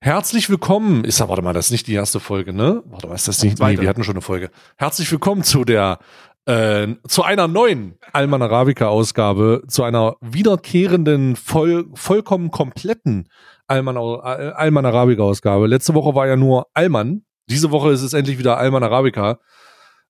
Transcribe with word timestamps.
Herzlich 0.00 0.48
willkommen. 0.48 1.04
Ist 1.04 1.18
ja, 1.18 1.28
warte 1.28 1.42
mal, 1.42 1.52
das 1.52 1.66
ist 1.66 1.72
nicht 1.72 1.88
die 1.88 1.94
erste 1.94 2.20
Folge, 2.20 2.52
ne? 2.52 2.84
Warte 2.86 3.08
mal, 3.08 3.16
ist 3.16 3.26
das 3.26 3.42
nicht? 3.42 3.58
Nee, 3.58 3.80
wir 3.80 3.88
hatten 3.88 4.04
schon 4.04 4.14
eine 4.14 4.22
Folge. 4.22 4.50
Herzlich 4.76 5.10
willkommen 5.10 5.42
zu 5.42 5.64
der, 5.64 5.98
äh, 6.46 6.86
zu 7.08 7.24
einer 7.24 7.48
neuen 7.48 7.98
Alman 8.12 8.40
Arabica 8.42 8.86
Ausgabe, 8.86 9.64
zu 9.66 9.82
einer 9.82 10.14
wiederkehrenden, 10.20 11.34
voll, 11.34 11.86
vollkommen 11.94 12.52
kompletten 12.52 13.28
Alman, 13.66 13.96
Alman 13.96 14.86
Arabica 14.86 15.22
Ausgabe. 15.22 15.66
Letzte 15.66 15.94
Woche 15.94 16.14
war 16.14 16.28
ja 16.28 16.36
nur 16.36 16.68
Alman. 16.74 17.24
Diese 17.50 17.72
Woche 17.72 17.90
ist 17.90 18.02
es 18.02 18.12
endlich 18.12 18.38
wieder 18.38 18.56
Alman 18.56 18.84
Arabica. 18.84 19.40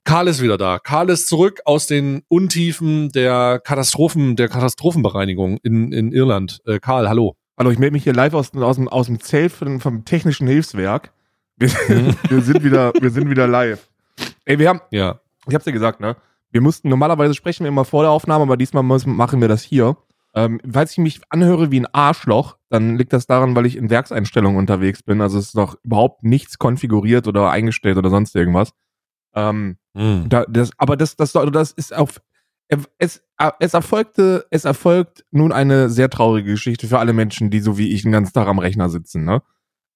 Karl 0.05 0.29
ist 0.29 0.43
wieder 0.43 0.59
da. 0.59 0.79
Karl 0.79 1.09
ist 1.09 1.29
zurück 1.29 1.61
aus 1.64 1.86
den 1.86 2.20
Untiefen 2.29 3.09
der 3.09 3.59
Katastrophen, 3.64 4.36
der 4.36 4.50
Katastrophenbereinigung 4.50 5.57
in, 5.62 5.93
in 5.93 6.12
Irland. 6.12 6.61
Äh, 6.66 6.79
Karl, 6.79 7.09
hallo. 7.09 7.38
Hallo, 7.59 7.72
ich 7.72 7.80
melde 7.80 7.95
mich 7.95 8.04
hier 8.04 8.12
live 8.12 8.34
aus, 8.34 8.54
aus, 8.54 8.77
dem, 8.77 8.86
aus 8.86 9.06
dem 9.06 9.18
Zelt 9.18 9.50
vom, 9.50 9.80
vom 9.80 10.04
Technischen 10.04 10.46
Hilfswerk. 10.46 11.12
Wir, 11.57 11.68
mhm. 11.89 12.14
wir, 12.29 12.40
sind 12.40 12.62
wieder, 12.62 12.93
wir 13.00 13.11
sind 13.11 13.29
wieder 13.29 13.48
live. 13.48 13.89
Ey, 14.44 14.61
wir 14.61 14.68
haben, 14.68 14.81
ja. 14.93 15.18
ich 15.48 15.54
hab's 15.57 15.64
dir 15.64 15.72
gesagt, 15.72 15.98
ne? 15.98 16.17
Wir 16.53 16.61
mussten, 16.61 16.89
normalerweise 16.89 17.34
sprechen 17.34 17.64
wir 17.64 17.68
immer 17.68 17.84
vor 17.84 18.04
der 18.04 18.12
Aufnahme, 18.12 18.44
aber 18.44 18.57
diesmal 18.57 18.84
machen 18.84 19.40
wir 19.40 19.48
das 19.48 19.64
hier. 19.64 19.96
Ähm, 20.34 20.61
falls 20.71 20.93
ich 20.93 20.98
mich 20.98 21.21
anhöre 21.31 21.72
wie 21.72 21.81
ein 21.81 21.93
Arschloch, 21.93 22.57
dann 22.71 22.96
liegt 22.96 23.12
das 23.12 23.26
daran, 23.26 23.57
weil 23.57 23.67
ich 23.67 23.76
in 23.76 23.90
Werkseinstellungen 23.90 24.56
unterwegs 24.56 25.03
bin. 25.03 25.20
Also 25.20 25.39
es 25.39 25.48
ist 25.48 25.54
noch 25.56 25.76
überhaupt 25.82 26.22
nichts 26.22 26.59
konfiguriert 26.59 27.26
oder 27.26 27.50
eingestellt 27.50 27.98
oder 27.98 28.09
sonst 28.09 28.36
irgendwas. 28.36 28.70
Ähm, 29.34 29.79
mhm. 29.95 30.29
da, 30.29 30.45
das, 30.48 30.70
aber 30.79 30.96
das, 30.96 31.17
das, 31.17 31.32
das 31.32 31.72
ist 31.72 31.95
auf 31.95 32.20
es, 32.98 33.22
es, 33.58 33.75
erfolgte, 33.75 34.47
es 34.50 34.64
erfolgt 34.64 35.25
nun 35.31 35.53
eine 35.53 35.89
sehr 35.89 36.11
traurige 36.11 36.53
Geschichte 36.53 36.86
für 36.86 36.98
alle 36.98 37.12
Menschen, 37.12 37.50
die 37.50 37.61
so 37.61 37.78
wie 37.78 37.92
ich 37.92 38.03
den 38.03 38.12
ganzen 38.12 38.34
Tag 38.34 38.47
am 38.47 38.59
Rechner 38.59 38.89
sitzen, 38.91 39.25
ne? 39.25 39.42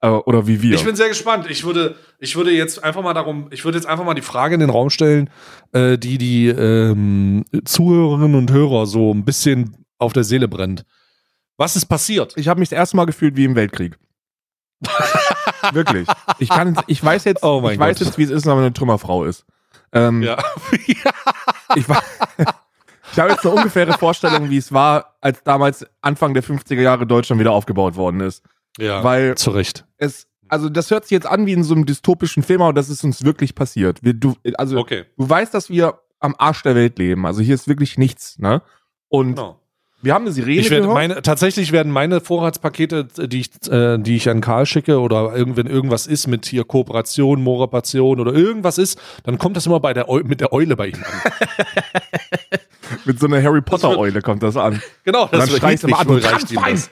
Äh, 0.01 0.09
oder 0.09 0.47
wie 0.47 0.63
wir. 0.63 0.75
Ich 0.75 0.85
bin 0.85 0.97
sehr 0.97 1.09
gespannt. 1.09 1.47
Ich 1.49 1.65
würde, 1.65 1.97
ich 2.19 2.35
würde 2.37 2.51
jetzt 2.51 2.83
einfach 2.83 3.03
mal 3.03 3.15
darum, 3.15 3.49
ich 3.51 3.65
würde 3.65 3.79
jetzt 3.79 3.87
einfach 3.87 4.05
mal 4.05 4.15
die 4.15 4.23
Frage 4.23 4.55
in 4.55 4.61
den 4.61 4.71
Raum 4.71 4.91
stellen, 4.91 5.31
äh, 5.73 5.99
die 5.99 6.19
die 6.19 6.49
ähm, 6.49 7.45
Zuhörerinnen 7.65 8.35
und 8.35 8.51
Hörer 8.51 8.87
so 8.87 9.13
ein 9.13 9.25
bisschen 9.25 9.77
auf 9.99 10.13
der 10.13 10.25
Seele 10.25 10.49
brennt. 10.49 10.85
Was 11.57 11.77
ist 11.77 11.87
passiert? 11.87 12.33
Ich 12.37 12.49
habe 12.49 12.59
mich 12.59 12.71
das 12.71 12.79
erste 12.79 12.97
Mal 12.97 13.05
gefühlt 13.05 13.37
wie 13.37 13.45
im 13.45 13.55
Weltkrieg. 13.55 13.99
Wirklich. 15.73 16.09
Ich 16.39 16.49
kann, 16.49 16.77
ich 16.89 17.05
weiß 17.05 17.25
jetzt, 17.25 17.45
oh 17.45 17.59
ich 17.65 17.79
Gott. 17.79 17.79
weiß 17.79 18.01
jetzt, 18.01 18.19
wie 18.19 18.25
es 18.25 18.31
ist, 18.31 18.47
wenn 18.47 18.55
man 18.55 18.65
eine 18.65 18.73
Trümmerfrau 18.73 19.25
ist. 19.25 19.45
Ähm, 19.93 20.23
ja. 20.23 20.43
ich, 20.87 20.97
ich 23.13 23.19
habe 23.19 23.31
jetzt 23.31 23.45
eine 23.47 23.55
ungefähre 23.55 23.93
Vorstellung, 23.95 24.51
wie 24.51 24.57
es 24.57 24.73
war, 24.73 25.17
als 25.21 25.43
damals 25.43 25.87
Anfang 26.01 26.35
der 26.35 26.43
50er 26.43 26.81
Jahre 26.81 27.07
Deutschland 27.07 27.41
wieder 27.41 27.53
aufgebaut 27.53 27.97
worden 27.97 28.21
ist. 28.21 28.43
Ja, 28.79 29.05
Weil 29.05 29.37
zu 29.37 29.51
Recht. 29.51 29.85
Es, 29.99 30.27
also 30.49 30.69
das 30.69 30.91
hört 30.91 31.05
sich 31.05 31.13
jetzt 31.13 31.27
an 31.27 31.47
wie 31.47 31.53
in 31.53 31.65
so 31.65 31.75
einem 31.75 31.87
dystopischen 31.87 32.43
Film, 32.43 32.63
aber 32.63 32.73
das 32.73 32.89
ist 32.89 33.05
uns 33.05 33.25
wirklich 33.25 33.55
passiert. 33.55 34.03
Wir, 34.03 34.15
du, 34.15 34.35
also 34.55 34.79
okay. 34.79 35.05
du 35.17 35.29
weißt, 35.29 35.53
dass 35.53 35.71
wir 35.71 36.01
am 36.21 36.35
Arsch 36.39 36.63
der 36.63 36.75
Welt 36.75 36.99
leben. 36.99 37.27
Also 37.27 37.43
hier 37.43 37.55
ist 37.55 37.69
wirklich 37.69 37.99
nichts, 37.99 38.39
ne? 38.39 38.63
Und 39.09 39.37
genau. 39.37 39.59
Wir 40.05 40.15
haben 40.15 40.25
eine 40.25 40.33
Sirene 40.33 40.61
ich 40.61 40.71
werde 40.71 40.89
meine, 40.89 41.23
tatsächlich 41.23 41.71
werden 41.71 41.93
meine 41.93 42.21
Vorratspakete, 42.21 43.05
die 43.29 43.41
ich, 43.41 43.71
äh, 43.71 43.99
die 43.99 44.17
ich 44.17 44.29
an 44.29 44.41
Karl 44.41 44.67
schicke 44.67 44.99
oder 44.99 45.33
wenn 45.33 45.69
irgendwas 45.69 46.09
ist 46.09 46.27
mit 46.27 46.45
hier 46.45 46.65
Kooperation, 46.65 47.41
Morapation 47.41 48.19
oder 48.19 48.35
irgendwas 48.35 48.79
ist, 48.79 49.01
dann 49.23 49.39
kommt 49.39 49.57
das 49.57 49.67
immer 49.67 49.79
bei 49.79 49.95
der 49.95 50.09
Eu 50.09 50.25
mit 50.25 50.41
der 50.41 50.53
Eule 50.53 50.75
bei 50.75 50.89
ihm 50.89 50.97
an. 50.97 51.33
mit 53.05 53.19
so 53.19 53.27
einer 53.27 53.43
Harry 53.43 53.61
Potter 53.61 53.97
Eule 53.99 54.23
kommt 54.23 54.43
das 54.43 54.57
an. 54.57 54.81
Genau, 55.05 55.27
das 55.27 55.33
Und 55.33 55.53
dann 55.53 55.61
schreist 55.61 55.83
du 55.83 55.89
immer 55.89 56.01
an, 56.01 56.09
reicht 56.09 56.51
ihm 56.51 56.61
das. 56.63 56.91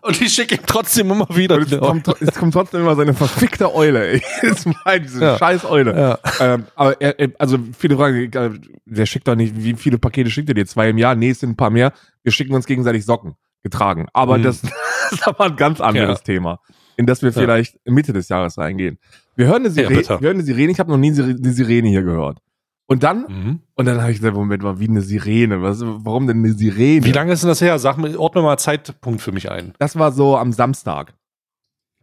Und 0.00 0.20
ich 0.22 0.32
schicke 0.32 0.54
ihm 0.54 0.62
trotzdem 0.64 1.10
immer 1.10 1.28
wieder. 1.30 1.58
Es 1.58 1.76
kommt, 1.78 2.08
es 2.20 2.34
kommt, 2.34 2.54
trotzdem 2.54 2.80
immer 2.80 2.96
seine 2.96 3.14
verfickte 3.14 3.74
Eule, 3.74 4.12
ey. 4.12 4.22
Jedes 4.42 4.64
Mal 4.64 5.00
diese 5.00 5.22
ja. 5.22 5.38
scheiß 5.38 5.64
Eule. 5.64 5.98
Ja. 5.98 6.18
Ähm, 6.40 6.66
aber 6.76 7.00
er, 7.00 7.30
also 7.38 7.58
viele 7.76 7.96
fragen, 7.96 8.32
äh, 8.32 8.50
der 8.86 9.06
schickt 9.06 9.28
doch 9.28 9.34
nicht, 9.34 9.54
wie 9.56 9.74
viele 9.74 9.98
Pakete 9.98 10.30
schickt 10.30 10.48
er 10.48 10.54
dir? 10.54 10.66
Zwei 10.66 10.88
im 10.90 10.98
Jahr? 10.98 11.14
Nee, 11.14 11.30
es 11.30 11.40
sind 11.40 11.50
ein 11.50 11.56
paar 11.56 11.70
mehr. 11.70 11.92
Wir 12.22 12.32
schicken 12.32 12.54
uns 12.54 12.66
gegenseitig 12.66 13.04
Socken 13.04 13.34
getragen. 13.62 14.06
Aber 14.12 14.38
mhm. 14.38 14.44
das, 14.44 14.62
das, 14.62 14.72
ist 15.12 15.26
aber 15.26 15.46
ein 15.46 15.56
ganz 15.56 15.80
anderes 15.80 16.20
ja. 16.20 16.24
Thema, 16.24 16.60
in 16.98 17.06
das 17.06 17.22
wir 17.22 17.32
vielleicht 17.32 17.78
Mitte 17.86 18.12
des 18.12 18.28
Jahres 18.28 18.58
reingehen. 18.58 18.98
Wir 19.36 19.46
hören 19.46 19.62
eine 19.62 19.70
Sirene, 19.70 20.02
wir 20.04 20.20
hören 20.20 20.36
eine 20.36 20.42
Sirene. 20.42 20.72
ich 20.72 20.80
habe 20.80 20.90
noch 20.90 20.98
nie 20.98 21.12
eine 21.12 21.52
Sirene 21.52 21.88
hier 21.88 22.02
gehört. 22.02 22.38
Und 22.86 23.04
dann, 23.04 23.26
mhm. 23.28 23.60
und 23.74 23.84
dann 23.84 24.00
habe 24.00 24.10
ich 24.10 24.18
gesagt, 24.18 24.34
Moment 24.34 24.62
mal, 24.62 24.80
wie 24.80 24.88
eine 24.88 25.02
Sirene. 25.02 25.62
Was, 25.62 25.80
warum 25.80 26.26
denn 26.26 26.38
eine 26.38 26.52
Sirene? 26.54 27.04
Wie 27.04 27.12
lange 27.12 27.32
ist 27.32 27.42
denn 27.42 27.48
das 27.48 27.60
her? 27.60 27.78
Sag 27.78 27.98
mir, 27.98 28.18
ordne 28.18 28.42
mal 28.42 28.56
Zeitpunkt 28.56 29.20
für 29.20 29.30
mich 29.30 29.50
ein. 29.50 29.74
Das 29.78 29.96
war 29.96 30.10
so 30.10 30.36
am 30.36 30.52
Samstag. 30.52 31.14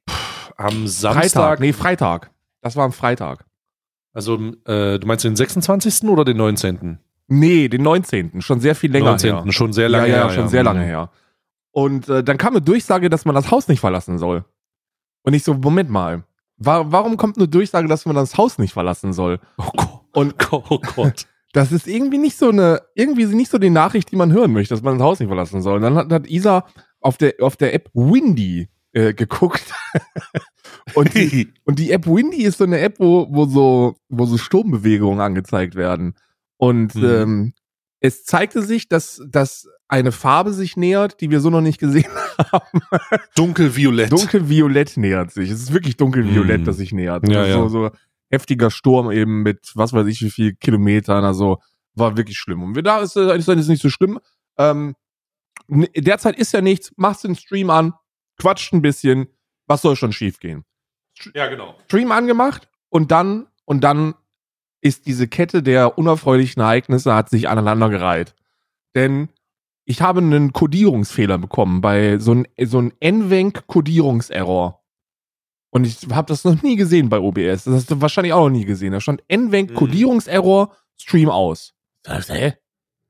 Puh, 0.06 0.14
am 0.56 0.88
Samstag? 0.88 1.24
Freitag, 1.24 1.60
nee, 1.60 1.74
Freitag. 1.74 2.32
Das 2.62 2.78
war 2.78 2.86
am 2.86 2.94
Freitag. 2.94 3.46
Also, 4.14 4.36
äh, 4.66 4.98
du 4.98 5.08
meinst 5.08 5.26
den 5.26 5.36
26. 5.36 6.08
oder 6.08 6.24
den 6.24 6.38
19.? 6.38 7.00
Nee, 7.28 7.68
den 7.68 7.82
19. 7.82 8.42
Schon 8.42 8.62
sehr 8.62 8.76
viel 8.76 8.92
länger 8.92 9.12
19. 9.12 9.44
her. 9.44 9.52
Schon 9.52 9.74
sehr 9.74 9.90
lange 9.90 10.08
ja, 10.08 10.18
ja, 10.18 10.24
her. 10.28 10.36
schon 10.36 10.48
sehr 10.48 10.64
lange 10.64 10.82
mhm. 10.82 10.86
her. 10.86 11.10
Und 11.72 12.08
äh, 12.08 12.24
dann 12.24 12.38
kam 12.38 12.54
eine 12.54 12.62
Durchsage, 12.62 13.10
dass 13.10 13.26
man 13.26 13.36
das 13.36 13.52
Haus 13.52 13.68
nicht 13.68 13.82
verlassen 13.82 14.18
soll. 14.18 14.46
Und 15.25 15.34
ich 15.34 15.44
so, 15.44 15.56
Moment 15.56 15.90
mal. 15.90 16.24
War, 16.58 16.91
warum 16.91 17.18
kommt 17.18 17.38
eine 17.38 17.47
Durchsage, 17.47 17.88
dass 17.88 18.06
man 18.06 18.16
das 18.16 18.38
Haus 18.38 18.58
nicht 18.59 18.74
verlassen 18.74 19.12
soll? 19.12 19.40
Oh 19.58 19.72
Gott. 19.75 20.02
Und 20.13 20.36
oh 20.52 20.80
Gott. 20.96 21.28
Das 21.52 21.72
ist 21.72 21.88
irgendwie 21.88 22.18
nicht 22.18 22.38
so 22.38 22.50
eine, 22.50 22.81
irgendwie 22.96 23.25
nicht 23.25 23.50
so 23.50 23.58
die 23.58 23.69
Nachricht, 23.69 24.12
die 24.12 24.16
man 24.16 24.31
hören 24.31 24.53
möchte, 24.53 24.74
dass 24.74 24.84
man 24.84 24.97
das 24.97 25.06
Haus 25.06 25.19
nicht 25.19 25.30
verlassen 25.30 25.62
soll. 25.62 25.78
Und 25.78 25.81
dann 25.81 25.96
hat, 25.96 26.12
hat 26.12 26.28
Isa 26.30 26.66
auf 27.02 27.18
der, 27.18 27.35
auf 27.40 27.58
der 27.58 27.74
App 27.74 27.90
Windy 27.94 28.69
äh, 28.94 29.14
geguckt. 29.14 29.74
und, 30.94 31.14
die, 31.16 31.53
und 31.64 31.80
die 31.80 31.91
App 31.91 32.06
Windy 32.06 32.44
ist 32.44 32.59
so 32.59 32.64
eine 32.64 32.80
App, 32.80 33.00
wo, 33.00 33.28
wo 33.30 33.46
so, 33.46 33.96
wo 34.09 34.25
so 34.25 34.38
Sturmbewegungen 34.38 35.22
angezeigt 35.22 35.75
werden. 35.75 36.16
Und 36.58 36.96
mhm. 36.96 37.06
ähm, 37.06 37.53
es 38.00 38.25
zeigte 38.25 38.62
sich, 38.62 38.88
dass, 38.88 39.22
dass 39.28 39.68
eine 39.88 40.12
Farbe 40.12 40.53
sich 40.53 40.78
nähert, 40.78 41.22
die 41.22 41.29
wir 41.29 41.40
so 41.40 41.50
noch 41.50 41.62
nicht 41.62 41.79
gesehen 41.79 42.09
haben. 42.51 42.81
Dunkelviolett. 43.35 44.12
Dunkelviolett 44.12 44.97
nähert 44.97 45.31
sich. 45.31 45.50
Es 45.50 45.62
ist 45.62 45.73
wirklich 45.73 45.97
dunkelviolett, 45.97 46.62
mm. 46.62 46.66
das 46.66 46.78
sich 46.78 46.91
nähert. 46.91 47.28
Ja, 47.28 47.46
ja. 47.46 47.53
So, 47.53 47.69
so 47.69 47.91
heftiger 48.29 48.72
Sturm 48.72 49.12
eben 49.12 49.44
mit 49.44 49.72
was 49.75 49.94
weiß 49.94 50.07
ich 50.07 50.22
wie 50.22 50.31
viel 50.31 50.56
Kilometern. 50.56 51.23
Also 51.23 51.59
war 51.94 52.18
wirklich 52.18 52.38
schlimm. 52.38 52.63
Und 52.63 52.75
wir 52.75 52.84
da 52.84 53.00
ist 53.00 53.16
es 53.16 53.47
ist 53.47 53.68
nicht 53.68 53.81
so 53.81 53.90
schlimm. 53.90 54.19
Ähm, 54.57 54.96
derzeit 55.68 56.38
ist 56.38 56.52
ja 56.53 56.62
nichts. 56.62 56.91
Machst 56.97 57.23
den 57.23 57.35
Stream 57.35 57.69
an, 57.69 57.94
quatscht 58.40 58.73
ein 58.73 58.81
bisschen. 58.81 59.28
Was 59.67 59.81
soll 59.81 59.96
schon 59.96 60.12
schief 60.12 60.40
gehen? 60.40 60.63
Ja, 61.34 61.47
genau. 61.47 61.75
Stream 61.85 62.12
angemacht 62.12 62.67
und 62.90 63.12
dann 63.12 63.47
und 63.66 63.84
dann 63.84 64.16
ist 64.81 65.07
diese 65.07 65.28
Kette 65.28 65.63
der 65.63 65.97
unerfreulichen 65.97 66.62
Ereignisse 66.62 67.16
hat 67.16 67.29
sich 67.29 67.50
aneinandergereiht. 67.50 68.35
Denn 68.94 69.29
ich 69.85 70.01
habe 70.01 70.19
einen 70.19 70.51
Codierungsfehler 70.51 71.38
bekommen 71.38 71.81
bei 71.81 72.18
so 72.18 72.31
einem 72.31 72.46
so 72.63 72.79
ein 72.79 72.91
NVENC-Codierungserror. 73.00 74.81
Und 75.69 75.85
ich 75.85 76.07
habe 76.12 76.28
das 76.28 76.44
noch 76.44 76.62
nie 76.63 76.75
gesehen 76.75 77.09
bei 77.09 77.19
OBS. 77.19 77.66
Das 77.66 77.73
hast 77.73 77.91
du 77.91 78.01
wahrscheinlich 78.01 78.34
auch 78.34 78.46
noch 78.46 78.57
nie 78.57 78.66
gesehen. 78.66 78.94
Da 78.94 79.00
stand 79.00 79.23
NVENC 79.29 79.72
mhm. 79.72 79.75
Codierungserror, 79.75 80.75
Stream 80.97 81.29
aus. 81.29 81.73
Das, 82.03 82.29
hä? 82.29 82.53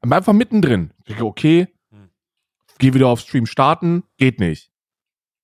Einfach 0.01 0.33
mittendrin. 0.33 0.91
Ich 0.99 1.05
denke, 1.05 1.25
okay, 1.25 1.67
mhm. 1.91 2.09
geh 2.77 2.93
wieder 2.93 3.07
auf 3.07 3.21
Stream 3.21 3.45
starten, 3.45 4.03
geht 4.17 4.39
nicht. 4.39 4.71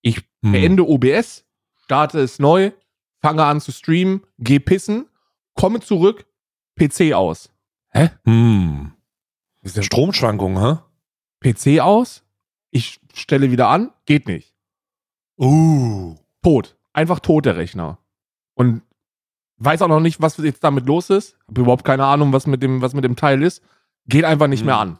Ich 0.01 0.21
mhm. 0.41 0.51
beende 0.51 0.87
OBS, 0.87 1.45
starte 1.77 2.19
es 2.19 2.39
neu, 2.39 2.71
fange 3.21 3.45
an 3.45 3.61
zu 3.61 3.71
streamen, 3.71 4.21
geh 4.37 4.59
pissen, 4.59 5.07
komme 5.53 5.79
zurück, 5.79 6.25
PC 6.75 7.13
aus. 7.13 7.51
Hä? 7.89 8.09
Hm. 8.25 8.93
Stromschwankungen, 9.63 10.63
hä? 10.63 10.79
PC 11.44 11.79
aus, 11.81 12.23
ich 12.70 12.99
stelle 13.14 13.52
wieder 13.52 13.67
an, 13.67 13.91
geht 14.05 14.28
nicht. 14.28 14.53
Uh. 15.38 16.16
Tot 16.41 16.76
einfach 16.93 17.20
tot, 17.20 17.46
der 17.46 17.58
Rechner. 17.58 17.97
Und 18.53 18.82
weiß 19.58 19.82
auch 19.82 19.88
noch 19.88 19.99
nicht, 19.99 20.22
was 20.22 20.38
jetzt 20.38 20.64
damit 20.64 20.85
los 20.85 21.09
ist. 21.09 21.38
Hab 21.47 21.58
überhaupt 21.58 21.85
keine 21.85 22.05
Ahnung, 22.05 22.34
was 22.34 22.47
mit 22.47 22.61
dem, 22.64 22.82
was 22.82 22.93
mit 22.93 23.03
dem 23.03 23.16
Teil 23.16 23.41
ist. 23.43 23.64
Geht 24.08 24.26
einfach 24.26 24.47
nicht 24.47 24.61
hm. 24.61 24.66
mehr 24.67 24.78
an. 24.78 24.99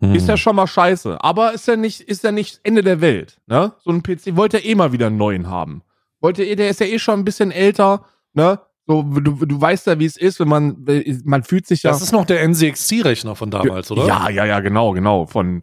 Hm. 0.00 0.14
Ist 0.14 0.28
ja 0.28 0.36
schon 0.36 0.56
mal 0.56 0.66
scheiße. 0.66 1.22
Aber 1.22 1.52
ist 1.52 1.68
ja 1.68 1.76
nicht, 1.76 2.00
ist 2.00 2.24
ja 2.24 2.32
nicht 2.32 2.60
Ende 2.64 2.82
der 2.82 3.00
Welt, 3.00 3.40
ne? 3.46 3.72
So 3.84 3.90
ein 3.90 4.02
PC 4.02 4.36
wollte 4.36 4.58
er 4.58 4.64
eh 4.64 4.74
mal 4.74 4.92
wieder 4.92 5.06
einen 5.06 5.16
neuen 5.16 5.48
haben. 5.48 5.82
Wollte, 6.20 6.56
der 6.56 6.70
ist 6.70 6.80
ja 6.80 6.86
eh 6.86 6.98
schon 6.98 7.20
ein 7.20 7.24
bisschen 7.24 7.50
älter, 7.50 8.04
ne? 8.32 8.60
So, 8.92 9.02
du, 9.02 9.46
du 9.46 9.58
weißt 9.58 9.86
ja, 9.86 9.98
wie 9.98 10.04
es 10.04 10.18
ist, 10.18 10.38
wenn 10.38 10.48
man, 10.48 10.84
man 11.24 11.44
fühlt 11.44 11.66
sich 11.66 11.82
ja. 11.82 11.92
Das 11.92 12.02
ist 12.02 12.12
noch 12.12 12.26
der 12.26 12.46
NCXT-Rechner 12.46 13.34
von 13.34 13.50
damals, 13.50 13.90
oder? 13.90 14.06
Ja, 14.06 14.28
ja, 14.28 14.44
ja, 14.44 14.60
genau, 14.60 14.92
genau. 14.92 15.24
Von, 15.24 15.62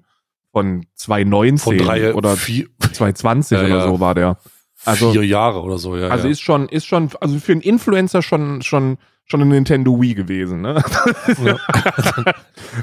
von 0.52 0.88
2019 0.96 1.58
von 1.60 1.78
drei, 1.78 2.16
oder 2.16 2.36
vier, 2.36 2.66
2020 2.80 3.52
ja, 3.58 3.66
oder 3.66 3.84
so 3.84 4.00
war 4.00 4.16
der. 4.16 4.40
Also, 4.84 5.12
vier 5.12 5.26
Jahre 5.26 5.62
oder 5.62 5.78
so, 5.78 5.96
ja. 5.96 6.08
Also 6.08 6.26
ja. 6.26 6.32
ist 6.32 6.40
schon, 6.40 6.70
ist 6.70 6.88
schon, 6.88 7.12
also 7.22 7.38
für 7.38 7.52
einen 7.52 7.62
Influencer 7.62 8.24
schon, 8.24 8.64
schon, 8.64 8.98
schon 9.26 9.42
eine 9.42 9.52
Nintendo 9.52 10.02
Wii 10.02 10.16
gewesen, 10.16 10.62
ne? 10.62 10.82
Ja. 11.46 11.58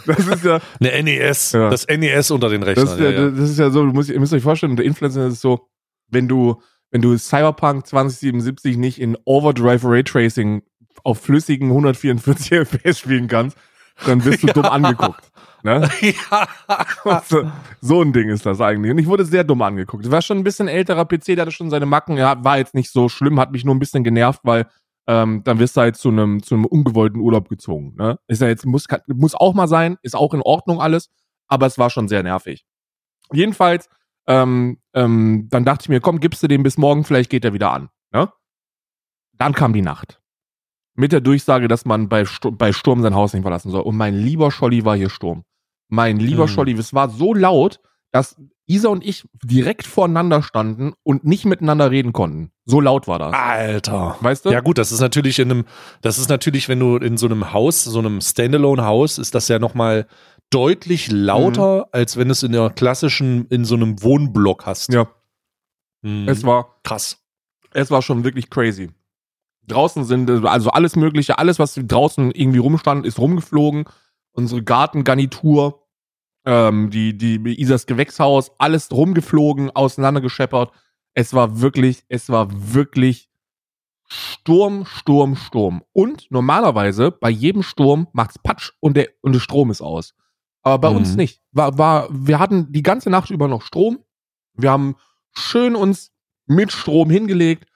Das 0.06 0.28
ist 0.28 0.44
ja, 0.44 0.60
Eine 0.78 1.02
NES, 1.02 1.52
Ja. 1.52 1.70
das 1.70 1.88
NES 1.88 2.30
unter 2.30 2.50
den 2.50 2.62
Rechnern. 2.62 2.86
das 2.86 2.94
ist 2.94 3.00
ja, 3.00 3.10
ja, 3.10 3.20
ja. 3.22 3.30
das 3.30 3.50
ist 3.50 3.58
ja 3.58 3.70
so, 3.70 3.84
du 3.84 3.92
musst, 3.92 4.10
ihr 4.10 4.20
müsst 4.20 4.32
euch 4.32 4.44
vorstellen, 4.44 4.76
der 4.76 4.84
Influencer 4.84 5.26
ist 5.26 5.40
so, 5.40 5.66
wenn 6.08 6.28
du, 6.28 6.60
wenn 6.90 7.02
du 7.02 7.16
Cyberpunk 7.16 7.86
2077 7.86 8.76
nicht 8.76 9.00
in 9.00 9.16
Overdrive 9.24 9.84
Raytracing 9.84 10.62
auf 11.04 11.20
flüssigen 11.20 11.68
144 11.68 12.52
FPS 12.68 12.98
spielen 12.98 13.28
kannst, 13.28 13.56
dann 14.04 14.24
wirst 14.24 14.42
du 14.42 14.46
dumm 14.54 14.66
angeguckt. 14.66 15.30
Ne? 15.62 15.88
ja. 16.00 17.20
so, 17.24 17.50
so 17.80 18.02
ein 18.02 18.12
Ding 18.12 18.28
ist 18.28 18.46
das 18.46 18.60
eigentlich. 18.60 18.92
Und 18.92 18.98
ich 18.98 19.06
wurde 19.06 19.24
sehr 19.24 19.44
dumm 19.44 19.62
angeguckt. 19.62 20.04
Das 20.04 20.12
war 20.12 20.22
schon 20.22 20.38
ein 20.38 20.44
bisschen 20.44 20.68
älterer 20.68 21.04
PC, 21.04 21.24
der 21.26 21.42
hatte 21.42 21.52
schon 21.52 21.70
seine 21.70 21.86
Macken. 21.86 22.16
Ja, 22.16 22.42
war 22.44 22.58
jetzt 22.58 22.74
nicht 22.74 22.92
so 22.92 23.08
schlimm, 23.08 23.40
hat 23.40 23.52
mich 23.52 23.64
nur 23.64 23.74
ein 23.74 23.80
bisschen 23.80 24.04
genervt, 24.04 24.40
weil 24.44 24.66
ähm, 25.08 25.42
dann 25.44 25.58
wirst 25.58 25.76
du 25.76 25.80
halt 25.80 25.96
zu 25.96 26.08
einem 26.08 26.42
zu 26.42 26.54
einem 26.54 26.64
ungewollten 26.66 27.20
Urlaub 27.20 27.48
gezwungen. 27.48 27.94
Ne? 27.96 28.18
Ist 28.26 28.42
ja 28.42 28.48
jetzt 28.48 28.66
muss 28.66 28.86
muss 29.06 29.34
auch 29.34 29.54
mal 29.54 29.68
sein, 29.68 29.96
ist 30.02 30.16
auch 30.16 30.34
in 30.34 30.42
Ordnung 30.42 30.80
alles, 30.80 31.10
aber 31.48 31.66
es 31.66 31.78
war 31.78 31.90
schon 31.90 32.08
sehr 32.08 32.22
nervig. 32.22 32.64
Jedenfalls, 33.32 33.88
ähm, 34.26 34.78
ähm, 34.94 35.48
dann 35.50 35.64
dachte 35.64 35.84
ich 35.84 35.88
mir, 35.88 36.00
komm, 36.00 36.20
gibst 36.20 36.42
du 36.42 36.48
dem 36.48 36.62
bis 36.62 36.78
morgen, 36.78 37.04
vielleicht 37.04 37.30
geht 37.30 37.44
er 37.44 37.52
wieder 37.52 37.70
an. 37.72 37.88
Ne? 38.12 38.30
Dann 39.38 39.52
kam 39.54 39.72
die 39.72 39.82
Nacht. 39.82 40.20
Mit 40.94 41.12
der 41.12 41.20
Durchsage, 41.20 41.68
dass 41.68 41.84
man 41.84 42.08
bei, 42.08 42.24
Stu 42.24 42.50
bei 42.50 42.72
Sturm 42.72 43.02
sein 43.02 43.14
Haus 43.14 43.34
nicht 43.34 43.42
verlassen 43.42 43.70
soll. 43.70 43.82
Und 43.82 43.96
mein 43.96 44.14
lieber 44.14 44.50
Scholli 44.50 44.84
war 44.84 44.96
hier 44.96 45.10
Sturm. 45.10 45.44
Mein 45.88 46.18
lieber 46.18 46.44
Mhm. 46.44 46.48
Scholli, 46.48 46.72
es 46.72 46.94
war 46.94 47.10
so 47.10 47.34
laut, 47.34 47.80
dass 48.12 48.36
Isa 48.66 48.88
und 48.88 49.04
ich 49.04 49.24
direkt 49.44 49.86
voreinander 49.86 50.42
standen 50.42 50.94
und 51.04 51.24
nicht 51.24 51.44
miteinander 51.44 51.90
reden 51.90 52.12
konnten. 52.12 52.50
So 52.64 52.80
laut 52.80 53.06
war 53.06 53.18
das. 53.18 53.32
Alter. 53.34 54.16
Weißt 54.20 54.46
du? 54.46 54.50
Ja 54.50 54.60
gut, 54.60 54.78
das 54.78 54.90
ist 54.90 55.00
natürlich 55.00 55.38
in 55.38 55.50
einem, 55.50 55.64
das 56.00 56.18
ist 56.18 56.28
natürlich, 56.30 56.68
wenn 56.68 56.80
du 56.80 56.96
in 56.96 57.16
so 57.16 57.26
einem 57.26 57.52
Haus, 57.52 57.84
so 57.84 57.98
einem 57.98 58.20
Standalone-Haus, 58.20 59.18
ist 59.18 59.34
das 59.36 59.46
ja 59.48 59.58
nochmal 59.60 60.06
deutlich 60.56 61.10
lauter, 61.10 61.78
Mhm. 61.80 61.84
als 61.92 62.16
wenn 62.16 62.30
es 62.30 62.42
in 62.42 62.52
der 62.52 62.70
klassischen, 62.70 63.46
in 63.48 63.64
so 63.66 63.74
einem 63.74 64.02
Wohnblock 64.02 64.64
hast. 64.64 64.90
ja. 64.92 65.06
Mhm. 66.02 66.28
Es 66.28 66.44
war, 66.44 66.76
krass. 66.82 67.18
es 67.72 67.90
war 67.90 68.00
schon 68.00 68.24
wirklich 68.24 68.48
crazy. 68.48 68.90
Draußen 69.66 70.04
sind, 70.04 70.30
also 70.30 70.70
alles 70.70 70.94
Mögliche, 70.96 71.38
alles, 71.38 71.58
was 71.58 71.74
draußen 71.74 72.30
irgendwie 72.30 72.58
rumstand, 72.58 73.04
ist 73.04 73.18
rumgeflogen. 73.18 73.84
Unsere 74.32 74.62
Gartengarnitur, 74.62 75.82
ähm, 76.44 76.88
die, 76.90 77.16
die 77.18 77.38
Isas 77.60 77.86
Gewächshaus, 77.86 78.52
alles 78.58 78.90
rumgeflogen, 78.92 79.70
auseinandergescheppert. 79.70 80.70
Es 81.14 81.34
war 81.34 81.60
wirklich, 81.60 82.04
es 82.08 82.28
war 82.30 82.48
wirklich 82.52 83.28
Sturm, 84.08 84.86
Sturm, 84.86 85.34
Sturm. 85.36 85.82
Und 85.92 86.30
normalerweise 86.30 87.10
bei 87.10 87.28
jedem 87.30 87.62
Sturm 87.62 88.06
macht's 88.12 88.38
Patsch 88.38 88.70
und 88.80 88.96
der, 88.96 89.08
und 89.22 89.32
der 89.32 89.40
Strom 89.40 89.70
ist 89.70 89.80
aus. 89.82 90.14
Aber 90.66 90.78
bei 90.78 90.90
Mhm. 90.90 90.96
uns 90.96 91.14
nicht. 91.14 91.40
War, 91.52 91.78
war, 91.78 92.08
wir 92.10 92.40
hatten 92.40 92.72
die 92.72 92.82
ganze 92.82 93.08
Nacht 93.08 93.30
über 93.30 93.46
noch 93.46 93.62
Strom. 93.62 94.00
Wir 94.54 94.72
haben 94.72 94.96
schön 95.32 95.76
uns 95.76 96.10
mit 96.46 96.72
Strom 96.72 97.08
hingelegt. 97.08 97.66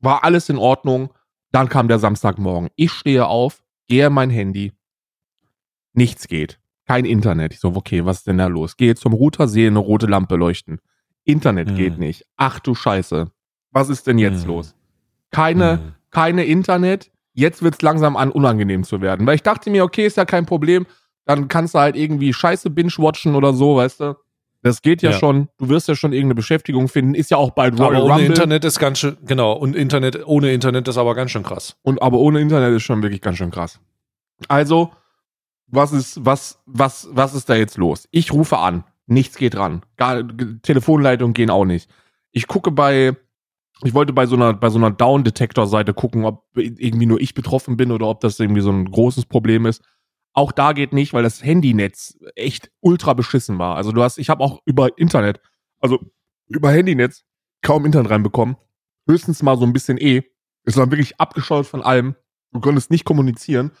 War 0.00 0.24
alles 0.24 0.48
in 0.48 0.56
Ordnung. 0.58 1.12
Dann 1.52 1.68
kam 1.68 1.86
der 1.86 2.00
Samstagmorgen. 2.00 2.68
Ich 2.74 2.90
stehe 2.90 3.26
auf, 3.28 3.62
gehe 3.86 4.10
mein 4.10 4.30
Handy. 4.30 4.72
Nichts 5.92 6.26
geht. 6.26 6.58
Kein 6.88 7.04
Internet. 7.04 7.52
Ich 7.54 7.60
so, 7.60 7.68
okay, 7.76 8.04
was 8.04 8.18
ist 8.18 8.26
denn 8.26 8.38
da 8.38 8.46
los? 8.48 8.76
Gehe 8.76 8.96
zum 8.96 9.12
Router, 9.12 9.46
sehe 9.46 9.68
eine 9.68 9.78
rote 9.78 10.06
Lampe 10.06 10.34
leuchten. 10.34 10.80
Internet 11.24 11.68
Mhm. 11.70 11.74
geht 11.76 11.98
nicht. 11.98 12.26
Ach 12.36 12.58
du 12.58 12.74
Scheiße. 12.74 13.30
Was 13.70 13.88
ist 13.88 14.06
denn 14.08 14.18
jetzt 14.18 14.42
Mhm. 14.42 14.48
los? 14.48 14.74
Keine, 15.30 15.76
Mhm. 15.76 15.92
keine 16.10 16.44
Internet. 16.44 17.12
Jetzt 17.34 17.62
wird's 17.62 17.82
langsam 17.82 18.16
an, 18.16 18.32
unangenehm 18.32 18.82
zu 18.82 19.00
werden. 19.00 19.26
Weil 19.26 19.36
ich 19.36 19.42
dachte 19.44 19.70
mir, 19.70 19.84
okay, 19.84 20.06
ist 20.06 20.16
ja 20.16 20.24
kein 20.24 20.44
Problem. 20.44 20.86
Dann 21.24 21.48
kannst 21.48 21.74
du 21.74 21.78
halt 21.78 21.96
irgendwie 21.96 22.32
Scheiße 22.32 22.70
binge-watchen 22.70 23.34
oder 23.34 23.52
so, 23.52 23.76
weißt 23.76 24.00
du? 24.00 24.16
Das 24.62 24.80
geht 24.82 25.02
ja, 25.02 25.10
Ja. 25.10 25.18
schon. 25.18 25.48
Du 25.58 25.68
wirst 25.68 25.88
ja 25.88 25.96
schon 25.96 26.12
irgendeine 26.12 26.36
Beschäftigung 26.36 26.88
finden. 26.88 27.14
Ist 27.14 27.30
ja 27.30 27.36
auch 27.36 27.50
bald 27.50 27.74
Aber 27.74 27.88
Royal 27.88 28.02
ohne 28.02 28.12
Rumble. 28.12 28.26
Internet 28.26 28.64
ist 28.64 28.78
ganz 28.78 28.98
schön, 29.00 29.16
genau, 29.24 29.52
und 29.54 29.74
Internet, 29.74 30.26
ohne 30.26 30.52
Internet 30.52 30.86
ist 30.88 30.98
aber 30.98 31.14
ganz 31.14 31.32
schön 31.32 31.42
krass. 31.42 31.76
Und 31.82 32.00
aber 32.00 32.18
ohne 32.18 32.40
Internet 32.40 32.72
ist 32.76 32.82
schon 32.84 33.02
wirklich 33.02 33.20
ganz 33.20 33.38
schön 33.38 33.50
krass. 33.50 33.80
Also, 34.48 34.90
was 35.66 35.92
ist, 35.92 36.24
was, 36.24 36.60
was, 36.66 37.08
was 37.10 37.34
ist 37.34 37.48
da 37.48 37.54
jetzt 37.54 37.76
los? 37.76 38.06
Ich 38.10 38.32
rufe 38.32 38.58
an. 38.58 38.84
Nichts 39.06 39.36
geht 39.36 39.56
ran. 39.56 39.82
Gar, 39.96 40.22
Telefonleitungen 40.62 41.34
gehen 41.34 41.50
auch 41.50 41.64
nicht. 41.64 41.90
Ich 42.30 42.46
gucke 42.46 42.70
bei, 42.70 43.16
ich 43.82 43.94
wollte 43.94 44.12
bei 44.12 44.26
so 44.26 44.36
einer, 44.36 44.54
bei 44.54 44.70
so 44.70 44.78
einer 44.78 44.90
Down-Detektor-Seite 44.92 45.92
gucken, 45.92 46.24
ob 46.24 46.44
irgendwie 46.56 47.06
nur 47.06 47.20
ich 47.20 47.34
betroffen 47.34 47.76
bin 47.76 47.90
oder 47.90 48.06
ob 48.06 48.20
das 48.20 48.38
irgendwie 48.38 48.60
so 48.60 48.70
ein 48.70 48.84
großes 48.84 49.26
Problem 49.26 49.66
ist. 49.66 49.82
Auch 50.34 50.52
da 50.52 50.72
geht 50.72 50.92
nicht, 50.92 51.12
weil 51.12 51.22
das 51.22 51.44
Handynetz 51.44 52.18
echt 52.36 52.70
ultra 52.80 53.12
beschissen 53.12 53.58
war. 53.58 53.76
Also 53.76 53.92
du 53.92 54.02
hast, 54.02 54.18
ich 54.18 54.30
habe 54.30 54.42
auch 54.42 54.60
über 54.64 54.96
Internet, 54.98 55.40
also 55.80 55.98
über 56.48 56.70
Handynetz 56.70 57.24
kaum 57.60 57.84
Internet 57.84 58.10
reinbekommen. 58.10 58.56
Höchstens 59.06 59.42
mal 59.42 59.58
so 59.58 59.64
ein 59.64 59.72
bisschen 59.72 59.98
eh. 59.98 60.22
Es 60.64 60.76
war 60.76 60.90
wirklich 60.90 61.20
abgeschaut 61.20 61.66
von 61.66 61.82
allem. 61.82 62.14
Du 62.52 62.60
konntest 62.60 62.90
nicht 62.90 63.04
kommunizieren. 63.04 63.72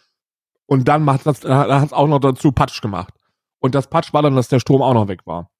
Und 0.66 0.88
dann 0.88 1.04
macht 1.04 1.26
das, 1.26 1.44
hat 1.44 1.86
es 1.86 1.92
auch 1.92 2.08
noch 2.08 2.18
dazu 2.18 2.52
Patsch 2.52 2.80
gemacht. 2.80 3.14
Und 3.58 3.74
das 3.74 3.88
Patsch 3.88 4.12
war 4.12 4.22
dann, 4.22 4.34
dass 4.34 4.48
der 4.48 4.60
Strom 4.60 4.82
auch 4.82 4.94
noch 4.94 5.08
weg 5.08 5.26
war. 5.26 5.50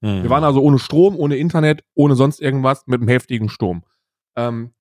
Mhm. 0.00 0.22
Wir 0.22 0.30
waren 0.30 0.44
also 0.44 0.60
ohne 0.60 0.78
Strom, 0.78 1.16
ohne 1.16 1.36
Internet, 1.36 1.84
ohne 1.94 2.14
sonst 2.14 2.40
irgendwas, 2.40 2.86
mit 2.86 3.00
einem 3.00 3.08
heftigen 3.08 3.48
Sturm. 3.48 3.84
Ähm, 4.36 4.74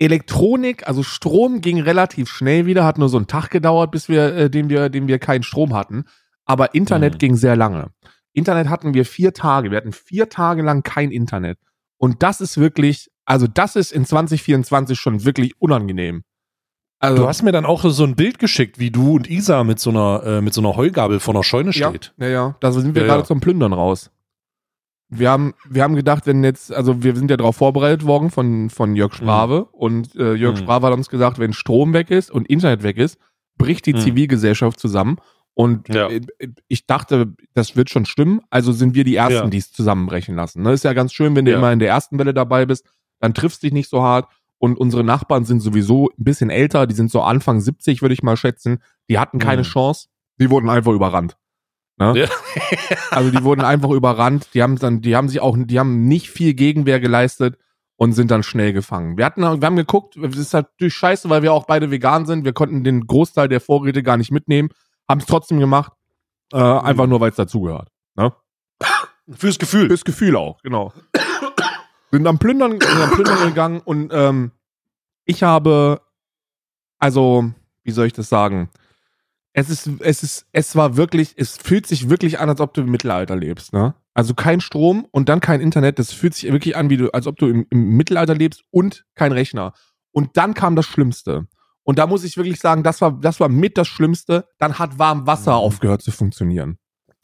Elektronik, 0.00 0.88
also 0.88 1.02
Strom 1.02 1.60
ging 1.60 1.80
relativ 1.80 2.28
schnell 2.30 2.66
wieder, 2.66 2.84
hat 2.84 2.98
nur 2.98 3.08
so 3.08 3.18
einen 3.18 3.26
Tag 3.26 3.50
gedauert, 3.50 3.90
bis 3.90 4.08
wir, 4.08 4.34
äh, 4.34 4.50
den 4.50 4.68
wir, 4.70 4.88
den 4.88 5.06
wir 5.08 5.18
keinen 5.18 5.42
Strom 5.42 5.74
hatten. 5.74 6.04
Aber 6.46 6.74
Internet 6.74 7.14
Mhm. 7.14 7.18
ging 7.18 7.36
sehr 7.36 7.54
lange. 7.54 7.90
Internet 8.32 8.68
hatten 8.68 8.94
wir 8.94 9.04
vier 9.04 9.32
Tage. 9.34 9.70
Wir 9.70 9.76
hatten 9.76 9.92
vier 9.92 10.28
Tage 10.28 10.62
lang 10.62 10.82
kein 10.82 11.10
Internet. 11.10 11.58
Und 11.98 12.22
das 12.22 12.40
ist 12.40 12.56
wirklich, 12.58 13.10
also 13.26 13.46
das 13.46 13.76
ist 13.76 13.92
in 13.92 14.04
2024 14.06 14.98
schon 14.98 15.24
wirklich 15.24 15.52
unangenehm. 15.60 16.22
Also, 16.98 17.22
Du 17.22 17.28
hast 17.28 17.42
mir 17.42 17.52
dann 17.52 17.64
auch 17.66 17.82
so 17.84 18.04
ein 18.04 18.14
Bild 18.16 18.38
geschickt, 18.38 18.78
wie 18.78 18.90
du 18.90 19.14
und 19.16 19.28
Isa 19.28 19.64
mit 19.64 19.80
so 19.80 19.90
einer, 19.90 20.22
äh, 20.24 20.40
mit 20.40 20.54
so 20.54 20.60
einer 20.60 20.76
Heugabel 20.76 21.20
vor 21.20 21.34
einer 21.34 21.44
Scheune 21.44 21.70
ja, 21.72 21.88
steht. 21.90 22.14
ja, 22.18 22.28
ja, 22.28 22.56
da 22.60 22.72
sind 22.72 22.94
wir 22.94 23.02
Ja, 23.02 23.08
gerade 23.08 23.20
ja. 23.22 23.26
zum 23.26 23.40
Plündern 23.40 23.72
raus. 23.72 24.10
Wir 25.10 25.30
haben, 25.30 25.54
wir 25.68 25.82
haben 25.82 25.96
gedacht, 25.96 26.26
wenn 26.26 26.44
jetzt, 26.44 26.72
also 26.72 27.02
wir 27.02 27.16
sind 27.16 27.30
ja 27.30 27.36
darauf 27.36 27.56
vorbereitet 27.56 28.06
worden 28.06 28.30
von, 28.30 28.70
von 28.70 28.94
Jörg 28.94 29.12
Sprave 29.14 29.64
und 29.72 30.14
äh, 30.14 30.34
Jörg 30.34 30.54
Mhm. 30.54 30.62
Sprave 30.62 30.86
hat 30.86 30.94
uns 30.94 31.08
gesagt, 31.08 31.38
wenn 31.40 31.52
Strom 31.52 31.92
weg 31.92 32.10
ist 32.10 32.30
und 32.30 32.48
Internet 32.48 32.82
weg 32.84 32.96
ist, 32.96 33.18
bricht 33.58 33.86
die 33.86 33.92
Mhm. 33.94 33.98
Zivilgesellschaft 33.98 34.78
zusammen. 34.78 35.16
Und 35.54 35.88
Ja. 35.92 36.08
äh, 36.08 36.20
ich 36.68 36.86
dachte, 36.86 37.34
das 37.54 37.74
wird 37.76 37.90
schon 37.90 38.06
stimmen. 38.06 38.40
Also 38.50 38.70
sind 38.72 38.94
wir 38.94 39.02
die 39.04 39.16
Ersten, 39.16 39.34
Ja. 39.34 39.46
die 39.48 39.58
es 39.58 39.72
zusammenbrechen 39.72 40.36
lassen. 40.36 40.62
Ne? 40.62 40.72
Ist 40.72 40.84
ja 40.84 40.92
ganz 40.92 41.12
schön, 41.12 41.34
wenn 41.34 41.44
du 41.44 41.50
Ja. 41.50 41.58
immer 41.58 41.72
in 41.72 41.80
der 41.80 41.88
ersten 41.88 42.18
Welle 42.18 42.32
dabei 42.32 42.64
bist, 42.64 42.86
dann 43.18 43.34
triffst 43.34 43.62
dich 43.64 43.72
nicht 43.72 43.88
so 43.90 44.02
hart. 44.02 44.28
Und 44.58 44.78
unsere 44.78 45.02
Nachbarn 45.02 45.44
sind 45.44 45.60
sowieso 45.60 46.10
ein 46.18 46.24
bisschen 46.24 46.50
älter, 46.50 46.86
die 46.86 46.94
sind 46.94 47.10
so 47.10 47.22
Anfang 47.22 47.60
70, 47.60 48.00
würde 48.02 48.12
ich 48.12 48.22
mal 48.22 48.36
schätzen. 48.36 48.78
Die 49.08 49.18
hatten 49.18 49.38
keine 49.38 49.62
Mhm. 49.62 49.66
Chance. 49.66 50.08
Die 50.38 50.50
wurden 50.50 50.68
einfach 50.70 50.92
überrannt. 50.92 51.36
Ne? 52.00 52.14
Ja. 52.18 52.28
Also 53.10 53.30
die 53.30 53.44
wurden 53.44 53.60
einfach 53.60 53.90
überrannt. 53.90 54.48
Die 54.54 54.62
haben 54.62 54.76
dann, 54.76 55.02
die 55.02 55.14
haben 55.14 55.28
sich 55.28 55.40
auch, 55.40 55.56
die 55.58 55.78
haben 55.78 56.08
nicht 56.08 56.30
viel 56.30 56.54
Gegenwehr 56.54 56.98
geleistet 56.98 57.58
und 57.96 58.12
sind 58.12 58.30
dann 58.30 58.42
schnell 58.42 58.72
gefangen. 58.72 59.18
Wir 59.18 59.26
hatten, 59.26 59.42
wir 59.42 59.66
haben 59.66 59.76
geguckt, 59.76 60.16
es 60.16 60.36
ist 60.36 60.52
natürlich 60.54 60.94
scheiße, 60.94 61.28
weil 61.28 61.42
wir 61.42 61.52
auch 61.52 61.66
beide 61.66 61.90
vegan 61.90 62.24
sind. 62.24 62.44
Wir 62.44 62.54
konnten 62.54 62.82
den 62.82 63.06
Großteil 63.06 63.48
der 63.48 63.60
Vorräte 63.60 64.02
gar 64.02 64.16
nicht 64.16 64.30
mitnehmen, 64.30 64.70
haben 65.08 65.20
es 65.20 65.26
trotzdem 65.26 65.60
gemacht, 65.60 65.92
äh, 66.52 66.56
einfach 66.56 67.06
nur, 67.06 67.20
weil 67.20 67.30
es 67.30 67.36
dazugehört. 67.36 67.88
Ne? 68.16 68.32
Fürs 69.32 69.58
Gefühl. 69.58 69.88
Fürs 69.88 70.04
Gefühl 70.04 70.36
auch, 70.36 70.62
genau. 70.62 70.92
sind 72.10 72.26
am 72.26 72.38
Plündern, 72.38 72.80
sind 72.80 73.02
am 73.02 73.10
Plündern 73.10 73.38
gegangen 73.48 73.80
und 73.84 74.10
ähm, 74.14 74.52
ich 75.26 75.42
habe, 75.42 76.00
also, 76.98 77.52
wie 77.82 77.90
soll 77.90 78.06
ich 78.06 78.14
das 78.14 78.28
sagen? 78.28 78.70
Es 79.52 79.68
ist, 79.68 79.88
es 80.00 80.22
ist, 80.22 80.46
es 80.52 80.76
war 80.76 80.96
wirklich, 80.96 81.34
es 81.36 81.56
fühlt 81.56 81.86
sich 81.86 82.08
wirklich 82.08 82.38
an, 82.38 82.48
als 82.48 82.60
ob 82.60 82.72
du 82.74 82.82
im 82.82 82.90
Mittelalter 82.90 83.34
lebst, 83.36 83.72
ne? 83.72 83.94
Also 84.14 84.34
kein 84.34 84.60
Strom 84.60 85.06
und 85.10 85.28
dann 85.28 85.40
kein 85.40 85.60
Internet, 85.60 85.98
das 85.98 86.12
fühlt 86.12 86.34
sich 86.34 86.50
wirklich 86.52 86.76
an, 86.76 86.90
wie 86.90 86.96
du, 86.96 87.10
als 87.12 87.26
ob 87.26 87.36
du 87.36 87.46
im, 87.48 87.66
im 87.70 87.96
Mittelalter 87.96 88.34
lebst 88.34 88.62
und 88.70 89.04
kein 89.14 89.32
Rechner. 89.32 89.72
Und 90.12 90.36
dann 90.36 90.54
kam 90.54 90.76
das 90.76 90.86
Schlimmste. 90.86 91.46
Und 91.82 91.98
da 91.98 92.06
muss 92.06 92.24
ich 92.24 92.36
wirklich 92.36 92.60
sagen, 92.60 92.82
das 92.82 93.00
war, 93.00 93.18
das 93.20 93.40
war 93.40 93.48
mit 93.48 93.78
das 93.78 93.88
Schlimmste. 93.88 94.46
Dann 94.58 94.78
hat 94.78 94.98
warm 94.98 95.26
Wasser 95.26 95.52
Mhm. 95.52 95.58
aufgehört 95.58 96.02
zu 96.02 96.10
funktionieren. 96.12 96.78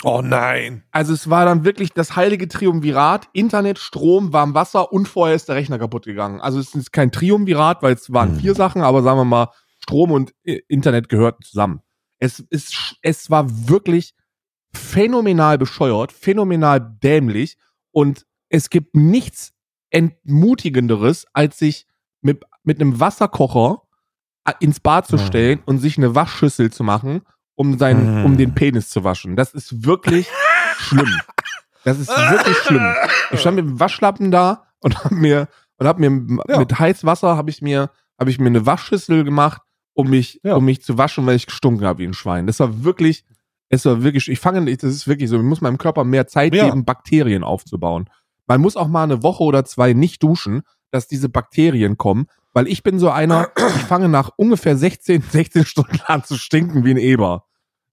Oh 0.04 0.20
nein. 0.22 0.84
Also 0.90 1.12
es 1.12 1.28
war 1.30 1.44
dann 1.44 1.64
wirklich 1.64 1.92
das 1.92 2.16
heilige 2.16 2.48
Triumvirat, 2.48 3.28
Internet, 3.32 3.78
Strom, 3.78 4.32
warm 4.32 4.54
Wasser 4.54 4.92
und 4.92 5.06
vorher 5.08 5.34
ist 5.36 5.48
der 5.48 5.56
Rechner 5.56 5.78
kaputt 5.78 6.04
gegangen. 6.06 6.40
Also 6.40 6.58
es 6.60 6.74
ist 6.74 6.92
kein 6.92 7.10
Triumvirat, 7.12 7.82
weil 7.82 7.94
es 7.94 8.12
waren 8.12 8.30
Hm. 8.30 8.40
vier 8.40 8.54
Sachen, 8.54 8.82
aber 8.82 9.02
sagen 9.02 9.18
wir 9.18 9.24
mal, 9.24 9.48
Strom 9.78 10.10
und 10.12 10.32
Internet 10.42 11.08
gehörten 11.08 11.42
zusammen. 11.42 11.80
Es, 12.18 12.40
ist, 12.40 12.96
es 13.02 13.30
war 13.30 13.46
wirklich 13.68 14.14
phänomenal 14.72 15.58
bescheuert, 15.58 16.12
phänomenal 16.12 16.80
dämlich 17.02 17.56
und 17.92 18.26
es 18.48 18.70
gibt 18.70 18.94
nichts 18.94 19.52
entmutigenderes, 19.90 21.26
als 21.32 21.58
sich 21.58 21.86
mit, 22.20 22.44
mit 22.62 22.80
einem 22.80 22.98
Wasserkocher 23.00 23.82
ins 24.60 24.80
Bad 24.80 25.06
zu 25.06 25.18
stellen 25.18 25.60
und 25.66 25.78
sich 25.78 25.98
eine 25.98 26.14
Waschschüssel 26.14 26.70
zu 26.70 26.84
machen, 26.84 27.22
um 27.54 27.78
seinen, 27.78 28.24
um 28.24 28.36
den 28.36 28.54
Penis 28.54 28.88
zu 28.90 29.02
waschen. 29.02 29.34
Das 29.36 29.54
ist 29.54 29.84
wirklich 29.84 30.28
schlimm. 30.78 31.10
Das 31.84 31.98
ist 31.98 32.08
wirklich 32.08 32.56
schlimm. 32.58 32.94
Ich 33.32 33.40
stand 33.40 33.56
mit 33.56 33.64
dem 33.64 33.80
Waschlappen 33.80 34.30
da 34.30 34.64
und 34.80 35.02
hab 35.04 35.10
mir 35.12 35.48
und 35.78 35.86
hab 35.86 35.98
mir 35.98 36.10
Ja. 36.48 36.58
mit 36.58 36.78
Heißwasser 36.78 37.36
habe 37.36 37.50
ich 37.50 37.60
mir 37.62 37.90
habe 38.18 38.30
ich 38.30 38.38
mir 38.38 38.46
eine 38.46 38.64
Waschschüssel 38.66 39.24
gemacht, 39.24 39.60
um 39.96 40.10
mich 40.10 40.40
Ja. 40.44 40.54
um 40.54 40.64
mich 40.64 40.82
zu 40.82 40.98
waschen, 40.98 41.26
weil 41.26 41.36
ich 41.36 41.46
gestunken 41.46 41.84
habe 41.86 41.98
wie 42.00 42.06
ein 42.06 42.14
Schwein. 42.14 42.46
Das 42.46 42.60
war 42.60 42.84
wirklich 42.84 43.24
es 43.68 43.84
war 43.84 44.02
wirklich 44.04 44.28
ich 44.28 44.38
fange 44.38 44.64
das 44.76 44.90
ist 44.94 45.08
wirklich 45.08 45.28
so, 45.28 45.36
ich 45.36 45.42
muss 45.42 45.60
meinem 45.60 45.78
Körper 45.78 46.04
mehr 46.04 46.26
Zeit 46.28 46.54
Ja. 46.54 46.66
geben, 46.66 46.84
Bakterien 46.84 47.42
aufzubauen. 47.42 48.08
Man 48.46 48.60
muss 48.60 48.76
auch 48.76 48.86
mal 48.88 49.02
eine 49.02 49.22
Woche 49.24 49.42
oder 49.42 49.64
zwei 49.64 49.92
nicht 49.92 50.22
duschen, 50.22 50.62
dass 50.92 51.08
diese 51.08 51.28
Bakterien 51.28 51.96
kommen, 51.96 52.26
weil 52.52 52.68
ich 52.68 52.82
bin 52.84 52.98
so 53.00 53.10
einer, 53.10 53.48
ich 53.56 53.82
fange 53.82 54.08
nach 54.08 54.30
ungefähr 54.36 54.76
16, 54.76 55.22
16 55.22 55.64
Stunden 55.66 55.98
an 56.06 56.22
zu 56.22 56.36
stinken 56.36 56.84
wie 56.84 56.92
ein 56.92 56.96
Eber. 56.98 57.44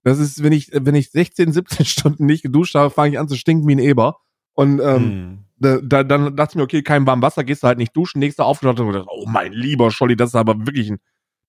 Das 0.04 0.18
ist, 0.18 0.42
wenn 0.44 0.52
ich, 0.52 0.70
wenn 0.72 0.94
ich 0.94 1.10
16, 1.10 1.52
17 1.52 1.86
Stunden 1.86 2.26
nicht 2.26 2.42
geduscht 2.42 2.74
habe, 2.74 2.90
fange 2.90 3.10
ich 3.12 3.18
an 3.18 3.28
zu 3.28 3.36
stinken 3.36 3.66
wie 3.66 3.74
ein 3.74 3.78
Eber. 3.80 4.18
Und 4.52 4.78
ähm, 4.80 5.10
Hm. 5.10 5.38
da, 5.58 5.78
da, 5.82 6.04
dann 6.04 6.36
dachte 6.36 6.52
ich 6.52 6.56
mir, 6.56 6.62
okay, 6.62 6.82
kein 6.82 7.04
warmes 7.06 7.22
Wasser, 7.24 7.42
gehst 7.42 7.62
du 7.62 7.66
halt 7.66 7.78
nicht 7.78 7.96
duschen. 7.96 8.20
Nächster 8.20 8.44
aufgewacht 8.44 8.78
und 8.78 8.86
gedacht, 8.92 9.08
oh 9.10 9.24
mein 9.26 9.52
lieber 9.52 9.90
Scholli, 9.90 10.14
das 10.14 10.30
ist 10.30 10.34
aber 10.36 10.54
wirklich 10.66 10.90
ein, 10.92 10.98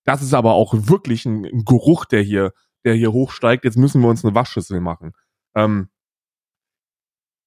das 0.06 0.22
ist 0.22 0.34
aber 0.34 0.54
auch 0.54 0.74
wirklich 0.74 1.26
ein, 1.26 1.46
ein 1.46 1.66
Geruch, 1.66 2.06
der 2.06 2.22
hier, 2.22 2.52
der 2.86 2.94
hier 2.94 3.12
hochsteigt. 3.12 3.66
Jetzt 3.66 3.78
müssen 3.78 4.02
wir 4.02 4.10
uns 4.10 4.24
eine 4.24 4.34
Waschschüssel 4.36 4.80
machen. 4.80 5.12
Ähm, 5.56 5.90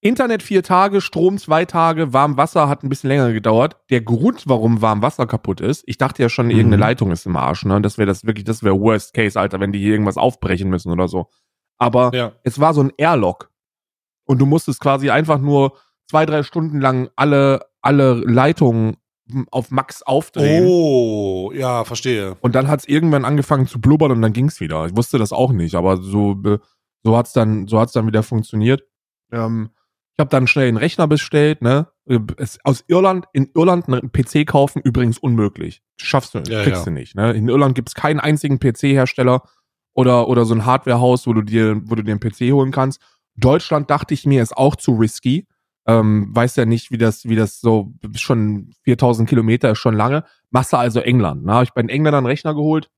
Internet 0.01 0.45
vier 0.45 0.63
Tage, 0.63 1.01
Strom 1.01 1.39
zwei 1.39 1.65
Tage, 1.65 2.13
warm 2.13 2.37
Wasser 2.37 2.69
hat 2.69 2.85
ein 2.85 2.89
bisschen 2.89 3.09
länger 3.09 3.33
gedauert. 3.33 3.77
Der 3.91 4.01
Grund, 4.01 4.45
warum 4.47 4.81
warm 4.81 5.03
Wasser 5.03 5.27
kaputt 5.27 5.61
ist, 5.61 5.83
ich 5.87 5.99
dachte 5.99 6.23
ja 6.23 6.29
schon, 6.29 6.51
irgendeine 6.51 6.77
Mhm. 6.77 6.81
Leitung 6.83 7.11
ist 7.11 7.27
im 7.27 7.35
Arsch, 7.37 7.65
ne? 7.65 7.81
Das 7.83 7.99
wäre 7.99 8.07
das 8.07 8.25
wirklich, 8.25 8.45
das 8.45 8.63
wäre 8.63 8.79
Worst 8.79 9.13
Case, 9.13 9.39
Alter, 9.39 9.59
wenn 9.59 9.73
die 9.73 9.81
hier 9.81 9.93
irgendwas 9.93 10.17
aufbrechen 10.17 10.71
müssen 10.71 10.93
oder 10.93 11.09
so. 11.09 11.29
Aber 11.79 12.13
Ja. 12.15 12.33
es 12.45 12.61
war 12.61 12.75
so 12.75 12.83
ein 12.83 12.93
Airlock. 12.97 13.51
Und 14.25 14.39
du 14.39 14.47
musstest 14.47 14.81
quasi 14.81 15.11
einfach 15.11 15.39
nur 15.39 15.77
zwei, 16.09 16.27
drei 16.27 16.45
Stunden 16.45 16.81
lang 16.81 17.09
alle, 17.17 17.67
alle 17.81 18.15
Leitungen 18.15 18.99
auf 19.51 19.71
Max 19.71 20.03
aufdrehen. 20.03 20.65
Oh, 20.67 21.53
ja, 21.55 21.85
verstehe. 21.85 22.37
Und 22.41 22.55
dann 22.55 22.69
hat 22.69 22.81
es 22.81 22.89
irgendwann 22.89 23.25
angefangen 23.25 23.67
zu 23.67 23.81
blubbern 23.81 24.13
und 24.13 24.23
dann 24.23 24.33
ging's 24.33 24.61
wieder. 24.61 24.87
Ich 24.87 24.97
wusste 24.97 25.19
das 25.19 25.33
auch 25.33 25.53
nicht, 25.53 25.75
aber 25.75 25.99
so, 25.99 26.33
äh, 26.45 26.59
so 27.03 27.17
hat's 27.17 27.33
dann, 27.33 27.67
so 27.67 27.79
hat's 27.81 27.93
dann 27.93 28.07
wieder 28.07 28.23
funktioniert. 28.23 28.83
Ähm, 29.33 29.71
ich 30.15 30.21
habe 30.21 30.31
dann 30.31 30.47
schnell 30.49 30.67
einen 30.67 30.79
Rechner 30.79 31.07
bestellt, 31.07 31.63
ne? 31.63 31.87
Es, 32.39 32.59
aus 32.65 32.83
Irland, 32.89 33.27
in 33.33 33.51
Irland 33.55 33.87
einen 33.87 34.11
PC 34.11 34.47
kaufen, 34.47 34.83
übrigens 34.83 35.19
unmöglich. 35.19 35.83
Schaffst 36.01 36.35
du, 36.35 36.39
Ja, 36.39 36.63
kriegst 36.63 36.81
ja. 36.81 36.85
du 36.87 36.91
nicht. 36.91 37.15
Ne? 37.15 37.33
In 37.33 37.49
Irland 37.49 37.75
gibt's 37.75 37.95
keinen 37.95 38.19
einzigen 38.19 38.59
PC-Hersteller 38.59 39.43
oder, 39.95 40.27
oder 40.27 40.45
so 40.45 40.55
ein 40.55 40.65
Hardwarehaus, 40.65 41.27
wo 41.27 41.35
du 41.35 41.43
dir, 41.43 41.81
wo 41.85 41.95
du 41.95 42.03
dir 42.03 42.13
einen 42.13 42.21
PC 42.21 42.53
holen 42.53 42.73
kannst. 42.73 43.01
Deutschland 43.37 43.91
dachte 43.91 44.15
ich 44.15 44.27
mir, 44.27 44.43
ist 44.43 44.57
auch 44.57 44.75
zu 44.75 44.93
risky. 44.97 45.47
Ähm, 45.89 46.29
weiß 46.35 46.57
ja 46.57 46.67
nicht, 46.67 46.91
wie 46.91 46.99
das, 46.99 47.25
wie 47.25 47.35
das 47.35 47.61
so 47.61 47.95
schon 48.15 48.75
4000 48.83 49.27
Kilometer 49.29 49.71
ist 49.71 49.79
schon 49.79 49.95
lange. 49.95 50.25
Machst 50.51 50.73
du 50.73 50.77
also 50.77 51.01
England. 51.01 51.47
Ne? 51.47 51.55
Hab 51.55 51.63
ich 51.63 51.73
bei 51.73 51.81
den 51.81 51.89
Engländern 51.89 52.19
einen 52.19 52.27
Rechner 52.27 52.55
geholt. 52.55 52.91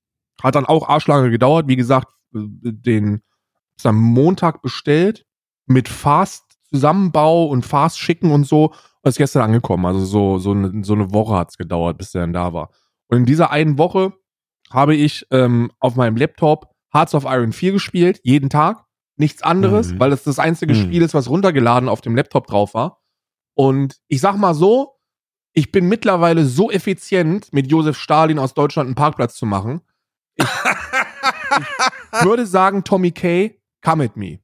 Hat 0.43 0.57
dann 0.57 0.67
auch 0.67 0.89
arschlange 0.89 1.31
gedauert. 1.31 1.69
Wie 1.69 1.77
gesagt, 1.77 2.09
äh, 2.35 2.41
den 2.43 3.23
ist 3.77 3.87
am 3.87 3.97
Montag 3.97 4.61
bestellt 4.61 5.25
mit 5.67 5.89
Fast 5.89 6.59
Zusammenbau 6.69 7.47
und 7.47 7.65
Fast 7.65 7.99
schicken 7.99 8.33
und 8.33 8.45
so. 8.45 8.73
Und 9.03 9.09
ist 9.09 9.19
gestern 9.19 9.43
angekommen. 9.43 9.87
Also 9.87 10.05
so, 10.05 10.39
so, 10.39 10.51
eine, 10.51 10.85
so 10.85 10.95
eine 10.95 11.13
Woche 11.13 11.35
hat's 11.35 11.57
gedauert, 11.57 11.97
bis 11.97 12.11
der 12.11 12.23
dann 12.23 12.33
da 12.33 12.53
war. 12.53 12.71
Und 13.07 13.19
in 13.19 13.25
dieser 13.25 13.53
einen 13.53 13.79
Woche 13.79 14.13
habe 14.71 14.97
ich 14.97 15.27
ähm, 15.31 15.71
auf 15.79 15.95
meinem 15.95 16.17
Laptop 16.17 16.71
Hearts 16.93 17.15
of 17.15 17.25
Iron 17.25 17.53
4 17.53 17.73
gespielt, 17.73 18.21
jeden 18.25 18.51
Tag. 18.51 18.85
Nichts 19.21 19.43
anderes, 19.43 19.93
Mhm. 19.93 20.01
weil 20.01 20.11
das 20.11 20.25
das 20.25 20.39
einzige 20.39 20.73
Mhm. 20.75 20.79
Spiel 20.83 21.03
ist, 21.03 21.13
was 21.15 21.29
runtergeladen 21.29 21.89
auf 21.89 22.01
dem 22.01 22.17
Laptop 22.17 22.47
drauf 22.47 22.73
war. 22.75 23.01
Und 23.55 23.99
ich 24.09 24.21
sag 24.21 24.37
mal 24.37 24.55
so, 24.55 24.95
ich 25.53 25.71
bin 25.73 25.87
mittlerweile 25.89 26.47
so 26.47 26.71
effizient, 26.71 27.53
mit 27.53 27.71
Josef 27.71 27.99
Stalin 27.99 28.39
aus 28.39 28.55
Deutschland 28.55 28.87
einen 28.87 28.95
Parkplatz 28.95 29.35
zu 29.35 29.45
machen. 29.47 29.83
Ich 30.37 30.47
würde 32.25 32.47
sagen, 32.47 32.83
Tommy 32.85 33.11
Kay, 33.11 33.61
come 33.85 34.05
at 34.05 34.17
me. 34.17 34.39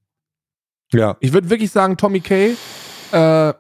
Ja. 0.93 1.17
Ich 1.21 1.33
würde 1.33 1.49
wirklich 1.51 1.71
sagen, 1.71 1.97
Tommy 1.97 2.21
Kay, 2.21 2.55
äh, 3.13 3.55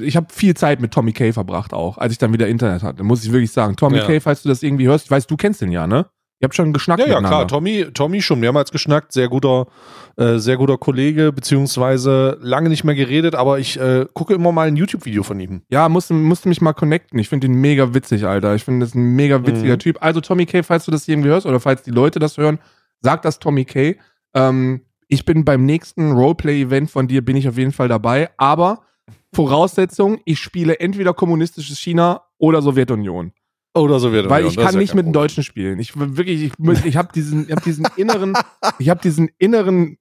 ich 0.00 0.16
habe 0.16 0.26
viel 0.32 0.54
Zeit 0.54 0.80
mit 0.80 0.92
Tommy 0.92 1.12
Kay 1.12 1.32
verbracht 1.32 1.72
auch, 1.72 1.98
als 1.98 2.12
ich 2.12 2.18
dann 2.18 2.32
wieder 2.32 2.48
Internet 2.48 2.82
hatte, 2.82 3.02
muss 3.02 3.24
ich 3.24 3.32
wirklich 3.32 3.52
sagen. 3.52 3.76
Tommy 3.76 3.98
Ja. 3.98 4.06
Kay, 4.06 4.20
falls 4.20 4.42
du 4.42 4.48
das 4.48 4.62
irgendwie 4.62 4.86
hörst, 4.86 5.04
ich 5.06 5.10
weiß, 5.10 5.26
du 5.26 5.36
kennst 5.36 5.60
den 5.60 5.70
ja, 5.72 5.86
ne? 5.86 6.06
Ihr 6.42 6.46
habt 6.46 6.56
schon 6.56 6.72
geschnackt 6.72 7.00
Ja, 7.00 7.06
ja, 7.06 7.20
klar. 7.20 7.46
Tommy, 7.46 7.86
Tommy 7.94 8.20
schon 8.20 8.40
mehrmals 8.40 8.72
geschnackt. 8.72 9.12
Sehr 9.12 9.28
guter, 9.28 9.68
äh, 10.16 10.38
sehr 10.38 10.56
guter 10.56 10.76
Kollege, 10.76 11.30
beziehungsweise 11.32 12.36
lange 12.40 12.68
nicht 12.68 12.82
mehr 12.82 12.96
geredet, 12.96 13.36
aber 13.36 13.60
ich 13.60 13.78
äh, 13.78 14.06
gucke 14.12 14.34
immer 14.34 14.50
mal 14.50 14.66
ein 14.66 14.74
YouTube-Video 14.74 15.22
von 15.22 15.38
ihm. 15.38 15.62
Ja, 15.70 15.88
musste, 15.88 16.14
musste 16.14 16.48
mich 16.48 16.60
mal 16.60 16.72
connecten. 16.72 17.16
Ich 17.20 17.28
finde 17.28 17.46
ihn 17.46 17.54
mega 17.54 17.94
witzig, 17.94 18.26
Alter. 18.26 18.56
Ich 18.56 18.64
finde 18.64 18.84
das 18.84 18.96
ein 18.96 19.14
mega 19.14 19.46
witziger 19.46 19.74
Mhm. 19.74 19.78
Typ. 19.78 19.98
Also 20.02 20.20
Tommy 20.20 20.44
Kay, 20.46 20.64
falls 20.64 20.84
du 20.84 20.90
das 20.90 21.06
irgendwie 21.06 21.28
hörst 21.28 21.46
oder 21.46 21.60
falls 21.60 21.84
die 21.84 21.92
Leute 21.92 22.18
das 22.18 22.36
hören, 22.36 22.58
sag 23.00 23.22
das 23.22 23.38
Tommy 23.38 23.64
Kay. 23.64 23.98
Ähm, 24.34 24.80
ich 25.06 25.24
bin 25.24 25.44
beim 25.44 25.64
nächsten 25.64 26.10
Roleplay-Event 26.10 26.90
von 26.90 27.06
dir, 27.06 27.24
bin 27.24 27.36
ich 27.36 27.48
auf 27.48 27.56
jeden 27.56 27.72
Fall 27.72 27.86
dabei. 27.86 28.30
Aber 28.36 28.82
Voraussetzung, 29.32 30.18
ich 30.24 30.40
spiele 30.40 30.80
entweder 30.80 31.14
kommunistisches 31.14 31.78
China 31.78 32.22
oder 32.38 32.62
Sowjetunion. 32.62 33.32
Oder 33.74 34.00
so 34.00 34.12
wird 34.12 34.28
Weil 34.28 34.46
ich 34.46 34.56
kann 34.56 34.76
nicht 34.76 34.94
mit 34.94 35.06
den 35.06 35.12
Deutschen 35.14 35.42
spielen. 35.42 35.78
Ich 35.78 35.98
will 35.98 36.16
wirklich, 36.16 36.42
ich, 36.42 36.52
muss- 36.58 36.84
ich 36.84 36.96
habe 36.96 37.08
diesen, 37.14 37.46
ich 37.46 37.52
hab 37.52 37.62
diesen 37.62 37.86
inneren, 37.96 38.34
ich 38.78 38.88
habe 38.90 39.00
diesen 39.00 39.28
inneren, 39.38 39.96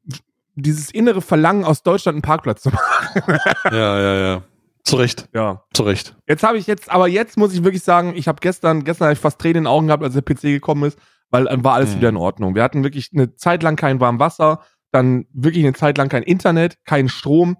dieses 0.56 0.92
innere 0.92 1.22
Verlangen 1.22 1.63
aus 1.63 1.82
Deutschland 1.84 2.16
einen 2.16 2.22
Parkplatz 2.22 2.62
zu 2.63 2.70
machen. 2.70 2.86
Ja, 3.72 4.00
ja, 4.01 4.16
ja. 4.16 4.44
Zu 4.84 4.96
Recht, 4.96 5.30
Ja. 5.34 5.63
zu 5.74 5.84
Recht. 5.84 6.16
Jetzt 6.28 6.44
habe 6.44 6.58
ich 6.58 6.66
jetzt, 6.68 6.90
aber 6.92 7.08
jetzt 7.08 7.38
muss 7.38 7.54
ich 7.54 7.63
wirklich 7.63 7.84
sagen, 7.84 8.13
ich 8.16 8.28
habe 8.28 8.40
gestern, 8.42 8.84
gestern 8.84 9.06
habe 9.06 9.13
ich 9.13 9.20
fast 9.20 9.40
Tränen 9.40 9.58
in 9.58 9.63
den 9.63 9.68
Augen 9.68 9.88
gehabt, 9.88 10.04
als 10.04 10.16
der 10.16 10.22
PC 10.22 10.42
gekommen 10.42 10.84
ist, 10.86 10.98
weil 11.30 11.46
dann 11.46 11.63
war 11.63 11.74
alles 11.75 11.92
Mhm. 11.94 11.98
wieder 11.98 12.10
in 12.10 12.18
Ordnung. 12.18 12.56
Wir 12.56 12.63
hatten 12.63 12.84
wirklich 12.84 13.10
eine 13.13 13.36
Zeit 13.36 13.63
lang 13.63 13.75
kein 13.75 14.00
warmes 14.00 14.20
Wasser, 14.20 14.62
dann 14.92 15.28
wirklich 15.34 15.63
eine 15.63 15.74
Zeit 15.74 15.98
lang 15.98 16.10
kein 16.10 16.24
Internet, 16.24 16.78
keinen 16.86 17.10
Strom 17.10 17.58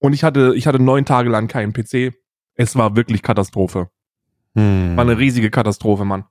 und 0.00 0.14
ich 0.14 0.24
hatte, 0.24 0.54
ich 0.56 0.66
hatte 0.66 0.82
neun 0.82 1.04
Tage 1.04 1.28
lang 1.30 1.46
keinen 1.48 1.72
PC. 1.72 2.12
Es 2.56 2.74
war 2.76 2.96
wirklich 2.96 3.22
Katastrophe. 3.22 3.88
Hm. 4.56 4.96
War 4.96 5.04
eine 5.04 5.18
riesige 5.18 5.50
Katastrophe, 5.50 6.04
Mann. 6.04 6.24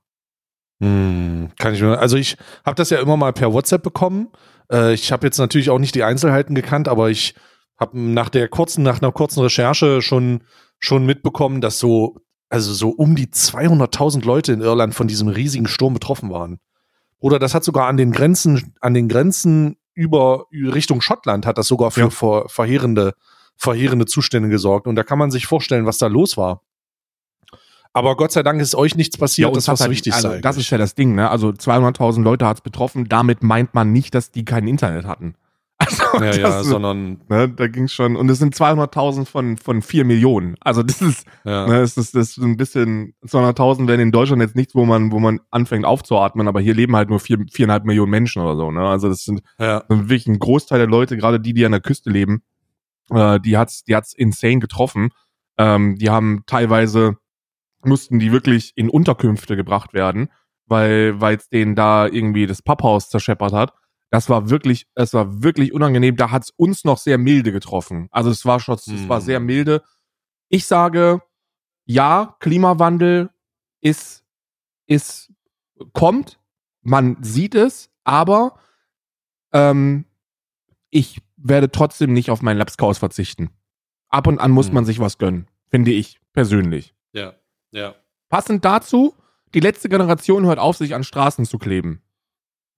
Hm, 0.80 1.50
kann 1.58 1.74
ich 1.74 1.82
mir, 1.82 1.98
also 1.98 2.16
ich 2.16 2.36
habe 2.64 2.74
das 2.74 2.90
ja 2.90 2.98
immer 2.98 3.16
mal 3.16 3.32
per 3.32 3.52
WhatsApp 3.52 3.82
bekommen. 3.82 4.28
Äh, 4.72 4.94
ich 4.94 5.12
habe 5.12 5.26
jetzt 5.26 5.38
natürlich 5.38 5.70
auch 5.70 5.78
nicht 5.78 5.94
die 5.94 6.02
Einzelheiten 6.02 6.54
gekannt, 6.54 6.88
aber 6.88 7.10
ich 7.10 7.34
habe 7.78 7.98
nach 7.98 8.28
der 8.28 8.48
kurzen, 8.48 8.82
nach 8.82 9.00
einer 9.00 9.12
kurzen 9.12 9.40
Recherche 9.40 10.02
schon 10.02 10.42
schon 10.78 11.06
mitbekommen, 11.06 11.60
dass 11.60 11.78
so 11.78 12.16
also 12.48 12.72
so 12.72 12.90
um 12.90 13.16
die 13.16 13.28
200.000 13.28 14.24
Leute 14.24 14.52
in 14.52 14.60
Irland 14.60 14.94
von 14.94 15.08
diesem 15.08 15.28
riesigen 15.28 15.66
Sturm 15.66 15.94
betroffen 15.94 16.30
waren. 16.30 16.60
Oder 17.18 17.38
das 17.38 17.54
hat 17.54 17.64
sogar 17.64 17.88
an 17.88 17.96
den 17.96 18.12
Grenzen 18.12 18.74
an 18.80 18.94
den 18.94 19.08
Grenzen 19.08 19.76
über 19.94 20.46
Richtung 20.52 21.00
Schottland 21.00 21.46
hat 21.46 21.56
das 21.56 21.68
sogar 21.68 21.90
für 21.92 22.00
Ja. 22.00 22.10
ver, 22.10 22.48
verheerende 22.48 23.14
verheerende 23.56 24.06
Zustände 24.06 24.48
gesorgt 24.48 24.88
und 24.88 24.96
da 24.96 25.04
kann 25.04 25.18
man 25.18 25.30
sich 25.30 25.46
vorstellen, 25.46 25.86
was 25.86 25.98
da 25.98 26.08
los 26.08 26.36
war. 26.36 26.62
Aber 27.94 28.16
Gott 28.16 28.32
sei 28.32 28.42
Dank 28.42 28.60
ist 28.60 28.74
euch 28.74 28.96
nichts 28.96 29.16
passiert, 29.16 29.48
und 29.48 29.56
das 29.56 29.64
es 29.64 29.68
hat 29.68 29.72
was 29.74 29.80
halt- 29.82 29.90
wichtig 29.92 30.12
also, 30.14 30.28
sei. 30.28 30.40
Das 30.40 30.56
ist 30.56 30.68
ja 30.68 30.78
das 30.78 30.94
Ding, 30.94 31.14
ne? 31.14 31.30
Also 31.30 31.48
200.000 31.50 32.22
Leute 32.22 32.46
hat's 32.46 32.60
betroffen. 32.60 33.08
Damit 33.08 33.42
meint 33.42 33.72
man 33.72 33.92
nicht, 33.92 34.14
dass 34.14 34.30
die 34.32 34.44
kein 34.44 34.66
Internet 34.66 35.06
hatten. 35.06 35.34
Also, 35.78 36.02
Ja, 36.24 36.30
das, 36.30 36.38
ja, 36.38 36.62
sondern 36.62 37.20
ne, 37.28 37.48
da 37.48 37.66
ging's 37.66 37.92
schon. 37.92 38.14
Und 38.16 38.30
es 38.30 38.38
sind 38.38 38.54
200.000 38.54 39.26
von, 39.26 39.56
von 39.56 39.82
4 39.82 40.04
Millionen. 40.04 40.54
Also 40.60 40.82
das 40.84 41.02
ist, 41.02 41.26
ja. 41.44 41.66
ne, 41.66 41.80
das 41.80 41.96
ist, 41.96 42.14
das 42.14 42.30
ist 42.30 42.38
ein 42.38 42.56
bisschen, 42.56 43.14
200.000 43.26 43.88
wären 43.88 43.98
in 44.00 44.12
Deutschland 44.12 44.40
jetzt 44.40 44.54
nichts, 44.54 44.74
wo 44.74 44.84
man, 44.84 45.10
wo 45.10 45.18
man 45.18 45.40
anfängt 45.50 45.84
aufzuatmen, 45.84 46.46
aber 46.46 46.60
hier 46.60 46.74
leben 46.74 46.94
halt 46.94 47.10
nur 47.10 47.18
vier, 47.18 47.38
viereinhalb 47.50 47.84
Millionen 47.84 48.10
Menschen 48.10 48.40
oder 48.40 48.56
so, 48.56 48.70
ne? 48.70 48.82
Also 48.88 49.08
das 49.08 49.24
sind, 49.24 49.42
ja. 49.58 49.82
sind 49.88 50.08
wirklich 50.08 50.28
ein 50.28 50.38
Großteil 50.38 50.78
der 50.78 50.88
Leute, 50.88 51.16
gerade 51.16 51.40
die, 51.40 51.52
die 51.54 51.66
an 51.66 51.72
der 51.72 51.80
Küste 51.80 52.08
leben, 52.08 52.42
äh, 53.10 53.40
die 53.40 53.56
hat's, 53.58 53.82
die 53.84 53.96
hat's 53.96 54.14
insane 54.14 54.60
getroffen. 54.60 55.10
Ähm, 55.58 55.96
die 55.96 56.08
haben 56.08 56.44
teilweise, 56.46 57.16
mussten 57.86 58.18
die 58.18 58.32
wirklich 58.32 58.72
in 58.76 58.88
Unterkünfte 58.90 59.56
gebracht 59.56 59.92
werden, 59.94 60.30
weil 60.66 61.16
es 61.36 61.48
denen 61.48 61.74
da 61.74 62.06
irgendwie 62.06 62.46
das 62.46 62.62
Papphaus 62.62 63.10
zerscheppert 63.10 63.52
hat. 63.52 63.72
Das 64.10 64.28
war 64.28 64.48
wirklich, 64.50 64.86
es 64.94 65.12
war 65.12 65.42
wirklich 65.42 65.72
unangenehm. 65.72 66.16
Da 66.16 66.30
hat's 66.30 66.50
uns 66.56 66.84
noch 66.84 66.98
sehr 66.98 67.18
milde 67.18 67.50
getroffen. 67.52 68.08
Also 68.12 68.30
es 68.30 68.44
war 68.46 68.60
schon, 68.60 68.74
es 68.76 68.86
Hm. 68.86 69.08
war 69.08 69.20
sehr 69.20 69.40
milde. 69.40 69.82
Ich 70.48 70.66
sage, 70.66 71.20
ja, 71.84 72.36
Klimawandel 72.40 73.30
ist, 73.80 74.24
ist, 74.86 75.32
kommt, 75.92 76.38
man 76.82 77.16
sieht 77.22 77.54
es, 77.54 77.90
aber 78.04 78.58
ähm, 79.52 80.04
ich 80.90 81.20
werde 81.36 81.70
trotzdem 81.70 82.12
nicht 82.12 82.30
auf 82.30 82.40
meinen 82.40 82.58
Lapskaus 82.58 82.98
verzichten. 82.98 83.50
Ab 84.08 84.26
und 84.28 84.38
an 84.38 84.52
muss 84.52 84.68
Hm. 84.68 84.74
man 84.74 84.84
sich 84.84 85.00
was 85.00 85.18
gönnen, 85.18 85.48
finde 85.70 85.90
ich 85.90 86.20
persönlich. 86.32 86.94
Ja. 87.12 87.34
Ja. 87.74 87.94
Passend 88.30 88.64
dazu, 88.64 89.14
die 89.54 89.60
letzte 89.60 89.88
Generation 89.88 90.46
hört 90.46 90.58
auf, 90.58 90.76
sich 90.76 90.94
an 90.94 91.04
Straßen 91.04 91.44
zu 91.44 91.58
kleben. 91.58 92.00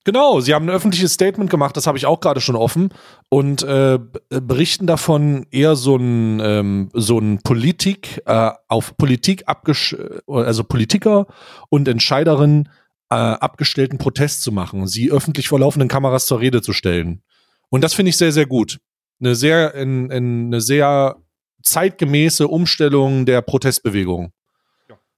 Genau, 0.05 0.39
sie 0.39 0.55
haben 0.55 0.67
ein 0.67 0.75
öffentliches 0.75 1.15
Statement 1.15 1.51
gemacht, 1.51 1.77
das 1.77 1.89
habe 1.89 1.99
ich 1.99 2.07
auch 2.07 2.21
gerade 2.21 2.41
schon 2.41 2.55
offen 2.55 2.91
und 3.29 3.65
äh, 3.65 3.99
berichten 4.29 4.87
davon 4.87 5.47
eher 5.51 5.75
so 5.75 5.97
ein 5.97 6.39
ähm, 6.41 6.91
so 6.93 7.19
ein 7.19 7.41
Politik 7.43 8.23
äh, 8.25 8.53
auf 8.69 8.97
Politik 8.97 9.49
abgesch 9.49 9.97
also 10.29 10.63
Politiker 10.63 11.27
und 11.71 11.89
Entscheiderinnen 11.89 12.69
äh, 13.11 13.15
abgestellten 13.17 13.99
Protest 13.99 14.43
zu 14.43 14.53
machen, 14.53 14.87
sie 14.87 15.11
öffentlich 15.11 15.49
vor 15.49 15.59
laufenden 15.59 15.89
Kameras 15.89 16.27
zur 16.27 16.39
Rede 16.39 16.63
zu 16.63 16.73
stellen. 16.73 17.25
Und 17.69 17.83
das 17.83 17.93
finde 17.93 18.11
ich 18.11 18.17
sehr 18.17 18.31
sehr 18.31 18.47
gut. 18.47 18.79
Eine 19.19 19.35
sehr 19.35 19.75
in, 19.75 20.09
in 20.13 20.47
eine 20.47 20.61
sehr 20.61 21.17
zeitgemäße 21.65 22.47
Umstellung 22.47 23.27
der 23.27 23.43
Protestbewegung. 23.43 24.31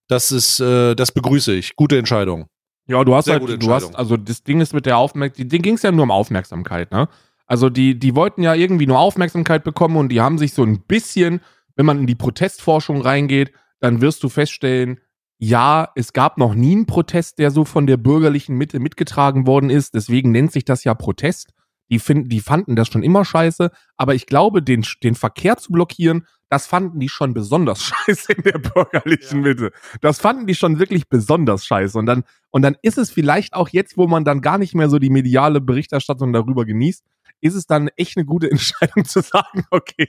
Das 0.08 0.32
ist 0.32 0.60
äh, 0.60 0.94
das 0.94 1.12
begrüße 1.12 1.54
ich. 1.54 1.76
Gute 1.76 1.98
Entscheidung. 1.98 2.46
Ja, 2.86 3.04
du 3.04 3.14
hast 3.14 3.26
Sehr 3.26 3.38
halt, 3.38 3.62
du 3.62 3.70
hast, 3.70 3.94
also 3.94 4.16
das 4.16 4.42
Ding 4.42 4.60
ist 4.60 4.72
mit 4.72 4.86
der 4.86 4.96
Aufmerksamkeit, 4.96 5.52
denen 5.52 5.62
ging 5.62 5.74
es 5.74 5.82
ja 5.82 5.92
nur 5.92 6.04
um 6.04 6.10
Aufmerksamkeit, 6.10 6.90
ne? 6.90 7.08
Also 7.46 7.70
die, 7.70 7.98
die 7.98 8.14
wollten 8.14 8.42
ja 8.42 8.54
irgendwie 8.54 8.86
nur 8.86 8.98
Aufmerksamkeit 8.98 9.64
bekommen 9.64 9.96
und 9.96 10.10
die 10.10 10.20
haben 10.20 10.38
sich 10.38 10.52
so 10.52 10.62
ein 10.62 10.80
bisschen, 10.80 11.40
wenn 11.76 11.86
man 11.86 12.00
in 12.00 12.06
die 12.06 12.14
Protestforschung 12.14 13.00
reingeht, 13.00 13.52
dann 13.80 14.00
wirst 14.00 14.22
du 14.22 14.28
feststellen, 14.28 15.00
ja, 15.38 15.88
es 15.94 16.12
gab 16.12 16.36
noch 16.36 16.54
nie 16.54 16.72
einen 16.72 16.86
Protest, 16.86 17.38
der 17.38 17.50
so 17.50 17.64
von 17.64 17.86
der 17.86 17.96
bürgerlichen 17.96 18.56
Mitte 18.56 18.80
mitgetragen 18.80 19.46
worden 19.46 19.70
ist. 19.70 19.94
Deswegen 19.94 20.32
nennt 20.32 20.52
sich 20.52 20.64
das 20.64 20.84
ja 20.84 20.94
Protest. 20.94 21.52
Die, 21.90 21.99
finden, 21.99 22.28
die 22.28 22.40
fanden 22.40 22.76
das 22.76 22.88
schon 22.88 23.02
immer 23.02 23.25
scheiße, 23.25 23.71
aber 23.97 24.14
ich 24.14 24.26
glaube, 24.26 24.62
den, 24.62 24.85
den 25.02 25.14
Verkehr 25.14 25.57
zu 25.57 25.73
blockieren, 25.73 26.26
das 26.50 26.66
fanden 26.66 26.99
die 27.00 27.09
schon 27.09 27.35
besonders 27.35 27.83
scheiße 28.07 28.33
in 28.33 28.42
der 28.42 28.59
bürgerlichen 28.59 29.42
ja. 29.42 29.49
Mitte. 29.49 29.73
Das 30.00 30.21
fanden 30.21 30.47
die 30.47 30.54
schon 30.54 30.78
wirklich 30.78 31.09
besonders 31.09 31.64
scheiße. 31.66 31.99
Und 31.99 32.07
dann, 32.07 32.25
und 32.50 32.62
dann 32.62 32.76
ist 32.83 32.99
es 32.99 33.11
vielleicht 33.11 33.54
auch 33.54 33.68
jetzt, 33.68 33.97
wo 33.97 34.07
man 34.07 34.25
dann 34.25 34.40
gar 34.40 34.59
nicht 34.59 34.75
mehr 34.75 34.88
so 34.88 34.99
die 34.99 35.11
mediale 35.11 35.61
Berichterstattung 35.61 36.33
darüber 36.33 36.64
genießt, 36.64 37.04
ist 37.40 37.54
es 37.54 37.66
dann 37.66 37.88
echt 37.97 38.16
eine 38.16 38.26
gute 38.26 38.50
Entscheidung 38.50 39.04
zu 39.04 39.21
sagen, 39.21 39.64
okay, 39.71 40.09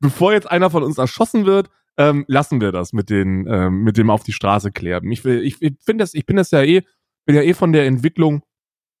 bevor 0.00 0.32
jetzt 0.32 0.50
einer 0.50 0.70
von 0.70 0.82
uns 0.82 0.98
erschossen 0.98 1.46
wird, 1.46 1.70
ähm, 1.98 2.24
lassen 2.28 2.60
wir 2.60 2.72
das 2.72 2.92
mit 2.92 3.08
den, 3.08 3.46
ähm, 3.48 3.82
mit 3.82 3.96
dem 3.96 4.10
auf 4.10 4.22
die 4.22 4.32
Straße 4.32 4.70
klären. 4.70 5.10
Ich, 5.10 5.24
ich, 5.24 5.62
ich 5.62 5.74
finde 5.82 6.02
das, 6.02 6.12
ich 6.12 6.26
bin 6.26 6.36
das 6.36 6.50
ja 6.50 6.62
eh, 6.62 6.82
bin 7.24 7.34
ja 7.34 7.42
eh 7.42 7.54
von 7.54 7.72
der 7.72 7.86
Entwicklung 7.86 8.42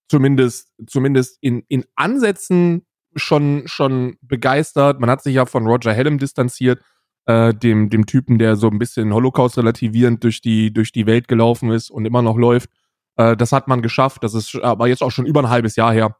zumindest, 0.08 0.72
zumindest 0.86 1.38
in, 1.40 1.64
in 1.68 1.84
Ansätzen 1.94 2.86
schon, 3.14 3.62
schon 3.66 4.16
begeistert. 4.20 5.00
Man 5.00 5.10
hat 5.10 5.22
sich 5.22 5.34
ja 5.34 5.46
von 5.46 5.66
Roger 5.66 5.94
Hallam 5.94 6.18
distanziert, 6.18 6.82
äh, 7.26 7.52
dem, 7.54 7.90
dem 7.90 8.06
Typen, 8.06 8.38
der 8.38 8.56
so 8.56 8.68
ein 8.68 8.78
bisschen 8.78 9.12
Holocaust 9.12 9.58
relativierend 9.58 10.22
durch 10.22 10.40
die, 10.40 10.72
durch 10.72 10.92
die 10.92 11.06
Welt 11.06 11.28
gelaufen 11.28 11.70
ist 11.70 11.90
und 11.90 12.04
immer 12.04 12.22
noch 12.22 12.36
läuft. 12.36 12.70
Äh, 13.16 13.36
das 13.36 13.52
hat 13.52 13.68
man 13.68 13.82
geschafft. 13.82 14.22
Das 14.22 14.34
ist 14.34 14.54
aber 14.56 14.86
jetzt 14.86 15.02
auch 15.02 15.10
schon 15.10 15.26
über 15.26 15.40
ein 15.40 15.50
halbes 15.50 15.76
Jahr 15.76 15.92
her. 15.92 16.16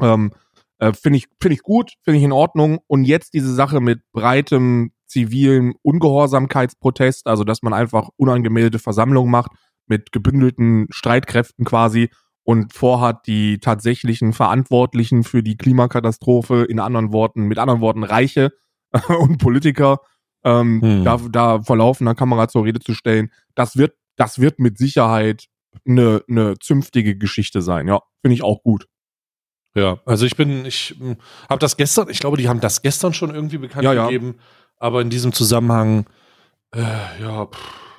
Ähm, 0.00 0.32
äh, 0.78 0.92
finde 0.92 1.18
ich, 1.18 1.28
finde 1.40 1.54
ich 1.54 1.62
gut, 1.62 1.92
finde 2.02 2.18
ich 2.18 2.24
in 2.24 2.32
Ordnung. 2.32 2.80
Und 2.86 3.04
jetzt 3.04 3.34
diese 3.34 3.54
Sache 3.54 3.80
mit 3.80 4.00
breitem 4.12 4.92
zivilen 5.06 5.74
Ungehorsamkeitsprotest, 5.82 7.26
also 7.26 7.44
dass 7.44 7.62
man 7.62 7.74
einfach 7.74 8.08
unangemeldete 8.16 8.78
Versammlungen 8.78 9.30
macht 9.30 9.52
mit 9.86 10.10
gebündelten 10.12 10.86
Streitkräften 10.90 11.66
quasi 11.66 12.10
und 12.44 12.72
vorhat, 12.72 13.26
die 13.26 13.58
tatsächlichen 13.58 14.32
Verantwortlichen 14.32 15.24
für 15.24 15.42
die 15.42 15.56
Klimakatastrophe, 15.56 16.64
in 16.64 16.80
anderen 16.80 17.12
Worten, 17.12 17.42
mit 17.42 17.58
anderen 17.58 17.80
Worten 17.80 18.04
Reiche 18.04 18.52
und 19.08 19.38
Politiker, 19.38 20.00
ähm, 20.44 20.82
hm. 20.82 21.04
da, 21.04 21.20
da 21.30 21.62
vor 21.62 21.76
laufender 21.76 22.14
Kamera 22.14 22.48
zur 22.48 22.64
Rede 22.64 22.80
zu 22.80 22.94
stellen, 22.94 23.30
das 23.54 23.76
wird, 23.76 23.94
das 24.16 24.40
wird 24.40 24.58
mit 24.58 24.76
Sicherheit 24.76 25.46
eine, 25.86 26.22
eine 26.28 26.58
zünftige 26.58 27.16
Geschichte 27.16 27.62
sein. 27.62 27.86
Ja, 27.86 28.00
finde 28.20 28.34
ich 28.34 28.42
auch 28.42 28.62
gut. 28.62 28.88
Ja, 29.74 30.00
also 30.04 30.26
ich 30.26 30.36
bin, 30.36 30.66
ich 30.66 30.96
hm, 30.98 31.16
habe 31.48 31.60
das 31.60 31.76
gestern, 31.76 32.10
ich 32.10 32.18
glaube, 32.18 32.36
die 32.36 32.48
haben 32.48 32.60
das 32.60 32.82
gestern 32.82 33.14
schon 33.14 33.34
irgendwie 33.34 33.58
bekannt 33.58 33.84
ja, 33.84 34.04
gegeben, 34.06 34.34
ja. 34.36 34.42
aber 34.78 35.00
in 35.00 35.08
diesem 35.08 35.32
Zusammenhang, 35.32 36.06
äh, 36.74 36.82
ja, 37.20 37.46
pff 37.46 37.91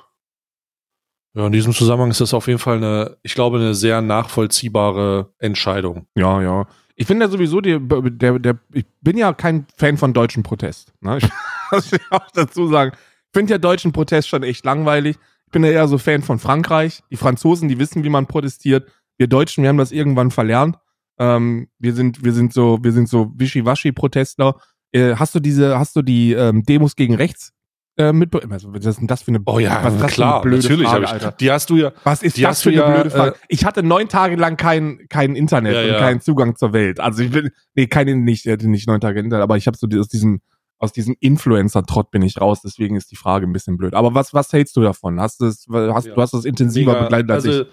ja, 1.34 1.46
in 1.46 1.52
diesem 1.52 1.72
Zusammenhang 1.72 2.10
ist 2.10 2.20
das 2.20 2.32
auf 2.32 2.46
jeden 2.46 2.60
Fall 2.60 2.76
eine, 2.76 3.16
ich 3.22 3.34
glaube, 3.34 3.58
eine 3.58 3.74
sehr 3.74 4.00
nachvollziehbare 4.00 5.32
Entscheidung. 5.38 6.06
Ja, 6.14 6.40
ja. 6.40 6.66
Ich 6.94 7.08
finde 7.08 7.24
ja 7.24 7.30
sowieso, 7.30 7.60
die, 7.60 7.76
der, 7.80 8.38
der, 8.38 8.58
ich 8.72 8.86
bin 9.00 9.18
ja 9.18 9.32
kein 9.32 9.66
Fan 9.76 9.96
von 9.96 10.12
deutschen 10.12 10.44
Protest. 10.44 10.92
Ne? 11.00 11.18
Ich 11.18 11.28
muss 11.72 11.90
auch 12.10 12.30
dazu 12.32 12.68
sagen. 12.68 12.92
Ich 12.94 13.36
finde 13.36 13.52
ja 13.52 13.58
deutschen 13.58 13.90
Protest 13.90 14.28
schon 14.28 14.44
echt 14.44 14.64
langweilig. 14.64 15.16
Ich 15.46 15.50
bin 15.50 15.64
ja 15.64 15.70
eher 15.70 15.88
so 15.88 15.98
Fan 15.98 16.22
von 16.22 16.38
Frankreich. 16.38 17.02
Die 17.10 17.16
Franzosen, 17.16 17.68
die 17.68 17.80
wissen, 17.80 18.04
wie 18.04 18.10
man 18.10 18.26
protestiert. 18.26 18.88
Wir 19.16 19.26
Deutschen, 19.26 19.62
wir 19.62 19.70
haben 19.70 19.78
das 19.78 19.90
irgendwann 19.90 20.30
verlernt. 20.30 20.76
Ähm, 21.18 21.68
wir 21.80 21.94
sind, 21.94 22.24
wir 22.24 22.32
sind 22.32 22.52
so, 22.52 22.78
wir 22.82 22.92
sind 22.92 23.08
so 23.08 23.32
Wischiwaschi-Protestler. 23.36 24.56
Äh, 24.92 25.16
hast 25.16 25.34
du 25.34 25.40
diese, 25.40 25.80
hast 25.80 25.96
du 25.96 26.02
die 26.02 26.32
ähm, 26.32 26.62
Demos 26.62 26.94
gegen 26.94 27.16
rechts 27.16 27.53
äh. 27.96 28.12
Also, 28.50 28.72
was 28.74 28.84
ist 28.84 29.00
denn 29.00 29.06
das 29.06 29.22
für 29.22 29.28
eine, 29.28 29.40
oh 29.46 29.58
ja, 29.58 29.82
was 29.84 29.94
ist 29.94 30.02
das 30.02 30.12
klar, 30.12 30.42
für 30.42 30.48
eine 30.48 30.56
blöde 30.56 30.68
natürlich 30.68 30.88
Frage, 30.88 31.04
ich, 31.04 31.10
Alter? 31.10 31.32
Die 31.32 31.50
hast 31.50 31.70
du 31.70 31.76
ja. 31.76 31.92
Was 32.02 32.22
ist 32.22 32.42
das 32.42 32.62
für 32.62 32.70
eine 32.70 32.78
ja, 32.78 32.90
blöde 32.90 33.10
Frage? 33.10 33.32
Äh, 33.32 33.46
ich 33.48 33.64
hatte 33.64 33.82
neun 33.82 34.08
Tage 34.08 34.36
lang 34.36 34.56
kein, 34.56 35.06
kein 35.08 35.36
Internet 35.36 35.74
ja, 35.74 35.80
und 35.80 35.88
ja. 35.88 35.98
keinen 35.98 36.20
Zugang 36.20 36.56
zur 36.56 36.72
Welt. 36.72 37.00
Also 37.00 37.22
ich 37.22 37.30
bin, 37.30 37.50
nee, 37.74 37.86
keine, 37.86 38.16
nicht, 38.16 38.46
nicht 38.46 38.88
neun 38.88 39.00
Tage 39.00 39.20
Internet, 39.20 39.42
aber 39.42 39.56
ich 39.56 39.66
habe 39.66 39.76
so 39.76 39.86
aus 39.98 40.08
diesem, 40.08 40.40
aus 40.78 40.92
diesem 40.92 41.16
Influencer-Trott 41.20 42.10
bin 42.10 42.22
ich 42.22 42.40
raus, 42.40 42.60
deswegen 42.62 42.96
ist 42.96 43.10
die 43.10 43.16
Frage 43.16 43.46
ein 43.46 43.52
bisschen 43.52 43.76
blöd. 43.76 43.94
Aber 43.94 44.14
was, 44.14 44.34
was 44.34 44.52
hältst 44.52 44.76
du 44.76 44.82
davon? 44.82 45.20
Hast 45.20 45.40
du 45.40 45.46
hast, 45.46 45.68
du 45.68 46.16
hast 46.16 46.34
das 46.34 46.44
intensiver 46.44 46.92
Mega, 46.92 47.04
begleitet 47.04 47.30
als 47.30 47.46
also, 47.46 47.62
ich? 47.62 47.68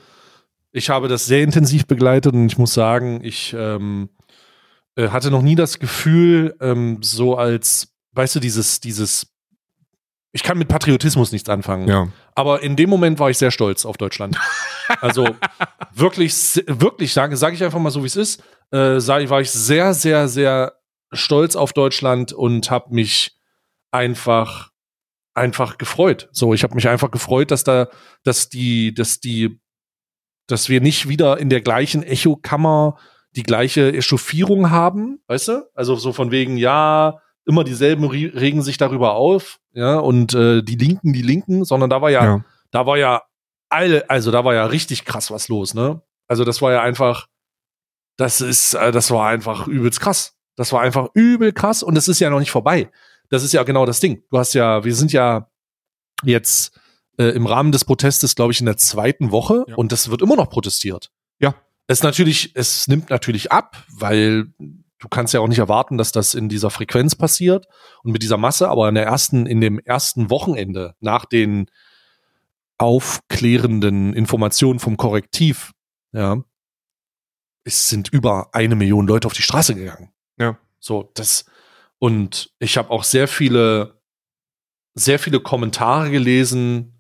Ich 0.74 0.90
habe 0.90 1.08
das 1.08 1.26
sehr 1.26 1.44
intensiv 1.44 1.86
begleitet 1.86 2.34
und 2.34 2.46
ich 2.46 2.58
muss 2.58 2.74
sagen, 2.74 3.20
ich 3.24 3.54
ähm, 3.58 4.10
äh, 4.96 5.10
hatte 5.10 5.32
noch 5.32 5.42
nie 5.42 5.56
das 5.56 5.80
Gefühl, 5.80 6.56
ähm, 6.62 7.00
so 7.02 7.36
als, 7.36 7.94
weißt 8.14 8.36
du, 8.36 8.40
dieses, 8.40 8.80
dieses 8.80 9.34
ich 10.34 10.44
kann 10.44 10.58
mit 10.58 10.68
Patriotismus 10.68 11.32
nichts 11.32 11.50
anfangen. 11.50 11.88
Ja. 11.88 12.08
Aber 12.36 12.64
in 12.64 12.76
dem 12.76 12.90
Moment 12.90 13.20
war 13.20 13.30
ich 13.30 13.38
sehr 13.38 13.52
stolz 13.52 13.86
auf 13.86 13.98
Deutschland. 13.98 14.38
also 15.02 15.28
wirklich, 15.94 16.64
wirklich, 16.68 17.14
sage 17.14 17.36
sag 17.36 17.54
ich 17.54 17.64
einfach 17.64 17.80
mal 17.80 17.92
so, 17.92 18.04
wie 18.04 18.08
es 18.08 18.16
ist, 18.16 18.44
äh, 18.72 19.00
sag, 19.00 19.30
war 19.30 19.42
ich 19.42 19.52
sehr, 19.52 19.94
sehr, 19.94 20.28
sehr 20.28 20.74
stolz 21.12 21.56
auf 21.56 21.74
Deutschland 21.74 22.32
und 22.32 22.72
habe 22.72 22.94
mich 22.94 23.38
einfach, 23.92 24.72
einfach 25.34 25.78
gefreut. 25.78 26.30
So, 26.32 26.54
ich 26.54 26.64
habe 26.64 26.76
mich 26.76 26.88
einfach 26.88 27.12
gefreut, 27.12 27.52
dass 27.52 27.66
da, 27.66 27.90
dass 28.24 28.48
die, 28.48 28.94
dass 28.94 29.20
die, 29.20 29.60
dass 30.48 30.70
wir 30.70 30.80
nicht 30.80 31.10
wieder 31.10 31.40
in 31.40 31.50
der 31.50 31.62
gleichen 31.62 32.04
Echokammer 32.04 32.98
die 33.36 33.44
gleiche 33.44 33.94
Echauffierung 33.94 34.72
haben, 34.72 35.22
weißt 35.28 35.48
du? 35.50 35.70
Also 35.74 35.96
so 35.96 36.14
von 36.14 36.32
wegen, 36.32 36.58
ja, 36.58 37.20
immer 37.46 37.64
dieselben 37.64 38.06
regen 38.06 38.62
sich 38.62 38.78
darüber 38.78 39.16
auf, 39.16 39.60
ja, 39.74 39.98
und 39.98 40.34
äh, 40.34 40.62
die 40.62 40.76
Linken, 40.76 41.14
die 41.14 41.22
Linken, 41.22 41.66
sondern 41.66 41.90
da 41.90 42.02
war 42.02 42.10
ja, 42.10 42.24
ja. 42.24 42.46
da 42.72 42.86
war 42.86 42.98
ja 42.98 43.24
alle, 43.70 44.10
also 44.10 44.32
da 44.32 44.44
war 44.44 44.54
ja 44.54 44.66
richtig 44.66 45.06
krass 45.06 45.32
was 45.32 45.48
los, 45.48 45.74
ne? 45.74 46.02
Also 46.28 46.44
das 46.44 46.62
war 46.62 46.72
ja 46.72 46.82
einfach, 46.82 47.28
das 48.18 48.42
ist, 48.42 48.74
äh, 48.74 48.92
das 48.92 49.12
war 49.12 49.28
einfach 49.28 49.68
übelst 49.68 50.00
krass. 50.00 50.38
Das 50.56 50.74
war 50.74 50.82
einfach 50.82 51.10
übel 51.14 51.54
krass 51.54 51.82
und 51.82 51.98
es 51.98 52.08
ist 52.08 52.20
ja 52.20 52.30
noch 52.30 52.40
nicht 52.40 52.52
vorbei. 52.52 52.92
Das 53.30 53.44
ist 53.44 53.54
ja 53.54 53.64
genau 53.64 53.86
das 53.86 54.00
Ding. 54.00 54.24
Du 54.30 54.38
hast 54.38 54.54
ja, 54.54 54.84
wir 54.84 54.94
sind 54.94 55.14
ja 55.14 55.50
jetzt 56.24 56.78
äh, 57.18 57.30
im 57.30 57.46
Rahmen 57.46 57.72
des 57.72 57.86
Protestes, 57.86 58.36
glaube 58.36 58.52
ich, 58.52 58.60
in 58.60 58.66
der 58.66 58.78
zweiten 58.78 59.32
Woche 59.32 59.64
ja. 59.68 59.76
und 59.76 59.92
das 59.92 60.12
wird 60.12 60.22
immer 60.22 60.36
noch 60.36 60.50
protestiert. 60.50 61.12
Ja. 61.40 61.56
Es 61.88 62.04
natürlich, 62.04 62.52
es 62.56 62.88
nimmt 62.88 63.10
natürlich 63.10 63.52
ab, 63.52 63.78
weil 63.90 64.54
du 65.02 65.10
kannst 65.10 65.34
ja 65.34 65.42
auch 65.42 65.48
nicht 65.48 65.60
erwarten, 65.60 65.98
dass 65.98 66.12
das 66.12 66.34
in 66.34 66.48
dieser 66.48 66.70
Frequenz 66.70 67.16
passiert 67.16 67.68
und 68.04 68.12
mit 68.14 68.24
dieser 68.24 68.38
Masse, 68.38 68.70
aber 68.70 68.88
in 68.88 68.96
der 68.96 69.06
ersten, 69.06 69.46
in 69.46 69.60
dem 69.60 69.80
ersten 69.80 70.30
Wochenende 70.30 70.96
nach 71.00 71.26
den 71.26 71.70
aufklärenden 72.78 74.14
Informationen 74.14 74.80
vom 74.80 74.98
Korrektiv, 74.98 75.74
ja, 76.14 76.44
es 77.64 77.90
sind 77.90 78.10
über 78.10 78.54
eine 78.54 78.76
Million 78.76 79.06
Leute 79.06 79.28
auf 79.28 79.34
die 79.34 79.42
Straße 79.42 79.76
gegangen. 79.76 80.12
Ja. 80.38 80.58
So, 80.80 81.12
das, 81.14 81.46
und 82.00 82.52
ich 82.60 82.78
habe 82.78 82.90
auch 82.90 83.04
sehr 83.04 83.28
viele, 83.28 84.02
sehr 84.94 85.20
viele 85.20 85.40
Kommentare 85.40 86.10
gelesen, 86.10 87.00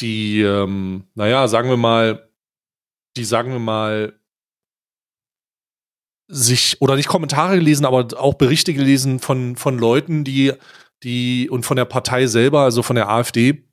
die, 0.00 0.40
ähm, 0.42 1.08
naja, 1.14 1.48
sagen 1.48 1.68
wir 1.68 1.76
mal, 1.76 2.30
die 3.16 3.24
sagen 3.24 3.52
wir 3.52 3.58
mal, 3.58 4.17
sich 6.28 6.76
oder 6.80 6.96
nicht 6.96 7.08
Kommentare 7.08 7.56
gelesen, 7.56 7.86
aber 7.86 8.08
auch 8.18 8.34
Berichte 8.34 8.74
gelesen 8.74 9.18
von 9.18 9.56
von 9.56 9.78
Leuten, 9.78 10.24
die 10.24 10.52
die 11.02 11.48
und 11.50 11.64
von 11.64 11.76
der 11.76 11.84
Partei 11.84 12.26
selber, 12.26 12.60
also 12.60 12.82
von 12.82 12.96
der 12.96 13.08
AfD, 13.08 13.64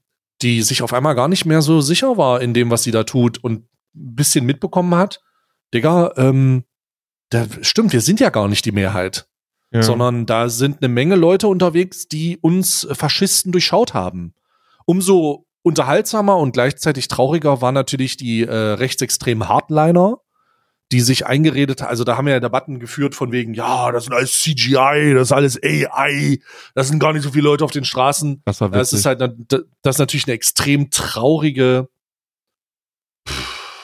die 0.41 0.61
sich 0.61 0.81
auf 0.81 0.93
einmal 0.93 1.15
gar 1.15 1.27
nicht 1.27 1.45
mehr 1.45 1.61
so 1.61 1.81
sicher 1.81 2.17
war 2.17 2.41
in 2.41 2.53
dem, 2.53 2.69
was 2.69 2.83
sie 2.83 2.91
da 2.91 3.03
tut 3.03 3.43
und 3.43 3.65
ein 3.95 4.15
bisschen 4.15 4.45
mitbekommen 4.45 4.95
hat. 4.95 5.21
Digga, 5.73 6.13
ähm, 6.17 6.63
da 7.29 7.45
stimmt, 7.61 7.93
wir 7.93 8.01
sind 8.01 8.19
ja 8.19 8.29
gar 8.29 8.47
nicht 8.47 8.65
die 8.65 8.71
Mehrheit. 8.71 9.27
Ja. 9.71 9.83
Sondern 9.83 10.25
da 10.25 10.47
sind 10.47 10.77
eine 10.81 10.87
Menge 10.87 11.15
Leute 11.15 11.47
unterwegs, 11.47 12.07
die 12.07 12.37
uns 12.37 12.87
Faschisten 12.91 13.51
durchschaut 13.51 13.93
haben. 13.93 14.33
Umso, 14.85 15.47
unterhaltsamer 15.63 16.37
und 16.37 16.53
gleichzeitig 16.53 17.07
trauriger 17.07 17.61
war 17.61 17.71
natürlich 17.71 18.17
die 18.17 18.43
äh, 18.43 18.53
rechtsextremen 18.53 19.49
Hardliner, 19.49 20.19
die 20.91 21.01
sich 21.01 21.25
eingeredet 21.25 21.81
haben. 21.81 21.89
Also 21.89 22.03
da 22.03 22.15
haben 22.17 22.25
wir 22.25 22.33
ja 22.33 22.39
Debatten 22.39 22.79
geführt 22.79 23.15
von 23.15 23.31
wegen, 23.31 23.53
ja, 23.53 23.91
das 23.91 24.05
sind 24.05 24.13
alles 24.13 24.39
CGI, 24.39 25.13
das 25.15 25.29
ist 25.29 25.31
alles 25.31 25.59
AI, 25.61 26.39
das 26.75 26.89
sind 26.89 26.99
gar 26.99 27.11
nicht 27.13 27.23
so 27.23 27.31
viele 27.31 27.45
Leute 27.45 27.65
auf 27.65 27.71
den 27.71 27.85
Straßen. 27.85 28.41
Das 28.45 28.61
war 28.61 28.69
Das 28.69 28.93
ist 28.93 29.05
halt, 29.05 29.19
das 29.19 29.95
ist 29.95 29.99
natürlich 29.99 30.27
eine 30.27 30.33
extrem 30.33 30.91
traurige, 30.91 31.89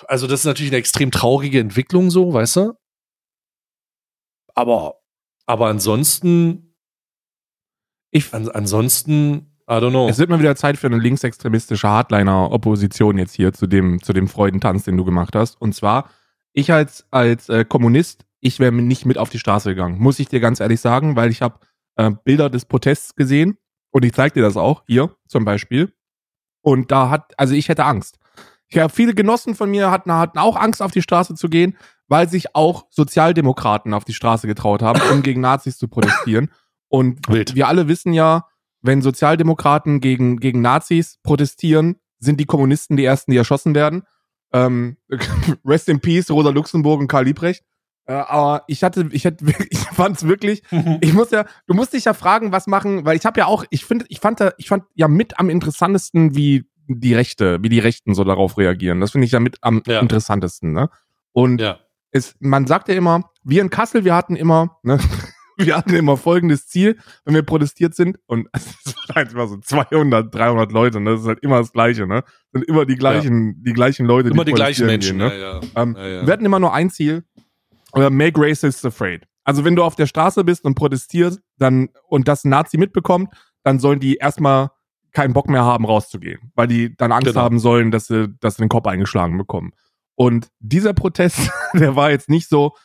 also 0.07 0.27
das 0.27 0.41
ist 0.41 0.45
natürlich 0.45 0.71
eine 0.71 0.77
extrem 0.77 1.09
traurige 1.09 1.59
Entwicklung 1.59 2.11
so, 2.11 2.33
weißt 2.33 2.57
du? 2.57 2.73
Aber, 4.53 4.95
aber 5.45 5.67
ansonsten, 5.67 6.75
Ich, 8.11 8.33
an, 8.33 8.49
ansonsten, 8.49 9.55
I 9.69 9.75
don't 9.75 9.91
know. 9.91 10.09
Es 10.09 10.17
wird 10.17 10.29
mal 10.29 10.39
wieder 10.39 10.55
Zeit 10.57 10.77
für 10.77 10.87
eine 10.87 10.97
linksextremistische 10.97 11.87
Hardliner-Opposition 11.87 13.17
jetzt 13.17 13.35
hier 13.35 13.53
zu 13.53 13.67
dem, 13.67 14.03
zu 14.03 14.11
dem 14.11 14.27
Freudentanz, 14.27 14.83
den 14.83 14.97
du 14.97 15.05
gemacht 15.05 15.33
hast. 15.33 15.59
Und 15.61 15.73
zwar, 15.73 16.09
ich 16.53 16.71
als, 16.71 17.05
als 17.11 17.49
äh, 17.49 17.65
Kommunist, 17.65 18.25
ich 18.39 18.59
wäre 18.59 18.71
nicht 18.71 19.05
mit 19.05 19.17
auf 19.17 19.29
die 19.29 19.39
Straße 19.39 19.69
gegangen, 19.69 19.99
muss 19.99 20.19
ich 20.19 20.27
dir 20.27 20.39
ganz 20.39 20.59
ehrlich 20.59 20.81
sagen, 20.81 21.15
weil 21.15 21.29
ich 21.29 21.41
habe 21.41 21.59
äh, 21.95 22.11
Bilder 22.23 22.49
des 22.49 22.65
Protests 22.65 23.15
gesehen 23.15 23.57
und 23.91 24.05
ich 24.05 24.13
zeig 24.13 24.33
dir 24.33 24.43
das 24.43 24.57
auch, 24.57 24.83
hier 24.87 25.15
zum 25.27 25.45
Beispiel. 25.45 25.93
Und 26.61 26.91
da 26.91 27.09
hat, 27.09 27.33
also 27.37 27.53
ich 27.53 27.69
hätte 27.69 27.85
Angst. 27.85 28.17
Ich 28.67 28.77
habe 28.77 28.93
viele 28.93 29.13
Genossen 29.13 29.55
von 29.55 29.69
mir 29.69 29.91
hatten, 29.91 30.11
hatten 30.13 30.39
auch 30.39 30.55
Angst, 30.55 30.81
auf 30.81 30.91
die 30.91 31.01
Straße 31.01 31.35
zu 31.35 31.49
gehen, 31.49 31.77
weil 32.07 32.29
sich 32.29 32.55
auch 32.55 32.85
Sozialdemokraten 32.89 33.93
auf 33.93 34.05
die 34.05 34.13
Straße 34.13 34.47
getraut 34.47 34.81
haben, 34.81 35.01
um 35.11 35.23
gegen 35.23 35.41
Nazis 35.41 35.77
zu 35.77 35.87
protestieren. 35.87 36.51
Und 36.87 37.27
Wild. 37.27 37.55
wir 37.55 37.67
alle 37.67 37.87
wissen 37.87 38.13
ja, 38.13 38.47
wenn 38.81 39.01
Sozialdemokraten 39.01 40.01
gegen, 40.01 40.37
gegen 40.37 40.61
Nazis 40.61 41.19
protestieren, 41.23 41.97
sind 42.19 42.39
die 42.39 42.45
Kommunisten 42.45 42.97
die 42.97 43.05
ersten, 43.05 43.31
die 43.31 43.37
erschossen 43.37 43.75
werden. 43.75 44.03
Ähm, 44.53 44.97
rest 45.65 45.89
in 45.89 45.99
Peace, 45.99 46.29
Rosa 46.29 46.49
Luxemburg 46.49 46.99
und 46.99 47.07
Karl 47.07 47.25
Liebrecht. 47.25 47.63
Äh, 48.05 48.13
aber 48.13 48.63
ich 48.67 48.83
hatte, 48.83 49.07
ich 49.11 49.25
hätte, 49.25 49.45
ich 49.69 49.79
fand 49.79 50.17
es 50.17 50.27
wirklich, 50.27 50.63
ich 51.01 51.13
muss 51.13 51.31
ja, 51.31 51.45
du 51.67 51.73
musst 51.73 51.93
dich 51.93 52.05
ja 52.05 52.13
fragen, 52.13 52.51
was 52.51 52.67
machen, 52.67 53.05
weil 53.05 53.15
ich 53.15 53.25
habe 53.25 53.39
ja 53.39 53.45
auch, 53.45 53.63
ich 53.69 53.85
finde, 53.85 54.05
ich 54.09 54.19
fand 54.19 54.39
da, 54.39 54.51
ich 54.57 54.67
fand 54.67 54.83
ja 54.95 55.07
mit 55.07 55.39
am 55.39 55.49
interessantesten, 55.49 56.35
wie 56.35 56.65
die 56.87 57.13
Rechte, 57.13 57.59
wie 57.61 57.69
die 57.69 57.79
Rechten 57.79 58.13
so 58.13 58.23
darauf 58.23 58.57
reagieren. 58.57 58.99
Das 58.99 59.11
finde 59.11 59.25
ich 59.25 59.31
ja 59.31 59.39
mit 59.39 59.57
am 59.61 59.81
Ja. 59.87 59.99
interessantesten, 59.99 60.73
ne? 60.73 60.89
Und 61.31 61.61
ja. 61.61 61.79
es, 62.11 62.35
man 62.39 62.67
sagt 62.67 62.89
ja 62.89 62.95
immer, 62.95 63.29
wir 63.43 63.61
in 63.61 63.69
Kassel, 63.69 64.03
wir 64.03 64.15
hatten 64.15 64.35
immer, 64.35 64.79
ne, 64.83 64.99
wir 65.65 65.77
hatten 65.77 65.93
immer 65.95 66.17
folgendes 66.17 66.67
Ziel, 66.67 66.97
wenn 67.25 67.33
wir 67.35 67.43
protestiert 67.43 67.95
sind, 67.95 68.19
und 68.25 68.47
es 68.53 68.95
waren 69.09 69.29
immer 69.29 69.47
so 69.47 69.57
200, 69.57 70.33
300 70.33 70.71
Leute, 70.71 70.99
ne, 70.99 71.11
das 71.11 71.21
ist 71.21 71.27
halt 71.27 71.39
immer 71.41 71.59
das 71.59 71.71
Gleiche, 71.71 72.07
ne, 72.07 72.23
sind 72.53 72.65
immer 72.65 72.85
die 72.85 72.95
gleichen, 72.95 73.63
die 73.63 73.73
gleichen 73.73 74.05
Leute, 74.05 74.29
Immer 74.29 74.45
die 74.45 74.53
gleichen 74.53 74.85
protestieren 74.85 75.19
Menschen, 75.19 75.19
gehen, 75.19 75.27
ne? 75.27 75.39
ja, 75.39 75.61
ja. 75.75 75.83
Ähm, 75.83 75.95
Ja, 75.97 76.07
ja. 76.07 76.25
Wir 76.25 76.33
hatten 76.33 76.45
immer 76.45 76.59
nur 76.59 76.73
ein 76.73 76.89
Ziel, 76.89 77.23
äh, 77.93 78.09
make 78.09 78.39
racists 78.39 78.83
afraid. 78.85 79.27
Also 79.43 79.65
wenn 79.65 79.75
du 79.75 79.83
auf 79.83 79.95
der 79.95 80.05
Straße 80.05 80.43
bist 80.43 80.63
und 80.65 80.75
protestierst, 80.75 81.41
dann, 81.57 81.89
und 82.07 82.27
das 82.27 82.43
ein 82.43 82.49
Nazi 82.49 82.77
mitbekommt, 82.77 83.33
dann 83.63 83.79
sollen 83.79 83.99
die 83.99 84.15
erstmal 84.15 84.69
keinen 85.11 85.33
Bock 85.33 85.49
mehr 85.49 85.63
haben, 85.65 85.85
rauszugehen, 85.85 86.51
weil 86.55 86.67
die 86.67 86.95
dann 86.95 87.11
Angst 87.11 87.27
Genau. 87.27 87.41
haben 87.41 87.59
sollen, 87.59 87.91
dass 87.91 88.07
sie, 88.07 88.29
dass 88.39 88.55
sie 88.55 88.63
den 88.63 88.69
Kopf 88.69 88.87
eingeschlagen 88.87 89.37
bekommen. 89.37 89.71
Und 90.15 90.47
dieser 90.59 90.93
Protest, 90.93 91.51
der 91.73 91.95
war 91.95 92.11
jetzt 92.11 92.29
nicht 92.29 92.47
so, 92.47 92.75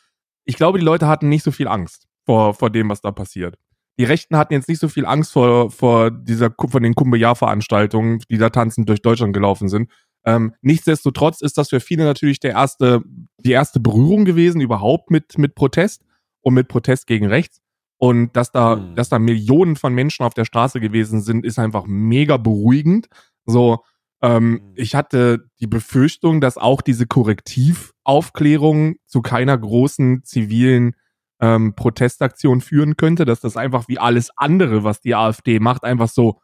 ich 0.44 0.56
glaube, 0.56 0.78
die 0.78 0.84
Leute 0.84 1.06
hatten 1.06 1.28
nicht 1.28 1.44
so 1.44 1.50
viel 1.50 1.68
Angst 1.68 2.08
vor, 2.26 2.54
vor 2.54 2.70
dem, 2.70 2.88
was 2.90 3.00
da 3.00 3.12
passiert. 3.12 3.56
Die 3.98 4.04
Rechten 4.04 4.36
hatten 4.36 4.52
jetzt 4.52 4.68
nicht 4.68 4.80
so 4.80 4.88
viel 4.88 5.06
Angst 5.06 5.32
vor, 5.32 5.70
vor 5.70 6.10
dieser, 6.10 6.50
von 6.68 6.82
den 6.82 6.94
Kumbaya-Veranstaltungen, 6.94 8.20
die 8.30 8.36
da 8.36 8.50
tanzend 8.50 8.88
durch 8.88 9.00
Deutschland 9.00 9.32
gelaufen 9.32 9.68
sind. 9.68 9.90
Ähm, 10.26 10.54
nichtsdestotrotz 10.60 11.40
ist 11.40 11.56
das 11.56 11.70
für 11.70 11.80
viele 11.80 12.04
natürlich 12.04 12.40
der 12.40 12.50
erste, 12.50 13.02
die 13.38 13.52
erste 13.52 13.80
Berührung 13.80 14.24
gewesen 14.24 14.60
überhaupt 14.60 15.10
mit, 15.10 15.38
mit 15.38 15.54
Protest 15.54 16.02
und 16.42 16.52
mit 16.54 16.68
Protest 16.68 17.06
gegen 17.06 17.26
rechts. 17.26 17.60
Und 17.98 18.36
dass 18.36 18.52
da, 18.52 18.76
Mhm. 18.76 18.96
dass 18.96 19.08
da 19.08 19.18
Millionen 19.18 19.76
von 19.76 19.94
Menschen 19.94 20.26
auf 20.26 20.34
der 20.34 20.44
Straße 20.44 20.80
gewesen 20.80 21.22
sind, 21.22 21.46
ist 21.46 21.58
einfach 21.58 21.84
mega 21.86 22.36
beruhigend. 22.36 23.06
So, 23.46 23.78
ähm, 24.20 24.50
Mhm. 24.50 24.60
ich 24.74 24.94
hatte 24.94 25.48
die 25.60 25.66
Befürchtung, 25.66 26.42
dass 26.42 26.58
auch 26.58 26.82
diese 26.82 27.06
Korrektivaufklärung 27.06 28.96
zu 29.06 29.22
keiner 29.22 29.56
großen 29.56 30.22
zivilen 30.24 30.94
ähm, 31.40 31.74
Protestaktion 31.74 32.60
führen 32.60 32.96
könnte, 32.96 33.24
dass 33.24 33.40
das 33.40 33.56
einfach 33.56 33.88
wie 33.88 33.98
alles 33.98 34.30
andere, 34.36 34.84
was 34.84 35.00
die 35.00 35.14
AfD 35.14 35.60
macht, 35.60 35.84
einfach 35.84 36.08
so 36.08 36.40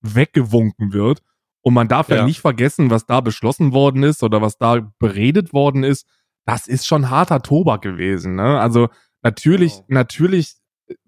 weggewunken 0.00 0.92
wird. 0.92 1.22
Und 1.60 1.74
man 1.74 1.88
darf 1.88 2.08
ja. 2.08 2.16
Ja. 2.16 2.24
nicht 2.24 2.40
vergessen, 2.40 2.90
was 2.90 3.06
da 3.06 3.20
beschlossen 3.20 3.72
worden 3.72 4.02
ist 4.02 4.22
oder 4.22 4.40
was 4.40 4.58
da 4.58 4.90
beredet 4.98 5.52
worden 5.52 5.82
ist. 5.84 6.06
Das 6.46 6.66
ist 6.66 6.86
schon 6.86 7.10
harter 7.10 7.42
Tobak 7.42 7.82
gewesen. 7.82 8.36
Ne? 8.36 8.58
Also 8.60 8.88
natürlich, 9.22 9.74
Genau. 9.86 10.00
natürlich 10.00 10.54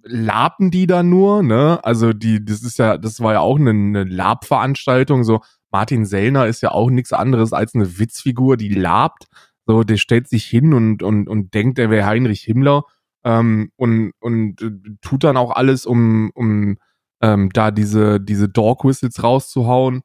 laben 0.03 0.71
die 0.71 0.87
da 0.87 1.03
nur. 1.03 1.43
Ne? 1.43 1.79
Also 1.83 2.13
die, 2.13 2.45
das 2.45 2.63
ist 2.63 2.79
ja, 2.79 2.99
das 2.99 3.21
war 3.21 3.35
ja 3.35 3.41
auch 3.41 3.59
eine, 3.59 3.71
eine 3.71 4.05
Lab-Veranstaltung. 4.05 5.25
So 5.25 5.41
Martin 5.71 6.05
Sellner 6.05 6.47
ist 6.47 6.63
ja 6.63 6.73
auch 6.73 6.91
nichts 6.91 7.13
anderes 7.13 7.53
als 7.53 7.75
eine 7.75 7.99
Witzfigur, 7.99 8.57
die 8.57 8.71
labt. 8.71 9.27
So, 9.67 9.85
der 9.85 9.99
stellt 9.99 10.29
sich 10.29 10.45
hin 10.47 10.75
und 10.75 11.03
und 11.03 11.29
und 11.29 11.55
denkt, 11.55 11.79
er 11.79 11.91
wäre 11.91 12.07
Heinrich 12.07 12.43
Himmler 12.43 12.85
ähm, 13.25 13.71
und 13.77 14.13
und 14.21 14.63
äh, 14.63 14.71
tut 15.03 15.25
dann 15.25 15.37
auch 15.37 15.53
alles, 15.53 15.87
um 15.87 16.31
um 16.35 16.79
ähm, 17.23 17.51
da 17.53 17.71
diese 17.71 18.21
diese 18.21 18.49
Dog 18.49 18.85
Whistles 18.85 19.23
rauszuhauen. 19.23 20.03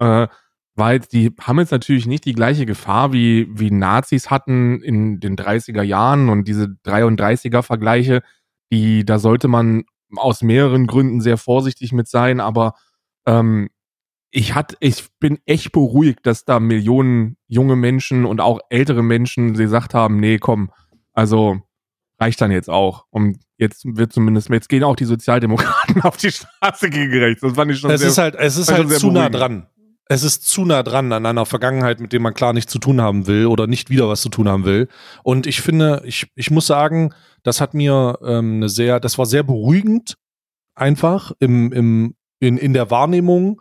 Äh, 0.00 0.28
weil 0.76 1.00
die 1.00 1.34
haben 1.40 1.58
jetzt 1.58 1.72
natürlich 1.72 2.06
nicht 2.06 2.24
die 2.24 2.34
gleiche 2.34 2.66
Gefahr 2.66 3.12
wie 3.12 3.48
wie 3.50 3.70
Nazis 3.70 4.30
hatten 4.30 4.80
in 4.82 5.20
den 5.20 5.36
30er 5.36 5.82
Jahren 5.82 6.28
und 6.28 6.46
diese 6.48 6.66
33er 6.86 7.62
Vergleiche, 7.62 8.22
die 8.72 9.04
da 9.04 9.18
sollte 9.18 9.48
man 9.48 9.84
aus 10.16 10.42
mehreren 10.42 10.86
Gründen 10.86 11.20
sehr 11.20 11.36
vorsichtig 11.36 11.92
mit 11.92 12.08
sein, 12.08 12.40
aber 12.40 12.74
ähm, 13.26 13.68
ich 14.30 14.54
hat, 14.54 14.76
ich 14.80 15.08
bin 15.20 15.38
echt 15.46 15.72
beruhigt, 15.72 16.20
dass 16.26 16.44
da 16.44 16.60
Millionen 16.60 17.36
junge 17.46 17.76
Menschen 17.76 18.24
und 18.24 18.40
auch 18.40 18.60
ältere 18.70 19.02
Menschen 19.02 19.54
gesagt 19.54 19.94
haben, 19.94 20.20
nee, 20.20 20.38
komm, 20.38 20.70
also 21.12 21.60
reicht 22.20 22.40
dann 22.40 22.50
jetzt 22.50 22.68
auch. 22.70 23.04
Und 23.10 23.38
jetzt 23.56 23.84
wird 23.84 24.12
zumindest, 24.12 24.50
jetzt 24.50 24.68
gehen 24.68 24.84
auch 24.84 24.96
die 24.96 25.04
Sozialdemokraten 25.04 26.02
auf 26.02 26.16
die 26.16 26.30
Straße 26.30 26.90
gegen 26.90 27.12
rechts. 27.18 27.42
Das 27.42 27.52
fand 27.54 27.70
ich 27.70 27.78
schon 27.78 27.90
Es 27.90 28.00
sehr, 28.00 28.10
ist 28.10 28.18
halt, 28.18 28.34
es 28.34 28.56
ist 28.56 28.72
halt 28.72 28.90
zu 28.90 29.10
nah 29.10 29.28
dran. 29.28 29.66
Es 30.10 30.22
ist 30.22 30.48
zu 30.48 30.64
nah 30.64 30.82
dran 30.82 31.12
an 31.12 31.26
einer 31.26 31.44
Vergangenheit, 31.44 32.00
mit 32.00 32.14
dem 32.14 32.22
man 32.22 32.32
klar 32.32 32.54
nichts 32.54 32.72
zu 32.72 32.78
tun 32.78 33.00
haben 33.00 33.26
will 33.26 33.46
oder 33.46 33.66
nicht 33.66 33.90
wieder 33.90 34.08
was 34.08 34.22
zu 34.22 34.30
tun 34.30 34.48
haben 34.48 34.64
will. 34.64 34.88
Und 35.22 35.46
ich 35.46 35.60
finde, 35.60 36.02
ich, 36.04 36.28
ich 36.34 36.50
muss 36.50 36.66
sagen, 36.66 37.12
das 37.42 37.60
hat 37.60 37.74
mir 37.74 38.18
ähm, 38.22 38.56
eine 38.56 38.68
sehr, 38.70 39.00
das 39.00 39.18
war 39.18 39.26
sehr 39.26 39.42
beruhigend, 39.42 40.16
einfach 40.74 41.32
im, 41.40 41.72
im, 41.72 42.14
in, 42.40 42.56
in 42.56 42.72
der 42.72 42.90
Wahrnehmung. 42.90 43.60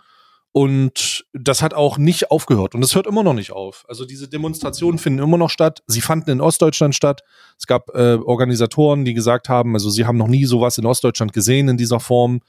Und 0.58 1.24
das 1.34 1.62
hat 1.62 1.76
auch 1.76 2.00
nicht 2.00 2.32
aufgehört. 2.32 2.74
Und 2.74 2.84
es 2.84 2.96
hört 2.96 3.06
immer 3.06 3.22
noch 3.22 3.36
nicht 3.36 3.52
auf. 3.52 3.86
Also 3.88 4.06
diese 4.06 4.28
Demonstrationen 4.28 4.98
finden 4.98 5.22
immer 5.22 5.38
noch 5.38 5.52
statt. 5.52 5.84
Sie 5.86 6.02
fanden 6.02 6.32
in 6.32 6.42
Ostdeutschland 6.42 6.96
statt. 6.96 7.22
Es 7.60 7.68
gab 7.68 7.94
äh, 7.94 8.16
Organisatoren, 8.16 9.06
die 9.06 9.14
gesagt 9.14 9.50
haben, 9.50 9.76
also 9.76 9.92
sie 9.92 10.08
haben 10.08 10.18
noch 10.18 10.28
nie 10.28 10.46
sowas 10.46 10.80
in 10.80 10.88
Ostdeutschland 10.88 11.32
gesehen 11.32 11.68
in 11.68 11.78
dieser 11.78 12.00
Form. 12.00 12.40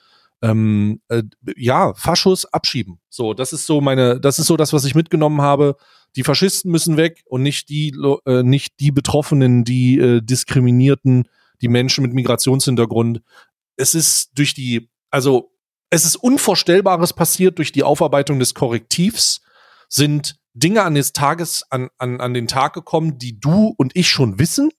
Ähm, 0.40 1.02
äh, 1.08 1.22
ja, 1.54 1.92
Faschos 1.92 2.46
abschieben. 2.46 2.98
So, 3.10 3.34
das 3.34 3.52
ist 3.52 3.66
so 3.66 3.82
meine, 3.82 4.18
das 4.18 4.38
ist 4.38 4.46
so 4.46 4.56
das, 4.56 4.72
was 4.72 4.86
ich 4.86 4.94
mitgenommen 4.94 5.42
habe. 5.42 5.76
Die 6.16 6.24
Faschisten 6.24 6.70
müssen 6.70 6.96
weg 6.96 7.24
und 7.26 7.42
nicht 7.42 7.68
die, 7.68 7.94
äh, 8.24 8.42
nicht 8.42 8.80
die 8.80 8.90
Betroffenen, 8.90 9.64
die 9.64 9.98
äh, 9.98 10.22
diskriminierten, 10.22 11.28
die 11.60 11.68
Menschen 11.68 12.00
mit 12.00 12.14
Migrationshintergrund. 12.14 13.20
Es 13.76 13.94
ist 13.94 14.30
durch 14.34 14.54
die, 14.54 14.88
also 15.10 15.50
es 15.90 16.04
ist 16.04 16.16
Unvorstellbares 16.16 17.12
passiert 17.12 17.58
durch 17.58 17.72
die 17.72 17.82
Aufarbeitung 17.82 18.38
des 18.38 18.54
Korrektivs, 18.54 19.40
sind 19.88 20.36
Dinge 20.54 20.82
an 20.82 20.94
des 20.94 21.12
Tages, 21.12 21.64
an, 21.70 21.88
an, 21.98 22.20
an 22.20 22.34
den 22.34 22.46
Tag 22.46 22.74
gekommen, 22.74 23.18
die 23.18 23.38
du 23.38 23.74
und 23.76 23.96
ich 23.96 24.08
schon 24.08 24.38
wissen 24.38 24.70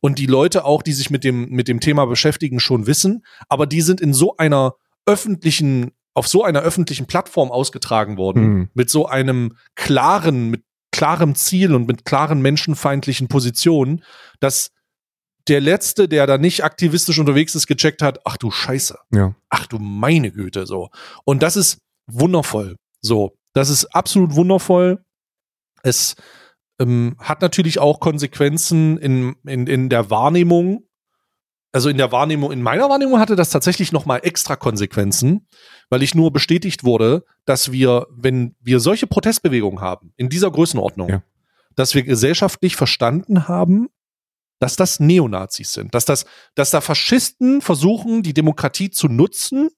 und 0.00 0.18
die 0.18 0.26
Leute 0.26 0.64
auch, 0.64 0.82
die 0.82 0.92
sich 0.92 1.10
mit 1.10 1.24
dem, 1.24 1.48
mit 1.48 1.68
dem 1.68 1.80
Thema 1.80 2.04
beschäftigen, 2.06 2.60
schon 2.60 2.86
wissen, 2.86 3.24
aber 3.48 3.66
die 3.66 3.80
sind 3.80 4.00
in 4.00 4.12
so 4.12 4.36
einer 4.36 4.74
öffentlichen, 5.06 5.92
auf 6.14 6.28
so 6.28 6.44
einer 6.44 6.60
öffentlichen 6.60 7.06
Plattform 7.06 7.50
ausgetragen 7.50 8.16
worden, 8.16 8.42
Mhm. 8.42 8.68
mit 8.74 8.90
so 8.90 9.06
einem 9.06 9.56
klaren, 9.74 10.50
mit 10.50 10.64
klarem 10.92 11.34
Ziel 11.34 11.74
und 11.74 11.86
mit 11.88 12.04
klaren 12.04 12.40
menschenfeindlichen 12.40 13.28
Positionen, 13.28 14.04
dass 14.40 14.70
der 15.48 15.60
Letzte, 15.60 16.08
der 16.08 16.26
da 16.26 16.38
nicht 16.38 16.64
aktivistisch 16.64 17.18
unterwegs 17.18 17.54
ist, 17.54 17.66
gecheckt 17.66 18.02
hat, 18.02 18.20
ach 18.24 18.36
du 18.36 18.50
Scheiße 18.50 18.98
ja. 19.12 19.34
ach 19.48 19.66
du 19.66 19.78
meine 19.78 20.32
Güte, 20.32 20.66
so. 20.66 20.90
Und 21.24 21.42
das 21.42 21.56
ist 21.56 21.78
wundervoll. 22.06 22.76
So, 23.00 23.36
das 23.52 23.70
ist 23.70 23.86
absolut 23.86 24.34
wundervoll. 24.34 25.04
Es 25.82 26.16
ähm, 26.80 27.16
hat 27.18 27.40
natürlich 27.42 27.78
auch 27.78 28.00
Konsequenzen 28.00 28.98
in, 28.98 29.36
in, 29.46 29.66
in 29.66 29.88
der 29.88 30.10
Wahrnehmung. 30.10 30.84
also 31.72 31.88
in 31.88 31.96
der 31.96 32.10
Wahrnehmung, 32.10 32.52
in 32.52 32.62
meiner 32.62 32.88
Wahrnehmung 32.88 33.20
hatte 33.20 33.36
das 33.36 33.50
tatsächlich 33.50 33.92
nochmal 33.92 34.20
extra 34.22 34.56
Konsequenzen, 34.56 35.46
weil 35.90 36.02
ich 36.02 36.14
nur 36.14 36.32
bestätigt 36.32 36.84
wurde, 36.84 37.24
dass 37.44 37.70
wir, 37.70 38.06
wenn 38.10 38.56
wir 38.60 38.80
solche 38.80 39.06
Protestbewegungen 39.06 39.80
haben, 39.80 40.12
in 40.16 40.28
dieser 40.28 40.50
Größenordnung, 40.50 41.08
ja. 41.08 41.22
dass 41.76 41.94
wir 41.94 42.02
gesellschaftlich 42.02 42.76
verstanden 42.76 43.46
haben, 43.46 43.88
dass 44.58 44.76
das 44.76 45.00
Neonazis 45.00 45.72
sind, 45.72 45.94
dass 45.94 46.04
das, 46.04 46.24
dass 46.54 46.70
da 46.70 46.80
Faschisten 46.80 47.60
versuchen, 47.60 48.22
die 48.22 48.34
Demokratie 48.34 48.90
zu 48.90 49.08
nutzen 49.08 49.68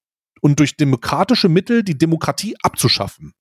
und 0.41 0.59
durch 0.61 0.77
demokratische 0.77 1.49
Mittel 1.49 1.83
die 1.83 1.99
Demokratie 1.99 2.57
abzuschaffen. 2.62 3.33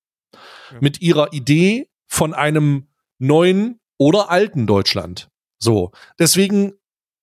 Ja. 0.71 0.77
Mit 0.81 1.01
ihrer 1.01 1.33
Idee 1.33 1.89
von 2.07 2.33
einem 2.33 2.87
neuen 3.19 3.79
oder 3.97 4.29
alten 4.29 4.67
Deutschland. 4.67 5.29
So. 5.59 5.91
Deswegen 6.19 6.73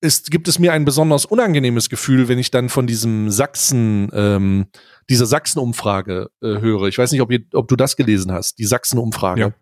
ist, 0.00 0.30
gibt 0.30 0.48
es 0.48 0.58
mir 0.58 0.72
ein 0.72 0.84
besonders 0.84 1.24
unangenehmes 1.24 1.88
Gefühl, 1.88 2.28
wenn 2.28 2.38
ich 2.38 2.50
dann 2.50 2.68
von 2.68 2.86
diesem 2.86 3.30
Sachsen, 3.30 4.10
ähm, 4.12 4.66
dieser 5.08 5.26
Sachsen-Umfrage 5.26 6.30
äh, 6.42 6.46
höre. 6.46 6.88
Ich 6.88 6.98
weiß 6.98 7.12
nicht, 7.12 7.22
ob, 7.22 7.32
ihr, 7.32 7.40
ob 7.54 7.68
du 7.68 7.76
das 7.76 7.96
gelesen 7.96 8.30
hast, 8.30 8.58
die 8.58 8.66
Sachsen-Umfrage. 8.66 9.40
Ja. 9.40 9.52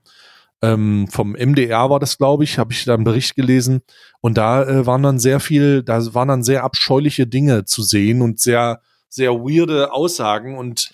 Ähm, 0.62 1.08
vom 1.08 1.32
MDR 1.32 1.90
war 1.90 1.98
das, 1.98 2.18
glaube 2.18 2.44
ich, 2.44 2.58
habe 2.58 2.72
ich 2.72 2.84
da 2.84 2.94
einen 2.94 3.04
Bericht 3.04 3.34
gelesen. 3.34 3.82
Und 4.20 4.38
da 4.38 4.62
äh, 4.62 4.86
waren 4.86 5.02
dann 5.02 5.18
sehr 5.18 5.40
viel, 5.40 5.82
da 5.82 6.14
waren 6.14 6.28
dann 6.28 6.44
sehr 6.44 6.62
abscheuliche 6.62 7.26
Dinge 7.26 7.64
zu 7.64 7.82
sehen 7.82 8.22
und 8.22 8.38
sehr, 8.38 8.80
sehr 9.08 9.32
weirde 9.32 9.92
Aussagen. 9.92 10.56
Und 10.56 10.92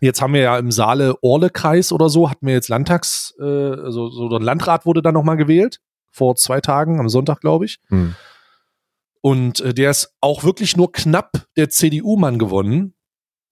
jetzt 0.00 0.22
haben 0.22 0.32
wir 0.32 0.40
ja 0.40 0.58
im 0.58 0.72
Saale-Orle-Kreis 0.72 1.92
oder 1.92 2.08
so, 2.08 2.30
hatten 2.30 2.46
wir 2.46 2.54
jetzt 2.54 2.68
Landtags, 2.68 3.34
äh, 3.38 3.90
so, 3.90 4.08
so 4.08 4.34
ein 4.34 4.42
Landrat 4.42 4.86
wurde 4.86 5.02
dann 5.02 5.14
nochmal 5.14 5.36
gewählt. 5.36 5.80
Vor 6.10 6.36
zwei 6.36 6.60
Tagen, 6.60 6.98
am 6.98 7.08
Sonntag, 7.08 7.40
glaube 7.40 7.66
ich. 7.66 7.78
Hm. 7.88 8.14
Und 9.20 9.60
äh, 9.60 9.74
der 9.74 9.90
ist 9.90 10.14
auch 10.20 10.44
wirklich 10.44 10.76
nur 10.76 10.92
knapp 10.92 11.46
der 11.56 11.70
CDU-Mann 11.70 12.38
gewonnen, 12.38 12.94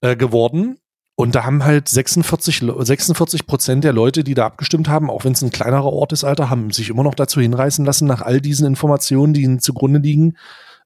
äh, 0.01 0.15
geworden. 0.15 0.79
Und 1.21 1.35
da 1.35 1.43
haben 1.43 1.63
halt 1.63 1.87
46, 1.87 2.63
46 2.79 3.45
Prozent 3.45 3.83
der 3.83 3.93
Leute, 3.93 4.23
die 4.23 4.33
da 4.33 4.47
abgestimmt 4.47 4.89
haben, 4.89 5.11
auch 5.11 5.23
wenn 5.23 5.33
es 5.33 5.43
ein 5.43 5.51
kleinerer 5.51 5.93
Ort 5.93 6.13
ist, 6.13 6.23
Alter, 6.23 6.49
haben 6.49 6.71
sich 6.71 6.89
immer 6.89 7.03
noch 7.03 7.13
dazu 7.13 7.39
hinreißen 7.39 7.85
lassen, 7.85 8.07
nach 8.07 8.23
all 8.23 8.41
diesen 8.41 8.65
Informationen, 8.65 9.33
die 9.33 9.43
ihnen 9.43 9.59
zugrunde 9.59 9.99
liegen, 9.99 10.35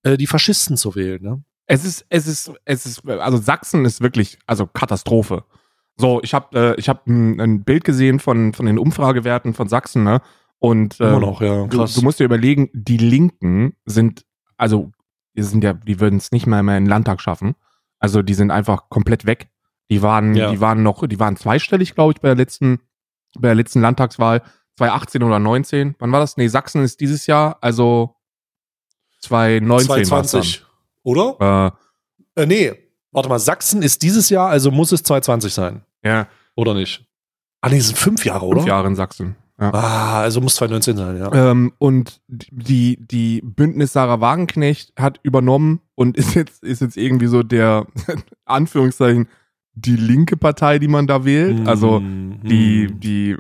äh, 0.03 0.17
die 0.17 0.27
Faschisten 0.27 0.75
zu 0.75 0.93
wählen. 0.93 1.23
Ne? 1.23 1.43
Es 1.67 1.85
ist, 1.85 2.05
es 2.09 2.27
ist, 2.27 2.51
es 2.65 2.85
ist, 2.85 3.07
also 3.07 3.37
Sachsen 3.37 3.85
ist 3.85 4.01
wirklich, 4.01 4.37
also 4.45 4.67
Katastrophe. 4.67 5.45
So, 5.95 6.19
ich 6.21 6.33
habe, 6.33 6.73
äh, 6.75 6.75
ich 6.81 6.89
habe 6.89 6.99
ein, 7.07 7.39
ein, 7.39 7.63
Bild 7.63 7.85
gesehen 7.85 8.19
von 8.19 8.51
von 8.51 8.65
den 8.65 8.77
Umfragewerten 8.77 9.53
von 9.53 9.69
Sachsen, 9.69 10.03
ne? 10.03 10.21
Und 10.59 10.99
äh, 10.99 11.07
Immer 11.07 11.21
noch, 11.21 11.39
ja, 11.39 11.65
krass. 11.67 11.93
Du, 11.93 12.01
du 12.01 12.03
musst 12.03 12.19
dir 12.19 12.25
überlegen, 12.25 12.69
die 12.73 12.97
Linken 12.97 13.77
sind 13.85 14.25
also 14.57 14.91
die 15.37 15.43
sind 15.43 15.63
ja, 15.63 15.71
die 15.71 16.01
würden 16.01 16.17
es 16.17 16.33
nicht 16.33 16.45
mal 16.45 16.61
mehr 16.61 16.77
in 16.77 16.83
den 16.83 16.89
Landtag 16.89 17.21
schaffen. 17.21 17.55
Also 17.99 18.21
die 18.21 18.33
sind 18.33 18.51
einfach 18.51 18.89
komplett 18.89 19.25
weg. 19.25 19.47
Die 19.89 20.01
waren, 20.01 20.35
ja. 20.35 20.51
die 20.51 20.61
waren 20.61 20.83
noch, 20.83 21.07
die 21.07 21.19
waren 21.19 21.37
zweistellig, 21.37 21.95
glaube 21.95 22.13
ich, 22.13 22.21
bei 22.21 22.29
der 22.29 22.35
letzten, 22.35 22.79
bei 23.37 23.49
der 23.49 23.55
letzten 23.55 23.81
Landtagswahl. 23.81 24.41
2018 24.77 25.23
oder 25.23 25.39
19. 25.39 25.95
Wann 25.99 26.11
war 26.11 26.19
das? 26.19 26.37
Nee, 26.37 26.47
Sachsen 26.47 26.83
ist 26.83 26.99
dieses 26.99 27.27
Jahr, 27.27 27.57
also 27.61 28.15
2019. 29.21 30.05
2020, 30.05 30.65
oder? 31.03 31.75
Äh, 32.35 32.41
äh, 32.41 32.45
nee, 32.45 32.73
warte 33.11 33.29
mal, 33.29 33.39
Sachsen 33.39 33.81
ist 33.81 34.01
dieses 34.01 34.29
Jahr, 34.29 34.49
also 34.49 34.71
muss 34.71 34.91
es 34.91 35.03
2020 35.03 35.53
sein. 35.53 35.81
Ja. 36.03 36.27
Oder 36.55 36.73
nicht? 36.73 37.05
Ah, 37.61 37.69
nee, 37.69 37.79
sind 37.79 37.97
fünf 37.97 38.25
Jahre, 38.25 38.45
oder? 38.45 38.59
Fünf 38.59 38.67
Jahre 38.67 38.87
in 38.87 38.95
Sachsen. 38.95 39.35
Ja. 39.59 39.73
Ah, 39.73 40.21
also 40.21 40.41
muss 40.41 40.55
2019 40.55 40.97
sein, 40.97 41.17
ja. 41.17 41.51
Ähm, 41.51 41.73
und 41.77 42.21
die, 42.27 42.97
die 42.99 43.41
Bündnis 43.41 43.93
Sarah 43.93 44.19
Wagenknecht 44.19 44.91
hat 44.99 45.19
übernommen 45.23 45.79
und 45.95 46.17
ist 46.17 46.35
jetzt, 46.35 46.61
ist 46.63 46.81
jetzt 46.81 46.97
irgendwie 46.97 47.27
so 47.27 47.41
der, 47.41 47.87
Anführungszeichen, 48.45 49.29
die 49.75 49.97
linke 49.97 50.38
Partei, 50.38 50.79
die 50.79 50.88
man 50.88 51.05
da 51.05 51.25
wählt. 51.25 51.67
Also 51.67 51.99
die, 51.99 52.88
mhm. 52.88 52.99
die, 52.99 53.38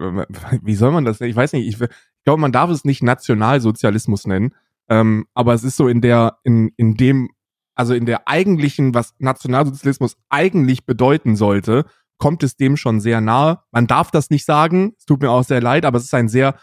wie 0.61 0.75
soll 0.75 0.91
man 0.91 1.05
das 1.05 1.19
nennen? 1.19 1.31
Ich 1.31 1.35
weiß 1.35 1.53
nicht, 1.53 1.67
ich, 1.67 1.81
ich 1.81 2.23
glaube, 2.23 2.41
man 2.41 2.51
darf 2.51 2.69
es 2.69 2.83
nicht 2.85 3.01
Nationalsozialismus 3.01 4.27
nennen. 4.27 4.53
Ähm, 4.89 5.25
aber 5.33 5.53
es 5.53 5.63
ist 5.63 5.77
so 5.77 5.87
in 5.87 6.01
der, 6.01 6.37
in, 6.43 6.71
in 6.75 6.95
dem, 6.95 7.29
also 7.73 7.93
in 7.93 8.05
der 8.05 8.27
eigentlichen, 8.27 8.93
was 8.93 9.15
Nationalsozialismus 9.17 10.17
eigentlich 10.29 10.85
bedeuten 10.85 11.35
sollte, 11.35 11.85
kommt 12.17 12.43
es 12.43 12.55
dem 12.55 12.77
schon 12.77 12.99
sehr 12.99 13.21
nahe. 13.21 13.59
Man 13.71 13.87
darf 13.87 14.11
das 14.11 14.29
nicht 14.29 14.45
sagen, 14.45 14.93
es 14.97 15.05
tut 15.05 15.21
mir 15.21 15.31
auch 15.31 15.43
sehr 15.43 15.61
leid, 15.61 15.85
aber 15.85 15.97
es 15.97 16.05
ist 16.05 16.13
ein 16.13 16.29
sehr, 16.29 16.55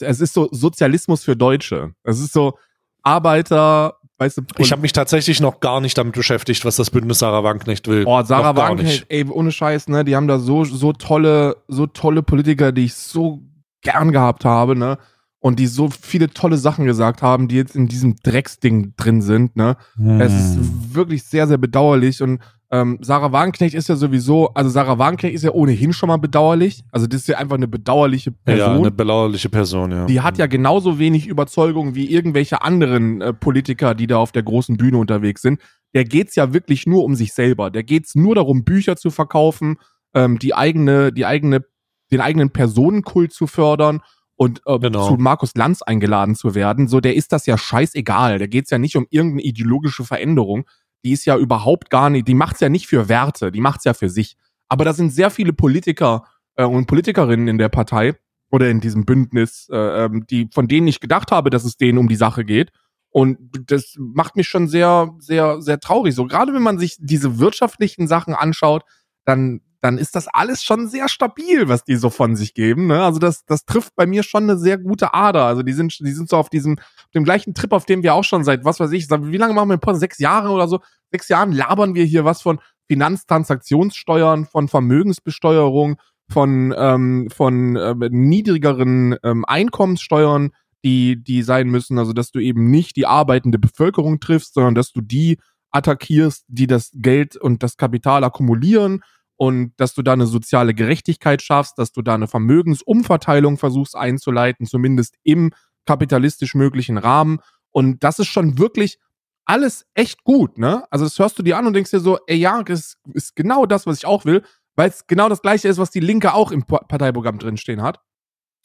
es 0.00 0.20
ist 0.20 0.34
so 0.34 0.48
Sozialismus 0.50 1.24
für 1.24 1.36
Deutsche. 1.36 1.94
Es 2.02 2.20
ist 2.20 2.32
so 2.32 2.58
Arbeiter, 3.02 3.98
weißt 4.18 4.38
du. 4.38 4.42
Ich 4.58 4.72
habe 4.72 4.82
mich 4.82 4.92
tatsächlich 4.92 5.40
noch 5.40 5.60
gar 5.60 5.80
nicht 5.80 5.96
damit 5.96 6.14
beschäftigt, 6.14 6.64
was 6.64 6.76
das 6.76 6.90
Bündnis 6.90 7.20
Sarah 7.20 7.42
Wagenknecht 7.44 7.88
will. 7.88 8.04
Oh, 8.06 8.22
Sarah 8.22 8.56
Wagenknecht, 8.56 9.06
ey, 9.08 9.24
ohne 9.24 9.52
Scheiß, 9.52 9.88
ne, 9.88 10.04
die 10.04 10.14
haben 10.14 10.28
da 10.28 10.38
so, 10.38 10.64
so 10.64 10.92
tolle, 10.92 11.56
so 11.68 11.86
tolle 11.86 12.22
Politiker, 12.22 12.72
die 12.72 12.84
ich 12.84 12.94
so 12.94 13.42
gern 13.82 14.12
gehabt 14.12 14.44
habe, 14.44 14.76
ne 14.76 14.98
und 15.40 15.58
die 15.58 15.66
so 15.66 15.88
viele 15.88 16.28
tolle 16.28 16.56
Sachen 16.56 16.84
gesagt 16.84 17.22
haben, 17.22 17.48
die 17.48 17.56
jetzt 17.56 17.76
in 17.76 17.86
diesem 17.88 18.16
Drecksding 18.16 18.94
drin 18.96 19.22
sind. 19.22 19.56
Ne? 19.56 19.76
Hm. 19.96 20.20
Es 20.20 20.32
ist 20.32 20.94
wirklich 20.94 21.24
sehr, 21.24 21.46
sehr 21.46 21.58
bedauerlich 21.58 22.22
und 22.22 22.40
ähm, 22.70 22.98
Sarah 23.00 23.32
Wagenknecht 23.32 23.74
ist 23.74 23.88
ja 23.88 23.96
sowieso, 23.96 24.48
also 24.52 24.68
Sarah 24.68 24.98
Wagenknecht 24.98 25.34
ist 25.34 25.42
ja 25.42 25.52
ohnehin 25.52 25.94
schon 25.94 26.08
mal 26.08 26.18
bedauerlich. 26.18 26.84
Also 26.92 27.06
das 27.06 27.22
ist 27.22 27.28
ja 27.28 27.38
einfach 27.38 27.56
eine 27.56 27.68
bedauerliche 27.68 28.30
Person. 28.30 28.74
Ja, 28.74 28.78
eine 28.78 28.90
bedauerliche 28.90 29.48
Person, 29.48 29.90
ja. 29.90 30.04
Die 30.04 30.20
hat 30.20 30.36
ja 30.36 30.46
genauso 30.46 30.98
wenig 30.98 31.26
Überzeugung 31.26 31.94
wie 31.94 32.10
irgendwelche 32.10 32.60
anderen 32.60 33.22
äh, 33.22 33.32
Politiker, 33.32 33.94
die 33.94 34.06
da 34.06 34.18
auf 34.18 34.32
der 34.32 34.42
großen 34.42 34.76
Bühne 34.76 34.98
unterwegs 34.98 35.40
sind. 35.40 35.60
Der 35.94 36.04
geht's 36.04 36.34
ja 36.36 36.52
wirklich 36.52 36.86
nur 36.86 37.04
um 37.04 37.14
sich 37.14 37.32
selber. 37.32 37.70
Der 37.70 37.84
geht's 37.84 38.14
nur 38.14 38.34
darum, 38.34 38.64
Bücher 38.64 38.96
zu 38.96 39.10
verkaufen, 39.10 39.76
ähm, 40.14 40.38
die 40.38 40.54
eigene, 40.54 41.10
die 41.10 41.24
eigene, 41.24 41.64
den 42.12 42.20
eigenen 42.20 42.50
Personenkult 42.50 43.32
zu 43.32 43.46
fördern 43.46 44.02
und 44.36 44.60
äh, 44.66 44.78
genau. 44.78 45.08
zu 45.08 45.14
Markus 45.14 45.54
Lanz 45.54 45.80
eingeladen 45.80 46.34
zu 46.34 46.54
werden. 46.54 46.86
So, 46.86 47.00
der 47.00 47.16
ist 47.16 47.32
das 47.32 47.46
ja 47.46 47.56
scheißegal. 47.56 48.38
Da 48.38 48.46
geht's 48.46 48.70
ja 48.70 48.76
nicht 48.76 48.96
um 48.96 49.06
irgendeine 49.08 49.42
ideologische 49.42 50.04
Veränderung 50.04 50.66
die 51.04 51.12
ist 51.12 51.24
ja 51.24 51.36
überhaupt 51.36 51.90
gar 51.90 52.10
nicht, 52.10 52.28
die 52.28 52.34
macht's 52.34 52.60
ja 52.60 52.68
nicht 52.68 52.86
für 52.86 53.08
Werte, 53.08 53.52
die 53.52 53.60
macht's 53.60 53.84
ja 53.84 53.94
für 53.94 54.08
sich. 54.08 54.36
Aber 54.68 54.84
da 54.84 54.92
sind 54.92 55.10
sehr 55.10 55.30
viele 55.30 55.52
Politiker 55.52 56.24
äh, 56.56 56.64
und 56.64 56.86
Politikerinnen 56.86 57.48
in 57.48 57.58
der 57.58 57.68
Partei 57.68 58.14
oder 58.50 58.68
in 58.68 58.80
diesem 58.80 59.04
Bündnis, 59.04 59.68
äh, 59.70 60.04
ähm, 60.04 60.26
die 60.26 60.48
von 60.52 60.68
denen 60.68 60.88
ich 60.88 61.00
gedacht 61.00 61.32
habe, 61.32 61.50
dass 61.50 61.64
es 61.64 61.76
denen 61.76 61.98
um 61.98 62.08
die 62.08 62.16
Sache 62.16 62.44
geht. 62.44 62.72
Und 63.10 63.38
das 63.66 63.94
macht 63.98 64.36
mich 64.36 64.48
schon 64.48 64.68
sehr, 64.68 65.14
sehr, 65.18 65.62
sehr 65.62 65.80
traurig. 65.80 66.14
So 66.14 66.26
gerade 66.26 66.52
wenn 66.52 66.62
man 66.62 66.78
sich 66.78 66.96
diese 66.98 67.38
wirtschaftlichen 67.38 68.06
Sachen 68.06 68.34
anschaut, 68.34 68.84
dann 69.24 69.60
dann 69.80 69.98
ist 69.98 70.16
das 70.16 70.26
alles 70.28 70.62
schon 70.64 70.88
sehr 70.88 71.08
stabil, 71.08 71.68
was 71.68 71.84
die 71.84 71.96
so 71.96 72.10
von 72.10 72.34
sich 72.34 72.54
geben. 72.54 72.88
Ne? 72.88 73.02
Also 73.02 73.18
das, 73.18 73.44
das 73.44 73.64
trifft 73.64 73.94
bei 73.94 74.06
mir 74.06 74.22
schon 74.22 74.44
eine 74.44 74.58
sehr 74.58 74.76
gute 74.76 75.14
Ader. 75.14 75.44
Also 75.44 75.62
die 75.62 75.72
sind, 75.72 75.98
die 76.00 76.12
sind 76.12 76.28
so 76.28 76.36
auf 76.36 76.50
diesem, 76.50 76.76
dem 77.14 77.24
gleichen 77.24 77.54
Trip, 77.54 77.72
auf 77.72 77.84
dem 77.84 78.02
wir 78.02 78.14
auch 78.14 78.24
schon 78.24 78.42
seit, 78.44 78.64
was 78.64 78.80
weiß 78.80 78.90
ich, 78.92 79.08
wie 79.08 79.36
lange 79.36 79.54
machen 79.54 79.68
wir 79.68 79.76
den 79.76 79.80
Podcast? 79.80 80.00
Sechs 80.00 80.18
Jahre 80.18 80.50
oder 80.50 80.66
so? 80.66 80.80
Sechs 81.12 81.28
Jahren 81.28 81.52
labern 81.52 81.94
wir 81.94 82.04
hier 82.04 82.24
was 82.24 82.42
von 82.42 82.58
Finanztransaktionssteuern, 82.88 84.46
von 84.46 84.68
Vermögensbesteuerung, 84.68 85.96
von, 86.28 86.74
ähm, 86.76 87.28
von 87.30 87.76
äh, 87.76 87.94
niedrigeren 88.10 89.16
ähm, 89.22 89.44
Einkommenssteuern, 89.44 90.50
die, 90.84 91.22
die 91.22 91.42
sein 91.42 91.68
müssen. 91.68 91.98
Also 91.98 92.12
dass 92.12 92.32
du 92.32 92.40
eben 92.40 92.70
nicht 92.70 92.96
die 92.96 93.06
arbeitende 93.06 93.58
Bevölkerung 93.58 94.18
triffst, 94.18 94.54
sondern 94.54 94.74
dass 94.74 94.92
du 94.92 95.02
die 95.02 95.38
attackierst, 95.70 96.44
die 96.48 96.66
das 96.66 96.90
Geld 96.94 97.36
und 97.36 97.62
das 97.62 97.76
Kapital 97.76 98.24
akkumulieren 98.24 99.02
und 99.38 99.72
dass 99.76 99.94
du 99.94 100.02
da 100.02 100.12
eine 100.12 100.26
soziale 100.26 100.74
Gerechtigkeit 100.74 101.42
schaffst, 101.42 101.78
dass 101.78 101.92
du 101.92 102.02
da 102.02 102.14
eine 102.14 102.26
Vermögensumverteilung 102.26 103.56
versuchst 103.56 103.94
einzuleiten, 103.94 104.66
zumindest 104.66 105.14
im 105.22 105.52
kapitalistisch 105.86 106.56
möglichen 106.56 106.98
Rahmen. 106.98 107.38
Und 107.70 108.02
das 108.02 108.18
ist 108.18 108.26
schon 108.26 108.58
wirklich 108.58 108.98
alles 109.44 109.86
echt 109.94 110.24
gut, 110.24 110.58
ne? 110.58 110.84
Also 110.90 111.04
das 111.04 111.18
hörst 111.20 111.38
du 111.38 111.44
dir 111.44 111.56
an 111.56 111.66
und 111.66 111.72
denkst 111.72 111.92
dir 111.92 112.00
so, 112.00 112.18
ey 112.26 112.36
ja, 112.36 112.64
das 112.64 112.96
ist 113.14 113.36
genau 113.36 113.64
das, 113.64 113.86
was 113.86 113.98
ich 113.98 114.06
auch 114.06 114.24
will, 114.24 114.44
weil 114.74 114.90
es 114.90 115.06
genau 115.06 115.28
das 115.28 115.40
gleiche 115.40 115.68
ist, 115.68 115.78
was 115.78 115.90
die 115.90 116.00
Linke 116.00 116.34
auch 116.34 116.50
im 116.50 116.64
Parteiprogramm 116.64 117.38
drinstehen 117.38 117.80
hat. 117.80 118.00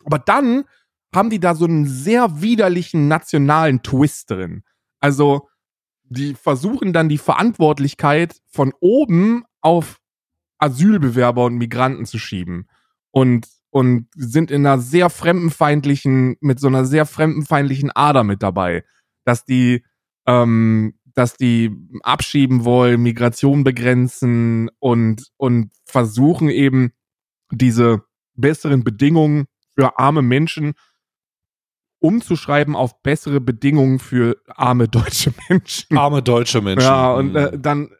Aber 0.03 0.17
dann 0.17 0.63
haben 1.15 1.29
die 1.29 1.39
da 1.39 1.53
so 1.53 1.65
einen 1.65 1.85
sehr 1.85 2.41
widerlichen 2.41 3.07
nationalen 3.07 3.83
Twist 3.83 4.31
drin. 4.31 4.63
Also 4.99 5.47
die 6.03 6.33
versuchen 6.33 6.93
dann 6.93 7.09
die 7.09 7.19
Verantwortlichkeit 7.19 8.37
von 8.47 8.73
oben 8.79 9.45
auf 9.61 9.99
Asylbewerber 10.63 11.45
und 11.45 11.57
Migranten 11.57 12.05
zu 12.05 12.17
schieben. 12.17 12.67
Und, 13.11 13.47
und 13.69 14.07
sind 14.15 14.51
in 14.51 14.65
einer 14.65 14.79
sehr 14.79 15.09
fremdenfeindlichen, 15.09 16.37
mit 16.41 16.59
so 16.59 16.67
einer 16.67 16.85
sehr 16.85 17.05
fremdenfeindlichen 17.05 17.91
Ader 17.91 18.23
mit 18.23 18.41
dabei. 18.41 18.83
Dass 19.25 19.45
die, 19.45 19.83
ähm, 20.25 20.95
dass 21.13 21.35
die 21.35 21.71
abschieben 22.01 22.65
wollen, 22.65 23.01
Migration 23.01 23.63
begrenzen 23.63 24.69
und, 24.79 25.27
und 25.37 25.71
versuchen 25.85 26.49
eben 26.49 26.91
diese 27.51 28.03
besseren 28.35 28.83
Bedingungen 28.83 29.45
für 29.75 29.99
arme 29.99 30.21
Menschen 30.21 30.73
umzuschreiben 32.03 32.75
auf 32.75 33.01
bessere 33.01 33.39
Bedingungen 33.39 33.97
für 33.97 34.37
arme 34.47 34.89
deutsche 34.89 35.33
Menschen. 35.49 35.97
Arme 35.97 36.21
deutsche 36.21 36.61
Menschen. 36.61 36.83
Ja, 36.83 37.13
und 37.13 37.35
äh, 37.35 37.57
dann 37.57 37.91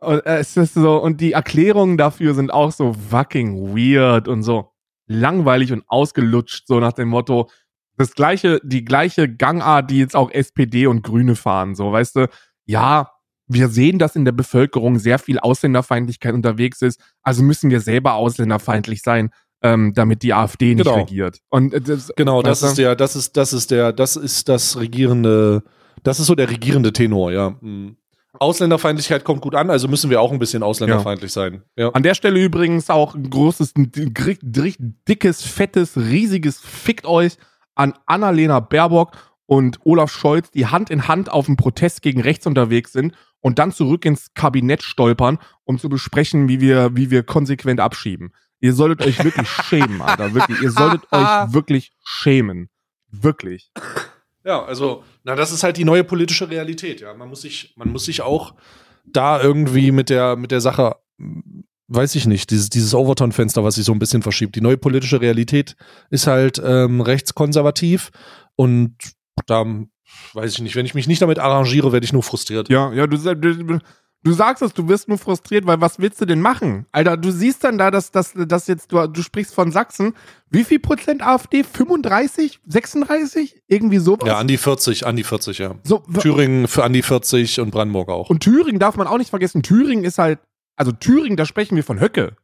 und, 0.00 0.24
äh, 0.26 0.38
es 0.38 0.56
ist 0.56 0.74
so, 0.74 0.96
und 1.02 1.20
die 1.20 1.32
Erklärungen 1.32 1.96
dafür 1.96 2.34
sind 2.34 2.52
auch 2.52 2.72
so 2.72 2.92
fucking 2.92 3.74
weird 3.76 4.28
und 4.28 4.42
so 4.42 4.70
langweilig 5.06 5.72
und 5.72 5.84
ausgelutscht, 5.88 6.66
so 6.66 6.80
nach 6.80 6.92
dem 6.92 7.08
Motto, 7.08 7.48
das 7.96 8.14
gleiche, 8.14 8.60
die 8.62 8.84
gleiche 8.84 9.28
Gangart, 9.34 9.90
die 9.90 9.98
jetzt 9.98 10.14
auch 10.14 10.30
SPD 10.30 10.86
und 10.86 11.02
Grüne 11.02 11.34
fahren, 11.34 11.74
so, 11.74 11.90
weißt 11.92 12.16
du, 12.16 12.28
ja, 12.66 13.10
wir 13.48 13.68
sehen, 13.68 13.98
dass 13.98 14.14
in 14.14 14.24
der 14.26 14.32
Bevölkerung 14.32 14.98
sehr 14.98 15.18
viel 15.18 15.38
Ausländerfeindlichkeit 15.38 16.34
unterwegs 16.34 16.82
ist, 16.82 17.00
also 17.22 17.42
müssen 17.42 17.70
wir 17.70 17.80
selber 17.80 18.14
ausländerfeindlich 18.14 19.00
sein, 19.02 19.30
ähm, 19.62 19.94
damit 19.94 20.22
die 20.22 20.34
AfD 20.34 20.74
nicht 20.74 20.84
Genau. 20.84 20.98
regiert. 20.98 21.40
Und 21.48 21.72
äh, 21.72 21.80
das, 21.80 22.12
Genau, 22.16 22.42
das 22.42 22.62
ist 22.62 22.76
der, 22.78 22.94
das 22.94 23.16
ist, 23.16 23.36
das 23.36 23.52
ist 23.52 23.70
der, 23.70 23.92
das 23.92 24.16
ist 24.16 24.48
das 24.48 24.78
regierende, 24.78 25.62
das 26.04 26.20
ist 26.20 26.26
so 26.26 26.34
der 26.34 26.50
regierende 26.50 26.92
Tenor, 26.92 27.32
ja. 27.32 27.56
Mhm. 27.60 27.96
Ausländerfeindlichkeit 28.40 29.24
kommt 29.24 29.40
gut 29.40 29.54
an, 29.54 29.70
also 29.70 29.88
müssen 29.88 30.10
wir 30.10 30.20
auch 30.20 30.32
ein 30.32 30.38
bisschen 30.38 30.62
ausländerfeindlich 30.62 31.32
sein. 31.32 31.62
Ja. 31.76 31.90
An 31.90 32.02
der 32.02 32.14
Stelle 32.14 32.42
übrigens 32.42 32.90
auch 32.90 33.14
ein 33.14 33.28
großes, 33.28 33.74
dickes, 33.76 35.42
fettes, 35.42 35.96
riesiges 35.96 36.60
Fickt 36.60 37.06
euch 37.06 37.36
an 37.74 37.94
Annalena 38.06 38.60
Baerbock 38.60 39.12
und 39.46 39.78
Olaf 39.84 40.12
Scholz, 40.12 40.50
die 40.50 40.66
Hand 40.66 40.90
in 40.90 41.08
Hand 41.08 41.30
auf 41.30 41.46
dem 41.46 41.56
Protest 41.56 42.02
gegen 42.02 42.20
rechts 42.20 42.46
unterwegs 42.46 42.92
sind 42.92 43.14
und 43.40 43.58
dann 43.58 43.72
zurück 43.72 44.04
ins 44.04 44.34
Kabinett 44.34 44.82
stolpern, 44.82 45.38
um 45.64 45.78
zu 45.78 45.88
besprechen, 45.88 46.48
wie 46.48 46.60
wir, 46.60 46.96
wie 46.96 47.10
wir 47.10 47.22
konsequent 47.22 47.80
abschieben. 47.80 48.32
Ihr 48.60 48.74
solltet 48.74 49.06
euch 49.06 49.22
wirklich 49.22 49.48
schämen, 49.64 50.02
Alter. 50.02 50.34
Wirklich. 50.34 50.60
Ihr 50.60 50.70
solltet 50.70 51.10
euch 51.12 51.52
wirklich 51.52 51.92
schämen. 52.04 52.68
Wirklich. 53.10 53.70
Ja, 54.44 54.64
also, 54.64 55.04
na, 55.24 55.34
das 55.34 55.52
ist 55.52 55.62
halt 55.62 55.76
die 55.76 55.84
neue 55.84 56.04
politische 56.04 56.48
Realität, 56.48 57.00
ja. 57.00 57.12
Man 57.14 57.28
muss 57.28 57.42
sich, 57.42 57.74
man 57.76 57.90
muss 57.90 58.04
sich 58.04 58.22
auch 58.22 58.54
da 59.04 59.40
irgendwie 59.40 59.90
mit 59.90 60.10
der, 60.10 60.36
mit 60.36 60.50
der 60.50 60.60
Sache, 60.60 60.96
hm, 61.18 61.64
weiß 61.88 62.14
ich 62.14 62.26
nicht, 62.26 62.50
dieses, 62.50 62.68
dieses 62.68 62.94
Overton-Fenster, 62.94 63.64
was 63.64 63.76
sich 63.76 63.84
so 63.84 63.92
ein 63.92 63.98
bisschen 63.98 64.22
verschiebt. 64.22 64.54
Die 64.54 64.60
neue 64.60 64.76
politische 64.76 65.20
Realität 65.20 65.76
ist 66.10 66.26
halt 66.26 66.60
ähm, 66.64 67.00
rechtskonservativ 67.00 68.10
und 68.56 68.94
da 69.46 69.64
weiß 70.34 70.52
ich 70.52 70.60
nicht, 70.60 70.76
wenn 70.76 70.86
ich 70.86 70.94
mich 70.94 71.08
nicht 71.08 71.22
damit 71.22 71.38
arrangiere, 71.38 71.92
werde 71.92 72.04
ich 72.04 72.12
nur 72.12 72.22
frustriert. 72.22 72.68
Ja, 72.68 72.92
ja, 72.92 73.06
du, 73.06 73.16
du, 73.16 73.78
du 74.28 74.34
sagst 74.34 74.62
es, 74.62 74.74
du 74.74 74.86
wirst 74.88 75.08
nur 75.08 75.16
frustriert, 75.16 75.66
weil 75.66 75.80
was 75.80 75.98
willst 75.98 76.20
du 76.20 76.26
denn 76.26 76.40
machen? 76.40 76.84
Alter, 76.92 77.16
du 77.16 77.30
siehst 77.30 77.64
dann 77.64 77.78
da, 77.78 77.90
dass, 77.90 78.10
dass, 78.10 78.34
dass 78.34 78.66
jetzt, 78.66 78.92
du, 78.92 79.06
du 79.06 79.22
sprichst 79.22 79.54
von 79.54 79.72
Sachsen. 79.72 80.12
Wie 80.50 80.64
viel 80.64 80.78
Prozent 80.78 81.22
AfD? 81.26 81.64
35? 81.64 82.60
36? 82.66 83.62
Irgendwie 83.66 83.98
sowas? 83.98 84.26
Ja, 84.26 84.36
an 84.36 84.46
die 84.46 84.58
40, 84.58 85.06
an 85.06 85.16
die 85.16 85.24
40, 85.24 85.58
ja. 85.58 85.74
so, 85.82 86.02
Thüringen 86.20 86.68
für 86.68 86.84
an 86.84 86.92
die 86.92 87.02
40 87.02 87.60
und 87.60 87.70
Brandenburg 87.70 88.10
auch. 88.10 88.28
und 88.28 88.40
Thüringen 88.40 88.78
darf 88.78 88.96
man 88.96 89.06
auch 89.06 89.18
nicht 89.18 89.30
vergessen. 89.30 89.62
Thüringen 89.62 90.04
ist 90.04 90.18
halt, 90.18 90.40
also 90.76 90.92
Thüringen, 90.92 91.36
da 91.36 91.46
sprechen 91.46 91.74
wir 91.74 91.84
von 91.84 91.98
Höcke. 91.98 92.36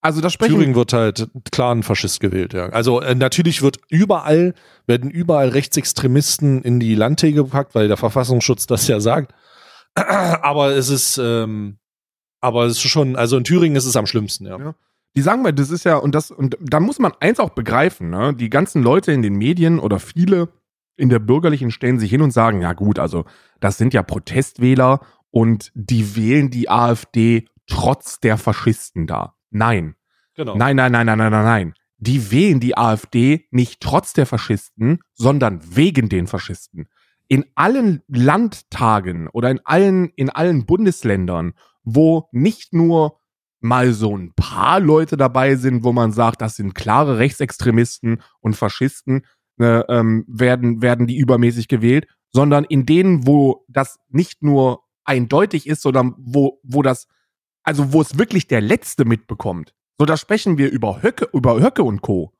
Also 0.00 0.20
da 0.20 0.30
sprechen 0.30 0.54
Thüringen 0.54 0.76
wird 0.76 0.92
halt 0.92 1.28
klar 1.50 1.74
ein 1.74 1.82
Faschist 1.82 2.20
gewählt, 2.20 2.52
ja. 2.52 2.68
Also 2.68 3.00
äh, 3.00 3.16
natürlich 3.16 3.62
wird 3.62 3.78
überall, 3.88 4.54
werden 4.86 5.10
überall 5.10 5.48
Rechtsextremisten 5.48 6.62
in 6.62 6.78
die 6.78 6.94
Landtäge 6.94 7.42
gepackt, 7.42 7.74
weil 7.74 7.88
der 7.88 7.96
Verfassungsschutz 7.96 8.66
das 8.66 8.86
ja 8.86 9.00
sagt. 9.00 9.34
Aber 9.96 10.76
es 10.76 10.88
ist, 10.88 11.18
ähm, 11.18 11.78
aber 12.40 12.64
es 12.64 12.72
ist 12.72 12.90
schon, 12.90 13.16
also 13.16 13.36
in 13.36 13.44
Thüringen 13.44 13.76
ist 13.76 13.86
es 13.86 13.96
am 13.96 14.06
schlimmsten, 14.06 14.46
ja. 14.46 14.58
Ja. 14.58 14.74
Die 15.16 15.22
sagen 15.22 15.42
mal, 15.42 15.52
das 15.52 15.70
ist 15.70 15.84
ja, 15.84 15.96
und 15.96 16.14
das, 16.14 16.30
und 16.30 16.58
da 16.60 16.78
muss 16.78 16.98
man 16.98 17.12
eins 17.20 17.40
auch 17.40 17.50
begreifen, 17.50 18.10
ne? 18.10 18.34
Die 18.34 18.50
ganzen 18.50 18.82
Leute 18.82 19.12
in 19.12 19.22
den 19.22 19.34
Medien 19.34 19.78
oder 19.78 19.98
viele 19.98 20.50
in 20.96 21.08
der 21.08 21.18
bürgerlichen 21.18 21.70
stellen 21.70 21.98
sich 21.98 22.10
hin 22.10 22.22
und 22.22 22.32
sagen, 22.32 22.60
ja 22.60 22.74
gut, 22.74 22.98
also 22.98 23.24
das 23.60 23.78
sind 23.78 23.94
ja 23.94 24.02
Protestwähler 24.02 25.00
und 25.30 25.72
die 25.74 26.16
wählen 26.16 26.50
die 26.50 26.68
AfD 26.68 27.48
trotz 27.66 28.20
der 28.20 28.38
Faschisten 28.38 29.06
da. 29.06 29.34
Nein. 29.50 29.96
Genau. 30.34 30.56
Nein, 30.56 30.76
nein, 30.76 30.92
nein, 30.92 31.06
nein, 31.06 31.18
nein, 31.18 31.32
nein, 31.32 31.44
nein. 31.44 31.74
Die 31.98 32.30
wählen 32.30 32.60
die 32.60 32.76
AfD 32.76 33.46
nicht 33.50 33.80
trotz 33.80 34.12
der 34.12 34.26
Faschisten, 34.26 35.00
sondern 35.14 35.60
wegen 35.76 36.10
den 36.10 36.26
Faschisten. 36.26 36.88
In 37.28 37.44
allen 37.54 38.02
Landtagen 38.08 39.28
oder 39.28 39.50
in 39.50 39.60
allen, 39.64 40.10
in 40.10 40.30
allen 40.30 40.66
Bundesländern, 40.66 41.54
wo 41.82 42.28
nicht 42.32 42.72
nur 42.72 43.20
mal 43.60 43.92
so 43.92 44.16
ein 44.16 44.32
paar 44.34 44.80
Leute 44.80 45.16
dabei 45.16 45.56
sind, 45.56 45.82
wo 45.82 45.92
man 45.92 46.12
sagt, 46.12 46.40
das 46.40 46.56
sind 46.56 46.74
klare 46.74 47.18
Rechtsextremisten 47.18 48.22
und 48.40 48.54
Faschisten, 48.54 49.24
äh, 49.58 49.80
ähm, 49.88 50.24
werden, 50.28 50.82
werden 50.82 51.06
die 51.06 51.16
übermäßig 51.16 51.68
gewählt, 51.68 52.06
sondern 52.32 52.64
in 52.64 52.86
denen, 52.86 53.26
wo 53.26 53.64
das 53.68 53.98
nicht 54.08 54.42
nur 54.42 54.84
eindeutig 55.04 55.66
ist, 55.66 55.82
sondern 55.82 56.14
wo, 56.18 56.60
wo 56.62 56.82
das, 56.82 57.08
also 57.62 57.92
wo 57.92 58.02
es 58.02 58.18
wirklich 58.18 58.48
der 58.48 58.60
Letzte 58.60 59.04
mitbekommt. 59.04 59.74
So, 59.98 60.04
da 60.04 60.16
sprechen 60.16 60.58
wir 60.58 60.70
über 60.70 61.02
Höcke, 61.02 61.28
über 61.32 61.58
Höcke 61.60 61.82
und 61.82 62.02
Co. 62.02 62.32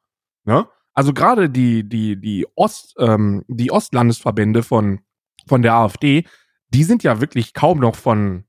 Ne? 0.44 0.68
Also 0.96 1.12
gerade 1.12 1.48
die, 1.50 1.88
die, 1.88 2.20
die 2.20 2.46
Ost, 2.56 2.94
ähm, 2.98 3.44
die 3.48 3.70
Ostlandesverbände 3.70 4.62
von, 4.62 5.00
von 5.46 5.62
der 5.62 5.74
AfD, 5.74 6.24
die 6.70 6.82
sind 6.84 7.02
ja 7.04 7.20
wirklich 7.20 7.54
kaum 7.54 7.78
noch 7.80 7.94
von, 7.94 8.44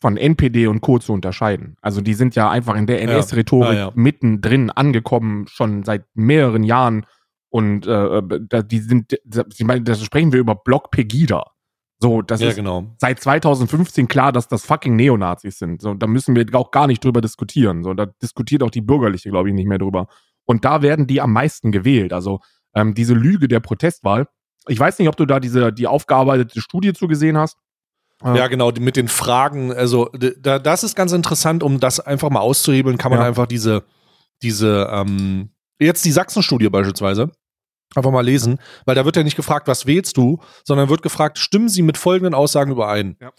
von 0.00 0.16
NPD 0.16 0.66
und 0.66 0.80
Co. 0.80 0.98
zu 0.98 1.12
unterscheiden. 1.12 1.76
Also 1.80 2.00
die 2.00 2.14
sind 2.14 2.34
ja 2.34 2.50
einfach 2.50 2.74
in 2.76 2.86
der 2.86 3.02
Ja. 3.02 3.10
NS-Rhetorik 3.18 3.72
Ja, 3.74 3.78
ja. 3.88 3.92
mittendrin 3.94 4.70
angekommen, 4.70 5.46
schon 5.46 5.84
seit 5.84 6.04
mehreren 6.14 6.62
Jahren. 6.64 7.06
Und 7.50 7.86
äh, 7.86 8.22
da- 8.48 8.62
die 8.62 8.78
sind, 8.80 9.12
ich 9.12 9.64
meine, 9.64 9.82
da 9.82 9.94
sprechen 9.94 10.32
wir 10.32 10.40
über 10.40 10.54
Block 10.56 10.90
Pegida. 10.90 11.44
So, 12.00 12.20
das 12.22 12.40
ja, 12.40 12.48
ist 12.48 12.56
genau. 12.56 12.86
seit 12.98 13.20
2015 13.20 14.08
klar, 14.08 14.32
dass 14.32 14.48
das 14.48 14.66
fucking 14.66 14.96
Neonazis 14.96 15.58
sind. 15.58 15.80
So, 15.80 15.94
da 15.94 16.06
müssen 16.06 16.34
wir 16.34 16.44
auch 16.54 16.70
gar 16.70 16.86
nicht 16.86 17.04
drüber 17.04 17.20
diskutieren. 17.20 17.84
So, 17.84 17.94
da 17.94 18.06
diskutiert 18.06 18.62
auch 18.62 18.70
die 18.70 18.80
Bürgerliche, 18.80 19.30
glaube 19.30 19.48
ich, 19.50 19.54
nicht 19.54 19.68
mehr 19.68 19.78
drüber. 19.78 20.08
Und 20.46 20.64
da 20.64 20.82
werden 20.82 21.06
die 21.06 21.20
am 21.20 21.32
meisten 21.32 21.72
gewählt. 21.72 22.12
Also 22.12 22.40
ähm, 22.74 22.94
diese 22.94 23.14
Lüge 23.14 23.48
der 23.48 23.60
Protestwahl. 23.60 24.28
Ich 24.68 24.78
weiß 24.78 24.98
nicht, 24.98 25.08
ob 25.08 25.16
du 25.16 25.26
da 25.26 25.40
diese 25.40 25.72
die 25.72 25.86
aufgearbeitete 25.86 26.60
Studie 26.60 26.92
zugesehen 26.92 27.36
hast. 27.36 27.56
Äh, 28.22 28.36
Ja, 28.36 28.46
genau, 28.48 28.70
die, 28.70 28.80
mit 28.80 28.96
den 28.96 29.08
Fragen, 29.08 29.72
also 29.72 30.10
da, 30.40 30.58
das 30.58 30.84
ist 30.84 30.94
ganz 30.96 31.12
interessant, 31.12 31.62
um 31.62 31.80
das 31.80 32.00
einfach 32.00 32.30
mal 32.30 32.40
auszuhebeln, 32.40 32.98
kann 32.98 33.10
man 33.10 33.20
Ja. 33.20 33.26
einfach 33.26 33.46
diese, 33.46 33.84
diese, 34.42 34.88
ähm, 34.90 35.50
jetzt 35.78 36.04
die 36.04 36.12
Sachsen-Studie 36.12 36.68
beispielsweise, 36.70 37.30
einfach 37.94 38.10
mal 38.10 38.24
lesen, 38.24 38.58
weil 38.86 38.94
da 38.94 39.04
wird 39.04 39.16
ja 39.16 39.22
nicht 39.22 39.36
gefragt, 39.36 39.68
was 39.68 39.86
wählst 39.86 40.16
du, 40.16 40.40
sondern 40.64 40.88
wird 40.88 41.02
gefragt, 41.02 41.38
stimmen 41.38 41.68
sie 41.68 41.82
mit 41.82 41.96
folgenden 41.98 42.34
Aussagen 42.34 42.72
überein? 42.72 43.16
Ja. 43.20 43.32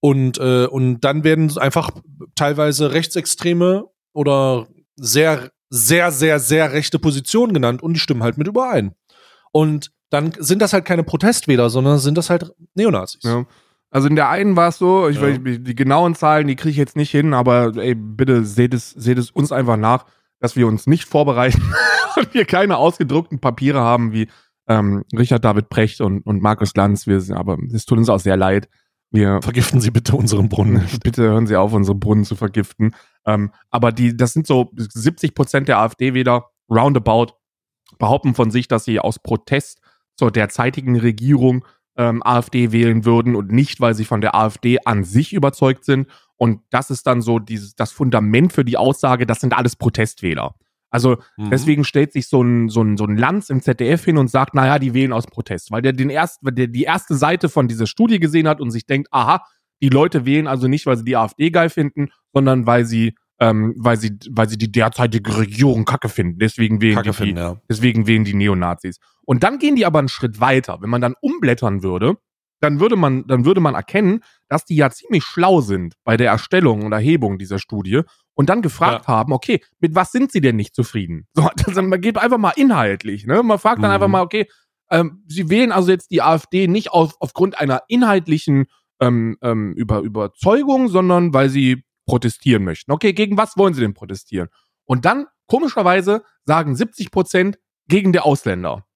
Und, 0.00 0.38
äh, 0.38 0.66
und 0.66 1.00
dann 1.00 1.22
werden 1.24 1.56
einfach 1.58 1.90
teilweise 2.34 2.92
Rechtsextreme 2.92 3.84
oder 4.12 4.66
sehr, 4.96 5.50
sehr, 5.74 6.12
sehr, 6.12 6.38
sehr 6.38 6.72
rechte 6.72 6.98
Positionen 6.98 7.54
genannt 7.54 7.82
und 7.82 7.94
die 7.94 8.00
stimmen 8.00 8.22
halt 8.22 8.36
mit 8.36 8.46
überein. 8.46 8.94
Und 9.52 9.90
dann 10.10 10.32
sind 10.38 10.60
das 10.60 10.74
halt 10.74 10.84
keine 10.84 11.02
Protestwähler, 11.02 11.70
sondern 11.70 11.98
sind 11.98 12.18
das 12.18 12.28
halt 12.28 12.52
Neonazis. 12.74 13.22
Ja. 13.22 13.46
Also 13.90 14.08
in 14.08 14.16
der 14.16 14.28
einen 14.28 14.54
war 14.54 14.68
es 14.68 14.76
so, 14.78 15.08
ich 15.08 15.16
Ja. 15.16 15.22
weiß, 15.22 15.40
die 15.42 15.74
genauen 15.74 16.14
Zahlen, 16.14 16.46
die 16.46 16.56
kriege 16.56 16.70
ich 16.70 16.76
jetzt 16.76 16.96
nicht 16.96 17.10
hin, 17.10 17.32
aber 17.32 17.72
ey, 17.76 17.94
bitte 17.94 18.44
seht 18.44 18.74
es, 18.74 18.90
seht 18.90 19.16
es 19.16 19.30
uns 19.30 19.50
einfach 19.50 19.78
nach, 19.78 20.04
dass 20.40 20.56
wir 20.56 20.66
uns 20.66 20.86
nicht 20.86 21.04
vorbereiten 21.04 21.62
und 22.16 22.34
wir 22.34 22.44
keine 22.44 22.76
ausgedruckten 22.76 23.38
Papiere 23.38 23.80
haben 23.80 24.12
wie 24.12 24.28
ähm, 24.68 25.04
Richard 25.16 25.42
David 25.44 25.70
Precht 25.70 26.02
und, 26.02 26.20
und 26.26 26.42
Markus 26.42 26.74
Lanz. 26.76 27.06
Wir 27.06 27.20
sind, 27.20 27.36
aber 27.36 27.56
es 27.72 27.86
tut 27.86 27.96
uns 27.96 28.10
auch 28.10 28.20
sehr 28.20 28.36
leid. 28.36 28.68
Wir 29.10 29.40
Vergiften 29.42 29.80
Sie 29.80 29.90
bitte 29.90 30.16
unseren 30.16 30.48
Brunnen. 30.50 30.84
bitte 31.02 31.22
hören 31.22 31.46
Sie 31.46 31.56
auf, 31.56 31.72
unsere 31.72 31.96
Brunnen 31.96 32.24
zu 32.24 32.36
vergiften. 32.36 32.94
Ähm, 33.26 33.52
aber 33.70 33.92
die, 33.92 34.16
das 34.16 34.32
sind 34.32 34.46
so 34.46 34.70
70 34.76 35.34
Prozent 35.34 35.68
der 35.68 35.78
AfD-Wähler 35.78 36.50
roundabout 36.70 37.34
behaupten 37.98 38.34
von 38.34 38.50
sich, 38.50 38.68
dass 38.68 38.84
sie 38.84 38.98
aus 38.98 39.18
Protest 39.18 39.80
zur 40.16 40.30
derzeitigen 40.30 40.98
Regierung 40.98 41.64
ähm, 41.96 42.22
AfD 42.24 42.72
wählen 42.72 43.04
würden 43.04 43.36
und 43.36 43.52
nicht, 43.52 43.80
weil 43.80 43.94
sie 43.94 44.04
von 44.04 44.20
der 44.20 44.34
AfD 44.34 44.78
an 44.84 45.04
sich 45.04 45.32
überzeugt 45.32 45.84
sind. 45.84 46.08
Und 46.36 46.62
das 46.70 46.90
ist 46.90 47.06
dann 47.06 47.22
so 47.22 47.38
dieses, 47.38 47.74
das 47.74 47.92
Fundament 47.92 48.52
für 48.52 48.64
die 48.64 48.76
Aussage, 48.76 49.26
das 49.26 49.40
sind 49.40 49.52
alles 49.52 49.76
Protestwähler. 49.76 50.54
Also 50.90 51.16
Mhm. 51.42 51.50
Deswegen 51.50 51.84
stellt 51.84 52.12
sich 52.12 52.28
so 52.28 52.42
ein, 52.42 52.68
so 52.68 52.82
ein, 52.82 52.96
so 52.96 53.04
ein 53.04 53.16
Lanz 53.16 53.50
im 53.50 53.62
ZDF 53.62 54.04
hin 54.04 54.18
und 54.18 54.28
sagt, 54.28 54.54
naja, 54.54 54.78
die 54.78 54.94
wählen 54.94 55.12
aus 55.12 55.26
Protest, 55.26 55.70
weil 55.70 55.82
der 55.82 55.92
den 55.92 56.10
erst, 56.10 56.44
weil 56.44 56.52
der 56.52 56.66
die 56.66 56.84
erste 56.84 57.14
Seite 57.14 57.48
von 57.48 57.68
dieser 57.68 57.86
Studie 57.86 58.20
gesehen 58.20 58.46
hat 58.48 58.60
und 58.60 58.70
sich 58.70 58.86
denkt, 58.86 59.08
aha, 59.10 59.44
die 59.80 59.88
Leute 59.88 60.26
wählen 60.26 60.46
also 60.46 60.68
nicht, 60.68 60.86
weil 60.86 60.96
sie 60.96 61.04
die 61.04 61.16
AfD 61.16 61.50
geil 61.50 61.70
finden, 61.70 62.10
sondern 62.32 62.66
weil 62.66 62.84
sie, 62.84 63.14
ähm, 63.42 63.74
weil 63.76 63.96
sie, 63.96 64.16
weil 64.30 64.48
sie 64.48 64.56
die 64.56 64.70
derzeitige 64.70 65.36
Regierung 65.36 65.84
kacke 65.84 66.08
finden. 66.08 66.38
Deswegen 66.38 66.80
wählen 66.80 66.94
Kacke 66.94 67.10
die, 67.10 67.16
finden, 67.16 67.38
ja. 67.38 67.56
deswegen 67.68 68.06
wählen 68.06 68.24
die 68.24 68.34
Neonazis. 68.34 69.00
Und 69.24 69.42
dann 69.42 69.58
gehen 69.58 69.74
die 69.74 69.84
aber 69.84 69.98
einen 69.98 70.08
Schritt 70.08 70.38
weiter. 70.38 70.78
Wenn 70.80 70.90
man 70.90 71.00
dann 71.00 71.16
umblättern 71.20 71.82
würde, 71.82 72.18
dann 72.60 72.78
würde 72.78 72.94
man, 72.94 73.26
dann 73.26 73.44
würde 73.44 73.60
man 73.60 73.74
erkennen, 73.74 74.20
dass 74.48 74.64
die 74.64 74.76
ja 74.76 74.90
ziemlich 74.90 75.24
schlau 75.24 75.60
sind 75.60 75.94
bei 76.04 76.16
der 76.16 76.30
Erstellung 76.30 76.82
und 76.84 76.92
Erhebung 76.92 77.36
dieser 77.36 77.58
Studie 77.58 78.02
und 78.34 78.48
dann 78.48 78.62
gefragt 78.62 79.08
haben, 79.08 79.32
okay, 79.32 79.60
mit 79.80 79.96
was 79.96 80.12
sind 80.12 80.30
sie 80.30 80.40
denn 80.40 80.54
nicht 80.54 80.76
zufrieden? 80.76 81.26
So, 81.34 81.50
das, 81.56 81.74
man 81.74 82.00
geht 82.00 82.18
einfach 82.18 82.38
mal 82.38 82.52
inhaltlich, 82.54 83.26
ne? 83.26 83.42
Man 83.42 83.58
fragt 83.58 83.82
dann 83.82 83.90
Mhm. 83.90 83.94
einfach 83.94 84.08
mal, 84.08 84.22
okay, 84.22 84.46
ähm, 84.88 85.24
sie 85.26 85.50
wählen 85.50 85.72
also 85.72 85.90
jetzt 85.90 86.12
die 86.12 86.22
AfD 86.22 86.68
nicht 86.68 86.92
auf, 86.92 87.16
aufgrund 87.18 87.58
einer 87.58 87.82
inhaltlichen 87.88 88.66
ähm, 89.00 89.36
ähm, 89.42 89.72
über, 89.72 89.98
Überzeugung, 89.98 90.86
sondern 90.86 91.34
weil 91.34 91.48
sie 91.48 91.82
protestieren 92.06 92.64
möchten. 92.64 92.92
Okay, 92.92 93.12
gegen 93.12 93.36
was 93.36 93.56
wollen 93.56 93.74
sie 93.74 93.80
denn 93.80 93.94
protestieren? 93.94 94.48
Und 94.84 95.04
dann, 95.04 95.26
komischerweise, 95.46 96.24
sagen 96.44 96.74
70 96.74 97.10
Prozent 97.10 97.58
gegen 97.88 98.12
die 98.12 98.20
Ausländer. 98.20 98.86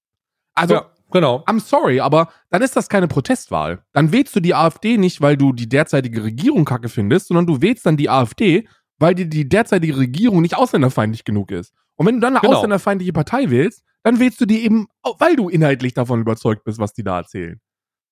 Also, 0.54 0.74
ja, 0.74 0.90
genau. 1.11 1.44
I'm 1.46 1.61
sorry, 1.61 2.00
aber 2.00 2.30
dann 2.50 2.62
ist 2.62 2.76
das 2.76 2.88
keine 2.88 3.09
Protestwahl. 3.09 3.84
Dann 3.92 4.12
wählst 4.12 4.34
du 4.34 4.40
die 4.40 4.54
AfD 4.54 4.96
nicht, 4.96 5.20
weil 5.20 5.36
du 5.36 5.52
die 5.52 5.68
derzeitige 5.68 6.24
Regierung 6.24 6.64
kacke 6.64 6.88
findest, 6.88 7.28
sondern 7.28 7.46
du 7.46 7.61
wählst 7.61 7.86
dann 7.86 7.96
die 7.96 8.11
AfD, 8.11 8.66
weil 8.98 9.14
dir 9.14 9.26
die 9.26 9.48
derzeitige 9.48 9.96
Regierung 9.96 10.40
nicht 10.40 10.57
ausländerfeindlich 10.57 11.24
genug 11.24 11.50
ist. 11.50 11.72
Und 11.96 12.07
wenn 12.07 12.16
du 12.16 12.20
dann 12.20 12.34
eine 12.34 12.40
genau. 12.40 12.57
ausländerfeindliche 12.57 13.12
Partei 13.12 13.50
wählst, 13.50 13.82
dann 14.02 14.18
wählst 14.20 14.40
du 14.40 14.46
die 14.46 14.64
eben, 14.64 14.86
weil 15.18 15.36
du 15.36 15.48
inhaltlich 15.48 15.94
davon 15.94 16.20
überzeugt 16.20 16.64
bist, 16.64 16.78
was 16.78 16.92
die 16.92 17.02
da 17.02 17.18
erzählen. 17.18 17.61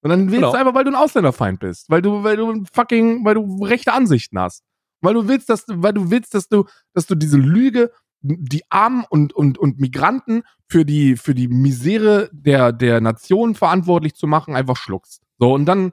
Und 0.02 0.10
dann 0.10 0.26
wählst 0.26 0.34
genau. 0.34 0.52
du 0.52 0.58
einfach, 0.58 0.74
weil 0.74 0.84
du 0.84 0.90
ein 0.90 0.96
Ausländerfeind 0.96 1.60
bist, 1.60 1.88
weil 1.88 2.02
du, 2.02 2.24
weil 2.24 2.36
du 2.36 2.64
fucking, 2.72 3.24
weil 3.24 3.34
du 3.34 3.64
rechte 3.64 3.92
Ansichten 3.92 4.38
hast. 4.38 4.62
Weil 5.04 5.14
du 5.14 5.28
willst, 5.28 5.50
dass 5.50 5.66
du, 5.66 5.82
weil 5.82 5.92
du 5.92 6.10
willst, 6.10 6.34
dass 6.34 6.48
du, 6.48 6.64
dass 6.92 7.06
du 7.06 7.14
diese 7.14 7.36
Lüge, 7.36 7.90
die 8.22 8.62
Armen 8.70 9.04
und, 9.08 9.32
und, 9.34 9.58
und 9.58 9.78
Migranten 9.78 10.42
für 10.68 10.84
die, 10.84 11.16
für 11.16 11.34
die 11.34 11.48
Misere 11.48 12.30
der, 12.32 12.72
der 12.72 13.00
Nation 13.00 13.54
verantwortlich 13.54 14.14
zu 14.14 14.26
machen, 14.26 14.56
einfach 14.56 14.76
schluckst. 14.76 15.22
So, 15.38 15.52
und 15.52 15.66
dann 15.66 15.92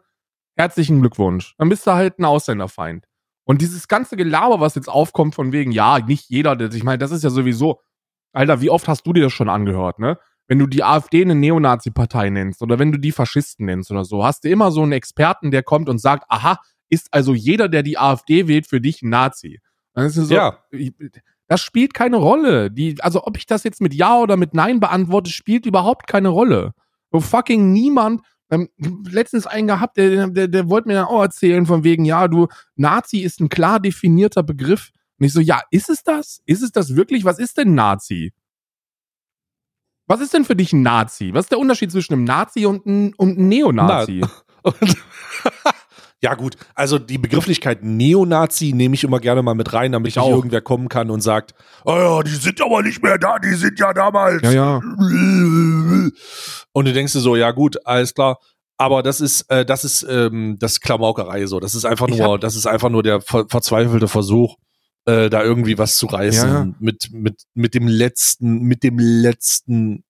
herzlichen 0.56 1.02
Glückwunsch. 1.02 1.56
Dann 1.58 1.70
bist 1.70 1.86
du 1.86 1.92
halt 1.92 2.20
ein 2.20 2.26
Ausländerfeind. 2.26 3.06
Und 3.44 3.62
dieses 3.62 3.88
ganze 3.88 4.16
Gelaber, 4.16 4.60
was 4.60 4.76
jetzt 4.76 4.88
aufkommt, 4.88 5.36
von 5.36 5.52
wegen, 5.52 5.72
ja, 5.72 6.00
nicht 6.00 6.30
jeder, 6.30 6.60
ich 6.60 6.84
meine, 6.84 7.00
das 7.00 7.12
ist 7.12 7.24
ja 7.24 7.30
sowieso, 7.30 7.82
Alter, 8.34 8.62
wie 8.62 8.70
oft 8.70 8.88
hast 8.88 9.06
du 9.06 9.14
dir 9.14 9.24
das 9.24 9.34
schon 9.34 9.50
angehört, 9.50 10.00
ne? 10.00 10.18
Wenn 10.48 10.60
du 10.60 10.68
die 10.68 10.84
AfD 10.84 11.22
eine 11.22 11.36
Neonazi-Partei 11.36 12.30
nennst 12.30 12.62
oder 12.62 12.78
wenn 12.78 12.92
du 12.92 12.98
die 12.98 13.12
Faschisten 13.12 13.66
nennst 13.66 13.90
oder 13.92 14.04
so, 14.04 14.24
hast 14.24 14.44
du 14.44 14.50
immer 14.50 14.72
so 14.72 14.84
einen 14.84 14.92
Experten, 14.92 15.52
der 15.52 15.64
kommt 15.64 15.88
und 15.88 16.00
sagt, 16.00 16.26
aha, 16.30 16.60
ist 16.92 17.08
also 17.12 17.34
jeder, 17.34 17.70
der 17.70 17.82
die 17.82 17.98
AfD 17.98 18.48
wählt, 18.48 18.68
für 18.68 18.82
dich 18.82 19.02
ein 19.02 19.10
Nazi. 19.10 19.60
So, 19.96 20.34
ja. 20.34 20.60
Das 21.48 21.62
spielt 21.62 21.94
keine 21.94 22.18
Rolle. 22.18 22.70
Die, 22.70 22.96
also 23.02 23.26
ob 23.26 23.38
ich 23.38 23.46
das 23.46 23.64
jetzt 23.64 23.82
mit 23.82 23.94
Ja 23.94 24.18
oder 24.18 24.38
mit 24.38 24.54
Nein 24.54 24.80
beantworte, 24.80 25.32
spielt 25.32 25.66
überhaupt 25.66 26.08
keine 26.08 26.30
Rolle. 26.30 26.74
So 27.12 27.20
fucking 27.20 27.72
niemand. 27.74 28.22
Ähm, 28.50 28.70
letztens 29.10 29.48
einen 29.48 29.68
gehabt, 29.68 29.98
der, 29.98 30.28
der, 30.28 30.48
der 30.50 30.70
wollte 30.70 30.90
mir 30.90 30.96
dann 30.96 31.06
auch 31.06 31.22
erzählen 31.22 31.66
von 31.66 31.86
wegen, 31.86 32.04
ja, 32.04 32.28
du, 32.28 32.48
Nazi 32.76 33.20
ist 33.20 33.40
ein 33.40 33.50
klar 33.50 33.80
definierter 33.80 34.44
Begriff. 34.44 34.92
Und 35.18 35.26
ich 35.26 35.34
so, 35.34 35.40
ja, 35.40 35.62
ist 35.72 35.90
es 35.90 36.04
das? 36.04 36.42
Ist 36.46 36.62
es 36.62 36.72
das 36.72 36.96
wirklich? 36.96 37.24
Was 37.24 37.40
ist 37.40 37.58
denn 37.58 37.76
Nazi? 37.76 38.34
Was 40.08 40.20
ist 40.20 40.34
denn 40.34 40.44
für 40.44 40.56
dich 40.58 40.74
ein 40.74 40.82
Nazi? 40.82 41.34
Was 41.34 41.46
ist 41.46 41.52
der 41.52 41.60
Unterschied 41.60 41.92
zwischen 41.92 42.14
einem 42.14 42.26
Nazi 42.26 42.66
und 42.66 42.86
einem, 42.86 43.14
und 43.16 43.38
einem 43.38 43.48
Neonazi? 43.48 44.22
Na, 44.64 45.72
Ja, 46.24 46.36
gut, 46.36 46.56
also 46.76 47.00
die 47.00 47.18
Begrifflichkeit 47.18 47.84
Neonazi 47.84 48.74
nehme 48.74 48.94
ich 48.94 49.04
immer 49.04 49.20
gerne 49.20 49.42
mal 49.42 49.56
mit 49.56 49.74
rein, 49.74 49.92
damit 49.92 50.10
ich 50.10 50.16
nicht 50.18 50.28
irgendwer 50.28 50.62
kommen 50.62 50.88
kann 50.88 51.10
und 51.10 51.22
sagt, 51.22 51.56
oh 51.84 51.96
ja, 51.98 52.22
die 52.22 52.36
sind 52.36 52.62
aber 52.62 52.84
nicht 52.84 53.02
mehr 53.02 53.18
da, 53.18 53.40
die 53.40 53.56
sind 53.56 53.80
ja 53.80 53.92
damals. 53.92 54.44
Ja, 54.44 54.52
ja. 54.52 54.78
Und 56.74 56.86
du 56.88 56.94
denkst 56.94 57.14
dir 57.14 57.22
so, 57.22 57.36
ja 57.36 57.50
gut, 57.50 57.78
alles 57.88 58.14
klar. 58.14 58.38
Aber 58.78 59.02
das 59.02 59.20
ist, 59.20 59.42
äh, 59.50 59.66
das 59.66 59.84
ist 59.84 60.06
ähm, 60.10 60.58
das 60.60 60.80
Klamaukerei 60.80 61.46
so. 61.48 61.60
Das 61.60 61.74
ist 61.74 61.86
einfach 61.86 62.08
nur, 62.08 62.40
das 62.40 62.56
ist 62.56 62.68
einfach 62.68 62.90
nur 62.90 63.04
der 63.04 63.22
ver 63.22 63.46
verzweifelte 63.48 64.08
Versuch, 64.08 64.58
äh, 65.06 65.30
da 65.30 65.44
irgendwie 65.44 65.78
was 65.78 65.98
zu 65.98 66.06
reißen 66.06 66.50
ja, 66.50 66.64
ja. 66.66 66.68
mit 66.80 67.10
mit 67.12 67.44
mit 67.54 67.74
dem 67.74 67.88
letzten, 67.88 68.62
mit 68.62 68.84
dem 68.84 68.98
letzten 68.98 70.04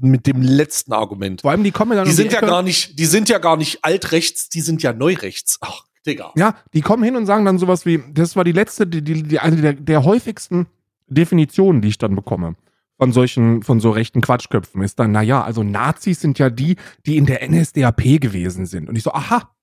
mit 0.00 0.26
dem 0.26 0.42
letzten 0.42 0.92
Argument. 0.92 1.40
Vor 1.42 1.50
allem, 1.50 1.64
die 1.64 1.70
kommen 1.70 1.96
dann 1.96 2.04
Die 2.04 2.10
um 2.10 2.16
sind 2.16 2.30
die 2.30 2.34
ja 2.34 2.40
gar 2.40 2.62
nicht, 2.62 2.98
die 2.98 3.06
sind 3.06 3.28
ja 3.28 3.38
gar 3.38 3.56
nicht 3.56 3.84
altrechts, 3.84 4.48
die 4.48 4.60
sind 4.60 4.82
ja 4.82 4.92
neurechts. 4.92 5.58
Ach, 5.60 5.84
Digga. 6.06 6.32
Ja, 6.36 6.56
die 6.72 6.80
kommen 6.80 7.02
hin 7.02 7.16
und 7.16 7.26
sagen 7.26 7.44
dann 7.44 7.58
sowas 7.58 7.86
wie, 7.86 8.02
das 8.12 8.36
war 8.36 8.44
die 8.44 8.52
letzte, 8.52 8.86
die, 8.86 9.02
die, 9.02 9.22
die 9.22 9.38
eine 9.38 9.56
der, 9.56 9.72
der 9.74 10.04
häufigsten 10.04 10.66
Definitionen, 11.08 11.80
die 11.80 11.88
ich 11.88 11.98
dann 11.98 12.14
bekomme 12.14 12.56
von 12.98 13.12
solchen, 13.12 13.62
von 13.62 13.80
so 13.80 13.90
rechten 13.90 14.20
Quatschköpfen, 14.20 14.82
ist 14.82 14.98
dann, 14.98 15.12
naja, 15.12 15.42
also 15.42 15.62
Nazis 15.62 16.20
sind 16.20 16.38
ja 16.38 16.50
die, 16.50 16.76
die 17.06 17.16
in 17.16 17.26
der 17.26 17.48
NSDAP 17.48 18.20
gewesen 18.20 18.66
sind. 18.66 18.88
Und 18.88 18.96
ich 18.96 19.04
so, 19.04 19.12
aha. 19.12 19.54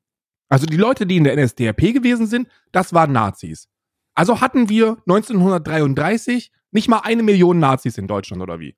Also 0.48 0.66
die 0.66 0.78
Leute, 0.78 1.06
die 1.06 1.18
in 1.18 1.26
der 1.26 1.36
NSDAP 1.36 1.82
gewesen 1.94 2.28
sind, 2.28 2.48
das 2.72 2.94
waren 2.94 3.12
Nazis. 3.12 3.68
Also 4.14 4.40
hatten 4.40 4.70
wir 4.70 4.98
1933 5.06 6.52
nicht 6.72 6.88
mal 6.88 7.00
eine 7.00 7.24
Million 7.24 7.60
Nazis 7.60 7.98
in 7.98 8.08
Deutschland 8.08 8.42
oder 8.42 8.60
wie? 8.60 8.76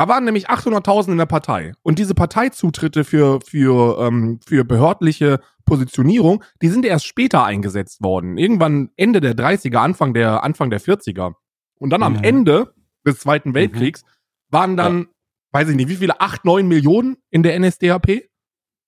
Da 0.00 0.08
waren 0.08 0.24
nämlich 0.24 0.48
800.000 0.48 1.12
in 1.12 1.18
der 1.18 1.26
Partei. 1.26 1.74
Und 1.82 1.98
diese 1.98 2.14
Parteizutritte 2.14 3.04
für, 3.04 3.38
für, 3.42 3.98
ähm, 4.00 4.40
für 4.46 4.64
behördliche 4.64 5.40
Positionierung, 5.66 6.42
die 6.62 6.68
sind 6.68 6.86
erst 6.86 7.04
später 7.04 7.44
eingesetzt 7.44 8.02
worden. 8.02 8.38
Irgendwann 8.38 8.88
Ende 8.96 9.20
der 9.20 9.36
30er, 9.36 9.76
Anfang 9.76 10.14
der, 10.14 10.42
Anfang 10.42 10.70
der 10.70 10.80
40er. 10.80 11.34
Und 11.78 11.90
dann 11.90 12.02
am 12.02 12.14
mhm. 12.14 12.24
Ende 12.24 12.74
des 13.06 13.18
Zweiten 13.18 13.52
Weltkriegs 13.52 14.02
mhm. 14.02 14.08
waren 14.48 14.76
dann, 14.78 14.98
ja. 15.00 15.06
weiß 15.52 15.68
ich 15.68 15.76
nicht, 15.76 15.90
wie 15.90 15.96
viele, 15.96 16.18
8, 16.18 16.46
9 16.46 16.66
Millionen 16.66 17.18
in 17.28 17.42
der 17.42 17.60
NSDAP? 17.60 18.06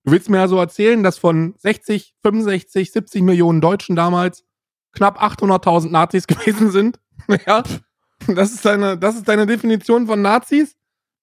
Du 0.04 0.12
willst 0.12 0.30
mir 0.30 0.40
also 0.40 0.56
erzählen, 0.56 1.02
dass 1.02 1.18
von 1.18 1.52
60, 1.58 2.14
65, 2.22 2.90
70 2.90 3.20
Millionen 3.20 3.60
Deutschen 3.60 3.96
damals 3.96 4.46
knapp 4.92 5.22
800.000 5.22 5.90
Nazis 5.90 6.26
gewesen 6.26 6.70
sind? 6.70 6.98
ja. 7.46 7.62
Das 8.28 8.52
ist 8.52 8.64
deine, 8.64 8.96
das 8.96 9.16
ist 9.16 9.28
deine 9.28 9.44
Definition 9.44 10.06
von 10.06 10.22
Nazis? 10.22 10.74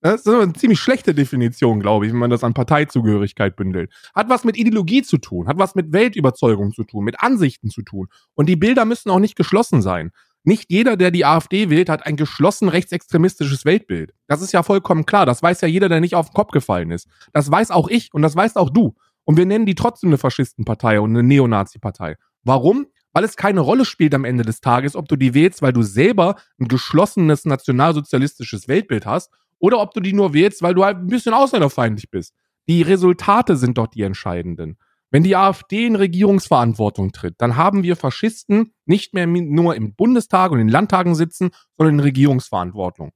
Das 0.02 0.22
ist 0.22 0.28
eine 0.28 0.54
ziemlich 0.54 0.80
schlechte 0.80 1.14
Definition, 1.14 1.82
glaube 1.82 2.06
ich, 2.06 2.14
wenn 2.14 2.20
man 2.20 2.30
das 2.30 2.44
an 2.44 2.54
Parteizugehörigkeit 2.54 3.58
bündelt. 3.58 3.92
Hat 4.16 4.30
was 4.30 4.46
mit 4.46 4.58
Ideologie 4.58 5.02
zu 5.02 5.18
tun, 5.18 5.48
hat 5.48 5.58
was 5.58 5.76
mit 5.76 5.92
Weltüberzeugung 5.92 6.72
zu 6.72 6.86
tun, 6.86 7.04
mit 7.04 7.20
Ansichten 7.20 7.70
zu 7.70 7.82
tun. 7.82 8.08
Und 8.34 8.48
die 8.48 8.56
Bilder 8.56 8.86
müssen 8.86 9.10
auch 9.10 9.20
nicht 9.20 9.36
geschlossen 9.36 9.82
sein. 9.82 10.12
Nicht 10.44 10.72
jeder, 10.72 10.96
der 10.96 11.12
die 11.12 11.26
AfD 11.26 11.70
wählt, 11.70 11.90
hat 11.90 12.06
ein 12.06 12.16
geschlossen 12.16 12.70
rechtsextremistisches 12.70 13.66
Weltbild. 13.66 14.14
Das 14.28 14.42
ist 14.42 14.54
ja 14.54 14.64
vollkommen 14.64 15.06
klar. 15.06 15.26
Das 15.26 15.44
weiß 15.44 15.60
ja 15.62 15.68
jeder, 15.68 15.90
der 15.90 16.00
nicht 16.00 16.16
auf 16.16 16.30
den 16.30 16.34
Kopf 16.34 16.52
gefallen 16.52 16.92
ist. 16.92 17.10
Das 17.34 17.52
weiß 17.52 17.72
auch 17.72 17.90
ich 17.90 18.14
und 18.14 18.22
das 18.22 18.38
weiß 18.38 18.56
auch 18.56 18.70
du. 18.70 18.96
Und 19.26 19.38
wir 19.38 19.46
nennen 19.46 19.66
die 19.66 19.76
trotzdem 19.76 20.10
eine 20.10 20.18
Faschistenpartei 20.18 21.02
und 21.02 21.10
eine 21.10 21.24
Neonazi-Partei. 21.24 22.16
Warum? 22.44 22.88
Weil 23.12 23.26
es 23.26 23.36
keine 23.36 23.60
Rolle 23.60 23.84
spielt 23.84 24.16
am 24.16 24.24
Ende 24.24 24.44
des 24.46 24.62
Tages, 24.62 24.96
ob 24.96 25.10
du 25.10 25.18
die 25.18 25.34
wählst, 25.34 25.62
weil 25.62 25.74
du 25.74 25.82
selber 25.82 26.36
ein 26.58 26.70
geschlossenes 26.70 27.44
nationalsozialistisches 27.44 28.70
Weltbild 28.70 29.06
hast 29.06 29.32
oder 29.60 29.80
ob 29.80 29.94
du 29.94 30.00
die 30.00 30.14
nur 30.14 30.34
wählst, 30.34 30.62
weil 30.62 30.74
du 30.74 30.84
halt 30.84 30.98
ein 30.98 31.08
bisschen 31.08 31.34
ausländerfeindlich 31.34 32.10
bist. 32.10 32.34
Die 32.68 32.82
Resultate 32.82 33.56
sind 33.56 33.78
doch 33.78 33.88
die 33.88 34.04
entscheidenden. 34.04 34.78
Wenn 35.12 35.24
die 35.24 35.36
AfD 35.36 35.88
in 35.88 35.96
Regierungsverantwortung 35.96 37.12
tritt, 37.12 37.36
dann 37.40 37.56
haben 37.56 37.84
wir 37.84 37.96
Faschisten 37.96 38.74
nicht 38.86 39.14
mehr 39.14 39.26
nur 39.26 39.76
im 39.76 39.96
Bundestag 39.96 40.52
und 40.52 40.60
in 40.60 40.70
Landtagen 40.70 41.16
sitzen, 41.16 41.50
sondern 41.78 41.96
in 41.96 42.02
Regierungsverantwortung. 42.02 43.12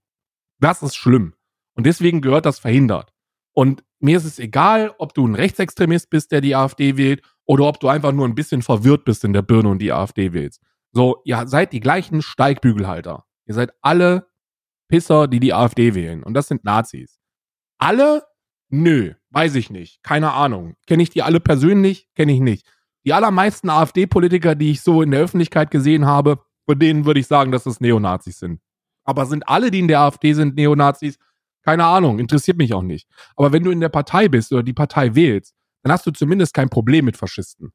Das 0.60 0.82
ist 0.82 0.96
schlimm. 0.96 1.36
Und 1.76 1.86
deswegen 1.86 2.22
gehört 2.22 2.46
das 2.46 2.60
verhindert. 2.60 3.14
Und 3.54 3.84
mir 4.00 4.18
ist 4.18 4.26
es 4.26 4.40
egal, 4.40 4.94
ob 4.98 5.14
du 5.14 5.26
ein 5.28 5.36
Rechtsextremist 5.36 6.10
bist, 6.10 6.32
der 6.32 6.42
die 6.42 6.56
AfD 6.56 6.98
wählt, 6.98 7.22
oder 7.46 7.66
ob 7.66 7.80
du 7.80 7.90
einfach 7.90 8.12
nur 8.12 8.28
ein 8.28 8.36
bisschen 8.36 8.62
verwirrt 8.62 9.06
bist 9.06 9.24
in 9.24 9.34
der 9.34 9.42
Birne 9.42 9.70
und 9.70 9.80
die 9.80 9.92
AfD 9.92 10.34
wählst. 10.34 10.62
So, 10.92 11.22
ihr 11.26 11.46
seid 11.48 11.74
die 11.74 11.80
gleichen 11.80 12.22
Steigbügelhalter. 12.22 13.26
Ihr 13.46 13.54
seid 13.54 13.72
alle 13.82 14.28
Pisser, 14.88 15.28
die 15.28 15.40
die 15.40 15.54
AfD 15.54 15.96
wählen. 15.96 16.24
Und 16.24 16.34
das 16.34 16.48
sind 16.48 16.64
Nazis. 16.64 17.20
Alle? 17.78 18.24
Nö, 18.70 19.14
weiß 19.30 19.56
ich 19.56 19.70
nicht. 19.70 20.02
Keine 20.04 20.34
Ahnung. 20.34 20.76
Kenne 20.88 21.04
ich 21.04 21.10
die 21.10 21.22
alle 21.22 21.40
persönlich? 21.40 22.10
Kenne 22.16 22.34
ich 22.34 22.40
nicht. 22.40 22.66
Die 23.06 23.14
allermeisten 23.14 23.70
AfD-Politiker, 23.70 24.56
die 24.56 24.72
ich 24.72 24.82
so 24.82 25.02
in 25.02 25.12
der 25.12 25.22
Öffentlichkeit 25.22 25.72
gesehen 25.72 26.06
habe, 26.06 26.44
von 26.66 26.80
denen 26.80 27.06
würde 27.06 27.20
ich 27.20 27.28
sagen, 27.28 27.52
dass 27.52 27.66
das 27.66 27.82
Neonazis 27.82 28.40
sind. 28.40 28.62
Aber 29.04 29.26
sind 29.26 29.48
alle, 29.48 29.70
die 29.70 29.80
in 29.80 29.88
der 29.88 30.00
AfD 30.00 30.34
sind, 30.34 30.56
Neonazis? 30.56 31.18
Keine 31.62 31.86
Ahnung, 31.86 32.20
interessiert 32.20 32.58
mich 32.58 32.74
auch 32.74 32.82
nicht. 32.82 33.08
Aber 33.36 33.52
wenn 33.52 33.64
du 33.64 33.72
in 33.72 33.82
der 33.82 33.90
Partei 33.90 34.28
bist 34.28 34.52
oder 34.52 34.64
die 34.64 34.74
Partei 34.74 35.16
wählst, 35.16 35.56
dann 35.82 35.92
hast 35.92 36.06
du 36.06 36.12
zumindest 36.12 36.54
kein 36.54 36.70
Problem 36.70 37.06
mit 37.06 37.18
Faschisten. 37.18 37.74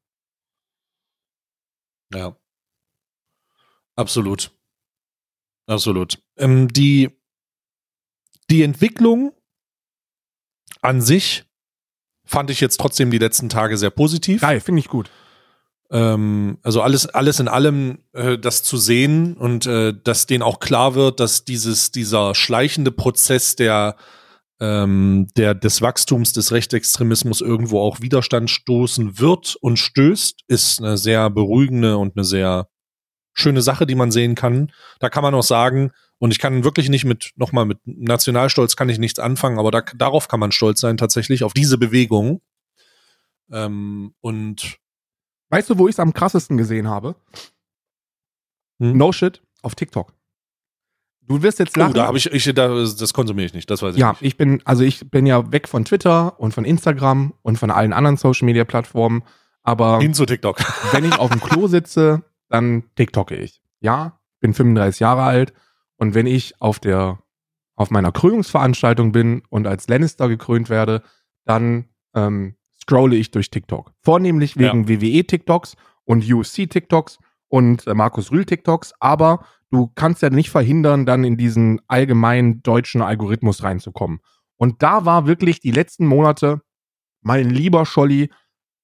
Ja. 2.13 2.35
Absolut. 3.95 4.51
Absolut. 5.69 6.17
Ähm, 6.37 6.67
die, 6.67 7.09
die 8.49 8.63
Entwicklung 8.63 9.33
an 10.81 10.99
sich 10.99 11.43
fand 12.25 12.49
ich 12.49 12.59
jetzt 12.59 12.79
trotzdem 12.79 13.11
die 13.11 13.19
letzten 13.19 13.49
Tage 13.49 13.77
sehr 13.77 13.91
positiv. 13.91 14.41
Geil, 14.41 14.61
finde 14.61 14.79
ich 14.79 14.87
gut. 14.87 15.11
Ähm, 15.91 16.57
also 16.63 16.81
alles, 16.81 17.05
alles 17.07 17.39
in 17.39 17.47
allem 17.47 17.99
äh, 18.13 18.39
das 18.39 18.63
zu 18.63 18.77
sehen 18.77 19.37
und 19.37 19.67
äh, 19.67 19.93
dass 20.03 20.25
denen 20.25 20.41
auch 20.41 20.59
klar 20.59 20.95
wird, 20.95 21.19
dass 21.19 21.45
dieses, 21.45 21.91
dieser 21.91 22.33
schleichende 22.33 22.91
Prozess 22.91 23.55
der, 23.55 23.95
ähm, 24.59 25.27
der, 25.37 25.53
des 25.53 25.83
Wachstums 25.83 26.33
des 26.33 26.51
Rechtsextremismus 26.51 27.41
irgendwo 27.41 27.79
auch 27.79 28.01
Widerstand 28.01 28.49
stoßen 28.49 29.19
wird 29.19 29.55
und 29.61 29.77
stößt, 29.77 30.41
ist 30.47 30.79
eine 30.79 30.97
sehr 30.97 31.29
beruhigende 31.29 31.97
und 31.97 32.17
eine 32.17 32.23
sehr 32.23 32.69
schöne 33.39 33.61
Sache, 33.61 33.85
die 33.85 33.95
man 33.95 34.11
sehen 34.11 34.35
kann. 34.35 34.71
Da 34.99 35.09
kann 35.09 35.23
man 35.23 35.33
auch 35.33 35.43
sagen, 35.43 35.91
und 36.19 36.31
ich 36.31 36.39
kann 36.39 36.63
wirklich 36.63 36.89
nicht 36.89 37.05
mit, 37.05 37.31
nochmal 37.37 37.65
mit 37.65 37.79
Nationalstolz 37.85 38.75
kann 38.75 38.89
ich 38.89 38.99
nichts 38.99 39.19
anfangen, 39.19 39.57
aber 39.57 39.71
da, 39.71 39.81
darauf 39.95 40.27
kann 40.27 40.39
man 40.39 40.51
stolz 40.51 40.81
sein 40.81 40.97
tatsächlich, 40.97 41.43
auf 41.43 41.53
diese 41.53 41.77
Bewegung. 41.77 42.41
Ähm, 43.51 44.13
und 44.21 44.77
weißt 45.49 45.69
du, 45.69 45.77
wo 45.77 45.87
ich 45.87 45.95
es 45.95 45.99
am 45.99 46.13
krassesten 46.13 46.57
gesehen 46.57 46.87
habe? 46.87 47.15
Hm? 48.79 48.97
No 48.97 49.11
shit, 49.11 49.41
auf 49.61 49.75
TikTok. 49.75 50.13
Du 51.21 51.43
wirst 51.43 51.59
jetzt 51.59 51.77
lachen. 51.77 51.91
Oh, 51.91 51.93
da 51.93 52.07
habe 52.07 52.17
ich, 52.17 52.25
ich 52.31 52.43
da, 52.53 52.67
das 52.67 53.13
konsumiere 53.13 53.45
ich 53.45 53.53
nicht, 53.53 53.69
das 53.69 53.81
weiß 53.81 53.93
ich 53.93 53.99
ja, 53.99 54.11
nicht. 54.11 54.21
Ja, 54.21 54.27
ich 54.27 54.35
bin, 54.35 54.61
also 54.65 54.83
ich 54.83 55.09
bin 55.11 55.25
ja 55.25 55.51
weg 55.51 55.67
von 55.67 55.85
Twitter 55.85 56.39
und 56.39 56.53
von 56.53 56.65
Instagram 56.65 57.33
und 57.43 57.57
von 57.57 57.69
allen 57.71 57.93
anderen 57.93 58.17
Social 58.17 58.45
Media 58.45 58.65
Plattformen, 58.65 59.23
aber. 59.61 59.99
Hin 59.99 60.13
zu 60.13 60.25
TikTok. 60.25 60.57
wenn 60.91 61.05
ich 61.05 61.17
auf 61.17 61.29
dem 61.29 61.39
Klo 61.39 61.67
sitze, 61.67 62.23
dann 62.49 62.83
TikToke 62.95 63.35
ich. 63.35 63.61
Ja, 63.79 64.19
bin 64.39 64.53
35 64.53 64.99
Jahre 64.99 65.23
alt 65.23 65.53
und 65.97 66.15
wenn 66.15 66.27
ich 66.27 66.59
auf 66.61 66.79
der, 66.79 67.19
auf 67.75 67.91
meiner 67.91 68.11
Krönungsveranstaltung 68.11 69.11
bin 69.11 69.43
und 69.49 69.67
als 69.67 69.87
Lannister 69.87 70.27
gekrönt 70.27 70.69
werde, 70.69 71.03
dann 71.45 71.85
ähm, 72.15 72.55
scrolle 72.79 73.15
ich 73.15 73.31
durch 73.31 73.49
TikTok. 73.49 73.93
Vornehmlich 74.01 74.57
wegen 74.57 74.85
ja. 74.87 74.89
WWE-TikToks 74.89 75.75
und 76.05 76.23
UFC-TikToks 76.23 77.19
und 77.47 77.85
äh, 77.87 77.93
Markus 77.93 78.31
Rühl-TikToks, 78.31 78.93
aber 78.99 79.45
du 79.71 79.91
kannst 79.93 80.21
ja 80.21 80.29
nicht 80.29 80.49
verhindern, 80.49 81.05
dann 81.05 81.23
in 81.23 81.37
diesen 81.37 81.81
allgemeinen 81.87 82.63
deutschen 82.63 83.01
Algorithmus 83.01 83.63
reinzukommen. 83.63 84.19
Und 84.55 84.81
da 84.81 85.05
war 85.05 85.27
wirklich 85.27 85.59
die 85.59 85.71
letzten 85.71 86.05
Monate, 86.05 86.61
mein 87.21 87.49
lieber 87.49 87.85
Scholli, 87.85 88.29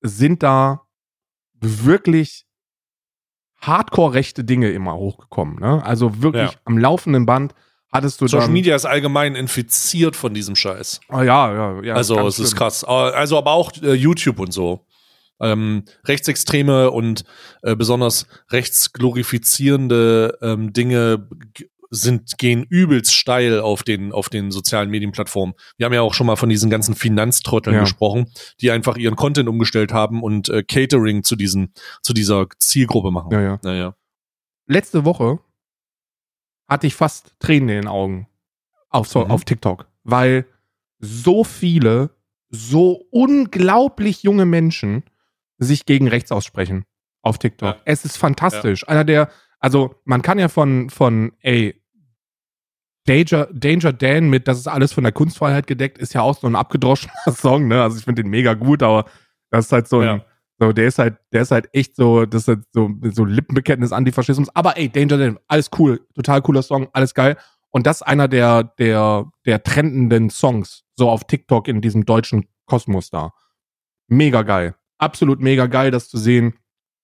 sind 0.01 0.43
da 0.43 0.81
wirklich 1.53 2.45
hardcore-rechte 3.61 4.43
Dinge 4.43 4.71
immer 4.71 4.95
hochgekommen. 4.95 5.59
Ne? 5.59 5.83
Also 5.85 6.21
wirklich 6.21 6.51
ja. 6.51 6.57
am 6.65 6.77
laufenden 6.77 7.25
Band 7.25 7.53
hattest 7.91 8.21
du 8.21 8.27
Social 8.27 8.49
Media 8.49 8.75
ist 8.75 8.85
allgemein 8.85 9.35
infiziert 9.35 10.15
von 10.15 10.33
diesem 10.33 10.55
Scheiß. 10.55 10.99
Ah, 11.09 11.23
ja, 11.23 11.53
ja, 11.53 11.81
ja. 11.81 11.93
Also 11.95 12.27
es 12.27 12.39
ist 12.39 12.55
krass. 12.55 12.83
Also 12.83 13.37
aber 13.37 13.51
auch 13.51 13.71
äh, 13.81 13.93
YouTube 13.93 14.39
und 14.39 14.51
so. 14.51 14.85
Ähm, 15.41 15.83
rechtsextreme 16.05 16.91
und 16.91 17.25
äh, 17.61 17.75
besonders 17.75 18.25
rechtsglorifizierende 18.51 20.37
ähm, 20.41 20.71
Dinge 20.71 21.27
sind, 21.89 22.37
gehen 22.37 22.63
übelst 22.63 23.13
steil 23.13 23.59
auf 23.59 23.83
den, 23.83 24.11
auf 24.11 24.29
den 24.29 24.51
sozialen 24.51 24.89
Medienplattformen. 24.89 25.55
Wir 25.77 25.85
haben 25.85 25.93
ja 25.93 26.01
auch 26.01 26.13
schon 26.13 26.27
mal 26.27 26.35
von 26.35 26.49
diesen 26.49 26.69
ganzen 26.69 26.95
Finanztrotteln 26.95 27.75
ja. 27.75 27.81
gesprochen, 27.81 28.31
die 28.61 28.71
einfach 28.71 28.97
ihren 28.97 29.15
Content 29.15 29.47
umgestellt 29.49 29.93
haben 29.93 30.23
und 30.23 30.49
äh, 30.49 30.63
Catering 30.63 31.23
zu 31.23 31.35
diesen, 31.35 31.73
zu 32.01 32.13
dieser 32.13 32.47
Zielgruppe 32.57 33.11
machen. 33.11 33.31
Ja, 33.31 33.41
ja. 33.41 33.59
Naja. 33.63 33.95
Letzte 34.67 35.05
Woche 35.05 35.39
hatte 36.67 36.87
ich 36.87 36.95
fast 36.95 37.35
Tränen 37.39 37.69
in 37.69 37.75
den 37.81 37.87
Augen 37.87 38.27
auf, 38.89 39.07
so, 39.07 39.23
mhm. 39.23 39.31
auf 39.31 39.45
TikTok, 39.45 39.87
weil 40.03 40.45
so 40.99 41.43
viele, 41.43 42.11
so 42.49 43.05
unglaublich 43.11 44.23
junge 44.23 44.45
Menschen 44.45 45.03
sich 45.57 45.85
gegen 45.85 46.07
rechts 46.07 46.31
aussprechen 46.31 46.85
auf 47.21 47.37
TikTok. 47.39 47.75
Ja. 47.75 47.81
Es 47.85 48.05
ist 48.05 48.17
fantastisch. 48.17 48.83
Ja. 48.83 48.89
Einer 48.89 49.03
der, 49.03 49.29
also 49.65 49.95
man 50.05 50.21
kann 50.21 50.37
ja 50.37 50.47
von, 50.47 50.91
von, 50.91 51.31
ey, 51.39 51.81
Danger, 53.07 53.47
Danger 53.51 53.93
Dan 53.93 54.29
mit 54.29 54.47
Das 54.47 54.59
ist 54.59 54.67
alles 54.67 54.93
von 54.93 55.03
der 55.03 55.11
Kunstfreiheit 55.11 55.65
gedeckt, 55.65 55.97
ist 55.97 56.13
ja 56.13 56.21
auch 56.21 56.37
so 56.37 56.45
ein 56.45 56.55
abgedroschener 56.55 57.11
Song, 57.35 57.67
ne? 57.67 57.81
Also 57.81 57.97
ich 57.97 58.03
finde 58.03 58.21
den 58.21 58.29
mega 58.29 58.53
gut, 58.53 58.83
aber 58.83 59.05
das 59.49 59.65
ist 59.65 59.71
halt 59.71 59.87
so 59.87 60.01
ein, 60.01 60.05
ja. 60.05 60.25
so, 60.59 60.71
der 60.71 60.85
ist 60.85 60.99
halt, 60.99 61.17
der 61.33 61.41
ist 61.41 61.49
halt 61.49 61.67
echt 61.73 61.95
so, 61.95 62.27
das 62.27 62.43
ist 62.43 62.47
halt 62.47 62.59
so, 62.73 62.91
so 63.11 63.25
Lippenbekenntnis 63.25 63.91
Antifaschismus. 63.91 64.55
Aber 64.55 64.77
ey, 64.77 64.87
Danger 64.87 65.17
Dan, 65.17 65.39
alles 65.47 65.71
cool, 65.79 65.99
total 66.13 66.43
cooler 66.43 66.61
Song, 66.61 66.87
alles 66.93 67.15
geil. 67.15 67.35
Und 67.71 67.87
das 67.87 68.01
ist 68.01 68.01
einer 68.03 68.27
der, 68.27 68.65
der, 68.77 69.31
der 69.47 69.63
trendenden 69.63 70.29
Songs, 70.29 70.83
so 70.95 71.09
auf 71.09 71.23
TikTok 71.23 71.67
in 71.67 71.81
diesem 71.81 72.05
deutschen 72.05 72.45
Kosmos 72.67 73.09
da. 73.09 73.33
Mega 74.07 74.43
geil. 74.43 74.75
Absolut 74.99 75.39
mega 75.39 75.65
geil, 75.65 75.89
das 75.89 76.07
zu 76.07 76.19
sehen. 76.19 76.53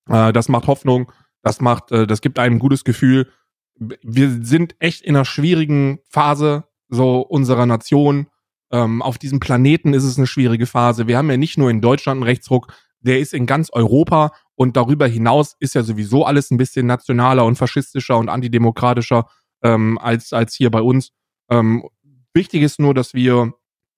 Äh, 0.07 0.31
das 0.31 0.47
macht 0.47 0.67
Hoffnung. 0.67 1.11
Das 1.41 1.61
macht, 1.61 1.91
äh, 1.91 2.07
das 2.07 2.21
gibt 2.21 2.39
einem 2.39 2.55
ein 2.55 2.59
gutes 2.59 2.83
Gefühl. 2.83 3.29
Wir 3.75 4.29
sind 4.41 4.75
echt 4.79 5.01
in 5.01 5.15
einer 5.15 5.25
schwierigen 5.25 5.99
Phase 6.09 6.65
so 6.89 7.21
unserer 7.21 7.65
Nation. 7.65 8.27
Ähm, 8.71 9.01
auf 9.01 9.17
diesem 9.17 9.39
Planeten 9.39 9.93
ist 9.93 10.03
es 10.03 10.17
eine 10.17 10.27
schwierige 10.27 10.65
Phase. 10.65 11.07
Wir 11.07 11.17
haben 11.17 11.29
ja 11.29 11.37
nicht 11.37 11.57
nur 11.57 11.69
in 11.69 11.81
Deutschland 11.81 12.17
einen 12.17 12.29
Rechtsruck, 12.29 12.73
der 12.99 13.19
ist 13.19 13.33
in 13.33 13.45
ganz 13.45 13.69
Europa 13.71 14.31
und 14.55 14.77
darüber 14.77 15.07
hinaus 15.07 15.55
ist 15.59 15.73
ja 15.73 15.83
sowieso 15.83 16.25
alles 16.25 16.51
ein 16.51 16.57
bisschen 16.57 16.85
nationaler 16.85 17.45
und 17.45 17.55
faschistischer 17.55 18.17
und 18.17 18.29
antidemokratischer 18.29 19.27
ähm, 19.63 19.97
als, 19.97 20.33
als 20.33 20.53
hier 20.53 20.69
bei 20.69 20.81
uns. 20.81 21.11
Ähm, 21.49 21.87
wichtig 22.33 22.61
ist 22.61 22.79
nur, 22.79 22.93
dass 22.93 23.13
wir 23.13 23.53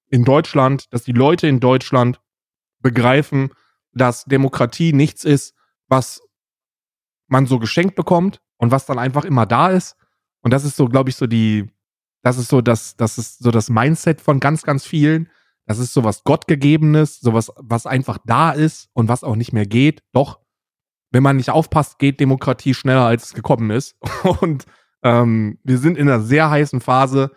in 0.09 0.23
Deutschland, 0.23 0.93
dass 0.93 1.03
die 1.03 1.11
Leute 1.11 1.47
in 1.47 1.59
Deutschland 1.59 2.21
begreifen, 2.79 3.49
dass 3.91 4.25
Demokratie 4.25 4.93
nichts 4.93 5.23
ist, 5.23 5.53
was 5.87 6.21
man 7.28 7.45
so 7.45 7.59
geschenkt 7.59 7.95
bekommt 7.95 8.41
und 8.57 8.71
was 8.71 8.86
dann 8.86 8.99
einfach 8.99 9.26
immer 9.26 9.45
da 9.45 9.69
ist. 9.69 9.95
Und 10.41 10.51
das 10.51 10.65
ist 10.65 10.76
so, 10.76 10.88
glaube 10.88 11.09
ich, 11.09 11.15
so 11.15 11.28
die, 11.28 11.69
das 12.21 12.38
ist 12.38 12.49
so 12.49 12.61
das, 12.61 12.95
das 12.95 13.17
ist 13.17 13.39
so 13.39 13.51
das 13.51 13.69
Mindset 13.69 14.21
von 14.21 14.39
ganz, 14.39 14.63
ganz 14.63 14.86
vielen. 14.86 15.30
Das 15.65 15.80
ist 15.80 15.93
so 15.93 16.03
was 16.03 16.24
Gottgegebenes, 16.24 17.19
sowas, 17.19 17.51
was 17.57 17.86
einfach 17.86 18.17
da 18.26 18.51
ist 18.51 18.89
und 18.93 19.07
was 19.07 19.24
auch 19.24 19.36
nicht 19.36 19.53
mehr 19.53 19.65
geht. 19.65 20.03
Doch, 20.11 20.39
wenn 21.13 21.24
man 21.24 21.38
nicht 21.38 21.51
aufpasst, 21.51 21.99
geht 21.99 22.19
Demokratie 22.19 22.74
schneller, 22.74 23.05
als 23.05 23.26
es 23.26 23.34
gekommen 23.34 23.69
ist. 23.69 23.95
Und 24.41 24.65
ähm, 25.03 25.59
wir 25.63 25.78
sind 25.78 25.97
in 25.97 26.09
einer 26.09 26.21
sehr 26.21 26.49
heißen 26.49 26.82
Phase. 26.82 27.32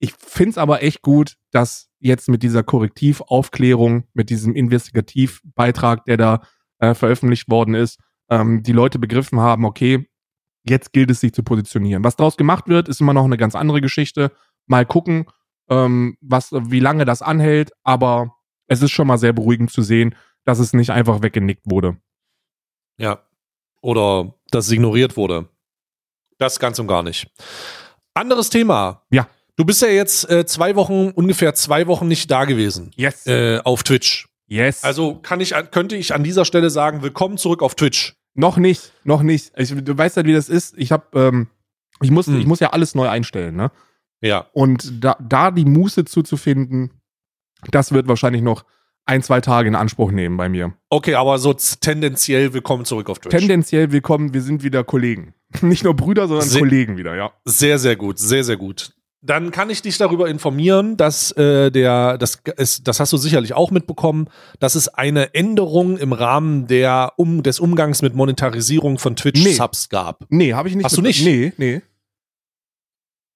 Ich 0.00 0.14
finde 0.18 0.50
es 0.50 0.58
aber 0.58 0.82
echt 0.82 1.00
gut, 1.00 1.36
dass 1.52 1.88
jetzt 2.00 2.28
mit 2.28 2.42
dieser 2.42 2.64
Korrektivaufklärung, 2.64 4.08
mit 4.14 4.30
diesem 4.30 4.54
Investigativbeitrag, 4.54 6.04
der 6.06 6.16
da 6.16 6.42
äh, 6.80 6.94
veröffentlicht 6.94 7.48
worden 7.48 7.74
ist, 7.74 8.00
ähm, 8.30 8.62
die 8.62 8.72
Leute 8.72 8.98
begriffen 8.98 9.40
haben, 9.40 9.64
okay, 9.64 10.08
jetzt 10.64 10.92
gilt 10.92 11.10
es 11.10 11.20
sich 11.20 11.32
zu 11.32 11.42
positionieren. 11.42 12.04
Was 12.04 12.16
daraus 12.16 12.36
gemacht 12.36 12.68
wird, 12.68 12.88
ist 12.88 13.00
immer 13.00 13.12
noch 13.12 13.24
eine 13.24 13.36
ganz 13.36 13.54
andere 13.54 13.80
Geschichte. 13.80 14.32
Mal 14.66 14.86
gucken, 14.86 15.26
ähm, 15.68 16.16
was, 16.20 16.52
wie 16.52 16.80
lange 16.80 17.04
das 17.04 17.22
anhält, 17.22 17.72
aber 17.82 18.34
es 18.66 18.82
ist 18.82 18.90
schon 18.90 19.06
mal 19.06 19.18
sehr 19.18 19.32
beruhigend 19.32 19.70
zu 19.70 19.82
sehen, 19.82 20.14
dass 20.44 20.58
es 20.58 20.72
nicht 20.72 20.90
einfach 20.90 21.22
weggenickt 21.22 21.64
wurde. 21.64 21.96
Ja. 22.98 23.22
Oder 23.82 24.34
dass 24.50 24.66
es 24.66 24.72
ignoriert 24.72 25.16
wurde. 25.16 25.48
Das 26.38 26.58
ganz 26.58 26.78
und 26.78 26.86
gar 26.86 27.02
nicht. 27.02 27.30
Anderes 28.14 28.50
Thema. 28.50 29.02
Ja. 29.10 29.28
Du 29.56 29.64
bist 29.64 29.82
ja 29.82 29.88
jetzt 29.88 30.28
äh, 30.30 30.46
zwei 30.46 30.74
Wochen, 30.74 31.10
ungefähr 31.10 31.54
zwei 31.54 31.86
Wochen 31.86 32.08
nicht 32.08 32.30
da 32.30 32.44
gewesen. 32.44 32.90
Yes. 32.96 33.26
Äh, 33.26 33.60
auf 33.64 33.82
Twitch. 33.82 34.28
Yes. 34.46 34.84
Also 34.84 35.16
kann 35.16 35.40
ich, 35.40 35.54
könnte 35.70 35.96
ich 35.96 36.14
an 36.14 36.22
dieser 36.22 36.44
Stelle 36.44 36.70
sagen, 36.70 37.02
willkommen 37.02 37.38
zurück 37.38 37.62
auf 37.62 37.74
Twitch. 37.74 38.14
Noch 38.34 38.56
nicht, 38.56 38.92
noch 39.04 39.22
nicht. 39.22 39.52
Ich, 39.56 39.74
du 39.74 39.96
weißt 39.96 40.16
halt, 40.16 40.26
wie 40.26 40.32
das 40.32 40.48
ist. 40.48 40.76
Ich 40.76 40.92
habe, 40.92 41.06
ähm, 41.14 41.46
ich 42.02 42.10
muss, 42.10 42.26
hm. 42.26 42.38
ich 42.40 42.46
muss 42.46 42.60
ja 42.60 42.70
alles 42.70 42.94
neu 42.94 43.08
einstellen, 43.08 43.56
ne? 43.56 43.70
Ja. 44.20 44.46
Und 44.52 45.04
da, 45.04 45.16
da 45.20 45.50
die 45.50 45.64
Muße 45.64 46.04
zuzufinden, 46.04 46.90
das 47.70 47.92
wird 47.92 48.08
wahrscheinlich 48.08 48.42
noch 48.42 48.64
ein, 49.06 49.22
zwei 49.22 49.40
Tage 49.40 49.68
in 49.68 49.74
Anspruch 49.74 50.10
nehmen 50.10 50.36
bei 50.36 50.48
mir. 50.48 50.74
Okay, 50.88 51.14
aber 51.14 51.38
so 51.38 51.52
tendenziell 51.52 52.52
willkommen 52.52 52.84
zurück 52.84 53.10
auf 53.10 53.18
Twitch. 53.18 53.36
Tendenziell 53.36 53.92
willkommen, 53.92 54.34
wir 54.34 54.42
sind 54.42 54.62
wieder 54.62 54.82
Kollegen. 54.82 55.34
Nicht 55.60 55.84
nur 55.84 55.94
Brüder, 55.94 56.26
sondern 56.26 56.48
sehr, 56.48 56.60
Kollegen 56.60 56.96
wieder, 56.96 57.14
ja. 57.14 57.32
Sehr, 57.44 57.78
sehr 57.78 57.96
gut, 57.96 58.18
sehr, 58.18 58.44
sehr 58.44 58.56
gut 58.56 58.94
dann 59.24 59.50
kann 59.50 59.70
ich 59.70 59.80
dich 59.80 59.96
darüber 59.96 60.28
informieren, 60.28 60.98
dass 60.98 61.32
äh, 61.32 61.70
der, 61.70 62.18
das 62.18 62.42
ist, 62.58 62.86
das 62.86 63.00
hast 63.00 63.10
du 63.10 63.16
sicherlich 63.16 63.54
auch 63.54 63.70
mitbekommen, 63.70 64.28
dass 64.60 64.74
es 64.74 64.88
eine 64.88 65.34
Änderung 65.34 65.96
im 65.96 66.12
Rahmen 66.12 66.66
der 66.66 67.14
um, 67.16 67.42
des 67.42 67.58
Umgangs 67.58 68.02
mit 68.02 68.14
Monetarisierung 68.14 68.98
von 68.98 69.16
Twitch-Subs 69.16 69.88
nee. 69.90 69.96
gab. 69.96 70.26
Nee, 70.28 70.52
habe 70.52 70.68
ich 70.68 70.74
nicht. 70.74 70.84
Hast 70.84 70.98
du 70.98 71.00
nicht? 71.00 71.24
Nee, 71.24 71.54
nee. 71.56 71.80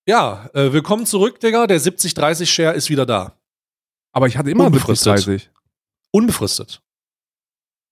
Ja, 0.07 0.51
äh, 0.53 0.75
willkommen 0.75 1.07
zurück, 1.07 1.41
Digga. 1.41 1.67
Der 1.67 1.81
70-30-Share 1.81 2.75
ist 2.75 2.91
wieder 2.91 3.07
da. 3.07 3.33
Aber 4.13 4.27
ich 4.27 4.37
hatte 4.37 4.51
immer 4.51 4.67
unbefristet. 4.67 5.19
70, 5.19 5.51
Unbefristet. 6.11 6.83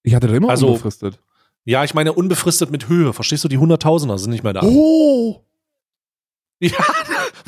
Ich 0.03 0.13
hatte 0.13 0.27
da 0.27 0.35
immer 0.35 0.49
also, 0.49 0.67
unbefristet. 0.67 1.19
Ja, 1.65 1.83
ich 1.83 1.95
meine 1.95 2.13
unbefristet 2.13 2.69
mit 2.69 2.89
Höhe. 2.89 3.11
Verstehst 3.11 3.43
du? 3.43 3.47
Die 3.47 3.57
Hunderttausender 3.57 4.19
sind 4.19 4.31
nicht 4.31 4.43
mehr 4.43 4.53
da. 4.53 4.61
Oh! 4.63 5.43
Ja, 6.59 6.71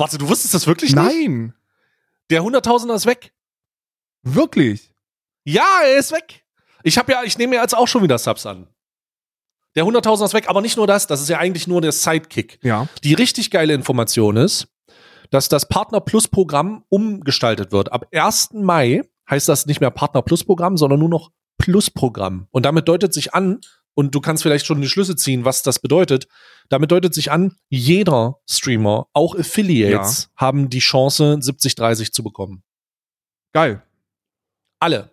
warte, 0.00 0.18
du 0.18 0.28
wusstest 0.28 0.54
das 0.54 0.66
wirklich 0.66 0.94
nicht? 0.94 1.04
Nein. 1.04 1.54
Der 2.30 2.42
Hunderttausender 2.42 2.94
ist 2.94 3.06
weg. 3.06 3.32
Wirklich? 4.22 4.92
Ja, 5.44 5.80
er 5.84 5.98
ist 5.98 6.12
weg. 6.12 6.44
Ich 6.82 6.98
habe 6.98 7.12
ja, 7.12 7.22
ich 7.22 7.38
nehme 7.38 7.56
ja 7.56 7.62
jetzt 7.62 7.76
auch 7.76 7.86
schon 7.86 8.02
wieder 8.02 8.18
Subs 8.18 8.46
an. 8.46 8.66
Der 9.76 9.84
Hunderttausender 9.84 10.26
ist 10.26 10.34
weg, 10.34 10.48
aber 10.48 10.60
nicht 10.60 10.76
nur 10.76 10.86
das, 10.86 11.06
das 11.06 11.20
ist 11.20 11.28
ja 11.28 11.38
eigentlich 11.38 11.66
nur 11.66 11.80
der 11.80 11.92
Sidekick. 11.92 12.58
Ja. 12.62 12.88
Die 13.04 13.14
richtig 13.14 13.50
geile 13.50 13.74
Information 13.74 14.36
ist, 14.36 14.68
dass 15.30 15.48
das 15.48 15.68
Partner 15.68 16.00
Plus 16.00 16.26
Programm 16.26 16.84
umgestaltet 16.88 17.70
wird. 17.70 17.92
Ab 17.92 18.06
1. 18.12 18.50
Mai 18.54 19.02
heißt 19.28 19.48
das 19.48 19.66
nicht 19.66 19.80
mehr 19.80 19.90
Partner 19.90 20.22
Plus 20.22 20.44
Programm, 20.44 20.76
sondern 20.76 20.98
nur 20.98 21.08
noch 21.08 21.30
Plus 21.60 21.90
Programm. 21.90 22.48
Und 22.50 22.64
damit 22.64 22.88
deutet 22.88 23.12
sich 23.12 23.34
an, 23.34 23.60
und 23.94 24.14
du 24.14 24.20
kannst 24.20 24.42
vielleicht 24.42 24.66
schon 24.66 24.80
die 24.80 24.88
Schlüsse 24.88 25.14
ziehen, 25.14 25.44
was 25.44 25.62
das 25.62 25.78
bedeutet. 25.78 26.26
Damit 26.68 26.90
deutet 26.90 27.12
sich 27.12 27.30
an, 27.30 27.56
jeder 27.68 28.36
Streamer, 28.48 29.08
auch 29.12 29.34
Affiliates, 29.34 30.22
ja. 30.22 30.40
haben 30.40 30.70
die 30.70 30.78
Chance, 30.78 31.38
70-30 31.42 32.12
zu 32.12 32.22
bekommen. 32.22 32.62
Geil. 33.52 33.82
Alle. 34.78 35.10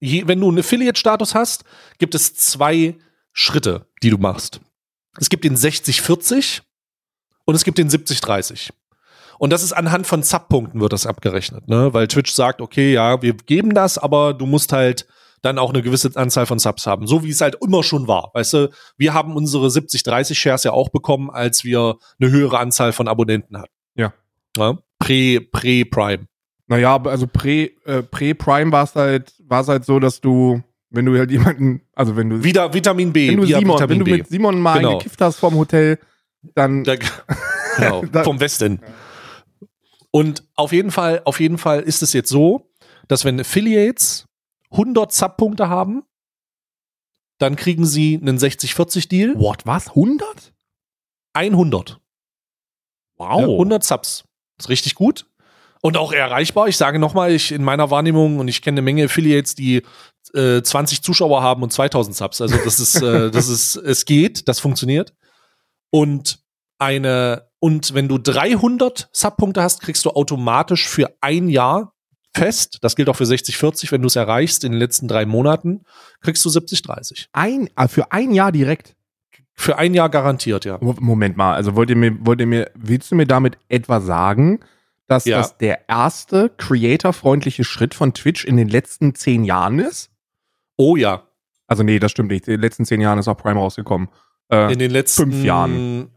Je, 0.00 0.26
wenn 0.26 0.40
du 0.40 0.48
einen 0.48 0.58
Affiliate-Status 0.58 1.34
hast, 1.34 1.64
gibt 1.98 2.14
es 2.14 2.34
zwei 2.34 2.96
Schritte, 3.32 3.86
die 4.02 4.10
du 4.10 4.18
machst. 4.18 4.60
Es 5.18 5.28
gibt 5.28 5.44
den 5.44 5.56
60-40 5.56 6.62
und 7.44 7.54
es 7.54 7.64
gibt 7.64 7.78
den 7.78 7.88
70-30. 7.88 8.70
Und 9.38 9.50
das 9.50 9.62
ist 9.62 9.72
anhand 9.72 10.06
von 10.06 10.24
Subpunkten 10.24 10.80
wird 10.80 10.92
das 10.92 11.06
abgerechnet, 11.06 11.68
ne? 11.68 11.94
Weil 11.94 12.08
Twitch 12.08 12.32
sagt, 12.32 12.60
okay, 12.60 12.92
ja, 12.92 13.22
wir 13.22 13.34
geben 13.34 13.72
das, 13.72 13.98
aber 13.98 14.34
du 14.34 14.46
musst 14.46 14.72
halt 14.72 15.06
dann 15.42 15.58
auch 15.58 15.70
eine 15.70 15.82
gewisse 15.82 16.10
Anzahl 16.14 16.46
von 16.46 16.58
Subs 16.58 16.86
haben. 16.86 17.06
So 17.06 17.24
wie 17.24 17.30
es 17.30 17.40
halt 17.40 17.56
immer 17.62 17.82
schon 17.82 18.08
war. 18.08 18.30
Weißt 18.34 18.54
du, 18.54 18.70
wir 18.96 19.14
haben 19.14 19.36
unsere 19.36 19.68
70-30 19.68 20.34
Shares 20.34 20.64
ja 20.64 20.72
auch 20.72 20.88
bekommen, 20.88 21.30
als 21.30 21.64
wir 21.64 21.96
eine 22.20 22.30
höhere 22.30 22.58
Anzahl 22.58 22.92
von 22.92 23.08
Abonnenten 23.08 23.58
hatten. 23.58 23.72
Ja. 23.94 24.12
ja? 24.56 24.78
Pre, 24.98 25.40
Pre-Prime. 25.40 26.26
Naja, 26.66 27.00
also 27.02 27.26
Pre, 27.26 27.70
äh, 27.86 28.02
Pre-Prime 28.02 28.72
war 28.72 28.84
es 28.84 28.94
halt, 28.94 29.32
war 29.46 29.62
es 29.62 29.68
halt 29.68 29.84
so, 29.84 29.98
dass 29.98 30.20
du, 30.20 30.62
wenn 30.90 31.06
du 31.06 31.16
halt 31.18 31.30
jemanden, 31.30 31.82
also 31.94 32.16
wenn 32.16 32.28
du. 32.28 32.44
Wieder 32.44 32.72
Vitamin 32.74 33.12
B. 33.12 33.30
Wenn 33.30 33.38
du, 33.38 33.46
Simon, 33.46 33.76
Vitamin 33.76 33.98
wenn 34.00 34.04
du 34.04 34.10
mit 34.10 34.28
Simon 34.28 34.60
mal 34.60 34.78
genau. 34.78 34.98
gekifft 34.98 35.20
hast 35.20 35.36
vom 35.36 35.54
Hotel, 35.54 35.98
dann. 36.54 36.84
Da, 36.84 36.96
genau, 37.76 38.02
vom 38.22 38.38
Westen. 38.40 38.80
Und 40.10 40.44
auf 40.56 40.72
jeden 40.72 40.90
Fall, 40.90 41.22
auf 41.24 41.40
jeden 41.40 41.58
Fall 41.58 41.80
ist 41.80 42.02
es 42.02 42.12
jetzt 42.12 42.28
so, 42.28 42.70
dass 43.08 43.24
wenn 43.24 43.40
Affiliates 43.40 44.27
100 44.70 45.12
Subpunkte 45.12 45.68
haben, 45.68 46.04
dann 47.38 47.56
kriegen 47.56 47.86
sie 47.86 48.18
einen 48.20 48.38
60-40-Deal. 48.38 49.38
What, 49.38 49.64
was? 49.64 49.88
100? 49.88 50.52
100. 51.34 52.00
Wow. 53.16 53.40
Ja, 53.40 53.46
100 53.46 53.84
Subs. 53.84 54.24
ist 54.58 54.68
richtig 54.68 54.94
gut. 54.94 55.26
Und 55.80 55.96
auch 55.96 56.12
erreichbar. 56.12 56.66
Ich 56.66 56.76
sage 56.76 56.98
nochmal, 56.98 57.30
ich 57.30 57.52
in 57.52 57.62
meiner 57.62 57.90
Wahrnehmung 57.90 58.40
und 58.40 58.48
ich 58.48 58.62
kenne 58.62 58.76
eine 58.76 58.82
Menge 58.82 59.04
Affiliates, 59.04 59.54
die 59.54 59.82
äh, 60.34 60.60
20 60.60 61.02
Zuschauer 61.02 61.42
haben 61.42 61.62
und 61.62 61.72
2000 61.72 62.16
Subs. 62.16 62.40
Also 62.40 62.56
das 62.56 62.80
ist, 62.80 63.00
äh, 63.00 63.30
das 63.30 63.48
ist, 63.48 63.76
es 63.76 64.04
geht, 64.04 64.48
das 64.48 64.58
funktioniert. 64.58 65.14
Und 65.90 66.40
eine, 66.78 67.48
und 67.60 67.94
wenn 67.94 68.08
du 68.08 68.18
300 68.18 69.08
Subpunkte 69.12 69.62
hast, 69.62 69.80
kriegst 69.80 70.04
du 70.04 70.10
automatisch 70.10 70.88
für 70.88 71.16
ein 71.20 71.48
Jahr 71.48 71.94
fest, 72.38 72.78
das 72.82 72.96
gilt 72.96 73.08
auch 73.08 73.16
für 73.16 73.24
60-40, 73.24 73.92
wenn 73.92 74.02
du 74.02 74.06
es 74.06 74.16
erreichst 74.16 74.64
in 74.64 74.72
den 74.72 74.78
letzten 74.78 75.08
drei 75.08 75.26
Monaten, 75.26 75.82
kriegst 76.20 76.44
du 76.44 76.48
70-30. 76.48 77.26
Ein, 77.32 77.68
ah, 77.74 77.88
für 77.88 78.12
ein 78.12 78.32
Jahr 78.32 78.52
direkt? 78.52 78.96
Für 79.54 79.76
ein 79.76 79.92
Jahr 79.92 80.08
garantiert, 80.08 80.64
ja. 80.64 80.78
Moment 80.80 81.36
mal, 81.36 81.54
also 81.54 81.74
wollt 81.74 81.90
ihr 81.90 81.96
mir, 81.96 82.16
wollt 82.20 82.40
ihr 82.40 82.46
mir, 82.46 82.70
willst 82.74 83.10
du 83.10 83.16
mir 83.16 83.26
damit 83.26 83.58
etwa 83.68 84.00
sagen, 84.00 84.60
dass 85.08 85.24
ja. 85.24 85.38
das 85.38 85.58
der 85.58 85.88
erste 85.88 86.50
creator-freundliche 86.56 87.64
Schritt 87.64 87.94
von 87.94 88.14
Twitch 88.14 88.44
in 88.44 88.56
den 88.56 88.68
letzten 88.68 89.14
zehn 89.14 89.44
Jahren 89.44 89.80
ist? 89.80 90.10
Oh 90.76 90.96
ja. 90.96 91.24
Also 91.66 91.82
nee, 91.82 91.98
das 91.98 92.12
stimmt 92.12 92.30
nicht. 92.30 92.46
In 92.46 92.54
den 92.54 92.60
letzten 92.60 92.84
zehn 92.84 93.00
Jahren 93.00 93.18
ist 93.18 93.26
auch 93.26 93.36
Prime 93.36 93.58
rausgekommen. 93.58 94.08
Äh, 94.50 94.72
in 94.72 94.78
den 94.78 94.90
letzten 94.90 95.32
fünf 95.32 95.44
Jahren. 95.44 96.10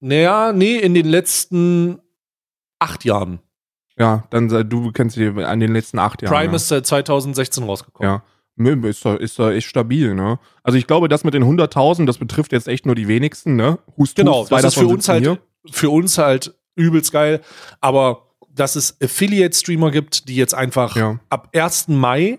Naja, 0.00 0.52
nee, 0.52 0.76
in 0.76 0.94
den 0.94 1.06
letzten 1.06 2.00
acht 2.78 3.04
Jahren. 3.04 3.40
Ja, 3.98 4.24
dann 4.30 4.48
du 4.48 4.92
kennst 4.92 5.16
dich 5.16 5.36
an 5.36 5.60
den 5.60 5.72
letzten 5.72 5.98
acht 5.98 6.22
Jahren. 6.22 6.34
Prime 6.34 6.52
ja. 6.52 6.56
ist 6.56 6.68
seit 6.68 6.86
2016 6.86 7.64
rausgekommen. 7.64 8.10
Ja. 8.10 8.22
Ist 8.88 9.04
da, 9.04 9.16
ist 9.16 9.38
da 9.38 9.50
echt 9.50 9.66
stabil, 9.66 10.14
ne? 10.14 10.38
Also 10.62 10.78
ich 10.78 10.86
glaube, 10.86 11.08
das 11.08 11.24
mit 11.24 11.34
den 11.34 11.42
100.000, 11.42 12.06
das 12.06 12.18
betrifft 12.18 12.52
jetzt 12.52 12.68
echt 12.68 12.86
nur 12.86 12.94
die 12.94 13.08
wenigsten, 13.08 13.56
ne? 13.56 13.78
Hust, 13.96 14.14
genau, 14.14 14.42
Hust, 14.42 14.52
das 14.52 14.64
ist 14.64 14.74
für 14.74 14.86
uns 14.86 15.08
halt, 15.08 15.40
für 15.70 15.90
uns 15.90 16.18
halt 16.18 16.54
übelst 16.76 17.10
geil. 17.10 17.40
Aber 17.80 18.28
dass 18.54 18.76
es 18.76 18.96
Affiliate-Streamer 19.02 19.90
gibt, 19.90 20.28
die 20.28 20.36
jetzt 20.36 20.54
einfach 20.54 20.94
ja. 20.94 21.18
ab 21.30 21.48
1. 21.52 21.88
Mai, 21.88 22.38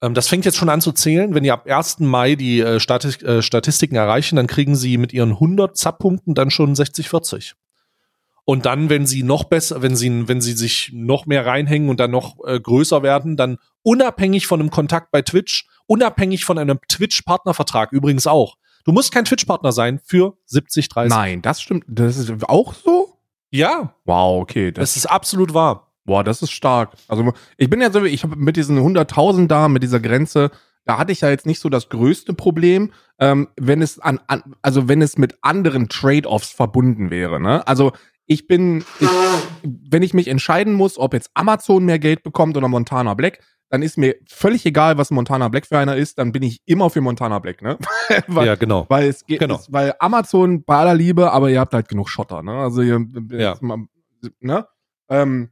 ähm, 0.00 0.14
das 0.14 0.28
fängt 0.28 0.44
jetzt 0.44 0.56
schon 0.56 0.68
an 0.68 0.80
zu 0.80 0.92
zählen, 0.92 1.34
wenn 1.34 1.42
die 1.42 1.50
ab 1.50 1.66
1. 1.68 2.00
Mai 2.00 2.36
die 2.36 2.60
äh, 2.60 2.78
Statis 2.78 3.20
äh, 3.22 3.42
Statistiken 3.42 3.96
erreichen, 3.96 4.36
dann 4.36 4.46
kriegen 4.46 4.76
sie 4.76 4.98
mit 4.98 5.12
ihren 5.12 5.32
100 5.32 5.76
Subpunkten 5.76 6.34
dann 6.34 6.50
schon 6.50 6.74
60-40. 6.74 7.54
Und 8.50 8.66
dann, 8.66 8.90
wenn 8.90 9.06
sie 9.06 9.22
noch 9.22 9.44
besser, 9.44 9.80
wenn 9.80 9.94
sie, 9.94 10.26
wenn 10.26 10.40
sie 10.40 10.54
sich 10.54 10.90
noch 10.92 11.24
mehr 11.24 11.46
reinhängen 11.46 11.88
und 11.88 12.00
dann 12.00 12.10
noch 12.10 12.36
äh, 12.44 12.58
größer 12.58 13.04
werden, 13.04 13.36
dann 13.36 13.58
unabhängig 13.82 14.48
von 14.48 14.58
einem 14.58 14.70
Kontakt 14.70 15.12
bei 15.12 15.22
Twitch, 15.22 15.68
unabhängig 15.86 16.44
von 16.44 16.58
einem 16.58 16.80
Twitch-Partnervertrag 16.88 17.92
übrigens 17.92 18.26
auch. 18.26 18.56
Du 18.84 18.90
musst 18.90 19.12
kein 19.12 19.24
Twitch-Partner 19.24 19.70
sein 19.70 20.00
für 20.02 20.36
70, 20.46 20.88
30. 20.88 21.16
Nein, 21.16 21.42
das 21.42 21.62
stimmt. 21.62 21.84
Das 21.86 22.16
ist 22.16 22.32
auch 22.48 22.74
so? 22.74 23.20
Ja. 23.52 23.94
Wow, 24.04 24.42
okay. 24.42 24.72
Das, 24.72 24.94
das 24.94 24.96
ist 24.96 25.06
absolut 25.06 25.54
wahr. 25.54 25.92
Boah, 26.04 26.24
das 26.24 26.42
ist 26.42 26.50
stark. 26.50 26.94
Also 27.06 27.32
ich 27.56 27.70
bin 27.70 27.80
ja 27.80 27.92
so, 27.92 28.04
ich 28.04 28.24
habe 28.24 28.34
mit 28.34 28.56
diesen 28.56 28.80
100.000 28.80 29.46
da, 29.46 29.68
mit 29.68 29.84
dieser 29.84 30.00
Grenze, 30.00 30.50
da 30.86 30.98
hatte 30.98 31.12
ich 31.12 31.20
ja 31.20 31.30
jetzt 31.30 31.46
nicht 31.46 31.60
so 31.60 31.68
das 31.68 31.88
größte 31.88 32.34
Problem, 32.34 32.92
ähm, 33.20 33.48
wenn 33.56 33.82
es 33.82 34.00
an, 34.00 34.18
an, 34.26 34.56
also 34.62 34.88
wenn 34.88 35.02
es 35.02 35.18
mit 35.18 35.36
anderen 35.42 35.88
Trade-offs 35.88 36.50
verbunden 36.50 37.10
wäre. 37.10 37.40
Ne? 37.40 37.66
Also 37.68 37.92
ich 38.30 38.46
bin, 38.46 38.84
ich, 39.00 39.08
wenn 39.64 40.04
ich 40.04 40.14
mich 40.14 40.28
entscheiden 40.28 40.74
muss, 40.74 40.98
ob 40.98 41.14
jetzt 41.14 41.32
Amazon 41.34 41.84
mehr 41.84 41.98
Geld 41.98 42.22
bekommt 42.22 42.56
oder 42.56 42.68
Montana 42.68 43.14
Black, 43.14 43.40
dann 43.70 43.82
ist 43.82 43.98
mir 43.98 44.14
völlig 44.28 44.64
egal, 44.64 44.98
was 44.98 45.10
Montana 45.10 45.48
Black 45.48 45.66
für 45.66 45.78
einer 45.78 45.96
ist, 45.96 46.16
dann 46.16 46.30
bin 46.30 46.44
ich 46.44 46.60
immer 46.64 46.90
für 46.90 47.00
Montana 47.00 47.40
Black, 47.40 47.60
ne? 47.60 47.76
weil, 48.28 48.46
ja, 48.46 48.54
genau. 48.54 48.86
Weil 48.88 49.08
es 49.08 49.26
geht, 49.26 49.40
genau. 49.40 49.56
Es, 49.56 49.72
weil 49.72 49.94
Amazon 49.98 50.62
bei 50.62 50.76
aller 50.76 50.94
Liebe, 50.94 51.32
aber 51.32 51.50
ihr 51.50 51.58
habt 51.58 51.74
halt 51.74 51.88
genug 51.88 52.08
Schotter, 52.08 52.44
ne? 52.44 52.52
Also 52.52 52.82
ihr, 52.82 53.04
ja. 53.30 53.56
ne? 54.38 54.66
Ähm, 55.08 55.50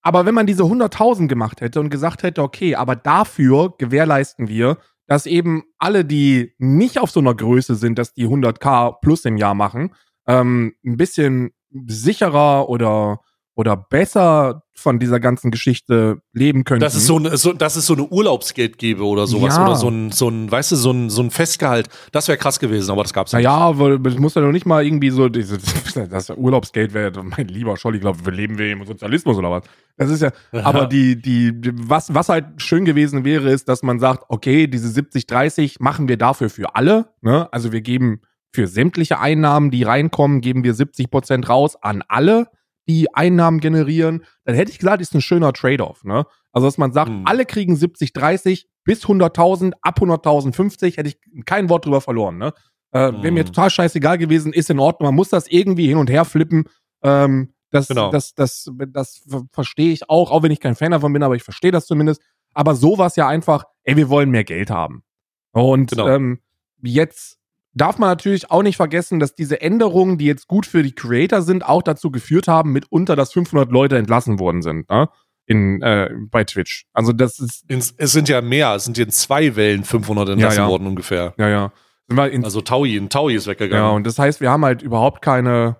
aber 0.00 0.24
wenn 0.24 0.34
man 0.34 0.46
diese 0.46 0.62
100.000 0.62 1.28
gemacht 1.28 1.60
hätte 1.60 1.78
und 1.78 1.90
gesagt 1.90 2.22
hätte, 2.22 2.42
okay, 2.42 2.74
aber 2.74 2.96
dafür 2.96 3.74
gewährleisten 3.76 4.48
wir, 4.48 4.78
dass 5.06 5.26
eben 5.26 5.64
alle, 5.76 6.06
die 6.06 6.54
nicht 6.56 6.98
auf 6.98 7.10
so 7.10 7.20
einer 7.20 7.34
Größe 7.34 7.74
sind, 7.74 7.98
dass 7.98 8.14
die 8.14 8.26
100k 8.26 8.98
plus 9.02 9.26
im 9.26 9.36
Jahr 9.36 9.54
machen, 9.54 9.94
ähm, 10.26 10.74
ein 10.86 10.96
bisschen 10.96 11.52
sicherer 11.86 12.68
oder 12.68 13.20
oder 13.54 13.76
besser 13.76 14.62
von 14.74 14.98
dieser 14.98 15.20
ganzen 15.20 15.50
Geschichte 15.50 16.22
leben 16.32 16.64
können. 16.64 16.80
Das 16.80 16.94
ist 16.94 17.06
so, 17.06 17.16
eine, 17.16 17.36
so, 17.36 17.52
das 17.52 17.76
ist 17.76 17.86
so 17.86 17.92
eine 17.92 18.04
Urlaubsgeldgebe 18.04 19.04
oder 19.04 19.26
sowas 19.26 19.56
ja. 19.56 19.64
oder 19.64 19.76
so 19.76 19.88
ein, 19.88 20.10
so 20.10 20.28
ein, 20.28 20.50
weißt 20.50 20.72
du, 20.72 20.76
so 20.76 20.90
ein, 20.90 21.10
so 21.10 21.22
ein 21.22 21.30
Festgehalt. 21.30 21.88
Das 22.12 22.28
wäre 22.28 22.38
krass 22.38 22.58
gewesen, 22.58 22.90
aber 22.90 23.02
das 23.02 23.12
gab's 23.12 23.32
nicht. 23.32 23.44
Naja, 23.44 23.78
weil 23.78 24.04
es 24.06 24.18
muss 24.18 24.34
ja 24.34 24.40
noch 24.40 24.52
nicht 24.52 24.64
mal 24.64 24.84
irgendwie 24.84 25.10
so, 25.10 25.28
das 26.10 26.30
Urlaubsgeld 26.30 26.94
wäre, 26.94 27.22
mein 27.22 27.46
lieber 27.48 27.76
Scholli, 27.76 27.98
ich 27.98 28.02
glaube, 28.02 28.24
wir 28.24 28.32
leben 28.32 28.56
wir 28.56 28.72
im 28.72 28.86
Sozialismus 28.86 29.36
oder 29.36 29.50
was. 29.50 29.64
Das 29.98 30.10
ist 30.10 30.22
ja, 30.22 30.30
Aha. 30.52 30.62
aber 30.62 30.86
die, 30.86 31.20
die, 31.20 31.52
was, 31.74 32.14
was 32.14 32.30
halt 32.30 32.46
schön 32.56 32.86
gewesen 32.86 33.24
wäre, 33.24 33.50
ist, 33.50 33.68
dass 33.68 33.82
man 33.82 34.00
sagt, 34.00 34.24
okay, 34.28 34.66
diese 34.66 34.88
70, 34.88 35.26
30 35.26 35.78
machen 35.78 36.08
wir 36.08 36.16
dafür 36.16 36.48
für 36.48 36.74
alle, 36.74 37.10
ne? 37.20 37.52
Also 37.52 37.70
wir 37.70 37.82
geben 37.82 38.22
für 38.52 38.66
sämtliche 38.66 39.18
Einnahmen, 39.18 39.70
die 39.70 39.82
reinkommen, 39.82 40.40
geben 40.40 40.64
wir 40.64 40.74
70 40.74 41.10
Prozent 41.10 41.48
raus 41.48 41.76
an 41.76 42.02
alle, 42.06 42.48
die 42.88 43.14
Einnahmen 43.14 43.60
generieren. 43.60 44.24
Dann 44.44 44.54
hätte 44.54 44.70
ich 44.70 44.78
gesagt, 44.78 45.00
ist 45.00 45.14
ein 45.14 45.20
schöner 45.20 45.52
Trade-off. 45.52 46.04
Ne? 46.04 46.26
Also, 46.52 46.66
dass 46.66 46.78
man 46.78 46.92
sagt, 46.92 47.10
hm. 47.10 47.22
alle 47.26 47.46
kriegen 47.46 47.76
70, 47.76 48.12
30 48.12 48.68
bis 48.84 49.04
100.000, 49.04 49.72
ab 49.80 50.00
100.000 50.00 50.52
50, 50.52 50.96
hätte 50.96 51.08
ich 51.08 51.44
kein 51.46 51.68
Wort 51.68 51.86
drüber 51.86 52.00
verloren. 52.00 52.38
Ne? 52.38 52.52
Äh, 52.90 53.08
hm. 53.08 53.22
Wäre 53.22 53.32
mir 53.32 53.44
total 53.44 53.70
scheißegal 53.70 54.18
gewesen, 54.18 54.52
ist 54.52 54.68
in 54.68 54.78
Ordnung. 54.78 55.08
Man 55.08 55.14
muss 55.14 55.30
das 55.30 55.48
irgendwie 55.48 55.86
hin 55.86 55.96
und 55.96 56.10
her 56.10 56.24
flippen. 56.24 56.64
Ähm, 57.02 57.54
das, 57.70 57.88
genau. 57.88 58.10
das, 58.10 58.34
das, 58.34 58.70
das, 58.76 58.90
das 58.90 59.48
verstehe 59.50 59.92
ich 59.92 60.10
auch, 60.10 60.30
auch 60.30 60.42
wenn 60.42 60.52
ich 60.52 60.60
kein 60.60 60.74
Fan 60.74 60.90
davon 60.90 61.12
bin, 61.12 61.22
aber 61.22 61.36
ich 61.36 61.42
verstehe 61.42 61.70
das 61.70 61.86
zumindest. 61.86 62.20
Aber 62.52 62.74
so 62.74 62.98
war 62.98 63.06
es 63.06 63.16
ja 63.16 63.26
einfach, 63.26 63.64
ey, 63.84 63.96
wir 63.96 64.10
wollen 64.10 64.30
mehr 64.30 64.44
Geld 64.44 64.70
haben. 64.70 65.04
Und 65.52 65.92
genau. 65.92 66.08
ähm, 66.08 66.40
jetzt 66.82 67.38
darf 67.74 67.98
man 67.98 68.08
natürlich 68.08 68.50
auch 68.50 68.62
nicht 68.62 68.76
vergessen, 68.76 69.18
dass 69.20 69.34
diese 69.34 69.60
Änderungen, 69.60 70.18
die 70.18 70.26
jetzt 70.26 70.48
gut 70.48 70.66
für 70.66 70.82
die 70.82 70.94
Creator 70.94 71.42
sind, 71.42 71.64
auch 71.64 71.82
dazu 71.82 72.10
geführt 72.10 72.48
haben, 72.48 72.72
mitunter, 72.72 73.16
dass 73.16 73.32
500 73.32 73.70
Leute 73.70 73.96
entlassen 73.96 74.38
worden 74.38 74.62
sind, 74.62 74.88
ne? 74.90 75.08
In, 75.44 75.82
äh, 75.82 76.08
bei 76.30 76.44
Twitch. 76.44 76.86
Also 76.92 77.12
das 77.12 77.40
ist. 77.40 77.64
es 77.68 78.12
sind 78.12 78.28
ja 78.28 78.40
mehr, 78.40 78.76
es 78.76 78.84
sind 78.84 78.96
in 78.96 79.10
zwei 79.10 79.56
Wellen 79.56 79.82
500 79.84 80.28
entlassen 80.30 80.58
ja, 80.58 80.64
ja. 80.64 80.70
worden 80.70 80.86
ungefähr. 80.86 81.34
Ja, 81.36 81.48
ja. 81.48 81.72
also 82.16 82.60
Taui, 82.60 82.96
ein 82.96 83.08
Taui 83.08 83.34
ist 83.34 83.48
weggegangen. 83.48 83.84
Ja, 83.84 83.90
und 83.90 84.06
das 84.06 84.18
heißt, 84.18 84.40
wir 84.40 84.50
haben 84.50 84.64
halt 84.64 84.82
überhaupt 84.82 85.20
keine. 85.20 85.76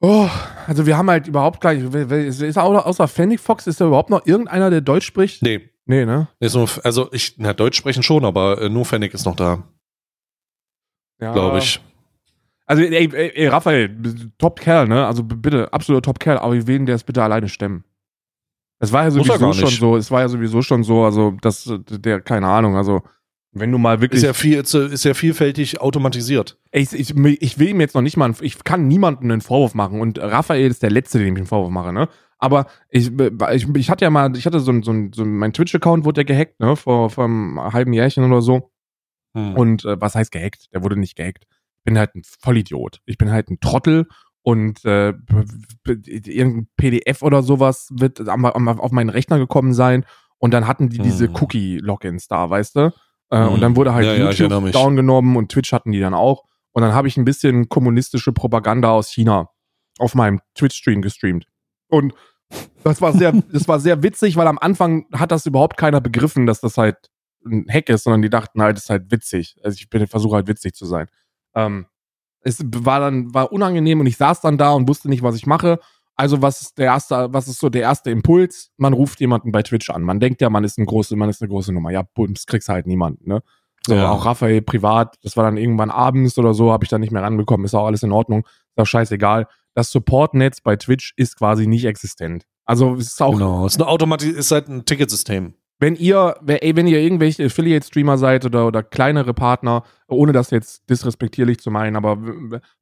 Oh, 0.00 0.28
also 0.66 0.84
wir 0.84 0.98
haben 0.98 1.08
halt 1.08 1.28
überhaupt 1.28 1.60
gleich. 1.60 1.80
Ist 1.80 2.58
außer 2.58 3.08
Fennec 3.08 3.40
Fox, 3.40 3.68
ist 3.68 3.80
da 3.80 3.86
überhaupt 3.86 4.10
noch 4.10 4.26
irgendeiner, 4.26 4.68
der 4.68 4.80
Deutsch 4.80 5.06
spricht? 5.06 5.42
Nee. 5.42 5.70
Nee, 5.88 6.04
ne? 6.04 6.26
Also 6.40 7.12
ich, 7.12 7.36
na, 7.38 7.52
Deutsch 7.52 7.78
sprechen 7.78 8.02
schon, 8.02 8.24
aber 8.24 8.60
äh, 8.60 8.68
nur 8.68 8.84
Fennec 8.84 9.14
ist 9.14 9.24
noch 9.24 9.36
da 9.36 9.62
ja. 11.20 11.32
glaube 11.32 11.58
ich. 11.58 11.80
Also, 12.66 12.82
ey, 12.82 13.08
ey, 13.12 13.32
ey, 13.34 13.46
Raphael, 13.46 13.96
Top 14.38 14.60
Kerl, 14.60 14.88
ne? 14.88 15.06
Also 15.06 15.22
bitte, 15.22 15.72
absoluter 15.72 16.02
Top 16.02 16.18
Kerl, 16.18 16.38
aber 16.38 16.66
wen 16.66 16.86
der 16.86 16.96
es 16.96 17.04
bitte 17.04 17.22
alleine 17.22 17.48
stemmen. 17.48 17.84
Es 18.78 18.92
war 18.92 19.04
ja 19.04 19.10
sowieso 19.10 19.52
schon 19.52 19.70
so, 19.70 19.96
es 19.96 20.10
war 20.10 20.20
ja 20.20 20.28
sowieso 20.28 20.60
schon 20.62 20.84
so, 20.84 21.04
also 21.04 21.34
das, 21.40 21.72
der, 21.88 22.20
keine 22.20 22.48
Ahnung, 22.48 22.76
also 22.76 23.02
wenn 23.58 23.72
du 23.72 23.78
mal 23.78 24.02
wirklich. 24.02 24.18
Ist 24.18 24.26
ja, 24.26 24.34
viel, 24.34 24.60
ist 24.60 25.04
ja 25.04 25.14
vielfältig 25.14 25.80
automatisiert. 25.80 26.58
Ich, 26.72 26.92
ich, 26.92 27.16
ich 27.16 27.58
will 27.58 27.68
ihm 27.68 27.80
jetzt 27.80 27.94
noch 27.94 28.02
nicht 28.02 28.18
mal, 28.18 28.34
ich 28.40 28.62
kann 28.64 28.86
niemandem 28.86 29.30
einen 29.30 29.40
Vorwurf 29.40 29.74
machen 29.74 30.00
und 30.00 30.18
Raphael 30.18 30.70
ist 30.70 30.82
der 30.82 30.90
Letzte, 30.90 31.18
dem 31.18 31.34
ich 31.34 31.40
einen 31.40 31.46
Vorwurf 31.46 31.70
mache, 31.70 31.92
ne? 31.92 32.08
Aber 32.38 32.66
ich, 32.90 33.10
ich, 33.52 33.66
ich 33.76 33.90
hatte 33.90 34.04
ja 34.04 34.10
mal, 34.10 34.36
ich 34.36 34.44
hatte 34.44 34.60
so 34.60 34.70
ein, 34.70 34.82
so 34.82 34.92
so 35.14 35.24
mein 35.24 35.54
Twitch-Account 35.54 36.04
wurde 36.04 36.20
ja 36.20 36.24
gehackt, 36.24 36.60
ne? 36.60 36.76
Vor, 36.76 37.08
vor 37.08 37.24
einem 37.24 37.58
halben 37.72 37.94
Jährchen 37.94 38.24
oder 38.30 38.42
so. 38.42 38.70
Hm. 39.36 39.54
Und 39.54 39.84
äh, 39.84 40.00
was 40.00 40.14
heißt 40.14 40.32
gehackt? 40.32 40.72
Der 40.72 40.82
wurde 40.82 40.98
nicht 40.98 41.14
gehackt. 41.14 41.44
Ich 41.76 41.84
bin 41.84 41.98
halt 41.98 42.14
ein 42.14 42.22
Vollidiot. 42.24 43.00
Ich 43.04 43.18
bin 43.18 43.30
halt 43.30 43.50
ein 43.50 43.60
Trottel 43.60 44.08
und 44.42 44.82
äh, 44.84 45.12
irgendein 45.86 46.68
PDF 46.76 47.22
oder 47.22 47.42
sowas 47.42 47.88
wird 47.92 48.26
auf 48.28 48.92
meinen 48.92 49.10
Rechner 49.10 49.38
gekommen 49.38 49.74
sein 49.74 50.06
und 50.38 50.54
dann 50.54 50.66
hatten 50.66 50.88
die 50.88 50.98
diese 50.98 51.26
hm. 51.26 51.34
Cookie-Logins 51.34 52.28
da, 52.28 52.48
weißt 52.48 52.76
du? 52.76 52.92
Äh, 53.30 53.38
hm. 53.38 53.48
Und 53.48 53.60
dann 53.60 53.76
wurde 53.76 53.92
halt 53.92 54.06
ja, 54.06 54.14
YouTube 54.14 54.50
ja, 54.50 54.70
down 54.70 54.96
genommen 54.96 55.36
und 55.36 55.52
Twitch 55.52 55.72
hatten 55.72 55.92
die 55.92 56.00
dann 56.00 56.14
auch. 56.14 56.44
Und 56.72 56.82
dann 56.82 56.94
habe 56.94 57.08
ich 57.08 57.16
ein 57.16 57.24
bisschen 57.24 57.68
kommunistische 57.68 58.32
Propaganda 58.32 58.90
aus 58.90 59.10
China 59.10 59.50
auf 59.98 60.14
meinem 60.14 60.40
Twitch-Stream 60.54 61.02
gestreamt. 61.02 61.46
Und 61.88 62.14
das 62.84 63.02
war 63.02 63.12
sehr, 63.12 63.32
das 63.52 63.68
war 63.68 63.80
sehr 63.80 64.02
witzig, 64.02 64.36
weil 64.36 64.46
am 64.46 64.58
Anfang 64.58 65.06
hat 65.12 65.30
das 65.30 65.44
überhaupt 65.44 65.76
keiner 65.76 66.00
begriffen, 66.00 66.46
dass 66.46 66.60
das 66.60 66.78
halt 66.78 66.96
ein 67.46 67.66
Hack 67.68 67.88
ist, 67.88 68.04
sondern 68.04 68.22
die 68.22 68.30
dachten 68.30 68.60
halt, 68.62 68.76
es 68.76 68.84
ist 68.84 68.90
halt 68.90 69.10
witzig. 69.10 69.56
Also 69.62 69.76
ich 69.78 69.88
versuche 70.10 70.36
halt 70.36 70.48
witzig 70.48 70.74
zu 70.74 70.86
sein. 70.86 71.06
Ähm, 71.54 71.86
es 72.40 72.64
war 72.64 73.00
dann 73.00 73.34
war 73.34 73.52
unangenehm 73.52 74.00
und 74.00 74.06
ich 74.06 74.16
saß 74.16 74.40
dann 74.40 74.58
da 74.58 74.72
und 74.72 74.88
wusste 74.88 75.08
nicht, 75.08 75.22
was 75.22 75.36
ich 75.36 75.46
mache. 75.46 75.80
Also 76.14 76.42
was 76.42 76.62
ist 76.62 76.78
der 76.78 76.86
erste, 76.86 77.28
was 77.32 77.48
ist 77.48 77.58
so 77.58 77.68
der 77.68 77.82
erste 77.82 78.10
Impuls? 78.10 78.70
Man 78.76 78.92
ruft 78.92 79.20
jemanden 79.20 79.52
bei 79.52 79.62
Twitch 79.62 79.90
an. 79.90 80.02
Man 80.02 80.20
denkt 80.20 80.40
ja, 80.40 80.48
man 80.48 80.64
ist 80.64 80.78
eine 80.78 80.86
große, 80.86 81.16
man 81.16 81.28
ist 81.28 81.42
eine 81.42 81.48
große 81.48 81.72
Nummer. 81.72 81.90
Ja, 81.90 82.02
bums, 82.02 82.46
kriegst 82.46 82.68
halt 82.68 82.86
niemanden, 82.86 83.28
ne? 83.28 83.42
So, 83.86 83.94
ja. 83.94 84.10
auch 84.10 84.24
Raphael 84.24 84.62
privat, 84.62 85.16
das 85.22 85.36
war 85.36 85.44
dann 85.44 85.56
irgendwann 85.56 85.90
abends 85.90 86.38
oder 86.38 86.54
so, 86.54 86.72
habe 86.72 86.84
ich 86.84 86.90
dann 86.90 87.00
nicht 87.00 87.12
mehr 87.12 87.22
ranbekommen, 87.22 87.64
ist 87.64 87.74
auch 87.74 87.86
alles 87.86 88.02
in 88.02 88.10
Ordnung, 88.10 88.44
ist 88.44 88.82
auch 88.82 88.86
scheißegal. 88.86 89.46
Das 89.74 89.92
Support-Netz 89.92 90.60
bei 90.60 90.74
Twitch 90.74 91.12
ist 91.16 91.36
quasi 91.36 91.68
nicht 91.68 91.84
existent. 91.84 92.46
Also 92.64 92.94
es 92.94 93.12
ist 93.12 93.22
auch. 93.22 93.32
Genau, 93.32 93.64
es 93.64 93.74
ist, 93.74 93.80
eine 93.80 93.88
Automatik 93.88 94.34
ist 94.34 94.50
halt 94.50 94.68
ein 94.68 94.84
Ticketsystem 94.84 95.54
wenn 95.78 95.94
ihr, 95.94 96.36
ey, 96.46 96.74
wenn 96.74 96.86
ihr 96.86 97.00
irgendwelche 97.00 97.44
Affiliate-Streamer 97.44 98.16
seid 98.16 98.46
oder, 98.46 98.66
oder 98.66 98.82
kleinere 98.82 99.34
Partner, 99.34 99.82
ohne 100.08 100.32
das 100.32 100.50
jetzt 100.50 100.88
disrespektierlich 100.88 101.58
zu 101.58 101.70
meinen, 101.70 101.96
aber 101.96 102.18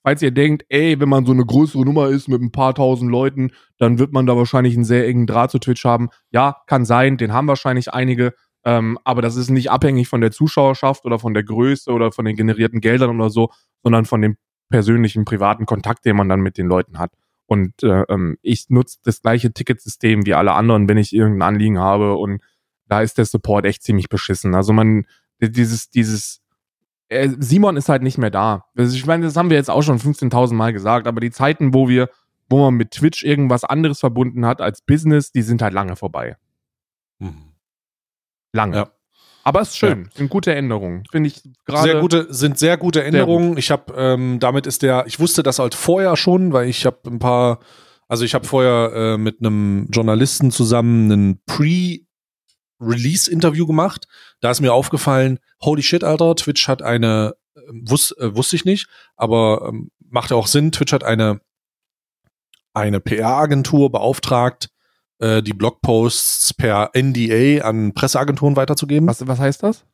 falls 0.03 0.23
ihr 0.23 0.31
denkt, 0.31 0.65
ey, 0.69 1.01
wenn 1.01 1.09
man 1.09 1.27
so 1.27 1.33
eine 1.33 1.45
größere 1.45 1.85
Nummer 1.85 2.09
ist 2.09 2.29
mit 2.29 2.41
ein 2.41 2.53
paar 2.53 2.75
tausend 2.75 3.11
Leuten, 3.11 3.51
dann 3.79 3.99
wird 3.99 4.13
man 4.13 4.27
da 4.27 4.37
wahrscheinlich 4.37 4.75
einen 4.75 4.85
sehr 4.85 5.07
engen 5.09 5.27
Draht 5.27 5.51
zu 5.51 5.59
Twitch 5.59 5.85
haben. 5.85 6.09
Ja, 6.31 6.57
kann 6.67 6.85
sein, 6.85 7.17
den 7.17 7.33
haben 7.33 7.49
wahrscheinlich 7.49 7.93
einige, 7.93 8.33
ähm, 8.65 8.99
aber 9.03 9.23
das 9.23 9.37
ist 9.37 9.51
nicht 9.51 9.71
abhängig 9.71 10.09
von 10.09 10.21
der 10.21 10.31
Zuschauerschaft 10.31 11.05
oder 11.05 11.19
von 11.19 11.35
der 11.35 11.43
Größe 11.43 11.91
oder 11.91 12.13
von 12.13 12.25
den 12.25 12.37
generierten 12.37 12.81
Geldern 12.81 13.19
oder 13.19 13.31
so, 13.31 13.51
sondern 13.83 14.05
von 14.05 14.23
dem 14.23 14.37
persönlichen, 14.71 15.25
privaten 15.25 15.67
Kontakt, 15.67 16.05
den 16.05 16.17
man 16.17 16.29
dann 16.29 16.41
mit 16.41 16.59
den 16.59 16.67
Leuten 16.67 16.99
hat. 16.99 17.13
Und 17.47 17.83
äh, 17.83 18.05
ähm, 18.09 18.39
ich 18.41 18.67
nutze 18.71 18.99
das 19.03 19.21
gleiche 19.21 19.53
Ticketsystem 19.53 20.25
wie 20.27 20.35
alle 20.35 20.53
anderen, 20.53 20.89
wenn 20.89 20.97
ich 20.97 21.13
irgendein 21.13 21.55
Anliegen 21.55 21.79
habe 21.79 22.15
und 22.15 22.41
da 22.95 23.03
ist 23.03 23.19
der 23.19 23.25
Support 23.25 23.67
echt 23.67 23.83
ziemlich 23.83 24.09
beschissen. 24.09 24.55
Also 24.55 24.73
man, 24.73 25.05
dieses, 25.41 25.91
dieses, 25.91 26.41
äh, 27.09 27.29
Simon 27.41 27.77
ist 27.77 27.89
halt 27.89 28.03
nicht 28.03 28.19
mehr 28.19 28.31
da. 28.31 28.67
Also 28.77 28.95
ich 28.95 29.05
meine, 29.05 29.25
das 29.25 29.37
haben 29.37 29.51
wir 29.51 29.57
jetzt 29.57 29.71
auch 29.71 29.83
schon 29.83 29.99
15.000 29.99 30.55
Mal 30.55 30.73
gesagt, 30.73 31.09
aber 31.09 31.21
die 31.21 31.33
Zeiten, 31.33 31.75
wo 31.75 31.89
wir, 31.89 32.09
wo 32.49 32.59
man 32.59 32.75
mit 32.75 32.93
Twitch 32.93 33.25
irgendwas 33.25 33.65
anderes 33.65 33.99
verbunden 33.99 34.47
hat 34.47 34.61
als 34.61 34.81
Business, 34.81 35.33
die 35.33 35.43
sind 35.43 35.61
halt 35.61 35.75
lange 35.75 35.97
vorbei. 35.97 36.37
Mhm. 37.19 37.53
Lange. 38.53 38.77
Ja. 38.77 38.91
Aber 39.43 39.61
es 39.61 39.71
ist 39.71 39.77
schön, 39.79 40.05
ja. 40.05 40.11
sind 40.15 40.31
gute 40.31 40.55
Änderungen, 40.55 41.03
finde 41.11 41.27
ich 41.27 41.43
gerade. 41.67 41.83
Sehr 41.83 42.01
gute, 42.01 42.33
sind 42.33 42.59
sehr 42.59 42.77
gute 42.77 43.03
Änderungen. 43.03 43.51
Sehr 43.51 43.59
ich 43.59 43.71
habe, 43.73 43.93
ähm, 43.97 44.39
damit 44.39 44.69
ist 44.69 44.83
der, 44.83 45.05
ich 45.07 45.19
wusste 45.19 45.43
das 45.43 45.59
halt 45.59 45.75
vorher 45.75 46.17
schon, 46.17 46.53
weil 46.53 46.69
ich 46.69 46.87
habe 46.87 46.99
ein 47.07 47.19
paar, 47.19 47.59
also 48.09 48.25
ich 48.25 48.35
habe 48.35 48.47
vorher 48.47 48.93
äh, 48.95 49.19
mit 49.19 49.41
einem 49.41 49.89
Journalisten 49.91 50.53
zusammen 50.53 51.13
einen 51.13 51.41
Pre 51.45 52.05
Release-Interview 52.81 53.67
gemacht. 53.67 54.07
Da 54.41 54.51
ist 54.51 54.61
mir 54.61 54.73
aufgefallen, 54.73 55.39
holy 55.63 55.83
shit, 55.83 56.05
Alter, 56.05 56.35
Twitch 56.37 56.69
hat 56.69 56.83
eine, 56.83 57.35
äh, 57.55 57.61
wus 57.71 58.13
äh, 58.13 58.35
wusste 58.35 58.57
ich 58.57 58.65
nicht, 58.65 58.89
aber 59.17 59.69
ähm, 59.69 59.91
macht 60.09 60.31
ja 60.31 60.37
auch 60.37 60.47
Sinn, 60.47 60.73
Twitch 60.73 60.93
hat 60.93 61.05
eine, 61.05 61.41
eine 62.73 63.01
PR-Agentur 63.01 63.91
beauftragt, 63.91 64.71
äh, 65.19 65.43
die 65.43 65.53
Blogposts 65.53 66.55
per 66.55 66.91
NDA 66.95 67.65
an 67.65 67.95
Presseagenturen 67.95 68.57
weiterzugeben. 68.57 69.09
Was, 69.09 69.27
was 69.27 69.39
heißt 69.39 69.63
das? 69.63 69.85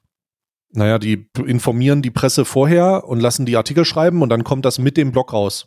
Naja, 0.72 0.99
die 0.99 1.28
informieren 1.45 2.01
die 2.01 2.12
Presse 2.12 2.45
vorher 2.45 3.05
und 3.05 3.20
lassen 3.20 3.45
die 3.45 3.57
Artikel 3.57 3.85
schreiben 3.85 4.22
und 4.22 4.28
dann 4.28 4.45
kommt 4.45 4.64
das 4.64 4.78
mit 4.78 4.97
dem 4.97 5.11
Blog 5.11 5.33
raus. 5.33 5.66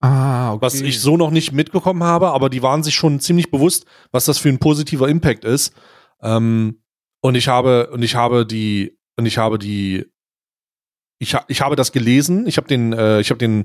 Ah, 0.00 0.52
okay. 0.52 0.62
Was 0.62 0.80
ich 0.80 1.00
so 1.00 1.16
noch 1.16 1.30
nicht 1.30 1.52
mitbekommen 1.52 2.02
habe, 2.02 2.30
aber 2.30 2.48
die 2.48 2.62
waren 2.62 2.82
sich 2.82 2.94
schon 2.94 3.20
ziemlich 3.20 3.50
bewusst, 3.50 3.84
was 4.12 4.24
das 4.24 4.38
für 4.38 4.48
ein 4.48 4.58
positiver 4.58 5.08
Impact 5.08 5.44
ist. 5.44 5.74
Ähm, 6.22 6.82
und 7.20 7.34
ich 7.34 7.48
habe, 7.48 7.90
und 7.90 8.02
ich 8.02 8.14
habe 8.14 8.46
die, 8.46 8.98
und 9.16 9.26
ich 9.26 9.36
habe 9.36 9.58
die, 9.58 10.06
ich, 11.18 11.34
ha, 11.34 11.44
ich 11.48 11.60
habe 11.60 11.76
das 11.76 11.92
gelesen, 11.92 12.46
ich 12.46 12.56
habe 12.56 12.66
den, 12.66 12.94
äh, 12.94 13.20
ich 13.20 13.28
habe 13.28 13.38
den, 13.38 13.64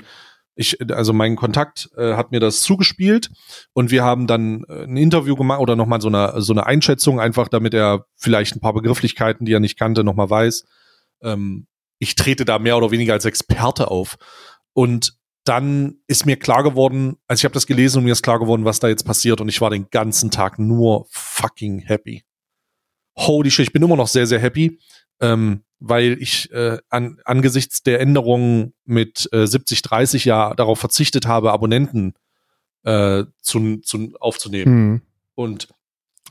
ich, 0.56 0.78
also 0.92 1.14
mein 1.14 1.38
Kontakt 1.38 1.90
äh, 1.96 2.16
hat 2.16 2.32
mir 2.32 2.42
das 2.42 2.62
zugespielt 2.62 3.30
und 3.72 3.92
wir 3.92 4.04
haben 4.04 4.28
dann 4.28 4.66
äh, 4.68 4.84
ein 4.84 4.98
Interview 4.98 5.38
gemacht 5.38 5.62
oder 5.62 5.78
nochmal 5.78 6.02
so 6.02 6.10
eine, 6.10 6.42
so 6.42 6.52
eine 6.52 6.66
Einschätzung, 6.66 7.22
einfach 7.22 7.48
damit 7.48 7.74
er 7.74 8.08
vielleicht 8.18 8.56
ein 8.56 8.62
paar 8.62 8.74
Begrifflichkeiten, 8.74 9.46
die 9.46 9.54
er 9.54 9.62
nicht 9.62 9.80
kannte, 9.80 10.04
nochmal 10.04 10.30
weiß. 10.30 10.66
Ähm, 11.22 11.68
ich 12.00 12.16
trete 12.16 12.44
da 12.44 12.60
mehr 12.60 12.76
oder 12.76 12.92
weniger 12.92 13.14
als 13.14 13.24
Experte 13.24 13.90
auf. 13.90 14.18
Und 14.74 15.18
dann 15.46 16.00
ist 16.08 16.26
mir 16.26 16.38
klar 16.38 16.64
geworden, 16.64 17.18
also 17.28 17.40
ich 17.40 17.46
habe 17.46 17.54
das 17.54 17.68
gelesen 17.68 18.00
und 18.00 18.06
mir 18.06 18.12
ist 18.12 18.24
klar 18.24 18.40
geworden, 18.40 18.66
was 18.66 18.80
da 18.80 18.88
jetzt 18.88 19.06
passiert 19.06 19.40
und 19.40 19.48
ich 19.48 19.62
war 19.62 19.70
den 19.70 19.90
ganzen 19.92 20.32
Tag 20.32 20.60
nur 20.60 21.06
fucking 21.10 21.80
happy. 21.80 22.24
Holy 23.16 23.52
shit, 23.52 23.68
ich 23.68 23.74
bin 23.74 23.84
immer 23.84 23.96
noch 23.96 24.08
sehr, 24.08 24.26
sehr 24.26 24.40
happy, 24.40 24.80
ähm, 25.22 25.64
weil 25.80 26.18
ich 26.20 26.52
äh, 26.52 26.80
an, 26.90 27.20
angesichts 27.26 27.84
der 27.84 28.02
Änderungen 28.02 28.74
mit 28.86 29.30
äh, 29.32 29.44
70-30 29.44 30.26
ja 30.26 30.54
darauf 30.56 30.80
verzichtet 30.80 31.28
habe, 31.28 31.52
Abonnenten 31.52 32.16
äh, 32.84 33.24
zu, 33.40 33.78
zu, 33.78 34.14
aufzunehmen. 34.20 34.76
Mhm. 34.76 35.02
Und 35.36 35.68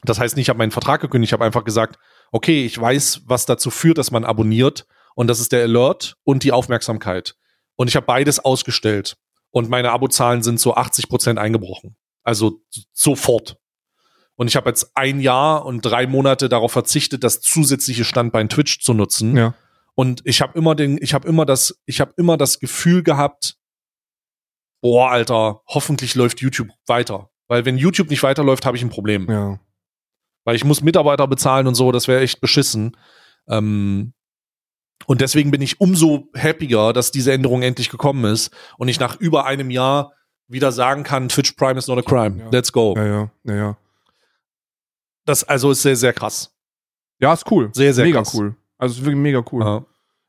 das 0.02 0.18
heißt 0.18 0.36
nicht, 0.36 0.46
ich 0.46 0.48
habe 0.48 0.58
meinen 0.58 0.72
Vertrag 0.72 1.00
gekündigt, 1.00 1.30
ich 1.30 1.32
habe 1.32 1.44
einfach 1.44 1.64
gesagt, 1.64 1.98
okay, 2.32 2.66
ich 2.66 2.78
weiß, 2.78 3.22
was 3.26 3.46
dazu 3.46 3.70
führt, 3.70 3.98
dass 3.98 4.10
man 4.10 4.24
abonniert 4.24 4.86
und 5.14 5.28
das 5.28 5.38
ist 5.38 5.52
der 5.52 5.62
Alert 5.62 6.16
und 6.24 6.42
die 6.42 6.50
Aufmerksamkeit. 6.50 7.36
Und 7.77 7.89
ich 7.89 7.97
habe 7.97 8.07
beides 8.07 8.41
ausgestellt. 8.41 9.16
Und 9.51 9.68
meine 9.68 9.93
Abozahlen 9.93 10.43
sind 10.43 10.61
so 10.61 10.75
80 10.75 11.09
Prozent 11.09 11.39
eingebrochen. 11.39 11.97
Also 12.22 12.61
sofort. 12.93 13.57
Und 14.37 14.49
ich 14.49 14.57
habe 14.57 14.68
jetzt 14.68 14.97
ein 14.97 15.20
Jahr 15.20 15.64
und 15.64 15.83
drei 15.83 16.07
Monate 16.07 16.49
darauf 16.49 16.72
verzichtet, 16.72 17.22
das 17.22 17.41
zusätzliche 17.41 18.05
Standbein 18.05 18.49
Twitch 18.49 18.81
zu 18.81 18.95
nutzen. 18.95 19.37
Ja. 19.37 19.55
Und 19.95 20.22
ich 20.25 20.41
habe 20.41 20.59
immer 20.59 20.75
den, 20.75 20.99
ich 21.01 21.14
habe 21.14 21.29
immer 21.29 21.47
das, 21.47 21.81
ich 21.87 22.01
habe 22.01 22.12
immer 22.16 22.37
das 22.37 22.59
Gefühl 22.59 23.03
gehabt, 23.05 23.57
boah, 24.81 25.11
Alter, 25.11 25.62
hoffentlich 25.66 26.14
läuft 26.14 26.41
YouTube 26.41 26.68
weiter. 26.87 27.31
Weil 27.47 27.64
wenn 27.64 27.79
YouTube 27.79 28.11
nicht 28.11 28.22
weiterläuft, 28.22 28.66
habe 28.66 28.77
ich 28.77 28.83
ein 28.83 28.91
Problem. 28.91 29.31
Ja. 29.31 29.61
Weil 30.45 30.57
ich 30.57 30.64
muss 30.64 30.83
Mitarbeiter 30.83 31.27
bezahlen 31.27 31.66
und 31.66 31.75
so, 31.75 31.93
das 31.93 32.09
wäre 32.09 32.22
echt 32.22 32.41
beschissen. 32.41 32.97
Ähm, 33.49 34.14
und 35.07 35.20
deswegen 35.20 35.50
bin 35.50 35.62
ich 35.62 35.80
umso 35.80 36.28
happier, 36.36 36.92
dass 36.92 37.11
diese 37.11 37.32
Änderung 37.32 37.62
endlich 37.62 37.90
gekommen 37.90 38.24
ist 38.24 38.50
und 38.78 38.88
ich 38.88 39.00
nach 39.00 39.16
über 39.20 39.46
einem 39.46 39.70
Jahr 39.70 40.12
wieder 40.48 40.72
sagen 40.72 41.02
kann, 41.02 41.28
Twitch 41.28 41.52
Prime 41.52 41.78
is 41.78 41.86
not 41.88 41.98
a 41.98 42.02
crime. 42.02 42.38
Ja. 42.38 42.48
Let's 42.50 42.72
go. 42.72 42.94
Ja, 42.96 43.07
ja, 43.07 43.30
ja, 43.44 43.55
ja. 43.55 43.76
Das 45.24 45.44
also 45.44 45.70
ist 45.70 45.82
sehr, 45.82 45.96
sehr 45.96 46.12
krass. 46.12 46.55
Ja, 47.18 47.32
ist 47.32 47.50
cool. 47.50 47.70
Sehr, 47.72 47.94
sehr 47.94 48.05
mega 48.05 48.22
krass. 48.22 48.34
cool. 48.34 48.55
Also 48.76 48.94
ist 48.94 49.05
wirklich 49.05 49.16
mega 49.16 49.42
cool. 49.50 49.62
Ja. 49.62 49.84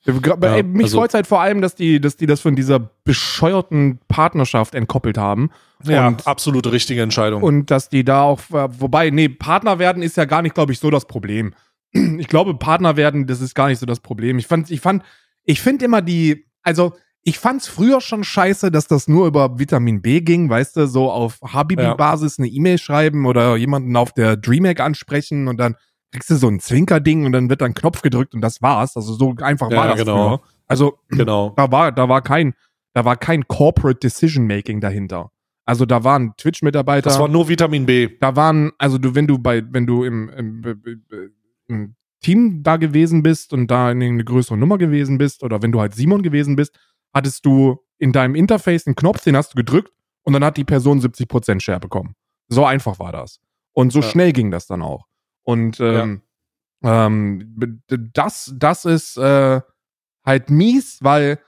Ja, 0.08 0.62
mich 0.62 0.84
also, 0.84 1.00
freut 1.00 1.16
halt 1.16 1.26
vor 1.26 1.42
allem, 1.42 1.62
dass 1.62 1.74
die, 1.74 2.00
dass 2.00 2.16
die 2.16 2.28
das 2.28 2.40
von 2.40 2.56
dieser 2.56 2.80
bescheuerten 3.04 4.00
Partnerschaft 4.08 4.76
entkoppelt 4.76 5.18
haben. 5.18 5.50
Ja, 5.84 6.08
und, 6.08 6.28
absolute 6.28 6.72
richtige 6.72 7.02
Entscheidung. 7.02 7.42
Und 7.42 7.72
dass 7.72 7.90
die 7.90 8.04
da 8.04 8.22
auch, 8.22 8.40
wobei, 8.50 9.10
nee, 9.10 9.30
Partner 9.30 9.80
werden 9.80 10.04
ist 10.04 10.16
ja 10.16 10.26
gar 10.26 10.44
nicht, 10.44 10.54
glaube 10.54 10.74
ich, 10.74 10.80
so 10.80 10.92
das 10.92 11.06
Problem 11.06 11.56
ich 12.20 12.28
glaube, 12.28 12.56
Partner 12.56 12.98
werden, 12.98 13.28
das 13.28 13.42
ist 13.42 13.56
gar 13.56 13.68
nicht 13.68 13.80
so 13.80 13.86
das 13.86 14.00
Problem. 14.00 14.38
Ich 14.38 14.48
fand, 14.48 14.70
ich 14.70 14.82
fand, 14.82 15.04
ich 15.44 15.62
finde 15.62 15.86
immer 15.86 16.02
die, 16.02 16.46
also 16.62 16.94
ich 17.24 17.40
fand 17.40 17.62
es 17.62 17.68
früher 17.68 18.02
schon 18.02 18.24
scheiße, 18.24 18.70
dass 18.70 18.88
das 18.88 19.08
nur 19.08 19.26
über 19.26 19.58
Vitamin 19.58 20.02
B 20.02 20.22
ging, 20.22 20.50
weißt 20.50 20.78
du, 20.78 20.88
so 20.88 21.10
auf 21.10 21.40
Habibi-Basis 21.42 22.38
eine 22.38 22.48
E-Mail 22.48 22.78
schreiben 22.78 23.26
oder 23.26 23.56
jemanden 23.56 23.96
auf 23.96 24.12
der 24.12 24.38
DreamHack 24.38 24.80
ansprechen 24.80 25.48
und 25.48 25.58
dann 25.58 25.76
kriegst 26.12 26.30
du 26.30 26.36
so 26.36 26.48
ein 26.48 26.60
Zwinkerding 26.60 27.26
und 27.26 27.32
dann 27.32 27.50
wird 27.50 27.62
dann 27.62 27.74
Knopf 27.74 28.02
gedrückt 28.04 28.36
und 28.36 28.42
das 28.42 28.62
war's. 28.62 28.96
Also 28.96 29.14
so 29.14 29.34
einfach 29.42 29.72
war 29.72 29.86
ja, 29.86 29.88
das 29.88 30.00
genau. 30.00 30.38
früher. 30.38 30.42
Also 30.68 31.00
genau. 31.10 31.54
da 31.58 31.72
war, 31.72 31.92
da 31.92 32.08
war 32.08 32.22
kein, 32.22 32.54
da 32.94 33.06
war 33.06 33.18
kein 33.18 33.48
Corporate 33.48 34.00
Decision 34.00 34.46
Making 34.46 34.80
dahinter. 34.80 35.32
Also 35.66 35.88
da 35.88 36.04
waren 36.04 36.36
Twitch-Mitarbeiter. 36.38 37.10
Das 37.10 37.20
war 37.20 37.28
nur 37.28 37.50
Vitamin 37.50 37.88
B. 37.88 38.10
Da 38.22 38.36
waren, 38.36 38.72
also 38.78 39.00
du, 39.00 39.16
wenn 39.16 39.26
du 39.26 39.40
bei, 39.40 39.64
wenn 39.72 39.88
du 39.88 40.04
im, 40.04 40.30
im, 40.30 40.62
im 41.68 41.96
Team 42.22 42.64
da 42.64 42.78
gewesen 42.78 43.24
bist 43.24 43.54
und 43.54 43.68
da 43.70 43.92
in 43.92 44.02
eine 44.02 44.24
größere 44.24 44.58
Nummer 44.58 44.78
gewesen 44.78 45.18
bist 45.18 45.44
oder 45.44 45.62
wenn 45.62 45.72
du 45.72 45.80
halt 45.80 45.94
Simon 45.94 46.24
gewesen 46.24 46.56
bist, 46.56 46.78
hattest 47.14 47.46
du 47.46 47.78
in 47.98 48.12
deinem 48.12 48.36
Interface 48.36 48.88
einen 48.88 48.96
Knopf, 48.96 49.24
den 49.24 49.38
hast 49.38 49.54
du 49.54 49.58
gedrückt 49.58 49.92
und 50.24 50.34
dann 50.34 50.44
hat 50.44 50.58
die 50.58 50.64
Person 50.64 51.00
70% 51.00 51.62
Share 51.62 51.80
bekommen. 51.80 52.16
So 52.48 52.66
einfach 52.66 53.00
war 53.00 53.12
das. 53.12 53.40
Und 53.74 53.92
so 53.92 54.00
ja. 54.00 54.08
schnell 54.10 54.34
ging 54.34 54.52
das 54.52 54.68
dann 54.68 54.82
auch. 54.82 55.06
Und 55.44 55.80
ähm, 55.80 56.22
ja. 56.84 57.06
ähm, 57.08 57.82
das, 57.88 58.54
das 58.58 58.86
ist 58.86 59.18
äh, 59.18 59.62
halt 60.26 60.50
mies, 60.50 61.00
weil 61.02 61.40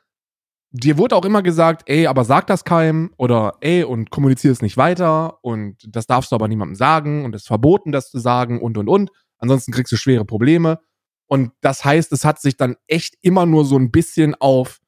dir 0.72 0.98
wurde 0.98 1.16
auch 1.16 1.26
immer 1.26 1.42
gesagt, 1.42 1.84
ey, 1.90 2.08
aber 2.08 2.24
sag 2.24 2.48
das 2.48 2.64
keinem 2.64 3.14
oder 3.18 3.58
ey 3.62 3.84
und 3.84 4.12
kommunizier 4.12 4.52
es 4.52 4.62
nicht 4.62 4.78
weiter 4.78 5.44
und 5.44 5.78
das 5.88 6.06
darfst 6.06 6.32
du 6.32 6.36
aber 6.36 6.48
niemandem 6.48 6.76
sagen 6.76 7.26
und 7.26 7.34
es 7.34 7.44
ist 7.44 7.48
verboten, 7.48 7.92
das 7.92 8.12
zu 8.12 8.20
sagen 8.20 8.62
und 8.62 8.78
und 8.78 8.88
und. 8.88 9.12
Ansonsten 9.38 9.72
kriegst 9.72 9.92
du 9.92 9.98
schwere 9.98 10.26
Probleme. 10.26 10.80
Und 11.28 11.52
das 11.62 11.84
heißt, 11.84 12.12
es 12.14 12.26
hat 12.26 12.42
sich 12.42 12.58
dann 12.58 12.76
echt 12.88 13.16
immer 13.22 13.46
nur 13.46 13.66
so 13.66 13.78
ein 13.78 13.92
bisschen 13.92 14.36
auf 14.36 14.80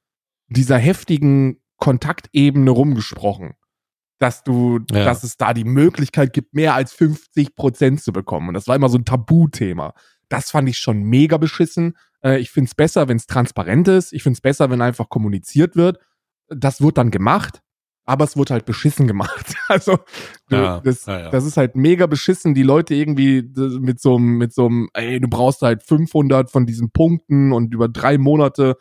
dieser 0.47 0.77
heftigen 0.77 1.61
Kontaktebene 1.77 2.71
rumgesprochen. 2.71 3.53
Dass 4.19 4.43
du, 4.43 4.79
ja. 4.91 5.05
dass 5.05 5.23
es 5.23 5.37
da 5.37 5.53
die 5.53 5.63
Möglichkeit 5.63 6.33
gibt, 6.33 6.53
mehr 6.53 6.73
als 6.73 6.91
50 6.93 7.55
Prozent 7.55 8.01
zu 8.01 8.11
bekommen. 8.11 8.49
Und 8.49 8.53
das 8.53 8.67
war 8.67 8.75
immer 8.75 8.89
so 8.89 8.97
ein 8.97 9.05
Tabuthema. 9.05 9.93
Das 10.27 10.51
fand 10.51 10.67
ich 10.67 10.77
schon 10.77 11.03
mega 11.03 11.37
beschissen. 11.37 11.97
Äh, 12.21 12.39
ich 12.39 12.51
finde 12.51 12.67
es 12.67 12.75
besser, 12.75 13.07
wenn 13.07 13.15
es 13.15 13.27
transparent 13.27 13.87
ist. 13.87 14.11
Ich 14.11 14.23
finde 14.23 14.35
es 14.35 14.41
besser, 14.41 14.69
wenn 14.69 14.81
einfach 14.81 15.07
kommuniziert 15.07 15.77
wird. 15.77 15.99
Das 16.49 16.81
wird 16.81 16.97
dann 16.97 17.11
gemacht 17.11 17.61
aber 18.10 18.26
es 18.26 18.36
wurde 18.36 18.53
halt 18.55 18.66
beschissen 18.66 19.07
gemacht. 19.07 19.55
Also 19.70 19.99
ja, 20.49 20.80
das, 20.80 21.05
ja, 21.05 21.20
ja. 21.20 21.30
das 21.30 21.45
ist 21.45 21.55
halt 21.55 21.76
mega 21.76 22.07
beschissen, 22.07 22.55
die 22.55 22.64
Leute 22.64 22.95
irgendwie 22.95 23.43
mit 23.80 24.01
so 24.01 24.16
einem, 24.16 24.39
mit 24.39 24.51
so 24.51 24.66
einem, 24.66 24.89
ey, 24.95 25.20
du 25.20 25.28
brauchst 25.28 25.62
halt 25.62 25.84
500 25.84 26.49
von 26.49 26.66
diesen 26.66 26.89
Punkten 26.89 27.51
und 27.51 27.72
über 27.72 27.88
drei 27.88 28.18
Monate 28.18 28.78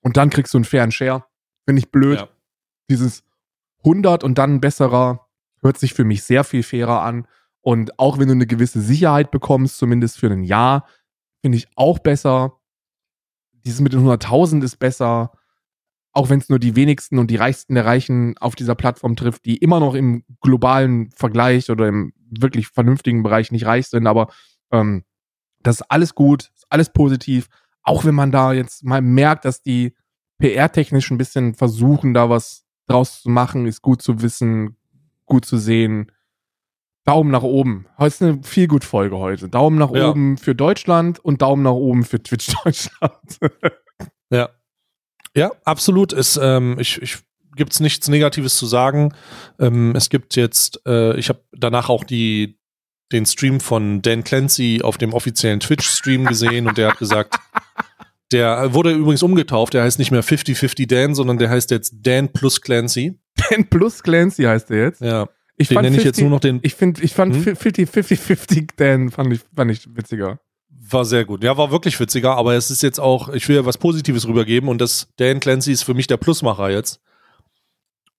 und 0.00 0.16
dann 0.16 0.30
kriegst 0.30 0.54
du 0.54 0.58
einen 0.58 0.64
fairen 0.64 0.92
Share. 0.92 1.26
Finde 1.66 1.80
ich 1.80 1.90
blöd. 1.90 2.26
Dieses 2.88 3.22
100 3.80 4.24
und 4.24 4.38
dann 4.38 4.54
ein 4.54 4.60
besserer 4.62 5.28
hört 5.60 5.76
sich 5.76 5.92
für 5.92 6.04
mich 6.04 6.22
sehr 6.22 6.42
viel 6.42 6.62
fairer 6.62 7.02
an. 7.02 7.28
Und 7.60 7.98
auch 7.98 8.18
wenn 8.18 8.28
du 8.28 8.32
eine 8.32 8.46
gewisse 8.46 8.80
Sicherheit 8.80 9.30
bekommst, 9.30 9.76
zumindest 9.76 10.18
für 10.18 10.30
ein 10.30 10.44
Jahr, 10.44 10.86
finde 11.42 11.58
ich 11.58 11.68
auch 11.76 11.98
besser. 11.98 12.60
Dieses 13.52 13.80
mit 13.80 13.92
den 13.92 14.06
100.000 14.06 14.64
ist 14.64 14.78
besser 14.78 15.32
auch 16.14 16.30
wenn 16.30 16.38
es 16.38 16.48
nur 16.48 16.60
die 16.60 16.76
wenigsten 16.76 17.18
und 17.18 17.30
die 17.30 17.36
reichsten 17.36 17.74
der 17.74 17.84
Reichen 17.84 18.38
auf 18.38 18.54
dieser 18.54 18.76
Plattform 18.76 19.16
trifft, 19.16 19.44
die 19.44 19.56
immer 19.56 19.80
noch 19.80 19.94
im 19.94 20.24
globalen 20.40 21.10
Vergleich 21.10 21.70
oder 21.70 21.88
im 21.88 22.12
wirklich 22.30 22.68
vernünftigen 22.68 23.24
Bereich 23.24 23.50
nicht 23.50 23.66
reich 23.66 23.88
sind, 23.88 24.06
aber 24.06 24.28
ähm, 24.70 25.04
das 25.62 25.80
ist 25.80 25.90
alles 25.90 26.14
gut, 26.14 26.52
ist 26.54 26.66
alles 26.70 26.90
positiv. 26.90 27.48
Auch 27.82 28.04
wenn 28.04 28.14
man 28.14 28.30
da 28.30 28.52
jetzt 28.52 28.84
mal 28.84 29.02
merkt, 29.02 29.44
dass 29.44 29.62
die 29.62 29.94
PR-technisch 30.38 31.10
ein 31.10 31.18
bisschen 31.18 31.54
versuchen, 31.54 32.14
da 32.14 32.30
was 32.30 32.64
draus 32.86 33.22
zu 33.22 33.30
machen, 33.30 33.66
ist 33.66 33.82
gut 33.82 34.00
zu 34.00 34.22
wissen, 34.22 34.76
gut 35.26 35.44
zu 35.44 35.58
sehen. 35.58 36.12
Daumen 37.04 37.30
nach 37.30 37.42
oben. 37.42 37.86
Heute 37.98 38.06
ist 38.08 38.22
eine 38.22 38.42
viel 38.42 38.68
gut 38.68 38.84
Folge 38.84 39.18
heute. 39.18 39.48
Daumen 39.48 39.78
nach 39.78 39.90
ja. 39.90 40.10
oben 40.10 40.38
für 40.38 40.54
Deutschland 40.54 41.18
und 41.18 41.42
Daumen 41.42 41.62
nach 41.62 41.72
oben 41.72 42.04
für 42.04 42.22
Twitch 42.22 42.54
Deutschland. 42.64 43.38
ja, 44.30 44.48
ja, 45.36 45.50
absolut. 45.64 46.12
Es, 46.12 46.38
ähm, 46.40 46.76
ich, 46.78 47.00
ich 47.02 47.18
gibt 47.56 47.72
es 47.72 47.80
nichts 47.80 48.08
Negatives 48.08 48.56
zu 48.56 48.66
sagen. 48.66 49.14
Ähm, 49.58 49.94
es 49.96 50.10
gibt 50.10 50.36
jetzt, 50.36 50.80
äh, 50.86 51.16
ich 51.16 51.28
habe 51.28 51.40
danach 51.52 51.88
auch 51.88 52.04
die, 52.04 52.58
den 53.12 53.26
Stream 53.26 53.60
von 53.60 54.02
Dan 54.02 54.24
Clancy 54.24 54.80
auf 54.82 54.98
dem 54.98 55.12
offiziellen 55.12 55.60
Twitch-Stream 55.60 56.24
gesehen 56.24 56.66
und 56.66 56.78
der 56.78 56.90
hat 56.90 56.98
gesagt, 56.98 57.36
der 58.32 58.74
wurde 58.74 58.92
übrigens 58.92 59.22
umgetauft, 59.22 59.74
der 59.74 59.82
heißt 59.84 59.98
nicht 59.98 60.10
mehr 60.10 60.24
50-50 60.24 60.88
Dan, 60.88 61.14
sondern 61.14 61.38
der 61.38 61.50
heißt 61.50 61.70
jetzt 61.70 61.94
Dan 62.02 62.32
plus 62.32 62.60
Clancy. 62.60 63.18
Dan 63.50 63.68
plus 63.68 64.02
Clancy 64.02 64.44
heißt 64.44 64.70
der 64.70 64.78
jetzt? 64.78 65.00
Ja. 65.00 65.28
Ich 65.56 65.68
den 65.68 65.82
nenne 65.82 65.96
ich 65.96 66.04
jetzt 66.04 66.20
nur 66.20 66.30
noch 66.30 66.40
den. 66.40 66.58
Ich 66.62 66.74
finde, 66.74 67.00
ich 67.02 67.12
fand 67.14 67.32
hm? 67.32 67.54
50-50 67.54 68.70
Dan 68.76 69.10
fand 69.12 69.32
ich, 69.32 69.40
fand 69.54 69.70
ich 69.70 69.86
witziger. 69.94 70.40
War 70.86 71.04
sehr 71.04 71.24
gut. 71.24 71.42
Ja, 71.42 71.56
war 71.56 71.70
wirklich 71.70 71.98
witziger, 71.98 72.36
aber 72.36 72.54
es 72.54 72.70
ist 72.70 72.82
jetzt 72.82 73.00
auch, 73.00 73.30
ich 73.30 73.48
will 73.48 73.56
ja 73.56 73.64
was 73.64 73.78
Positives 73.78 74.26
rübergeben 74.26 74.68
und 74.68 74.80
das 74.80 75.08
Dan 75.16 75.40
Clancy 75.40 75.72
ist 75.72 75.82
für 75.82 75.94
mich 75.94 76.06
der 76.06 76.18
Plusmacher 76.18 76.68
jetzt. 76.70 77.00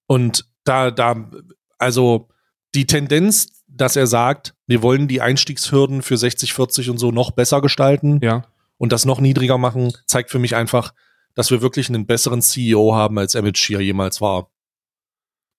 Und 0.08 0.50
da, 0.64 0.90
da, 0.90 1.30
also 1.78 2.30
die 2.74 2.88
Tendenz, 2.88 3.64
dass 3.68 3.96
er 3.96 4.08
sagt, 4.08 4.56
wir 4.66 4.82
wollen 4.82 5.08
die 5.08 5.22
Einstiegshürden 5.22 6.02
für 6.02 6.18
60, 6.18 6.54
40 6.54 6.90
und 6.90 6.98
so 6.98 7.12
noch 7.12 7.32
besser 7.32 7.62
gestalten 7.62 8.20
ja. 8.24 8.46
und 8.78 8.92
das 8.92 9.06
noch 9.06 9.20
niedriger 9.20 9.58
machen, 9.58 9.94
zeigt 10.08 10.32
für 10.32 10.40
mich 10.40 10.56
einfach, 10.56 10.94
dass 11.36 11.52
wir 11.52 11.62
wirklich 11.62 11.90
einen 11.90 12.08
besseren 12.08 12.42
CEO 12.42 12.96
haben, 12.96 13.20
als 13.20 13.36
Emmett 13.36 13.58
Shear 13.58 13.82
jemals 13.82 14.22
war. 14.22 14.50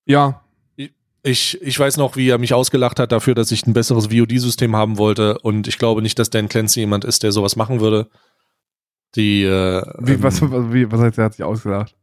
Ja, 0.07 0.46
ich, 1.27 1.61
ich 1.61 1.79
weiß 1.79 1.97
noch, 1.97 2.17
wie 2.17 2.29
er 2.29 2.39
mich 2.39 2.55
ausgelacht 2.55 3.01
hat 3.01 3.11
dafür, 3.11 3.35
dass 3.35 3.51
ich 3.51 3.67
ein 3.67 3.73
besseres 3.73 4.07
VOD-System 4.07 4.77
haben 4.77 4.97
wollte. 4.97 5.39
Und 5.39 5.67
ich 5.67 5.79
glaube 5.79 6.01
nicht, 6.01 6.19
dass 6.19 6.31
Dan 6.31 6.49
Clancy 6.49 6.81
jemand 6.81 7.05
ist, 7.05 7.23
der 7.23 7.33
sowas 7.33 7.57
machen 7.57 7.81
würde. 7.81 8.09
Die, 9.17 9.43
äh, 9.43 9.83
wie, 9.99 10.23
was, 10.23 10.41
ähm, 10.41 10.73
wie, 10.73 10.91
was 10.91 11.01
heißt, 11.01 11.19
er 11.19 11.25
hat 11.25 11.35
sich 11.35 11.45
ausgelacht? 11.45 11.97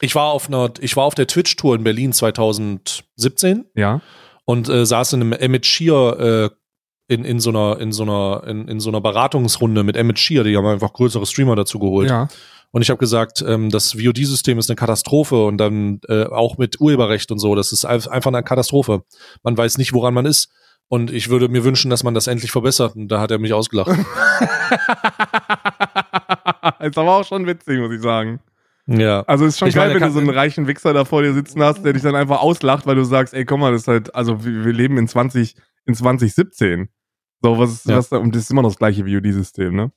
Ich 0.00 0.14
war 0.14 0.32
auf 0.32 0.48
einer, 0.48 0.72
ich 0.80 0.96
war 0.96 1.04
auf 1.04 1.14
der 1.14 1.26
Twitch-Tour 1.26 1.76
in 1.76 1.84
Berlin 1.84 2.12
2017. 2.12 3.64
Ja. 3.74 4.02
Und 4.44 4.68
äh, 4.68 4.84
saß 4.84 5.14
in 5.14 5.22
einem 5.22 5.32
Emmett 5.32 5.64
Shear 5.64 6.18
äh, 6.18 6.50
in, 7.08 7.24
in 7.24 7.40
so 7.40 7.50
einer, 7.50 7.80
in 7.80 7.92
so 7.92 8.02
einer, 8.02 8.44
in, 8.46 8.68
in 8.68 8.80
so 8.80 8.90
einer 8.90 9.00
Beratungsrunde 9.00 9.84
mit 9.84 9.96
Emmett 9.96 10.18
Shear, 10.18 10.44
die 10.44 10.56
haben 10.56 10.66
einfach 10.66 10.92
größere 10.92 11.24
Streamer 11.24 11.56
dazu 11.56 11.78
geholt. 11.78 12.10
Ja. 12.10 12.28
Und 12.72 12.82
ich 12.82 12.90
habe 12.90 12.98
gesagt, 12.98 13.44
ähm, 13.46 13.70
das 13.70 13.92
VOD-System 13.92 14.58
ist 14.58 14.68
eine 14.70 14.76
Katastrophe 14.76 15.44
und 15.44 15.58
dann 15.58 16.00
äh, 16.08 16.24
auch 16.24 16.58
mit 16.58 16.80
Urheberrecht 16.80 17.30
und 17.30 17.38
so, 17.38 17.54
das 17.54 17.70
ist 17.70 17.84
einfach 17.84 18.26
eine 18.26 18.42
Katastrophe. 18.42 19.04
Man 19.42 19.56
weiß 19.56 19.78
nicht, 19.78 19.92
woran 19.92 20.14
man 20.14 20.26
ist. 20.26 20.50
Und 20.88 21.10
ich 21.10 21.28
würde 21.28 21.48
mir 21.48 21.64
wünschen, 21.64 21.90
dass 21.90 22.02
man 22.02 22.14
das 22.14 22.26
endlich 22.26 22.50
verbessert. 22.50 22.96
Und 22.96 23.08
da 23.08 23.20
hat 23.20 23.30
er 23.30 23.38
mich 23.38 23.52
ausgelacht. 23.52 23.90
ist 26.80 26.98
aber 26.98 27.16
auch 27.16 27.24
schon 27.26 27.46
witzig, 27.46 27.78
muss 27.78 27.92
ich 27.92 28.02
sagen. 28.02 28.40
Ja. 28.86 29.22
Also 29.22 29.44
ist 29.46 29.58
schon 29.58 29.68
ich 29.68 29.74
geil, 29.74 29.88
meine, 29.88 30.00
wenn 30.00 30.08
du 30.08 30.14
so 30.14 30.18
einen 30.18 30.30
reichen 30.30 30.66
Wichser 30.66 30.92
da 30.92 31.04
vor 31.04 31.22
dir 31.22 31.32
sitzen 31.34 31.62
hast, 31.62 31.84
der 31.84 31.92
dich 31.92 32.02
dann 32.02 32.16
einfach 32.16 32.40
auslacht, 32.40 32.86
weil 32.86 32.96
du 32.96 33.04
sagst, 33.04 33.32
ey, 33.32 33.44
komm 33.44 33.60
mal, 33.60 33.72
das 33.72 33.82
ist 33.82 33.88
halt, 33.88 34.14
also 34.14 34.44
wir, 34.44 34.72
leben 34.72 34.98
in 34.98 35.08
20, 35.08 35.54
in 35.86 35.94
2017. 35.94 36.88
So, 37.42 37.58
was 37.58 37.72
ist, 37.72 37.86
ja. 37.86 37.96
was, 37.96 38.10
und 38.12 38.34
das 38.34 38.42
ist 38.42 38.50
immer 38.50 38.62
noch 38.62 38.70
das 38.70 38.78
gleiche 38.78 39.04
VOD-System, 39.04 39.74
ne? 39.74 39.92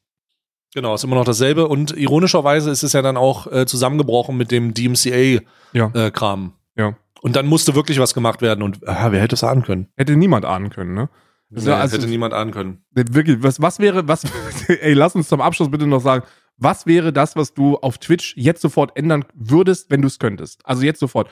Genau, 0.75 0.93
ist 0.93 1.05
immer 1.05 1.15
noch 1.15 1.23
dasselbe. 1.23 1.69
Und 1.69 1.95
ironischerweise 1.97 2.69
ist 2.69 2.83
es 2.83 2.91
ja 2.91 3.01
dann 3.01 3.15
auch 3.15 3.49
äh, 3.49 3.65
zusammengebrochen 3.65 4.35
mit 4.35 4.51
dem 4.51 4.73
DMCA-Kram. 4.73 5.41
Ja. 5.73 5.89
Äh, 5.95 6.81
ja. 6.81 6.97
Und 7.21 7.37
dann 7.37 7.47
musste 7.47 7.75
wirklich 7.75 7.97
was 7.97 8.13
gemacht 8.13 8.41
werden. 8.41 8.61
Und 8.61 8.83
äh, 8.83 8.93
wer 9.09 9.21
hätte 9.21 9.35
es 9.35 9.43
ahnen 9.45 9.63
können? 9.63 9.87
Hätte 9.95 10.17
niemand 10.17 10.43
ahnen 10.43 10.69
können, 10.69 10.93
ne? 10.93 11.09
Nee, 11.49 11.71
also, 11.71 11.95
hätte 11.95 12.07
niemand 12.07 12.33
ahnen 12.33 12.51
können. 12.51 12.83
Wirklich, 12.91 13.41
was, 13.41 13.61
was 13.61 13.79
wäre, 13.79 14.09
was, 14.09 14.23
ey, 14.67 14.93
lass 14.93 15.15
uns 15.15 15.29
zum 15.29 15.39
Abschluss 15.39 15.71
bitte 15.71 15.87
noch 15.87 16.01
sagen, 16.01 16.25
was 16.57 16.85
wäre 16.85 17.13
das, 17.13 17.37
was 17.37 17.53
du 17.53 17.77
auf 17.77 17.97
Twitch 17.97 18.35
jetzt 18.35 18.61
sofort 18.61 18.97
ändern 18.97 19.23
würdest, 19.33 19.89
wenn 19.89 20.01
du 20.01 20.07
es 20.07 20.19
könntest? 20.19 20.59
Also 20.65 20.83
jetzt 20.83 20.99
sofort. 20.99 21.29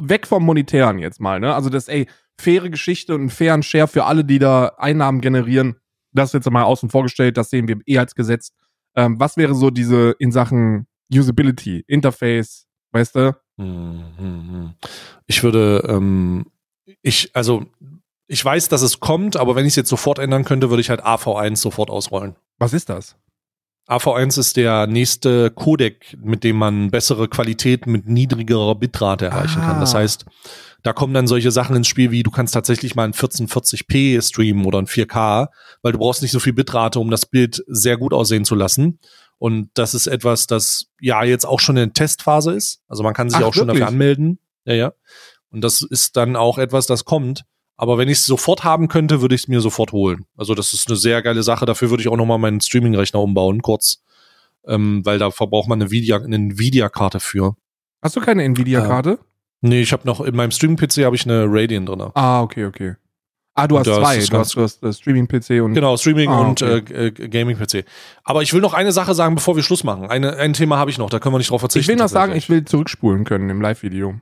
Weg 0.00 0.26
vom 0.26 0.42
Monetären 0.42 0.98
jetzt 0.98 1.20
mal, 1.20 1.38
ne? 1.38 1.54
Also 1.54 1.68
das, 1.68 1.88
ey, 1.88 2.08
faire 2.38 2.70
Geschichte 2.70 3.14
und 3.14 3.20
einen 3.20 3.30
fairen 3.30 3.62
Share 3.62 3.88
für 3.88 4.04
alle, 4.04 4.24
die 4.24 4.38
da 4.38 4.68
Einnahmen 4.78 5.20
generieren. 5.20 5.76
Das 6.12 6.32
jetzt 6.32 6.50
mal 6.50 6.62
außen 6.62 6.88
vorgestellt, 6.88 7.36
das 7.36 7.50
sehen 7.50 7.68
wir 7.68 7.76
eh 7.84 7.98
als 7.98 8.14
Gesetz. 8.14 8.52
Ähm, 8.96 9.20
was 9.20 9.36
wäre 9.36 9.54
so 9.54 9.70
diese 9.70 10.16
in 10.18 10.32
Sachen 10.32 10.86
Usability, 11.12 11.84
Interface, 11.86 12.66
weißt 12.92 13.14
du? 13.14 13.36
Mhm. 13.56 14.74
Ich 15.26 15.42
würde, 15.42 15.84
ähm, 15.88 16.46
ich, 17.02 17.30
also, 17.34 17.66
ich 18.26 18.44
weiß, 18.44 18.68
dass 18.68 18.82
es 18.82 19.00
kommt, 19.00 19.36
aber 19.36 19.54
wenn 19.54 19.64
ich 19.66 19.72
es 19.72 19.76
jetzt 19.76 19.88
sofort 19.88 20.18
ändern 20.18 20.44
könnte, 20.44 20.70
würde 20.70 20.80
ich 20.80 20.90
halt 20.90 21.04
AV1 21.04 21.56
sofort 21.56 21.90
ausrollen. 21.90 22.36
Was 22.58 22.72
ist 22.72 22.88
das? 22.88 23.16
AV1 23.88 24.38
ist 24.38 24.56
der 24.56 24.86
nächste 24.86 25.50
Codec, 25.50 26.16
mit 26.20 26.42
dem 26.42 26.56
man 26.56 26.90
bessere 26.90 27.28
Qualität 27.28 27.86
mit 27.86 28.08
niedrigerer 28.08 28.74
Bitrate 28.74 29.26
erreichen 29.26 29.60
ah. 29.62 29.66
kann. 29.66 29.80
Das 29.80 29.94
ah. 29.94 29.98
heißt, 29.98 30.24
da 30.82 30.92
kommen 30.92 31.14
dann 31.14 31.26
solche 31.26 31.50
Sachen 31.50 31.76
ins 31.76 31.88
Spiel 31.88 32.10
wie, 32.10 32.22
du 32.22 32.30
kannst 32.30 32.54
tatsächlich 32.54 32.94
mal 32.94 33.04
ein 33.04 33.12
1440p 33.12 34.22
streamen 34.22 34.66
oder 34.66 34.78
ein 34.78 34.86
4K, 34.86 35.48
weil 35.82 35.92
du 35.92 35.98
brauchst 35.98 36.22
nicht 36.22 36.32
so 36.32 36.40
viel 36.40 36.52
Bitrate, 36.52 37.00
um 37.00 37.10
das 37.10 37.26
Bild 37.26 37.62
sehr 37.66 37.96
gut 37.96 38.12
aussehen 38.12 38.44
zu 38.44 38.54
lassen. 38.54 38.98
Und 39.38 39.70
das 39.74 39.94
ist 39.94 40.06
etwas, 40.06 40.46
das 40.46 40.86
ja 41.00 41.22
jetzt 41.24 41.44
auch 41.44 41.60
schon 41.60 41.76
in 41.76 41.92
Testphase 41.92 42.52
ist. 42.52 42.82
Also 42.88 43.02
man 43.02 43.14
kann 43.14 43.30
sich 43.30 43.40
Ach, 43.40 43.48
auch 43.48 43.54
schon 43.54 43.68
dafür 43.68 43.86
anmelden. 43.86 44.38
Ja, 44.64 44.74
ja. 44.74 44.92
Und 45.50 45.62
das 45.62 45.82
ist 45.82 46.16
dann 46.16 46.36
auch 46.36 46.58
etwas, 46.58 46.86
das 46.86 47.04
kommt. 47.04 47.44
Aber 47.76 47.98
wenn 47.98 48.08
ich 48.08 48.18
es 48.18 48.26
sofort 48.26 48.64
haben 48.64 48.88
könnte, 48.88 49.20
würde 49.20 49.34
ich 49.34 49.42
es 49.42 49.48
mir 49.48 49.60
sofort 49.60 49.92
holen. 49.92 50.24
Also 50.36 50.54
das 50.54 50.72
ist 50.72 50.88
eine 50.88 50.96
sehr 50.96 51.20
geile 51.22 51.42
Sache. 51.42 51.66
Dafür 51.66 51.90
würde 51.90 52.02
ich 52.02 52.08
auch 52.08 52.16
nochmal 52.16 52.38
meinen 52.38 52.60
Streaming-Rechner 52.60 53.20
umbauen, 53.20 53.60
kurz. 53.62 54.02
Ähm, 54.66 55.04
weil 55.04 55.18
da 55.18 55.30
verbraucht 55.30 55.68
man 55.68 55.78
eine 55.80 55.86
Nvidia, 55.90 56.16
eine 56.16 56.36
Nvidia-Karte 56.36 57.20
für. 57.20 57.54
Hast 58.02 58.16
du 58.16 58.20
keine 58.20 58.42
Nvidia-Karte? 58.44 59.18
Nee, 59.60 59.80
ich 59.82 59.92
habe 59.92 60.06
noch, 60.06 60.20
in 60.20 60.34
meinem 60.34 60.50
Streaming-PC 60.50 61.04
habe 61.04 61.16
ich 61.16 61.24
eine 61.24 61.44
Radeon 61.48 61.86
drin. 61.86 62.02
Ah, 62.14 62.42
okay, 62.42 62.64
okay. 62.66 62.94
Ah, 63.54 63.66
du 63.66 63.78
hast 63.78 63.86
zwei. 63.86 64.18
Du 64.18 64.36
hast, 64.38 64.54
du 64.54 64.60
hast 64.60 64.82
das 64.82 64.98
Streaming-PC 64.98 65.62
und. 65.62 65.72
Genau, 65.72 65.96
Streaming 65.96 66.28
Ah, 66.28 66.40
und 66.40 66.62
okay. 66.62 66.82
äh, 66.94 67.06
äh, 67.06 67.28
Gaming-PC. 67.28 67.84
Aber 68.22 68.42
ich 68.42 68.52
will 68.52 68.60
noch 68.60 68.74
eine 68.74 68.92
Sache 68.92 69.14
sagen, 69.14 69.34
bevor 69.34 69.56
wir 69.56 69.62
Schluss 69.62 69.82
machen. 69.82 70.08
Eine, 70.10 70.36
ein 70.36 70.52
Thema 70.52 70.76
habe 70.76 70.90
ich 70.90 70.98
noch, 70.98 71.08
da 71.08 71.18
können 71.20 71.34
wir 71.34 71.38
nicht 71.38 71.50
drauf 71.50 71.60
verzichten. 71.60 71.82
Ich 71.82 71.88
will 71.88 71.96
noch 72.02 72.10
sagen, 72.10 72.34
ich 72.34 72.50
will 72.50 72.64
zurückspulen 72.66 73.24
können 73.24 73.48
im 73.48 73.62
Live-Video. 73.62 74.16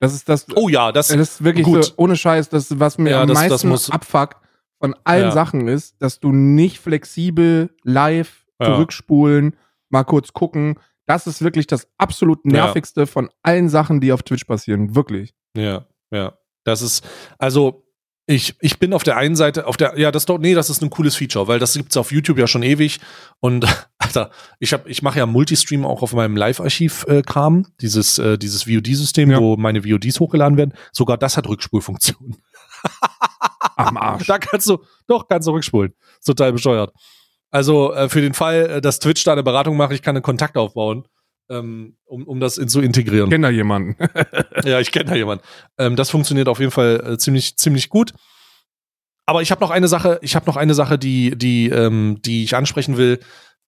Das 0.00 0.14
ist 0.14 0.28
das. 0.28 0.46
Oh 0.54 0.68
ja, 0.68 0.92
das, 0.92 1.08
das 1.08 1.16
ist 1.16 1.44
wirklich 1.44 1.64
gut. 1.66 1.84
so, 1.84 1.92
ohne 1.96 2.16
Scheiß, 2.16 2.48
das, 2.48 2.78
was 2.78 2.98
mir 2.98 3.10
Ja, 3.10 3.22
am 3.22 3.28
das- 3.28 3.38
das 3.40 3.50
meisten 3.50 3.68
muss- 3.68 3.90
abfuckt 3.90 4.36
von 4.80 4.94
allen 5.04 5.24
Ja. 5.24 5.30
Sachen 5.32 5.66
ist, 5.66 5.96
dass 6.00 6.20
du 6.20 6.30
nicht 6.32 6.78
flexibel 6.78 7.70
live 7.82 8.46
Ja. 8.60 8.66
zurückspulen, 8.66 9.56
mal 9.90 10.04
kurz 10.04 10.32
gucken. 10.32 10.78
Das 11.06 11.26
ist 11.26 11.42
wirklich 11.42 11.66
das 11.66 11.88
absolut 11.98 12.44
nervigste 12.44 13.06
von 13.06 13.30
allen 13.42 13.68
Sachen, 13.68 14.00
die 14.00 14.12
auf 14.12 14.22
Twitch 14.22 14.44
passieren. 14.44 14.94
Wirklich. 14.94 15.34
Ja, 15.56 15.86
ja. 16.12 16.34
Das 16.64 16.82
ist, 16.82 17.02
also, 17.38 17.84
ich, 18.26 18.54
ich 18.60 18.78
bin 18.78 18.92
auf 18.92 19.02
der 19.04 19.16
einen 19.16 19.34
Seite, 19.36 19.66
auf 19.66 19.78
der, 19.78 19.98
ja, 19.98 20.10
das 20.12 20.26
doch, 20.26 20.38
nee, 20.38 20.52
das 20.54 20.68
ist 20.68 20.82
ein 20.82 20.90
cooles 20.90 21.16
Feature, 21.16 21.48
weil 21.48 21.58
das 21.58 21.72
gibt's 21.72 21.96
auf 21.96 22.12
YouTube 22.12 22.38
ja 22.38 22.46
schon 22.46 22.62
ewig. 22.62 23.00
Und 23.40 23.64
Alter, 24.08 24.30
ich 24.58 24.72
hab, 24.72 24.86
ich 24.88 25.02
mache 25.02 25.18
ja 25.18 25.26
Multistream 25.26 25.84
auch 25.84 26.02
auf 26.02 26.12
meinem 26.12 26.36
Live-Archiv-Kram, 26.36 27.66
dieses, 27.80 28.18
äh, 28.18 28.38
dieses 28.38 28.64
VOD-System, 28.64 29.30
Ja. 29.30 29.38
wo 29.40 29.56
meine 29.56 29.82
VODs 29.84 30.18
hochgeladen 30.20 30.56
werden. 30.58 30.74
Sogar 30.92 31.16
das 31.18 31.36
hat 31.36 31.46
Rückspulfunktion. 31.48 32.36
Am 33.76 33.96
Arsch. 33.96 34.26
Da 34.26 34.38
kannst 34.38 34.68
du, 34.68 34.78
doch, 35.06 35.28
kannst 35.28 35.46
du 35.48 35.52
rückspulen. 35.52 35.92
Ist 36.18 36.24
total 36.26 36.52
bescheuert. 36.52 36.92
Also 37.50 37.92
äh, 37.94 38.08
für 38.08 38.20
den 38.20 38.34
Fall, 38.34 38.70
äh, 38.70 38.80
dass 38.80 38.98
Twitch 38.98 39.24
da 39.24 39.32
eine 39.32 39.42
Beratung 39.42 39.76
macht, 39.76 39.92
ich 39.92 40.02
kann 40.02 40.16
einen 40.16 40.22
Kontakt 40.22 40.56
aufbauen, 40.56 41.04
ähm, 41.50 41.96
um, 42.04 42.24
um 42.26 42.40
das 42.40 42.58
in, 42.58 42.68
zu 42.68 42.80
integrieren. 42.80 43.26
Ich 43.28 43.30
kenne 43.32 43.46
da 43.46 43.50
jemanden. 43.52 43.96
Ja, 44.64 44.80
ich 44.80 44.90
kenne 44.92 45.10
da 45.10 45.14
jemanden. 45.16 45.44
Ähm, 45.78 45.96
das 45.96 46.10
funktioniert 46.10 46.48
auf 46.48 46.58
jeden 46.60 46.72
Fall 46.72 47.02
äh, 47.14 47.18
ziemlich, 47.18 47.56
ziemlich 47.56 47.88
gut. 47.88 48.12
Aber 49.24 49.42
ich 49.42 49.50
habe 49.50 49.60
noch 49.60 49.70
eine 49.70 49.88
Sache, 49.88 50.18
ich 50.22 50.34
habe 50.36 50.46
noch 50.46 50.56
eine 50.56 50.74
Sache, 50.74 50.98
die, 50.98 51.36
die, 51.36 51.68
ähm, 51.68 52.18
die 52.24 52.44
ich 52.44 52.56
ansprechen 52.56 52.96
will. 52.96 53.20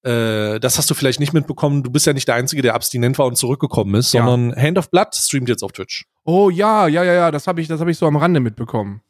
Äh, 0.03 0.59
das 0.61 0.79
hast 0.79 0.89
du 0.91 0.95
vielleicht 0.95 1.21
nicht 1.21 1.33
mitbekommen. 1.33 1.83
Du 1.83 1.91
bist 1.91 2.07
ja 2.07 2.13
nicht 2.13 2.27
der 2.27 2.35
Einzige, 2.35 2.63
der 2.63 2.75
abstinent 2.75 3.19
war 3.19 3.27
und 3.27 3.37
zurückgekommen 3.37 3.95
ist, 3.97 4.13
Ja. 4.13 4.25
sondern 4.25 4.57
Hand 4.61 4.79
of 4.79 4.91
Blood 4.91 5.15
streamt 5.15 5.49
jetzt 5.49 5.63
auf 5.63 5.73
Twitch. 5.73 6.07
Oh 6.25 6.49
ja, 6.51 6.87
ja, 6.89 7.05
ja, 7.05 7.13
ja, 7.13 7.31
das 7.31 7.47
habe 7.47 7.61
ich, 7.61 7.69
das 7.69 7.81
habe 7.81 7.91
ich 7.91 7.99
so 7.99 8.07
am 8.07 8.17
Rande 8.17 8.41
mitbekommen. 8.41 9.03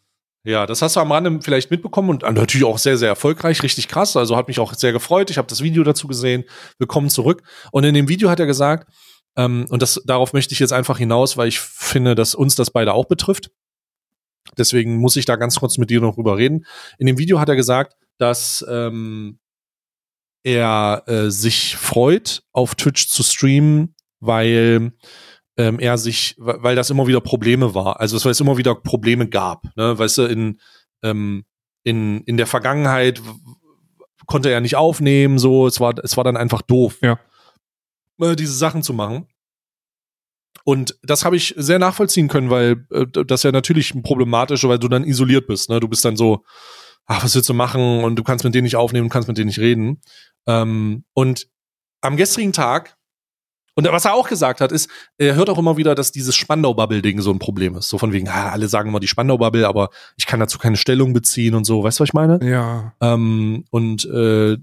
Ja, 0.42 0.64
das 0.66 0.80
hast 0.82 0.96
du 0.96 1.00
am 1.00 1.12
Rande 1.12 1.38
vielleicht 1.42 1.70
mitbekommen 1.70 2.08
und 2.10 2.22
äh, 2.22 2.32
natürlich 2.32 2.64
auch 2.64 2.78
sehr, 2.78 2.96
sehr 2.96 3.08
erfolgreich, 3.08 3.62
richtig 3.62 3.88
krass. 3.88 4.16
Also 4.16 4.36
hat 4.36 4.48
mich 4.48 4.58
auch 4.58 4.72
sehr 4.74 4.92
gefreut. 4.92 5.30
Ich 5.30 5.38
habe 5.38 5.46
das 5.48 5.60
Video 5.62 5.84
dazu 5.84 6.08
gesehen. 6.08 6.44
Willkommen 6.78 7.10
zurück. 7.10 7.42
Und 7.72 7.84
in 7.84 7.94
dem 7.94 8.08
Video 8.08 8.30
hat 8.30 8.40
er 8.40 8.46
gesagt, 8.46 8.88
ähm, 9.36 9.66
und 9.68 9.82
das, 9.82 10.00
darauf 10.06 10.32
möchte 10.32 10.54
ich 10.54 10.58
jetzt 10.58 10.72
einfach 10.72 10.98
hinaus, 10.98 11.36
weil 11.36 11.46
ich 11.48 11.60
finde, 11.60 12.14
dass 12.14 12.34
uns 12.34 12.54
das 12.54 12.70
beide 12.70 12.94
auch 12.94 13.04
betrifft. 13.04 13.50
Deswegen 14.56 14.96
muss 14.96 15.14
ich 15.16 15.26
da 15.26 15.36
ganz 15.36 15.60
kurz 15.60 15.78
mit 15.78 15.90
dir 15.90 16.00
noch 16.00 16.14
drüber 16.14 16.36
reden. 16.36 16.64
In 16.98 17.06
dem 17.06 17.18
Video 17.18 17.38
hat 17.38 17.48
er 17.48 17.56
gesagt, 17.56 17.94
dass 18.18 18.64
ähm, 18.68 19.38
er 20.42 21.02
äh, 21.06 21.30
sich 21.30 21.76
freut, 21.76 22.42
auf 22.52 22.74
Twitch 22.74 23.08
zu 23.08 23.22
streamen, 23.22 23.94
weil 24.20 24.92
ähm, 25.56 25.78
er 25.78 25.98
sich, 25.98 26.34
weil 26.38 26.76
das 26.76 26.90
immer 26.90 27.06
wieder 27.06 27.20
Probleme 27.20 27.74
war. 27.74 28.00
Also 28.00 28.22
weil 28.24 28.32
es 28.32 28.40
immer 28.40 28.56
wieder 28.56 28.74
Probleme 28.74 29.28
gab. 29.28 29.64
Ne? 29.76 29.98
Weißt 29.98 30.18
du, 30.18 30.22
in, 30.22 30.58
ähm, 31.02 31.44
in, 31.84 32.22
in 32.24 32.36
der 32.36 32.46
Vergangenheit 32.46 33.20
konnte 34.26 34.50
er 34.50 34.60
nicht 34.60 34.76
aufnehmen, 34.76 35.38
so, 35.38 35.66
es 35.66 35.80
war, 35.80 35.94
es 36.02 36.16
war 36.16 36.24
dann 36.24 36.36
einfach 36.36 36.62
doof, 36.62 36.98
Ja. 37.02 37.18
äh, 38.20 38.36
diese 38.36 38.54
Sachen 38.54 38.82
zu 38.82 38.92
machen. 38.94 39.26
Und 40.64 40.96
das 41.02 41.24
habe 41.24 41.36
ich 41.36 41.54
sehr 41.56 41.78
nachvollziehen 41.78 42.28
können, 42.28 42.50
weil 42.50 42.86
äh, 42.90 43.06
das 43.24 43.42
ja 43.42 43.50
natürlich 43.52 43.92
problematisch, 44.02 44.62
weil 44.64 44.78
du 44.78 44.88
dann 44.88 45.04
isoliert 45.04 45.46
bist. 45.46 45.68
Ne? 45.70 45.80
Du 45.80 45.88
bist 45.88 46.04
dann 46.04 46.16
so, 46.16 46.44
ach, 47.12 47.24
was 47.24 47.34
willst 47.34 47.48
du 47.48 47.54
machen? 47.54 48.04
Und 48.04 48.16
du 48.16 48.22
kannst 48.22 48.44
mit 48.44 48.54
denen 48.54 48.64
nicht 48.64 48.76
aufnehmen, 48.76 49.08
du 49.08 49.12
kannst 49.12 49.26
mit 49.28 49.36
denen 49.36 49.48
nicht 49.48 49.58
reden. 49.58 50.00
Ähm, 50.46 51.04
und 51.12 51.48
am 52.02 52.16
gestrigen 52.16 52.52
Tag, 52.52 52.96
und 53.74 53.86
was 53.90 54.04
er 54.04 54.14
auch 54.14 54.28
gesagt 54.28 54.60
hat, 54.60 54.72
ist, 54.72 54.88
er 55.18 55.34
hört 55.34 55.48
auch 55.50 55.58
immer 55.58 55.76
wieder, 55.76 55.94
dass 55.94 56.12
dieses 56.12 56.36
Spandau-Bubble-Ding 56.36 57.20
so 57.20 57.30
ein 57.32 57.38
Problem 57.38 57.76
ist. 57.76 57.88
So 57.88 57.98
von 57.98 58.12
wegen, 58.12 58.28
ah, 58.28 58.50
alle 58.50 58.68
sagen 58.68 58.90
immer 58.90 59.00
die 59.00 59.08
Spandau-Bubble, 59.08 59.66
aber 59.66 59.88
ich 60.16 60.26
kann 60.26 60.38
dazu 60.38 60.58
keine 60.58 60.76
Stellung 60.76 61.12
beziehen 61.12 61.54
und 61.54 61.64
so. 61.64 61.82
Weißt 61.82 61.98
du, 61.98 62.02
was 62.02 62.08
ich 62.10 62.14
meine? 62.14 62.38
Ja. 62.48 62.92
Ähm, 63.00 63.64
und 63.70 64.04
äh, 64.04 64.58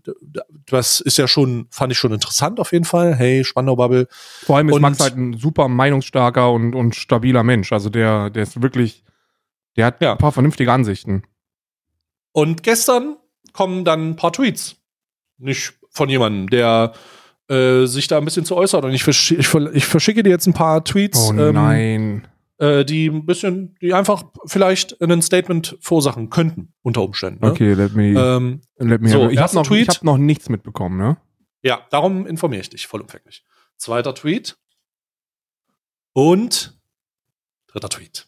das 0.68 1.00
ist 1.02 1.18
ja 1.18 1.28
schon, 1.28 1.68
fand 1.70 1.92
ich 1.92 1.98
schon 1.98 2.14
interessant 2.14 2.60
auf 2.60 2.72
jeden 2.72 2.86
Fall. 2.86 3.14
Hey, 3.16 3.44
Spandau-Bubble. 3.44 4.08
Vor 4.46 4.56
allem 4.58 4.70
ist 4.70 4.76
Und- 4.76 4.82
Max 4.82 5.00
halt 5.00 5.18
ein 5.18 5.34
super 5.38 5.68
meinungsstarker 5.68 6.52
und, 6.52 6.76
und 6.76 6.96
stabiler 6.96 7.44
Mensch. 7.44 7.72
Also 7.74 7.90
der, 7.90 8.30
der 8.30 8.44
ist 8.44 8.62
wirklich, 8.62 9.04
der 9.76 9.88
hat 9.88 10.02
Ja. 10.02 10.14
ein 10.14 10.18
paar 10.18 10.32
vernünftige 10.32 10.72
Ansichten. 10.72 11.24
Und 12.38 12.62
gestern 12.62 13.18
kommen 13.52 13.84
dann 13.84 14.12
ein 14.12 14.16
paar 14.16 14.32
Tweets. 14.32 14.76
Nicht 15.40 15.74
von 15.90 16.08
jemandem, 16.08 16.52
der 16.52 16.94
äh, 17.50 17.86
sich 17.88 18.08
da 18.08 18.20
ein 18.20 18.26
bisschen 18.26 18.46
zu 18.46 18.56
äußert. 18.56 18.86
Und 18.86 18.94
ich, 18.94 19.04
versch 19.04 19.32
ich, 19.32 19.48
ver- 19.48 19.74
ich 19.74 19.88
verschicke 19.88 20.22
dir 20.22 20.30
jetzt 20.30 20.46
ein 20.46 20.54
paar 20.54 20.84
Tweets, 20.84 21.32
Oh 21.32 21.34
ähm, 21.34 21.56
nein. 21.56 22.28
äh, 22.60 22.86
die 22.86 23.08
ein 23.08 23.26
bisschen, 23.26 23.76
die 23.82 23.92
einfach 23.96 24.24
vielleicht 24.46 25.02
ein 25.02 25.24
Statement 25.24 25.80
verursachen 25.82 26.30
könnten, 26.30 26.74
unter 26.84 27.02
Umständen. 27.02 27.44
Ne? 27.44 27.52
Okay, 27.52 27.74
let 27.74 27.96
me, 27.96 28.10
Ähm, 28.10 28.62
let 28.78 29.02
me 29.02 29.10
so, 29.10 29.30
Ich 29.30 29.40
habe 29.40 29.56
noch, 29.56 29.72
ich 29.72 29.88
hab 29.90 30.04
noch 30.04 30.18
nichts 30.20 30.48
mitbekommen, 30.50 30.98
ne? 31.00 31.18
ja, 31.64 31.82
darum 31.90 32.28
informiere 32.28 32.62
ich 32.62 32.70
dich 32.70 32.86
vollumfänglich. 32.86 33.44
Zweiter 33.78 34.14
Tweet. 34.14 34.58
Und 36.14 36.78
dritter 37.66 37.90
Tweet. 37.90 38.28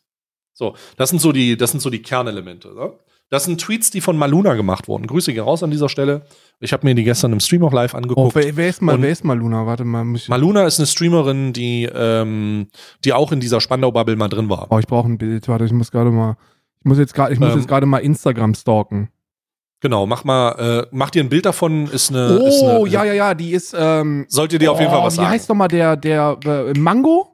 So, 0.54 0.76
das 0.98 1.12
sind 1.12 1.20
so 1.20 1.32
die, 1.32 1.58
das 1.58 1.70
sind 1.72 1.80
so 1.80 1.92
die 1.92 2.02
Kernelemente. 2.02 2.74
Ne? 2.74 2.94
Das 3.32 3.44
sind 3.44 3.62
Tweets, 3.62 3.92
die 3.92 4.02
von 4.02 4.18
Maluna 4.18 4.56
gemacht 4.56 4.88
wurden. 4.88 5.06
Grüße 5.06 5.32
gehen 5.34 5.44
raus 5.44 5.62
an 5.62 5.70
dieser 5.70 5.88
Stelle. 5.88 6.24
Ich 6.60 6.74
habe 6.74 6.88
mir 6.88 6.96
die 6.96 7.04
gestern 7.04 7.32
im 7.32 7.40
Stream 7.40 7.64
auch 7.64 7.72
live 7.74 7.94
Oh, 7.94 7.98
angeguckt. 7.98 8.34
wer, 8.36 8.56
wer 8.58 8.70
ist 8.70 8.82
mal, 8.82 9.00
wer 9.02 9.10
ist 9.12 9.24
mal 9.24 9.38
Luna? 9.38 9.68
Warte 9.68 9.86
mal, 9.86 10.04
Maluna 10.04 10.66
ist 10.66 10.80
eine 10.80 10.88
Streamerin, 10.88 11.54
die, 11.54 11.88
ähm, 11.94 12.68
die 13.06 13.14
auch 13.14 13.32
in 13.32 13.40
dieser 13.40 13.62
Spandau-Bubble 13.62 14.16
mal 14.16 14.30
drin 14.30 14.50
war. 14.50 14.68
oh, 14.72 14.80
ich 14.80 14.88
brauche 14.88 15.08
ein 15.08 15.18
Bild. 15.20 15.48
Warte, 15.48 15.66
ich 15.66 15.72
muss 15.72 15.92
gerade 15.92 16.10
mal, 16.10 16.38
ich 16.80 16.86
muss 16.86 16.98
jetzt 16.98 17.14
gerade, 17.14 17.32
ich 17.34 17.40
muss 17.40 17.52
Ähm, 17.54 17.60
jetzt 17.60 17.68
gerade 17.68 17.86
mal 17.86 18.00
Instagram 18.00 18.56
stalken. 18.56 19.10
Genau, 19.82 20.06
mach 20.08 20.24
mal, 20.26 20.52
äh, 20.84 20.88
mach 20.92 21.10
dir 21.12 21.24
ein 21.24 21.30
Bild 21.30 21.46
davon, 21.46 21.86
ist 21.88 22.10
eine. 22.10 22.36
ist 22.48 22.62
Oh, 22.64 22.82
eine, 22.84 22.90
ja, 22.90 23.04
ja, 23.06 23.14
ja, 23.14 23.34
die 23.36 23.52
ist, 23.52 23.74
ähm, 23.78 24.26
Sollte 24.28 24.58
dir 24.60 24.72
auf 24.74 24.80
jeden 24.80 24.92
Fall 24.92 25.02
oh, 25.02 25.06
was 25.06 25.14
Wie 25.14 25.18
sagen. 25.18 25.30
heißt 25.30 25.48
nochmal 25.50 25.70
der, 25.70 25.96
der, 25.96 26.38
äh, 26.44 26.78
Mango? 26.78 27.29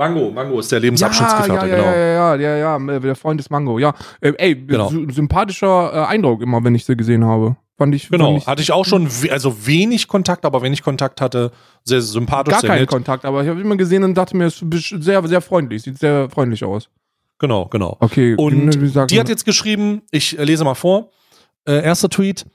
Mango, 0.00 0.30
Mango 0.30 0.58
ist 0.60 0.72
der 0.72 0.78
Ja, 0.78 0.84
Lebensabschnittsgefährte, 0.84 1.68
ja, 1.68 1.76
genau. 1.76 1.88
ja, 1.90 1.96
ja, 1.96 2.34
ja, 2.36 2.56
ja, 2.56 2.78
ja, 2.78 2.98
der 3.00 3.14
Freund 3.16 3.38
ist 3.38 3.50
Mango, 3.50 3.78
ja. 3.78 3.92
Äh, 4.22 4.32
ey, 4.38 4.54
Genau. 4.56 4.88
sy- 4.88 5.06
sympathischer 5.12 5.92
äh, 5.92 6.06
Eindruck 6.06 6.40
immer, 6.40 6.64
wenn 6.64 6.74
ich 6.74 6.86
sie 6.86 6.96
gesehen 6.96 7.22
habe. 7.24 7.56
Fand 7.76 7.94
ich, 7.94 8.08
Genau, 8.08 8.28
fand 8.32 8.38
ich 8.38 8.46
hatte 8.46 8.62
ich 8.62 8.72
auch 8.72 8.86
schon, 8.86 9.08
we 9.22 9.30
also 9.30 9.66
wenig 9.66 10.08
Kontakt, 10.08 10.46
aber 10.46 10.62
wenn 10.62 10.72
ich 10.72 10.82
Kontakt 10.82 11.20
hatte, 11.20 11.50
sehr 11.84 12.00
sympathisch, 12.00 12.52
gar 12.52 12.60
sehr 12.62 12.70
keinen 12.70 12.80
nett. 12.80 12.88
Kontakt, 12.88 13.26
aber 13.26 13.42
ich 13.42 13.48
habe 13.50 13.60
immer 13.60 13.76
gesehen 13.76 14.02
und 14.04 14.14
dachte 14.14 14.34
mir, 14.36 14.46
es 14.46 14.62
ist 14.62 14.88
sehr, 15.02 15.26
sehr 15.28 15.40
freundlich, 15.42 15.82
sieht 15.82 15.98
sehr 15.98 16.30
freundlich 16.30 16.64
aus. 16.64 16.88
Genau, 17.38 17.66
genau. 17.66 17.96
Okay, 18.00 18.34
Und 18.36 18.70
Die 19.10 19.20
hat 19.20 19.28
jetzt 19.28 19.44
geschrieben, 19.44 20.00
ich 20.10 20.38
äh, 20.38 20.44
lese 20.44 20.64
mal 20.64 20.74
vor. 20.74 21.10
Äh, 21.66 21.82
erster 21.84 22.08
Tweet. 22.08 22.46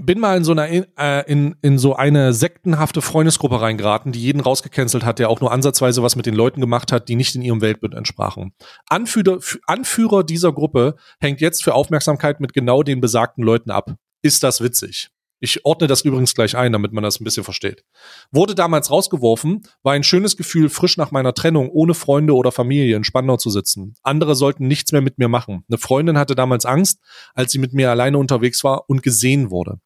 Bin 0.00 0.18
mal 0.18 0.36
in 0.36 0.44
so 0.44 0.52
einer 0.52 0.68
äh, 0.70 1.30
in, 1.30 1.56
in 1.62 1.78
so 1.78 1.94
eine 1.94 2.32
sektenhafte 2.32 3.00
Freundesgruppe 3.00 3.60
reingeraten, 3.60 4.12
die 4.12 4.20
jeden 4.20 4.40
rausgecancelt 4.40 5.04
hat, 5.04 5.18
der 5.18 5.30
auch 5.30 5.40
nur 5.40 5.52
ansatzweise 5.52 6.02
was 6.02 6.16
mit 6.16 6.26
den 6.26 6.34
Leuten 6.34 6.60
gemacht 6.60 6.92
hat, 6.92 7.08
die 7.08 7.16
nicht 7.16 7.34
in 7.34 7.42
ihrem 7.42 7.60
Weltbild 7.60 7.94
entsprachen. 7.94 8.52
Anführer, 8.88 9.38
Anführer 9.66 10.24
dieser 10.24 10.52
Gruppe 10.52 10.96
hängt 11.20 11.40
jetzt 11.40 11.62
für 11.62 11.74
Aufmerksamkeit 11.74 12.40
mit 12.40 12.52
genau 12.52 12.82
den 12.82 13.00
besagten 13.00 13.44
Leuten 13.44 13.70
ab. 13.70 13.94
Ist 14.22 14.42
das 14.42 14.60
witzig? 14.60 15.10
Ich 15.44 15.62
ordne 15.66 15.88
das 15.88 16.00
übrigens 16.00 16.34
gleich 16.34 16.56
ein, 16.56 16.72
damit 16.72 16.94
man 16.94 17.04
das 17.04 17.20
ein 17.20 17.24
bisschen 17.24 17.44
versteht. 17.44 17.84
Wurde 18.32 18.54
damals 18.54 18.90
rausgeworfen, 18.90 19.60
war 19.82 19.92
ein 19.92 20.02
schönes 20.02 20.38
Gefühl, 20.38 20.70
frisch 20.70 20.96
nach 20.96 21.10
meiner 21.10 21.34
Trennung 21.34 21.68
ohne 21.68 21.92
Freunde 21.92 22.34
oder 22.34 22.50
Familie 22.50 22.96
in 22.96 23.04
Spandau 23.04 23.36
zu 23.36 23.50
sitzen. 23.50 23.94
Andere 24.02 24.36
sollten 24.36 24.66
nichts 24.66 24.92
mehr 24.92 25.02
mit 25.02 25.18
mir 25.18 25.28
machen. 25.28 25.62
Eine 25.68 25.76
Freundin 25.76 26.16
hatte 26.16 26.34
damals 26.34 26.64
Angst, 26.64 26.98
als 27.34 27.52
sie 27.52 27.58
mit 27.58 27.74
mir 27.74 27.90
alleine 27.90 28.16
unterwegs 28.16 28.64
war 28.64 28.88
und 28.88 29.02
gesehen 29.02 29.50
wurde. 29.50 29.80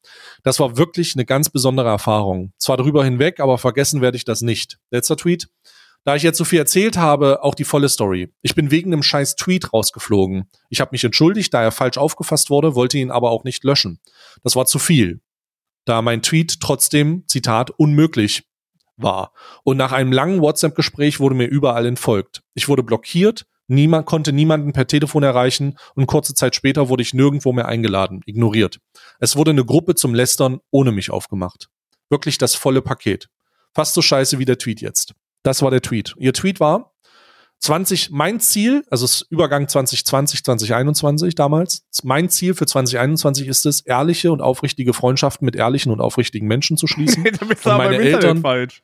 Das 0.44 0.60
war 0.60 0.76
wirklich 0.76 1.16
eine 1.16 1.24
ganz 1.24 1.50
besondere 1.50 1.88
Erfahrung. 1.88 2.52
Zwar 2.58 2.76
darüber 2.76 3.04
hinweg, 3.04 3.40
aber 3.40 3.58
vergessen 3.58 4.00
werde 4.00 4.16
ich 4.16 4.24
das 4.24 4.42
nicht. 4.42 4.78
Letzter 4.92 5.16
Tweet. 5.16 5.48
Da 6.04 6.14
ich 6.14 6.22
jetzt 6.22 6.38
so 6.38 6.44
viel 6.44 6.60
erzählt 6.60 6.96
habe, 6.96 7.42
auch 7.42 7.56
die 7.56 7.64
volle 7.64 7.88
Story. 7.88 8.32
Ich 8.42 8.54
bin 8.54 8.70
wegen 8.70 8.92
einem 8.92 9.02
scheiß 9.02 9.34
Tweet 9.34 9.72
rausgeflogen. 9.72 10.48
Ich 10.68 10.80
habe 10.80 10.90
mich 10.92 11.02
entschuldigt, 11.02 11.52
da 11.52 11.64
er 11.64 11.72
falsch 11.72 11.98
aufgefasst 11.98 12.48
wurde, 12.48 12.76
wollte 12.76 12.96
ihn 12.96 13.10
aber 13.10 13.32
auch 13.32 13.42
nicht 13.42 13.64
löschen. 13.64 13.98
Das 14.44 14.54
war 14.54 14.64
zu 14.64 14.78
viel 14.78 15.20
da 15.88 16.02
mein 16.02 16.22
Tweet 16.22 16.60
trotzdem, 16.60 17.24
Zitat, 17.26 17.70
unmöglich 17.70 18.44
war. 18.96 19.32
Und 19.64 19.76
nach 19.76 19.92
einem 19.92 20.12
langen 20.12 20.42
WhatsApp-Gespräch 20.42 21.20
wurde 21.20 21.34
mir 21.34 21.46
überall 21.46 21.86
entfolgt. 21.86 22.42
Ich 22.54 22.68
wurde 22.68 22.82
blockiert, 22.82 23.46
niemand 23.68 24.06
konnte 24.06 24.32
niemanden 24.32 24.72
per 24.72 24.86
Telefon 24.86 25.22
erreichen 25.22 25.78
und 25.94 26.06
kurze 26.06 26.34
Zeit 26.34 26.54
später 26.54 26.88
wurde 26.88 27.02
ich 27.02 27.14
nirgendwo 27.14 27.52
mehr 27.52 27.68
eingeladen, 27.68 28.20
ignoriert. 28.26 28.80
Es 29.20 29.36
wurde 29.36 29.52
eine 29.52 29.64
Gruppe 29.64 29.94
zum 29.94 30.14
Lästern 30.14 30.60
ohne 30.70 30.92
mich 30.92 31.10
aufgemacht. 31.10 31.68
Wirklich 32.10 32.38
das 32.38 32.54
volle 32.54 32.82
Paket. 32.82 33.28
Fast 33.74 33.94
so 33.94 34.02
scheiße 34.02 34.38
wie 34.38 34.44
der 34.44 34.58
Tweet 34.58 34.80
jetzt. 34.80 35.14
Das 35.42 35.62
war 35.62 35.70
der 35.70 35.82
Tweet. 35.82 36.14
Ihr 36.18 36.32
Tweet 36.32 36.60
war, 36.60 36.92
20, 37.60 38.10
mein 38.10 38.38
Ziel, 38.40 38.84
also 38.90 39.04
das 39.04 39.22
Übergang 39.30 39.68
2020, 39.68 40.44
2021 40.44 41.34
damals, 41.34 41.84
mein 42.04 42.28
Ziel 42.28 42.54
für 42.54 42.66
2021 42.66 43.48
ist 43.48 43.66
es, 43.66 43.80
ehrliche 43.80 44.30
und 44.30 44.40
aufrichtige 44.40 44.92
Freundschaften 44.94 45.44
mit 45.44 45.56
ehrlichen 45.56 45.90
und 45.90 46.00
aufrichtigen 46.00 46.46
Menschen 46.46 46.76
zu 46.76 46.86
schließen. 46.86 47.26
und 47.40 47.64
meine 47.64 47.98
Eltern 47.98 48.42
falsch. 48.42 48.82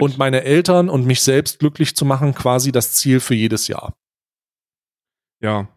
Und 0.00 0.18
meine 0.18 0.42
Eltern 0.42 0.88
und 0.88 1.06
mich 1.06 1.22
selbst 1.22 1.60
glücklich 1.60 1.94
zu 1.94 2.04
machen, 2.04 2.34
quasi 2.34 2.72
das 2.72 2.94
Ziel 2.94 3.20
für 3.20 3.34
jedes 3.34 3.68
Jahr. 3.68 3.94
ja. 5.40 5.68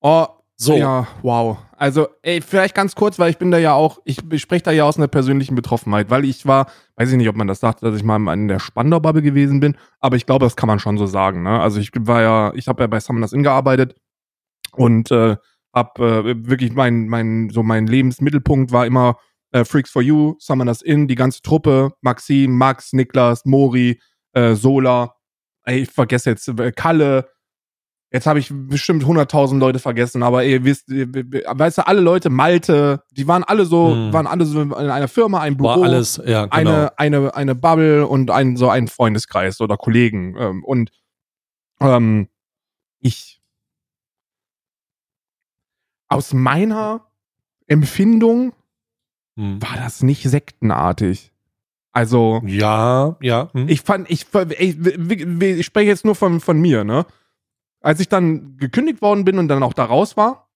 Oh, 0.00 0.26
So, 0.56 0.76
Ja, 0.76 1.06
wow. 1.22 1.58
Also, 1.76 2.08
ey, 2.22 2.40
vielleicht 2.40 2.74
ganz 2.74 2.94
kurz, 2.94 3.18
weil 3.18 3.30
ich 3.30 3.38
bin 3.38 3.50
da 3.50 3.58
ja 3.58 3.74
auch, 3.74 3.98
ich, 4.04 4.18
ich 4.30 4.40
spreche 4.40 4.62
da 4.62 4.70
ja 4.70 4.84
aus 4.84 4.96
einer 4.96 5.08
persönlichen 5.08 5.54
Betroffenheit, 5.54 6.10
weil 6.10 6.24
ich 6.24 6.46
war, 6.46 6.66
weiß 6.96 7.10
ich 7.10 7.16
nicht, 7.16 7.28
ob 7.28 7.36
man 7.36 7.48
das 7.48 7.60
sagt, 7.60 7.82
dass 7.82 7.96
ich 7.96 8.04
mal 8.04 8.32
in 8.32 8.48
der 8.48 8.60
Spandau-Bubble 8.60 9.22
gewesen 9.22 9.60
bin, 9.60 9.76
aber 9.98 10.16
ich 10.16 10.26
glaube, 10.26 10.46
das 10.46 10.56
kann 10.56 10.68
man 10.68 10.78
schon 10.78 10.96
so 10.96 11.06
sagen. 11.06 11.42
Ne? 11.42 11.60
Also 11.60 11.80
ich 11.80 11.90
war 11.98 12.22
ja, 12.22 12.52
ich 12.54 12.68
habe 12.68 12.82
ja 12.82 12.86
bei 12.86 13.00
Summoners 13.00 13.32
Inn 13.32 13.42
gearbeitet 13.42 13.96
und 14.72 15.10
äh, 15.10 15.36
hab 15.74 15.98
äh, 15.98 16.46
wirklich 16.48 16.72
mein, 16.72 17.08
mein, 17.08 17.50
so 17.50 17.64
mein 17.64 17.88
Lebensmittelpunkt 17.88 18.70
war 18.70 18.86
immer 18.86 19.18
äh, 19.50 19.64
Freaks 19.64 19.90
for 19.90 20.02
You, 20.02 20.36
Summoners 20.38 20.82
Inn, 20.82 21.08
die 21.08 21.16
ganze 21.16 21.42
Truppe, 21.42 21.90
Maxim, 22.00 22.56
Max, 22.56 22.92
Niklas, 22.92 23.44
Mori, 23.44 24.00
äh, 24.32 24.54
Sola, 24.54 25.16
ey, 25.64 25.80
ich 25.80 25.90
vergesse 25.90 26.30
jetzt, 26.30 26.48
äh, 26.48 26.72
Kalle, 26.72 27.28
Jetzt 28.14 28.28
habe 28.28 28.38
ich 28.38 28.48
bestimmt 28.52 29.02
100.000 29.02 29.58
Leute 29.58 29.80
vergessen, 29.80 30.22
aber 30.22 30.44
ihr 30.44 30.62
wisst, 30.62 30.88
weißt 30.88 31.78
du, 31.78 31.86
alle 31.88 32.00
Leute, 32.00 32.30
Malte, 32.30 33.02
die 33.10 33.26
waren 33.26 33.42
alle 33.42 33.64
so, 33.66 33.90
Hm. 33.90 34.12
waren 34.12 34.28
alle 34.28 34.44
so 34.44 34.62
in 34.62 34.72
einer 34.72 35.08
Firma, 35.08 35.40
ein 35.40 35.56
Büro, 35.56 35.70
war 35.70 35.82
alles, 35.82 36.22
ja, 36.24 36.46
genau. 36.46 36.54
eine, 36.56 36.96
eine, 37.00 37.34
eine 37.34 37.54
Bubble 37.56 38.06
und 38.06 38.30
ein, 38.30 38.56
so 38.56 38.68
ein 38.68 38.86
Freundeskreis 38.86 39.60
oder 39.60 39.76
Kollegen. 39.76 40.36
Ähm, 40.38 40.62
und 40.62 40.92
ähm, 41.80 42.28
ich 43.00 43.42
aus 46.08 46.32
meiner 46.32 47.04
Empfindung 47.66 48.52
Hm. 49.36 49.60
war 49.60 49.74
das 49.76 50.04
nicht 50.04 50.22
sektenartig. 50.22 51.32
Also, 51.90 52.40
Ja, 52.46 53.16
ja. 53.20 53.48
Hm. 53.54 53.68
ich 53.68 53.80
fand, 53.80 54.08
ich, 54.08 54.26
ich, 54.58 54.78
ich, 54.86 55.20
ich 55.40 55.66
spreche 55.66 55.88
jetzt 55.88 56.04
nur 56.04 56.14
von, 56.14 56.38
von 56.38 56.60
mir, 56.60 56.84
ne? 56.84 57.06
Als 57.84 58.00
ich 58.00 58.08
dann 58.08 58.56
gekündigt 58.56 59.02
worden 59.02 59.26
bin 59.26 59.38
und 59.38 59.48
dann 59.48 59.62
auch 59.62 59.74
da 59.74 59.84
raus 59.84 60.16
war, 60.16 60.48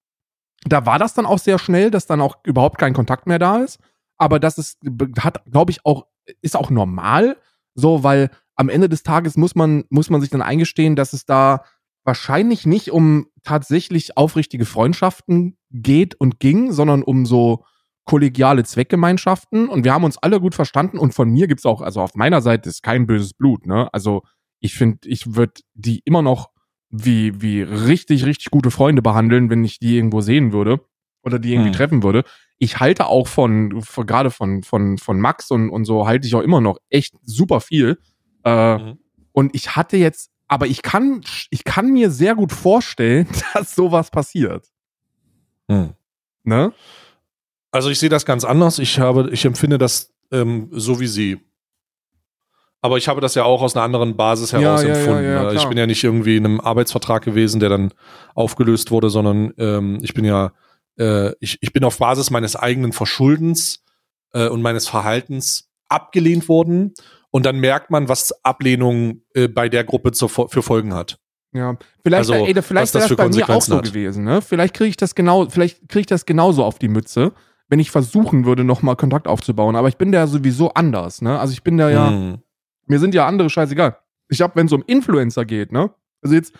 da 0.65 0.87
war 0.87 0.99
das 0.99 1.13
dann 1.13 1.27
auch 1.27 1.39
sehr 1.39 1.59
schnell, 1.59 1.91
dass 1.91 2.07
dann 2.07 2.23
auch 2.23 2.39
überhaupt 2.43 2.79
kein 2.79 2.95
Kontakt 2.95 3.27
mehr 3.27 3.39
da 3.39 3.59
ist. 3.59 3.79
Aber 4.17 4.41
das 4.41 4.57
ist, 4.57 4.79
hat, 5.21 5.45
glaube 5.45 5.71
ich, 5.71 5.85
auch, 5.85 6.07
ist 6.41 6.57
auch 6.57 6.71
normal, 6.71 7.37
so, 7.75 8.03
weil 8.03 8.31
am 8.57 8.71
Ende 8.71 8.89
des 8.89 9.03
Tages 9.03 9.37
muss 9.37 9.55
man, 9.55 9.85
muss 9.91 10.09
man 10.09 10.23
sich 10.23 10.31
dann 10.31 10.43
eingestehen, 10.43 10.97
dass 10.97 11.13
es 11.13 11.27
da 11.27 11.65
wahrscheinlich 12.03 12.65
nicht 12.65 12.91
um 12.91 13.29
tatsächlich 13.45 14.17
aufrichtige 14.17 14.65
Freundschaften 14.65 15.59
geht 15.71 16.15
und 16.15 16.41
ging, 16.41 16.73
sondern 16.73 17.03
um 17.03 17.27
so 17.27 17.65
kollegiale 18.07 18.65
Zweckgemeinschaften. 18.65 19.69
Und 19.69 19.85
wir 19.85 19.93
haben 19.93 20.05
uns 20.05 20.17
alle 20.17 20.41
gut 20.41 20.55
verstanden. 20.55 20.97
Und 20.97 21.13
von 21.13 21.29
mir 21.29 21.47
gibt's 21.47 21.67
auch, 21.67 21.83
also 21.83 22.01
auf 22.01 22.15
meiner 22.15 22.41
Seite 22.41 22.71
ist 22.71 22.83
kein 22.83 23.07
böses 23.07 23.35
Blut, 23.35 23.67
ne? 23.67 23.93
Also 23.93 24.23
ich 24.61 24.75
finde, 24.75 25.07
ich 25.07 25.37
würde 25.37 25.61
die 25.75 26.01
immer 26.07 26.23
noch 26.23 26.51
wie, 26.91 27.41
wie 27.43 27.63
richtig, 27.63 28.25
richtig 28.25 28.51
gute 28.51 28.71
Freunde 28.71 29.03
behandeln, 29.03 29.51
wenn 29.51 29.65
ich 29.65 29.79
die 29.79 29.97
irgendwo 29.97 30.21
sehen 30.21 30.53
würde 30.53 30.81
oder 31.23 31.39
die 31.39 31.53
irgendwie 31.53 31.71
Hm. 31.71 31.77
treffen 31.77 32.03
würde. 32.03 32.25
Ich 32.59 32.81
halte 32.81 33.07
auch 33.07 33.29
von, 33.29 33.83
von 33.83 34.07
gerade 34.07 34.31
von, 34.31 34.63
von, 34.63 34.99
von 34.99 35.21
Max 35.21 35.51
und, 35.51 35.71
und 35.71 35.85
so 35.85 36.07
halte 36.07 36.27
ich 36.27 36.35
auch 36.35 36.41
immer 36.41 36.61
noch 36.61 36.79
echt 36.91 37.15
super 37.25 37.61
viel. 37.61 37.99
Äh, 38.45 38.79
Mhm. 38.79 38.99
Und 39.33 39.55
ich 39.55 39.77
hatte 39.77 39.97
jetzt, 39.97 40.31
aber 40.49 40.67
ich 40.67 40.83
kann, 40.83 41.21
ich 41.51 41.63
kann 41.63 41.93
mir 41.93 42.11
sehr 42.11 42.35
gut 42.35 42.51
vorstellen, 42.53 43.29
dass 43.55 43.75
sowas 43.75 44.11
passiert. 44.11 44.67
Hm. 45.71 45.93
Ne? 46.43 46.73
Also 47.71 47.91
ich 47.91 47.99
sehe 47.99 48.09
das 48.09 48.25
ganz 48.25 48.45
anders. 48.45 48.79
Ich 48.79 48.99
habe, 48.99 49.31
ich 49.31 49.45
empfinde 49.45 49.79
das 49.79 50.13
ähm, 50.33 50.69
so 50.73 50.99
wie 51.01 51.07
Sie. 51.07 51.39
Aber 52.81 52.97
ich 52.97 53.09
habe 53.09 53.21
das 53.21 53.35
ja 53.35 53.45
auch 53.45 53.61
aus 53.63 53.75
einer 53.75 53.85
anderen 53.85 54.17
Basis 54.17 54.53
Ja, 54.53 54.61
heraus 54.61 54.83
ja, 54.83 54.89
ja, 54.91 54.95
empfunden. 54.97 55.25
ja, 55.25 55.43
ne? 55.45 55.55
ich 55.55 55.67
bin 55.67 55.77
ja 55.79 55.87
nicht 55.87 56.05
irgendwie 56.05 56.37
in 56.37 56.45
einem 56.45 56.61
Arbeitsvertrag 56.61 57.25
gewesen, 57.25 57.59
der 57.61 57.69
dann 57.71 57.93
aufgelöst 58.35 58.91
wurde, 58.91 59.11
sondern 59.11 59.53
ähm, 59.59 59.99
ich 60.03 60.15
bin 60.15 60.25
ja, 60.25 60.53
äh, 60.99 61.33
ich, 61.41 61.59
ich 61.61 61.73
bin 61.73 61.83
auf 61.85 61.99
Basis 61.99 62.31
meines 62.31 62.55
eigenen 62.55 62.93
Verschuldens 62.93 63.83
äh, 64.33 64.49
und 64.49 64.63
meines 64.63 64.87
Verhaltens 64.89 65.69
abgelehnt 65.89 66.49
worden. 66.49 66.95
Und 67.31 67.47
dann 67.47 67.59
merkt 67.59 67.91
man, 67.91 68.09
was 68.09 68.33
Ablehnung 68.45 69.23
äh, 69.35 69.49
bei 69.49 69.69
der 69.69 69.85
Gruppe 69.85 70.13
Fo- 70.15 70.49
für 70.49 70.63
Folgen 70.63 70.95
hat. 70.95 71.19
Ja, 71.53 71.77
vielleicht, 72.03 72.31
Also, 72.31 72.35
ey, 72.47 72.55
was 72.57 72.67
vielleicht 72.67 72.95
das 72.95 73.01
wäre 73.03 73.09
für 73.09 73.17
das 73.17 73.27
bei 73.31 73.37
mir 73.37 73.51
auch 73.57 73.63
so 73.63 73.77
hat. 73.79 73.85
gewesen, 73.85 74.25
ne? 74.25 74.41
Vielleicht 74.41 74.75
kriege 74.75 74.91
ich 74.91 74.97
das 74.97 75.15
genau, 75.15 75.49
vielleicht 75.49 75.89
kriege 75.89 76.01
ich 76.01 76.07
das 76.07 76.27
genauso 76.27 76.63
auf 76.65 76.79
die 76.79 76.89
Mütze, 76.89 77.33
wenn 77.69 77.81
ich 77.81 77.91
versuchen 77.91 78.45
würde, 78.47 78.65
nochmal 78.65 78.97
Kontakt 78.97 79.27
aufzubauen. 79.27 79.75
Aber 79.77 79.89
ich 79.89 79.97
bin 79.97 80.13
da 80.13 80.27
sowieso 80.27 80.73
anders, 80.75 81.23
ne? 81.23 81.39
Also 81.41 81.53
ich 81.53 81.63
bin 81.63 81.77
da 81.77 81.91
ja, 81.91 82.11
Hm. 82.11 82.39
Mir 82.89 82.99
sind 82.99 83.15
ja 83.15 83.27
andere 83.27 83.51
scheißegal. 83.51 83.99
Ich 84.29 84.41
hab, 84.43 84.57
wenn 84.57 84.67
es 84.67 84.73
um 84.73 84.83
Influencer 84.87 85.45
geht, 85.45 85.73
ne? 85.73 85.91
Also 86.23 86.35
jetzt 86.35 86.55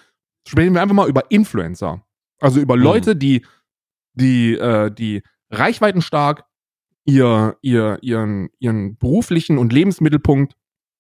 sprechen 0.47 0.75
wir 0.75 0.83
einfach 0.83 0.95
mal 0.95 1.09
über 1.09 1.31
Influencer. 1.31 2.05
Also 2.41 2.61
über 2.61 2.77
Mhm. 2.77 2.83
Leute, 2.83 3.17
die, 3.17 3.45
die, 4.15 4.55
äh, 4.55 4.91
die 4.91 5.23
reichweitenstark 5.51 6.45
ihr, 7.05 7.57
ihr, 7.63 7.99
ihren, 8.03 8.49
ihren 8.59 8.97
beruflichen 8.99 9.59
und 9.59 9.73
Lebensmittelpunkt 9.73 10.55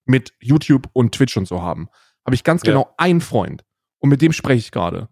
mit 0.06 0.32
YouTube 0.40 0.88
und 0.92 1.14
Twitch 1.14 1.36
und 1.36 1.46
so 1.46 1.62
haben. 1.62 1.88
Habe 2.26 2.34
ich 2.34 2.44
ganz 2.44 2.62
Ja. 2.64 2.72
genau 2.72 2.94
einen 2.96 3.20
Freund. 3.20 3.64
Und 3.98 4.08
mit 4.10 4.22
dem 4.22 4.32
spreche 4.32 4.58
ich 4.58 4.70
gerade. 4.70 5.08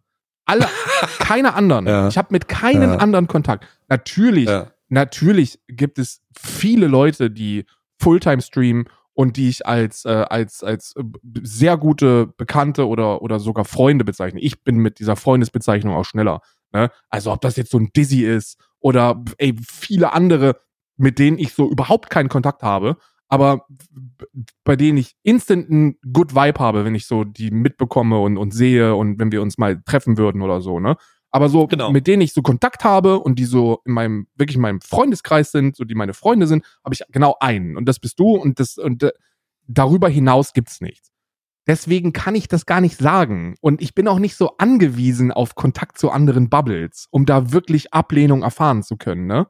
Alle, 0.47 0.67
keine 1.19 1.55
anderen. 1.55 1.87
Ja. 1.87 2.09
Ich 2.09 2.17
habe 2.19 2.29
mit 2.31 2.49
keinen 2.49 2.91
Ja. 2.93 2.97
anderen 2.97 3.27
Kontakt. 3.29 3.67
Natürlich 3.89 4.49
natürlich 4.89 5.59
gibt 5.69 5.99
es 5.99 6.23
viele 6.39 6.87
Leute, 6.87 7.31
die 7.31 7.64
Fulltime 8.01 8.41
streamen 8.41 8.89
und 9.17 9.39
die 9.39 9.49
ich 9.49 9.67
als, 9.67 10.05
äh, 10.05 10.27
als, 10.29 10.62
als 10.62 10.95
äh, 10.95 11.03
sehr 11.43 11.79
gute 11.79 12.27
Bekannte 12.37 12.87
oder, 12.87 13.23
oder 13.23 13.41
sogar 13.41 13.64
Freunde 13.64 14.05
bezeichne. 14.05 14.41
Ich 14.41 14.62
bin 14.62 14.77
mit 14.77 14.99
dieser 14.99 15.17
Freundesbezeichnung 15.17 15.95
auch 15.95 16.05
schneller. 16.05 16.43
Ne? 16.73 16.91
Also 17.09 17.33
ob 17.33 17.41
das 17.41 17.57
jetzt 17.57 17.71
so 17.71 17.79
ein 17.79 17.91
Dizzy 17.97 18.25
ist 18.25 18.59
oder 18.79 19.25
ey, 19.39 19.57
viele 19.67 20.12
andere, 20.12 20.61
mit 20.99 21.19
denen 21.19 21.39
ich 21.39 21.55
so 21.55 21.71
überhaupt 21.71 22.11
keinen 22.11 22.29
Kontakt 22.29 22.62
habe, 22.62 22.99
aber 23.29 23.67
bei 24.64 24.77
denen 24.77 24.99
ich 24.99 25.17
instant 25.23 25.71
einen 25.71 25.97
Good 26.12 26.35
Vibe 26.35 26.61
habe, 26.61 26.85
wenn 26.85 26.95
ich 26.95 27.07
so 27.07 27.25
die 27.25 27.51
mitbekomme 27.51 28.19
und, 28.19 28.37
und 28.37 28.51
sehe 28.53 28.95
und 28.95 29.19
wenn 29.19 29.33
wir 29.33 29.41
uns 29.41 29.57
mal 29.57 29.81
treffen 29.87 30.19
würden 30.19 30.43
oder 30.43 30.61
so, 30.61 30.79
ne? 30.79 30.97
Aber 31.37 31.49
so, 31.49 31.66
Genau. 31.66 31.91
mit 31.93 32.07
denen 32.07 32.22
ich 32.22 32.32
so 32.32 32.43
Kontakt 32.43 32.82
habe 32.84 33.18
und 33.20 33.39
die 33.39 33.45
so 33.45 33.80
in 33.84 33.93
meinem, 33.93 34.26
wirklich 34.37 34.57
in 34.57 34.62
meinem 34.62 34.80
Freundeskreis 34.80 35.53
sind, 35.53 35.76
so 35.76 35.84
die 35.84 35.95
meine 35.95 36.14
Freunde 36.14 36.47
sind, 36.47 36.64
habe 36.84 36.95
ich 36.95 37.03
genau 37.11 37.37
einen. 37.41 37.76
Und 37.76 37.87
das 37.87 37.99
bist 37.99 38.18
du 38.18 38.30
und 38.37 38.59
das, 38.59 38.78
und 38.78 39.03
äh, 39.03 39.12
darüber 39.66 40.09
hinaus 40.09 40.53
gibt's 40.53 40.80
nichts. 40.80 41.11
Deswegen 41.68 42.12
kann 42.12 42.34
ich 42.37 42.47
das 42.49 42.64
gar 42.64 42.80
nicht 42.80 42.97
sagen. 42.99 43.57
Und 43.61 43.82
ich 43.82 43.95
bin 43.95 44.07
auch 44.09 44.18
nicht 44.20 44.37
so 44.37 44.57
angewiesen 44.59 45.32
auf 45.32 45.57
Kontakt 45.57 45.99
zu 45.99 46.11
anderen 46.11 46.49
Bubbles, 46.49 47.09
um 47.11 47.26
da 47.26 47.53
wirklich 47.53 47.93
Ablehnung 47.93 48.43
erfahren 48.43 48.82
zu 48.84 48.97
können, 48.97 49.26
ne? 49.26 49.47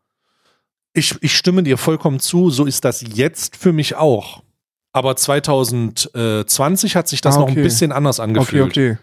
Ich, 0.94 1.14
ich 1.20 1.36
stimme 1.36 1.62
dir 1.62 1.76
vollkommen 1.76 2.20
zu, 2.20 2.48
so 2.48 2.64
ist 2.64 2.86
das 2.86 3.04
jetzt 3.06 3.54
für 3.56 3.74
mich 3.74 3.96
auch. 3.96 4.42
Aber 4.92 5.14
2020 5.14 6.96
hat 6.96 7.06
sich 7.08 7.20
das 7.20 7.36
Ah, 7.36 7.40
noch 7.40 7.48
ein 7.48 7.52
okay. 7.52 7.62
bisschen 7.62 7.92
anders 7.92 8.18
angefühlt. 8.20 8.64
Okay, 8.70 8.92
okay. 8.92 9.02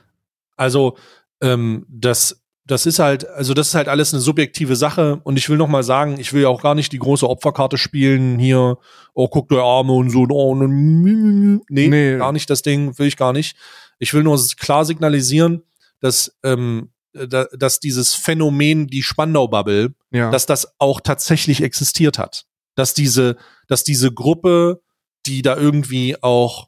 Also, 0.55 0.97
ähm, 1.41 1.85
das, 1.89 2.42
das 2.65 2.85
ist 2.85 2.99
halt, 2.99 3.27
also 3.27 3.53
das 3.53 3.69
ist 3.69 3.75
halt 3.75 3.87
alles 3.89 4.13
eine 4.13 4.21
subjektive 4.21 4.75
Sache. 4.75 5.19
Und 5.23 5.37
ich 5.37 5.49
will 5.49 5.57
noch 5.57 5.67
mal 5.67 5.83
sagen, 5.83 6.17
ich 6.19 6.31
will 6.33 6.43
ja 6.43 6.47
auch 6.47 6.61
gar 6.61 6.75
nicht 6.75 6.91
die 6.93 6.99
große 6.99 7.29
Opferkarte 7.29 7.77
spielen 7.77 8.39
hier. 8.39 8.77
Oh, 9.13 9.27
guck 9.27 9.49
der 9.49 9.61
Arme 9.63 9.93
und 9.93 10.09
so. 10.09 10.25
Oh, 10.29 10.55
nee, 10.55 11.59
Nee. 11.87 12.17
gar 12.17 12.31
nicht 12.31 12.49
das 12.49 12.61
Ding, 12.61 12.97
will 12.97 13.07
ich 13.07 13.17
gar 13.17 13.33
nicht. 13.33 13.57
Ich 13.99 14.13
will 14.13 14.23
nur 14.23 14.39
klar 14.57 14.85
signalisieren, 14.85 15.63
dass, 15.99 16.35
ähm, 16.43 16.91
da, 17.13 17.45
dass 17.57 17.79
dieses 17.79 18.13
Phänomen, 18.15 18.87
die 18.87 19.03
Spandau-Bubble, 19.03 19.93
Ja. 20.11 20.31
dass 20.31 20.45
das 20.45 20.73
auch 20.79 20.99
tatsächlich 21.01 21.61
existiert 21.61 22.17
hat. 22.17 22.45
Dass 22.75 22.93
diese, 22.93 23.37
dass 23.67 23.83
diese 23.83 24.11
Gruppe, 24.11 24.81
die 25.25 25.41
da 25.41 25.55
irgendwie 25.57 26.21
auch 26.23 26.67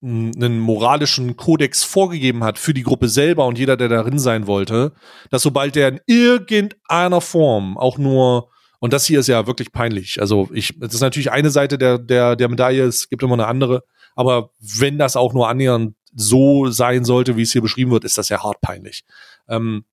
einen 0.00 0.60
moralischen 0.60 1.36
Kodex 1.36 1.82
vorgegeben 1.82 2.44
hat 2.44 2.58
für 2.58 2.72
die 2.72 2.84
Gruppe 2.84 3.08
selber 3.08 3.46
und 3.46 3.58
jeder, 3.58 3.76
der 3.76 3.88
darin 3.88 4.18
sein 4.18 4.46
wollte, 4.46 4.92
dass 5.30 5.42
sobald 5.42 5.74
der 5.74 5.88
in 5.88 6.00
irgendeiner 6.06 7.20
Form 7.20 7.76
auch 7.76 7.98
nur 7.98 8.50
und 8.80 8.92
das 8.92 9.06
hier 9.06 9.20
ist 9.20 9.26
ja 9.26 9.46
wirklich 9.46 9.72
peinlich. 9.72 10.20
Also 10.20 10.48
ich, 10.52 10.78
das 10.78 10.94
ist 10.94 11.00
natürlich 11.00 11.32
eine 11.32 11.50
Seite 11.50 11.78
der, 11.78 11.98
der, 11.98 12.36
der 12.36 12.48
Medaille, 12.48 12.84
es 12.84 13.08
gibt 13.08 13.22
immer 13.22 13.34
eine 13.34 13.46
andere. 13.46 13.82
Aber 14.14 14.50
wenn 14.60 14.98
das 14.98 15.16
auch 15.16 15.32
nur 15.32 15.48
annähernd 15.48 15.94
so 16.14 16.70
sein 16.70 17.04
sollte, 17.04 17.36
wie 17.36 17.42
es 17.42 17.52
hier 17.52 17.62
beschrieben 17.62 17.90
wird, 17.90 18.04
ist 18.04 18.18
das 18.18 18.28
ja 18.28 18.42
hart 18.42 18.60
peinlich. 18.60 19.04
Ähm, 19.48 19.84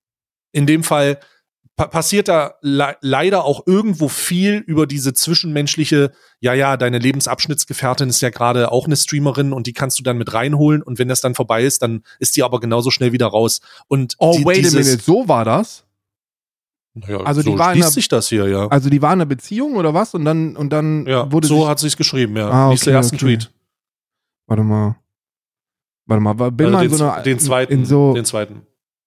in 0.52 0.66
dem 0.66 0.84
Fall 0.84 1.18
pa 1.76 1.86
passiert 1.88 2.28
da 2.28 2.54
le 2.62 2.96
leider 3.00 3.44
auch 3.44 3.66
irgendwo 3.66 4.08
viel 4.08 4.56
über 4.66 4.86
diese 4.86 5.12
zwischenmenschliche, 5.12 6.12
ja, 6.40 6.54
ja, 6.54 6.76
deine 6.76 6.98
Lebensabschnittsgefährtin 6.98 8.08
ist 8.08 8.20
ja 8.22 8.30
gerade 8.30 8.72
auch 8.72 8.86
eine 8.86 8.96
Streamerin 8.96 9.52
und 9.52 9.66
die 9.66 9.72
kannst 9.72 9.98
du 9.98 10.02
dann 10.02 10.16
mit 10.18 10.32
reinholen 10.32 10.82
und 10.82 10.98
wenn 10.98 11.08
das 11.08 11.20
dann 11.20 11.34
vorbei 11.34 11.64
ist, 11.64 11.82
dann 11.82 12.02
ist 12.18 12.36
die 12.36 12.42
aber 12.42 12.60
genauso 12.60 12.90
schnell 12.90 13.12
wieder 13.12 13.26
raus. 13.26 13.60
Und 13.88 14.14
oh, 14.18 14.36
die, 14.38 14.44
wait 14.44 14.66
a 14.66 14.70
minute, 14.70 14.98
so 14.98 15.28
war 15.28 15.44
das? 15.44 15.84
Naja, 16.94 17.20
Also 17.20 17.42
so 17.42 17.50
die 17.52 17.58
war 17.58 17.72
in 17.72 17.74
schließt 17.74 17.84
einer- 17.88 17.92
sich 17.92 18.08
das 18.08 18.28
hier, 18.28 18.48
ja. 18.48 18.68
Also 18.68 18.88
die 18.88 19.02
war 19.02 19.12
in 19.12 19.18
einer 19.20 19.26
Beziehung 19.26 19.76
oder 19.76 19.92
was? 19.92 20.14
Und 20.14 20.24
dann, 20.24 20.56
und 20.56 20.70
dann 20.72 21.06
ja, 21.06 21.30
wurde 21.30 21.46
so 21.46 21.68
hat 21.68 21.78
sich's 21.78 21.96
geschrieben, 21.98 22.36
ja. 22.36 22.48
Ah, 22.48 22.70
Lies 22.70 22.80
den 22.80 22.88
okay, 22.90 22.96
ersten 22.96 23.16
okay. 23.16 23.24
Tweet. 23.26 23.52
Warte 24.46 24.62
mal. 24.62 24.96
Warte 26.06 26.22
mal, 26.22 26.32
bin 26.52 26.66
Also 26.66 26.78
mal 26.78 26.88
den, 26.88 26.96
so 26.96 27.04
einer, 27.10 27.22
den 27.22 27.38
zweiten, 27.38 27.72
in 27.72 27.84
so, 27.84 28.14
den 28.14 28.24
zweiten. 28.24 28.65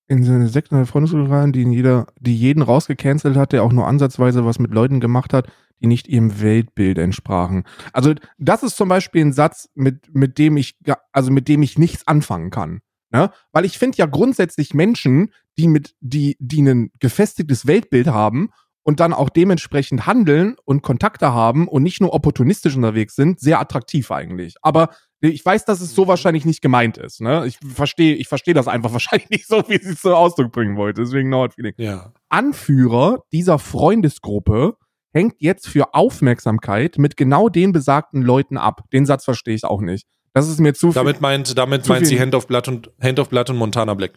In 0.10 0.24
so 0.24 0.34
eine 0.34 0.48
Sekte 0.48 0.76
einer 0.76 0.88
Freundesgruppe 0.88 1.30
rein, 1.30 1.52
die 1.52 1.62
jeder, 1.64 2.08
die 2.20 2.36
jeden 2.36 2.64
rausgecancelt 2.64 3.38
hat, 3.38 3.54
der 3.54 3.64
auch 3.64 3.72
nur 3.72 3.88
ansatzweise 3.88 4.44
was 4.44 4.58
mit 4.60 4.74
Leuten 4.74 5.00
gemacht 5.00 5.34
hat, 5.34 5.52
die 5.82 5.88
nicht 5.88 6.08
ihrem 6.08 6.42
Weltbild 6.42 6.98
entsprachen. 6.98 7.64
Also 7.94 8.16
das 8.40 8.64
ist 8.64 8.76
zum 8.76 8.90
Beispiel 8.90 9.24
ein 9.24 9.34
Satz, 9.34 9.70
mit, 9.76 10.14
mit 10.14 10.38
dem 10.40 10.58
ich, 10.58 10.78
also 11.14 11.32
mit 11.32 11.48
dem 11.48 11.62
ich 11.62 11.78
nichts 11.78 12.08
anfangen 12.08 12.50
kann. 12.50 12.82
Ne? 13.12 13.32
Weil 13.52 13.66
ich 13.66 13.78
finde 13.78 13.98
ja 13.98 14.08
grundsätzlich 14.08 14.74
Menschen, 14.74 15.32
die 15.58 15.68
mit, 15.68 15.96
die, 16.02 16.38
die 16.40 16.62
ein 16.64 16.92
gefestigtes 17.00 17.68
Weltbild 17.68 18.08
haben 18.08 18.50
und 18.84 19.00
dann 19.00 19.14
auch 19.14 19.30
dementsprechend 19.30 20.08
handeln 20.08 20.56
und 20.66 20.82
Kontakte 20.82 21.34
haben 21.34 21.68
und 21.68 21.84
nicht 21.84 22.02
nur 22.02 22.14
opportunistisch 22.14 22.76
unterwegs 22.76 23.16
sind, 23.16 23.40
sehr 23.40 23.60
attraktiv 23.60 24.10
eigentlich. 24.10 24.56
Aber 24.64 24.90
ich 25.22 25.46
weiß, 25.46 25.66
dass 25.66 25.82
es 25.82 25.94
so 25.94 26.08
wahrscheinlich 26.08 26.46
nicht 26.46 26.62
gemeint 26.62 26.98
ist. 26.98 27.22
Ne? 27.22 27.46
Ich 27.46 27.58
verstehe, 27.74 28.16
ich 28.16 28.28
verstehe 28.28 28.54
das 28.54 28.68
einfach 28.68 28.94
wahrscheinlich 28.94 29.30
nicht 29.30 29.48
so, 29.48 29.64
wie 29.68 29.78
sie 29.78 29.92
es 29.92 30.02
zum 30.02 30.14
Ausdruck 30.14 30.52
bringen 30.52 30.78
wollte. 30.78 31.02
Deswegen 31.02 31.30
no 31.30 31.42
hard 31.42 31.54
feeling. 31.54 31.74
Ja. 31.78 32.14
Anführer 32.30 33.24
dieser 33.32 33.60
Freundesgruppe 33.60 34.78
hängt 35.12 35.36
jetzt 35.40 35.68
für 35.68 35.94
Aufmerksamkeit 35.94 36.98
mit 36.98 37.18
genau 37.18 37.50
den 37.50 37.72
besagten 37.72 38.22
Leuten 38.22 38.58
ab. 38.58 38.84
Den 38.94 39.06
Satz 39.06 39.26
verstehe 39.26 39.56
ich 39.56 39.66
auch 39.66 39.82
nicht. 39.82 40.08
Das 40.34 40.48
ist 40.48 40.60
mir 40.60 40.74
zu 40.74 40.88
viel. 40.88 40.96
Damit 40.96 41.22
meint, 41.22 41.58
damit 41.58 41.88
meint 41.88 42.06
sie 42.06 42.20
Hand 42.20 42.36
of 42.36 42.48
Blood 42.48 42.68
und 42.68 42.92
Hand 43.02 43.20
of 43.20 43.30
Blood 43.30 43.50
und 43.50 43.58
Montana 43.58 43.94
Black. 43.96 44.14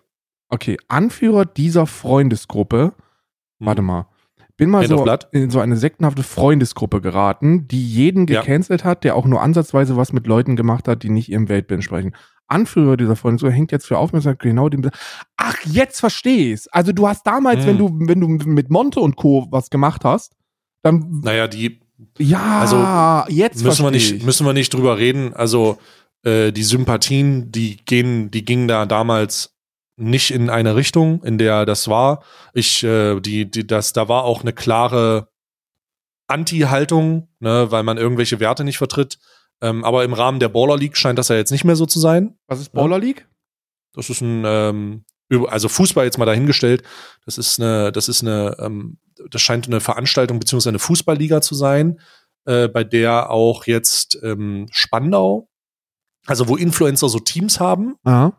Okay, 0.48 0.76
Anführer 0.88 1.46
dieser 1.46 1.86
Freundesgruppe. 1.86 2.92
Hm. 3.58 3.66
Warte 3.66 3.82
mal. 3.82 4.06
Bin 4.56 4.70
mal 4.70 4.86
so 4.86 5.04
in 5.32 5.50
so 5.50 5.60
eine 5.60 5.76
sektenhafte 5.76 6.22
Freundesgruppe 6.22 7.00
geraten, 7.00 7.66
die 7.68 7.84
jeden 7.84 8.26
Ja. 8.26 8.40
gecancelt 8.40 8.84
hat, 8.84 9.02
der 9.04 9.16
auch 9.16 9.26
nur 9.26 9.40
ansatzweise 9.40 9.96
was 9.96 10.12
mit 10.12 10.26
Leuten 10.26 10.56
gemacht 10.56 10.88
hat, 10.88 11.02
die 11.02 11.10
nicht 11.10 11.28
ihrem 11.28 11.48
Weltbild 11.48 11.78
entsprechen. 11.78 12.14
Anführer 12.48 12.96
dieser 12.98 13.16
Freundesgruppe 13.16 13.54
hängt 13.54 13.72
jetzt 13.72 13.86
für 13.86 13.96
Aufmerksamkeit 13.98 14.42
genau 14.50 14.68
dem. 14.68 14.88
Ach, 15.36 15.56
jetzt 15.64 16.00
verstehe 16.00 16.52
ich's. 16.52 16.68
Also 16.68 16.92
du 16.92 17.08
hast 17.08 17.26
damals, 17.26 17.60
Hm. 17.60 17.66
wenn 17.66 17.78
du, 17.78 17.90
wenn 18.08 18.20
du 18.20 18.28
mit 18.28 18.70
Monte 18.70 19.00
und 19.00 19.16
Co. 19.16 19.46
was 19.50 19.70
gemacht 19.70 20.04
hast, 20.04 20.34
dann 20.82 21.20
Naja, 21.24 21.48
die 21.48 21.80
ja, 22.18 22.58
Also, 22.60 23.32
jetzt 23.32 23.62
müssen 23.64 23.84
wir 23.84 23.90
nicht, 23.92 24.12
ich. 24.12 24.24
müssen 24.24 24.44
wir 24.44 24.52
nicht 24.52 24.74
drüber 24.74 24.98
reden. 24.98 25.32
Also 25.34 25.78
äh, 26.24 26.50
die 26.52 26.64
Sympathien, 26.64 27.52
die 27.52 27.76
gehen, 27.84 28.30
die 28.30 28.44
gingen 28.44 28.66
da 28.68 28.86
damals 28.86 29.54
nicht 29.96 30.30
in 30.30 30.50
eine 30.50 30.76
Richtung, 30.76 31.22
in 31.22 31.38
der 31.38 31.66
das 31.66 31.88
war. 31.88 32.22
Ich, 32.54 32.82
äh, 32.82 33.20
die, 33.20 33.50
die, 33.50 33.66
das, 33.66 33.92
da 33.92 34.08
war 34.08 34.24
auch 34.24 34.42
eine 34.42 34.52
klare 34.52 35.28
Anti-Haltung, 36.28 37.28
ne, 37.40 37.70
weil 37.70 37.82
man 37.82 37.98
irgendwelche 37.98 38.40
Werte 38.40 38.64
nicht 38.64 38.78
vertritt. 38.78 39.18
Ähm, 39.60 39.84
aber 39.84 40.04
im 40.04 40.12
Rahmen 40.12 40.40
der 40.40 40.48
Baller 40.48 40.76
League 40.76 40.96
scheint 40.96 41.18
das 41.18 41.28
ja 41.28 41.36
jetzt 41.36 41.52
nicht 41.52 41.64
mehr 41.64 41.76
so 41.76 41.86
zu 41.86 42.00
sein. 42.00 42.36
Was 42.46 42.60
ist 42.60 42.72
Baller 42.72 42.98
League? 42.98 43.28
Das 43.92 44.10
ist 44.10 44.22
ein, 44.22 44.42
ähm, 44.46 45.04
also 45.48 45.68
Fußball 45.68 46.04
jetzt 46.04 46.18
mal 46.18 46.24
dahingestellt. 46.24 46.82
Das 47.24 47.38
ist 47.38 47.60
eine, 47.60 47.92
das 47.92 48.08
ist 48.08 48.22
eine, 48.22 48.56
ähm, 48.58 48.98
das 49.30 49.42
scheint 49.42 49.66
eine 49.66 49.80
Veranstaltung 49.80 50.38
beziehungsweise 50.40 50.70
eine 50.70 50.78
Fußballliga 50.78 51.40
zu 51.42 51.54
sein, 51.54 52.00
äh, 52.44 52.68
bei 52.68 52.82
der 52.82 53.30
auch 53.30 53.66
jetzt 53.66 54.18
ähm, 54.22 54.66
Spandau, 54.70 55.48
also 56.26 56.48
wo 56.48 56.56
Influencer 56.56 57.08
so 57.08 57.18
Teams 57.18 57.60
haben 57.60 57.96
Ah, 58.04 58.32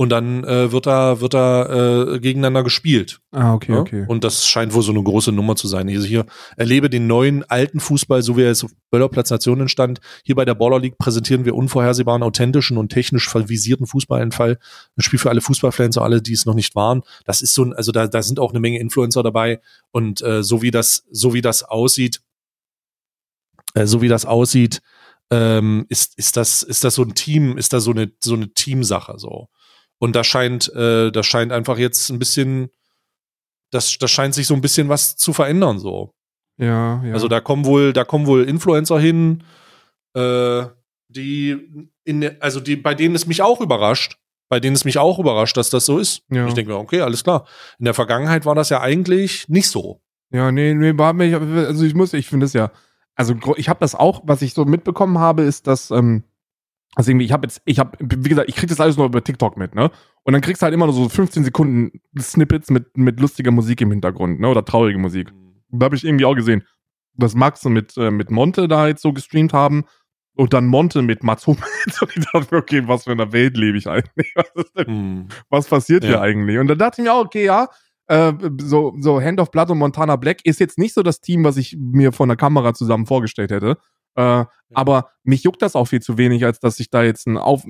und 0.00 0.08
dann 0.08 0.44
äh, 0.44 0.72
wird 0.72 0.86
da 0.86 1.20
wird 1.20 1.34
da 1.34 2.14
äh, 2.14 2.20
gegeneinander 2.20 2.64
gespielt. 2.64 3.20
ah 3.32 3.52
okay, 3.52 3.72
Ja? 3.72 3.80
okay. 3.80 4.06
Und 4.08 4.24
das 4.24 4.46
scheint 4.46 4.72
wohl 4.72 4.80
so 4.80 4.92
eine 4.92 5.02
große 5.02 5.30
Nummer 5.30 5.56
zu 5.56 5.68
sein. 5.68 5.90
Also 5.90 6.06
hier 6.06 6.24
erlebe 6.56 6.88
den 6.88 7.06
neuen 7.06 7.44
alten 7.44 7.80
Fußball, 7.80 8.22
so 8.22 8.34
wie 8.38 8.40
er 8.40 8.48
jetzt 8.48 8.64
auf 8.64 8.70
Böllerplatz 8.90 9.28
Nation 9.28 9.60
entstand. 9.60 10.00
Hier 10.24 10.36
bei 10.36 10.46
der 10.46 10.54
Baller 10.54 10.78
League 10.80 10.96
präsentieren 10.96 11.44
wir 11.44 11.54
unvorhersehbaren, 11.54 12.22
authentischen 12.22 12.78
und 12.78 12.88
technisch 12.88 13.28
vervisierten 13.28 13.86
Fußballentfall. 13.86 14.58
Ein 14.96 15.02
Spiel 15.02 15.18
für 15.18 15.28
alle 15.28 15.42
Fußballfans 15.42 15.98
und 15.98 16.02
alle, 16.02 16.22
die 16.22 16.32
es 16.32 16.46
noch 16.46 16.54
nicht 16.54 16.74
waren. 16.74 17.02
Das 17.26 17.42
ist 17.42 17.52
so 17.54 17.64
ein, 17.64 17.74
also 17.74 17.92
da, 17.92 18.06
da 18.06 18.22
sind 18.22 18.40
auch 18.40 18.52
eine 18.52 18.60
Menge 18.60 18.78
Influencer 18.78 19.22
dabei. 19.22 19.60
Und 19.90 20.22
äh, 20.22 20.42
so 20.42 20.62
wie 20.62 20.70
das, 20.70 21.04
so 21.10 21.34
wie 21.34 21.42
das 21.42 21.62
aussieht, 21.62 22.22
äh, 23.74 23.84
so 23.84 24.00
wie 24.00 24.08
das 24.08 24.24
aussieht, 24.24 24.80
ähm, 25.30 25.84
ist, 25.90 26.16
ist 26.16 26.38
das, 26.38 26.62
ist 26.62 26.84
das 26.84 26.94
so 26.94 27.02
ein 27.02 27.14
Team, 27.14 27.58
ist 27.58 27.74
da 27.74 27.80
so 27.80 27.90
eine, 27.90 28.10
so 28.24 28.32
eine 28.32 28.48
Teamsache 28.54 29.18
so. 29.18 29.50
Und 30.02 30.16
da 30.16 30.24
scheint, 30.24 30.72
äh, 30.74 31.12
da 31.12 31.22
scheint 31.22 31.52
einfach 31.52 31.78
jetzt 31.78 32.08
ein 32.10 32.18
bisschen, 32.18 32.70
das, 33.70 33.98
das 33.98 34.10
scheint 34.10 34.34
sich 34.34 34.46
so 34.46 34.54
ein 34.54 34.60
bisschen 34.62 34.88
was 34.88 35.16
zu 35.16 35.32
verändern 35.32 35.78
so. 35.78 36.12
Ja, 36.56 37.02
ja. 37.04 37.12
Also 37.12 37.28
da 37.28 37.40
kommen 37.40 37.64
wohl, 37.64 37.92
da 37.92 38.04
kommen 38.04 38.26
wohl 38.26 38.44
Influencer 38.44 38.98
hin, 38.98 39.44
äh, 40.14 40.64
die 41.08 41.86
in, 42.04 42.20
der- 42.22 42.36
also 42.40 42.60
die, 42.60 42.76
bei 42.76 42.94
denen 42.94 43.14
es 43.14 43.26
mich 43.26 43.42
auch 43.42 43.60
überrascht, 43.60 44.16
bei 44.48 44.58
denen 44.58 44.74
es 44.74 44.84
mich 44.84 44.98
auch 44.98 45.18
überrascht, 45.18 45.56
dass 45.56 45.70
das 45.70 45.86
so 45.86 45.98
ist. 45.98 46.22
Ja. 46.30 46.46
Ich 46.48 46.54
denke 46.54 46.72
mir, 46.72 46.78
okay, 46.78 47.02
alles 47.02 47.22
klar. 47.22 47.46
In 47.78 47.84
der 47.84 47.94
Vergangenheit 47.94 48.44
war 48.46 48.54
das 48.54 48.68
ja 48.70 48.80
eigentlich 48.80 49.48
nicht 49.48 49.68
so. 49.68 50.02
Ja, 50.32 50.50
nee, 50.50 50.74
nee, 50.74 50.96
war 50.96 51.12
mir, 51.12 51.40
also 51.66 51.84
ich 51.84 51.94
muss, 51.94 52.12
ich 52.14 52.26
finde 52.26 52.46
es 52.46 52.52
ja, 52.52 52.70
also 53.16 53.34
ich 53.56 53.68
habe 53.68 53.80
das 53.80 53.94
auch, 53.94 54.22
was 54.24 54.42
ich 54.42 54.54
so 54.54 54.64
mitbekommen 54.64 55.18
habe, 55.18 55.42
ist, 55.42 55.66
dass, 55.66 55.90
ähm, 55.90 56.24
also 56.96 57.10
irgendwie, 57.10 57.24
ich 57.26 57.32
habe 57.32 57.46
jetzt, 57.46 57.62
ich 57.64 57.78
habe, 57.78 57.96
wie 58.00 58.28
gesagt, 58.28 58.48
ich 58.48 58.56
krieg 58.56 58.68
das 58.68 58.80
alles 58.80 58.96
nur 58.96 59.06
über 59.06 59.22
TikTok 59.22 59.56
mit, 59.56 59.74
ne? 59.74 59.90
Und 60.24 60.32
dann 60.32 60.42
kriegst 60.42 60.60
du 60.62 60.64
halt 60.64 60.74
immer 60.74 60.86
nur 60.86 60.94
so 60.94 61.08
15 61.08 61.44
Sekunden 61.44 62.00
Snippets 62.18 62.70
mit, 62.70 62.96
mit 62.96 63.20
lustiger 63.20 63.50
Musik 63.52 63.80
im 63.80 63.90
Hintergrund, 63.90 64.40
ne? 64.40 64.48
Oder 64.48 64.64
traurige 64.64 64.98
Musik. 64.98 65.32
Da 65.70 65.84
habe 65.84 65.96
ich 65.96 66.04
irgendwie 66.04 66.24
auch 66.24 66.34
gesehen, 66.34 66.64
dass 67.14 67.34
Max 67.34 67.64
mit, 67.64 67.96
äh, 67.96 68.10
mit 68.10 68.30
Monte 68.30 68.66
da 68.68 68.88
jetzt 68.88 69.02
so 69.02 69.12
gestreamt 69.12 69.52
haben 69.52 69.84
und 70.34 70.52
dann 70.52 70.66
Monte 70.66 71.02
mit 71.02 71.22
Mats 71.22 71.46
Hummels. 71.46 71.66
Und 72.02 72.16
ich 72.16 72.24
dachte 72.32 72.54
mir, 72.54 72.60
okay, 72.60 72.82
was 72.86 73.04
für 73.04 73.12
eine 73.12 73.32
Welt 73.32 73.56
lebe 73.56 73.76
ich 73.78 73.86
eigentlich? 73.88 74.32
Was, 74.54 74.72
denn, 74.72 74.86
Hm. 74.86 75.28
was 75.48 75.68
passiert 75.68 76.02
hier 76.04 76.14
Ja. 76.14 76.20
eigentlich? 76.22 76.58
Und 76.58 76.66
dann 76.68 76.78
dachte 76.78 77.00
ich 77.02 77.06
mir 77.06 77.12
auch, 77.12 77.24
okay, 77.26 77.44
ja, 77.44 77.68
äh, 78.06 78.32
so, 78.60 78.94
so 78.98 79.20
Hand 79.20 79.38
of 79.40 79.50
Blood 79.50 79.70
und 79.70 79.78
Montana 79.78 80.16
Black 80.16 80.38
ist 80.44 80.58
jetzt 80.60 80.78
nicht 80.78 80.94
so 80.94 81.02
das 81.02 81.20
Team, 81.20 81.44
was 81.44 81.56
ich 81.56 81.76
mir 81.78 82.12
von 82.12 82.28
der 82.28 82.36
Kamera 82.36 82.74
zusammen 82.74 83.06
vorgestellt 83.06 83.50
hätte. 83.50 83.76
Äh, 84.16 84.44
Aber 84.72 85.10
mich 85.24 85.42
juckt 85.42 85.62
das 85.62 85.74
auch 85.74 85.86
viel 85.86 86.00
zu 86.00 86.16
wenig, 86.16 86.44
als 86.44 86.60
dass 86.60 86.78
ich 86.78 86.90
da 86.90 87.02
jetzt 87.02 87.26
ein 87.26 87.36
Auf, 87.36 87.64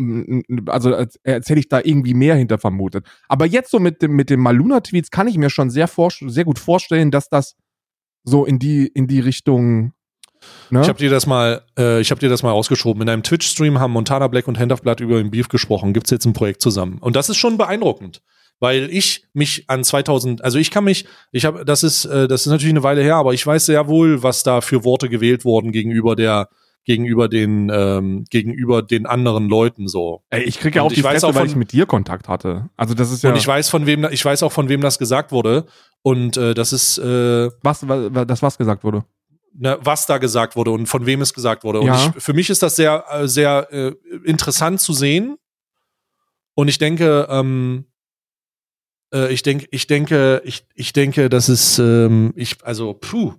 also 0.67 0.95
als, 0.95 1.19
als 1.25 1.49
hätte 1.49 1.61
ich 1.61 1.69
da 1.69 1.81
irgendwie 1.83 2.15
mehr 2.15 2.35
hinter 2.35 2.59
vermutet. 2.59 3.07
Aber 3.29 3.47
jetzt 3.47 3.71
so 3.71 3.79
mit 3.79 4.03
dem, 4.03 4.13
mit 4.13 4.31
den 4.31 4.41
Maluna-Tweets 4.41 5.11
kann 5.11 5.29
ich 5.29 5.39
mir 5.39 5.51
schon 5.51 5.71
sehr, 5.71 5.89
vor, 5.89 6.11
sehr 6.11 6.45
gut 6.45 6.59
vorstellen, 6.59 7.11
dass 7.11 7.29
das 7.29 7.57
so 8.25 8.45
in 8.45 8.59
die, 8.59 8.87
in 8.87 9.07
die 9.07 9.21
Richtung. 9.21 9.93
Ne? 10.71 10.83
Ich 10.83 10.89
habe 10.89 10.99
dir 10.99 11.11
das 11.11 11.27
mal, 11.27 11.63
äh, 11.79 12.01
ich 12.01 12.11
habe 12.11 12.21
dir 12.21 12.29
das 12.29 12.43
mal 12.43 12.53
ausgeschoben. 12.53 13.03
In 13.03 13.09
einem 13.09 13.23
Twitch-Stream 13.23 13.79
haben 13.79 13.93
Montana 13.93 14.29
Black 14.29 14.49
und 14.49 14.59
Hand 14.59 14.73
of 14.73 14.83
Blood 14.83 15.01
über 15.01 15.19
den 15.19 15.31
Beef 15.31 15.49
gesprochen. 15.49 15.93
Gibt's 15.93 16.11
jetzt 16.11 16.27
ein 16.27 16.33
Projekt 16.33 16.61
zusammen? 16.61 16.99
Und 16.99 17.17
das 17.17 17.29
ist 17.29 17.39
schon 17.39 17.57
beeindruckend, 17.57 18.23
weil 18.61 18.89
ich 18.93 19.25
mich 19.33 19.65
an 19.69 19.83
2000, 19.83 20.45
also 20.45 20.59
ich 20.59 20.71
kann 20.71 20.85
mich, 20.85 21.07
ich 21.33 21.45
habe, 21.45 21.65
das 21.65 21.83
ist, 21.83 22.05
äh, 22.05 22.29
das 22.29 22.43
ist 22.43 22.47
natürlich 22.53 22.73
eine 22.73 22.83
Weile 22.85 23.03
her, 23.03 23.17
aber 23.17 23.35
ich 23.35 23.45
weiß 23.45 23.67
sehr 23.67 23.89
wohl, 23.89 24.23
was 24.23 24.43
da 24.45 24.61
für 24.61 24.85
Worte 24.85 25.09
gewählt 25.09 25.45
wurden 25.45 25.73
gegenüber 25.73 26.15
der, 26.15 26.49
gegenüber 26.85 27.29
den, 27.29 27.71
ähm, 27.73 28.25
gegenüber 28.31 28.83
den 28.83 29.05
anderen 29.07 29.49
Leuten 29.49 29.87
so. 29.89 30.23
Ey, 30.31 30.43
ich 30.45 30.59
kriege 30.61 30.77
ja 30.77 30.83
Und 30.83 30.89
auch 30.91 30.93
die 30.95 31.03
Fresse, 31.03 31.27
auch 31.27 31.35
weil 31.35 31.41
von- 31.43 31.49
ich 31.49 31.57
mit 31.57 31.73
dir 31.73 31.85
Kontakt 31.87 32.29
hatte. 32.29 32.69
Also 32.77 32.95
das 32.95 33.11
ist 33.13 33.23
ja. 33.23 33.31
Und 33.31 33.37
ich 33.37 33.47
weiß 33.47 33.69
von 33.69 33.85
wem, 33.87 34.07
ich 34.11 34.25
weiß 34.25 34.43
auch 34.43 34.53
von 34.53 34.69
wem 34.69 34.81
das 34.81 34.99
gesagt 34.99 35.31
wurde. 35.33 35.67
Und 36.03 36.37
äh, 36.39 36.55
das 36.55 36.73
ist, 36.73 36.97
äh, 36.99 37.51
was, 37.63 37.87
was, 37.87 38.27
das 38.27 38.43
was 38.43 38.57
gesagt 38.59 38.83
wurde. 38.85 39.05
ne, 39.53 39.79
was 39.83 40.07
da 40.07 40.17
gesagt 40.19 40.57
wurde 40.57 40.71
und 40.71 40.87
von 40.87 41.05
wem 41.07 41.21
es 41.21 41.35
gesagt 41.35 41.65
wurde. 41.65 41.81
Und 41.81 41.87
Ja. 41.89 42.13
ich, 42.17 42.23
für 42.23 42.33
mich 42.33 42.49
ist 42.49 42.63
das 42.63 42.77
sehr, 42.77 43.05
äh, 43.11 43.29
sehr 43.29 43.69
äh, 43.73 43.93
interessant 44.25 44.81
zu 44.81 44.93
sehen. 44.95 45.37
Und 46.55 46.69
ich 46.69 46.79
denke, 46.79 47.27
ähm, 47.31 47.85
äh, 49.13 49.33
ich 49.33 49.43
denke, 49.43 49.67
ich 49.71 49.87
denke, 49.87 50.43
ich, 50.45 50.67
ich 50.75 50.93
denke, 50.93 51.29
das 51.29 51.49
ist, 51.49 51.79
ähm, 51.79 52.33
ich, 52.37 52.57
also, 52.65 52.95
puh. 52.95 53.35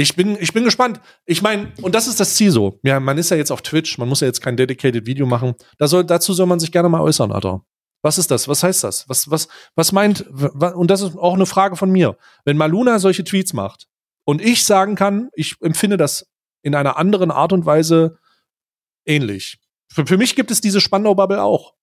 Ich 0.00 0.14
bin, 0.14 0.36
ich 0.40 0.52
bin 0.52 0.62
gespannt. 0.62 1.00
Ich 1.26 1.42
meine, 1.42 1.72
und 1.82 1.92
das 1.96 2.06
ist 2.06 2.20
das 2.20 2.36
Ziel 2.36 2.52
so. 2.52 2.78
Ja, 2.84 3.00
man 3.00 3.18
ist 3.18 3.30
ja 3.30 3.36
jetzt 3.36 3.50
auf 3.50 3.62
Twitch, 3.62 3.98
man 3.98 4.08
muss 4.08 4.20
ja 4.20 4.28
jetzt 4.28 4.40
kein 4.40 4.56
dedicated 4.56 5.06
Video 5.06 5.26
machen. 5.26 5.54
Da 5.76 5.88
soll, 5.88 6.04
dazu 6.04 6.32
soll 6.32 6.46
man 6.46 6.60
sich 6.60 6.70
gerne 6.70 6.88
mal 6.88 7.00
äußern, 7.00 7.32
Alter. 7.32 7.64
Was 8.02 8.16
ist 8.16 8.30
das? 8.30 8.46
Was 8.46 8.62
heißt 8.62 8.84
das? 8.84 9.08
Was, 9.08 9.28
was, 9.28 9.48
was 9.74 9.90
meint, 9.90 10.20
und 10.20 10.88
das 10.88 11.00
ist 11.00 11.16
auch 11.16 11.34
eine 11.34 11.46
Frage 11.46 11.74
von 11.74 11.90
mir. 11.90 12.16
Wenn 12.44 12.56
Maluna 12.56 13.00
solche 13.00 13.24
Tweets 13.24 13.54
macht 13.54 13.88
und 14.24 14.40
ich 14.40 14.64
sagen 14.64 14.94
kann, 14.94 15.30
ich 15.34 15.56
empfinde 15.60 15.96
das 15.96 16.28
in 16.62 16.76
einer 16.76 16.96
anderen 16.96 17.32
Art 17.32 17.52
und 17.52 17.66
Weise 17.66 18.18
ähnlich. 19.04 19.58
Für, 19.90 20.06
für 20.06 20.16
mich 20.16 20.36
gibt 20.36 20.52
es 20.52 20.60
diese 20.60 20.80
Spandau-Bubble 20.80 21.42
auch. 21.42 21.74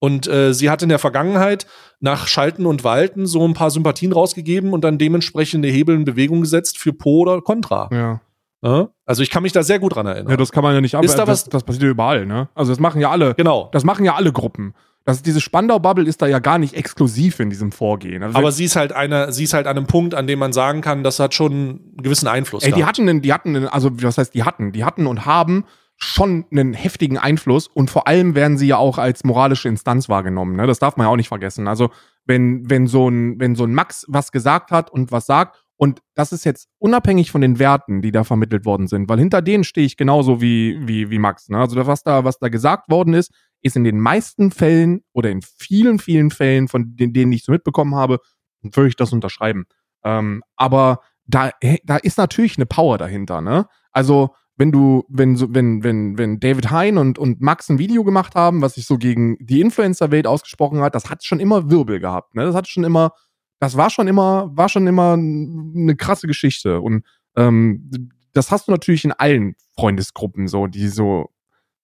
Und 0.00 0.26
äh, 0.26 0.52
sie 0.54 0.70
hat 0.70 0.82
in 0.82 0.88
der 0.88 0.98
Vergangenheit 0.98 1.66
nach 2.00 2.26
Schalten 2.26 2.66
und 2.66 2.82
Walten 2.84 3.26
so 3.26 3.46
ein 3.46 3.52
paar 3.54 3.70
Sympathien 3.70 4.12
rausgegeben 4.12 4.72
und 4.72 4.82
dann 4.82 4.98
dementsprechende 4.98 5.68
Hebel 5.68 5.94
in 5.94 6.04
Bewegung 6.04 6.40
gesetzt 6.40 6.78
für 6.78 6.92
Pro 6.92 7.20
oder 7.20 7.40
Contra. 7.42 7.88
Ja. 7.92 8.20
Ja? 8.62 8.88
Also 9.06 9.22
ich 9.22 9.30
kann 9.30 9.42
mich 9.42 9.52
da 9.52 9.62
sehr 9.62 9.78
gut 9.78 9.94
dran 9.94 10.06
erinnern. 10.06 10.30
Ja, 10.30 10.36
das 10.36 10.52
kann 10.52 10.62
man 10.62 10.74
ja 10.74 10.80
nicht 10.80 10.94
ab. 10.94 11.04
Ist 11.04 11.14
da 11.16 11.24
das, 11.24 11.28
was- 11.44 11.50
das 11.50 11.62
passiert 11.64 11.82
ja 11.84 11.90
überall, 11.90 12.26
ne? 12.26 12.48
Also 12.54 12.72
das 12.72 12.80
machen 12.80 13.00
ja 13.00 13.10
alle. 13.10 13.34
genau. 13.34 13.68
Das 13.72 13.84
machen 13.84 14.04
ja 14.04 14.14
alle 14.16 14.32
Gruppen. 14.32 14.74
Das, 15.06 15.22
diese 15.22 15.40
Spandau-Bubble 15.40 16.04
ist 16.04 16.20
da 16.20 16.26
ja 16.26 16.40
gar 16.40 16.58
nicht 16.58 16.74
exklusiv 16.74 17.40
in 17.40 17.48
diesem 17.48 17.72
Vorgehen. 17.72 18.22
Also 18.22 18.36
Aber 18.36 18.52
sie 18.52 18.64
ist 18.66 18.76
halt 18.76 18.92
eine, 18.92 19.32
sie 19.32 19.44
ist 19.44 19.54
halt 19.54 19.66
an 19.66 19.76
einem 19.78 19.86
Punkt, 19.86 20.14
an 20.14 20.26
dem 20.26 20.38
man 20.38 20.52
sagen 20.52 20.82
kann, 20.82 21.02
das 21.02 21.18
hat 21.20 21.32
schon 21.34 21.52
einen 21.52 21.96
gewissen 22.02 22.28
Einfluss. 22.28 22.62
Ey, 22.62 22.70
die 22.72 22.80
gehabt. 22.80 22.98
hatten, 22.98 23.08
einen, 23.08 23.22
die 23.22 23.32
hatten, 23.32 23.66
also 23.68 23.90
was 24.02 24.18
heißt, 24.18 24.34
die 24.34 24.44
hatten, 24.44 24.72
die 24.72 24.84
hatten 24.84 25.06
und 25.06 25.24
haben 25.24 25.64
schon 26.02 26.46
einen 26.50 26.72
heftigen 26.72 27.18
Einfluss 27.18 27.66
und 27.66 27.90
vor 27.90 28.08
allem 28.08 28.34
werden 28.34 28.56
sie 28.56 28.68
ja 28.68 28.78
auch 28.78 28.98
als 28.98 29.22
moralische 29.22 29.68
Instanz 29.68 30.08
wahrgenommen. 30.08 30.56
Ne? 30.56 30.66
Das 30.66 30.78
darf 30.78 30.96
man 30.96 31.06
ja 31.06 31.12
auch 31.12 31.16
nicht 31.16 31.28
vergessen. 31.28 31.68
Also 31.68 31.90
wenn, 32.24 32.68
wenn 32.70 32.86
so 32.86 33.08
ein, 33.08 33.38
wenn 33.38 33.54
so 33.54 33.64
ein 33.64 33.74
Max 33.74 34.06
was 34.08 34.32
gesagt 34.32 34.70
hat 34.70 34.90
und 34.90 35.12
was 35.12 35.26
sagt 35.26 35.62
und 35.76 36.00
das 36.14 36.32
ist 36.32 36.44
jetzt 36.44 36.68
unabhängig 36.78 37.30
von 37.30 37.42
den 37.42 37.58
Werten, 37.58 38.00
die 38.00 38.12
da 38.12 38.24
vermittelt 38.24 38.64
worden 38.64 38.86
sind, 38.86 39.08
weil 39.08 39.18
hinter 39.18 39.42
denen 39.42 39.64
stehe 39.64 39.86
ich 39.86 39.96
genauso 39.96 40.40
wie, 40.40 40.78
wie, 40.86 41.10
wie 41.10 41.18
Max. 41.18 41.48
Ne? 41.48 41.58
Also 41.58 41.86
was 41.86 42.02
da, 42.02 42.24
was 42.24 42.38
da 42.38 42.48
gesagt 42.48 42.90
worden 42.90 43.12
ist, 43.12 43.32
ist 43.62 43.76
in 43.76 43.84
den 43.84 44.00
meisten 44.00 44.50
Fällen 44.50 45.02
oder 45.12 45.30
in 45.30 45.42
vielen, 45.42 45.98
vielen 45.98 46.30
Fällen, 46.30 46.68
von 46.68 46.96
denen, 46.96 47.12
denen 47.12 47.32
ich 47.32 47.44
so 47.44 47.52
mitbekommen 47.52 47.94
habe, 47.94 48.20
würde 48.62 48.88
ich 48.88 48.96
das 48.96 49.12
unterschreiben. 49.12 49.66
Ähm, 50.02 50.42
aber 50.56 51.00
da, 51.26 51.50
da 51.84 51.96
ist 51.96 52.18
natürlich 52.18 52.56
eine 52.56 52.66
Power 52.66 52.98
dahinter, 52.98 53.40
ne? 53.40 53.66
Also, 53.92 54.34
wenn 54.60 54.72
du, 54.72 55.04
wenn 55.08 55.36
so, 55.36 55.52
wenn, 55.54 55.82
wenn, 55.82 56.18
wenn 56.18 56.38
David 56.38 56.70
Hein 56.70 56.98
und, 56.98 57.18
und 57.18 57.40
Max 57.40 57.70
ein 57.70 57.78
Video 57.78 58.04
gemacht 58.04 58.34
haben, 58.34 58.60
was 58.60 58.74
sich 58.74 58.84
so 58.84 58.98
gegen 58.98 59.38
die 59.40 59.62
Influencer-Welt 59.62 60.26
ausgesprochen 60.26 60.82
hat, 60.82 60.94
das 60.94 61.08
hat 61.08 61.24
schon 61.24 61.40
immer 61.40 61.70
Wirbel 61.70 61.98
gehabt, 61.98 62.34
ne? 62.34 62.44
Das 62.44 62.54
hat 62.54 62.68
schon 62.68 62.84
immer, 62.84 63.14
das 63.58 63.78
war 63.78 63.88
schon 63.88 64.06
immer, 64.06 64.50
war 64.54 64.68
schon 64.68 64.86
immer 64.86 65.14
eine 65.14 65.96
krasse 65.96 66.26
Geschichte. 66.26 66.82
Und 66.82 67.06
ähm, 67.36 67.90
das 68.34 68.50
hast 68.50 68.68
du 68.68 68.72
natürlich 68.72 69.02
in 69.06 69.12
allen 69.12 69.54
Freundesgruppen 69.76 70.46
so, 70.46 70.66
die 70.66 70.88
so 70.88 71.30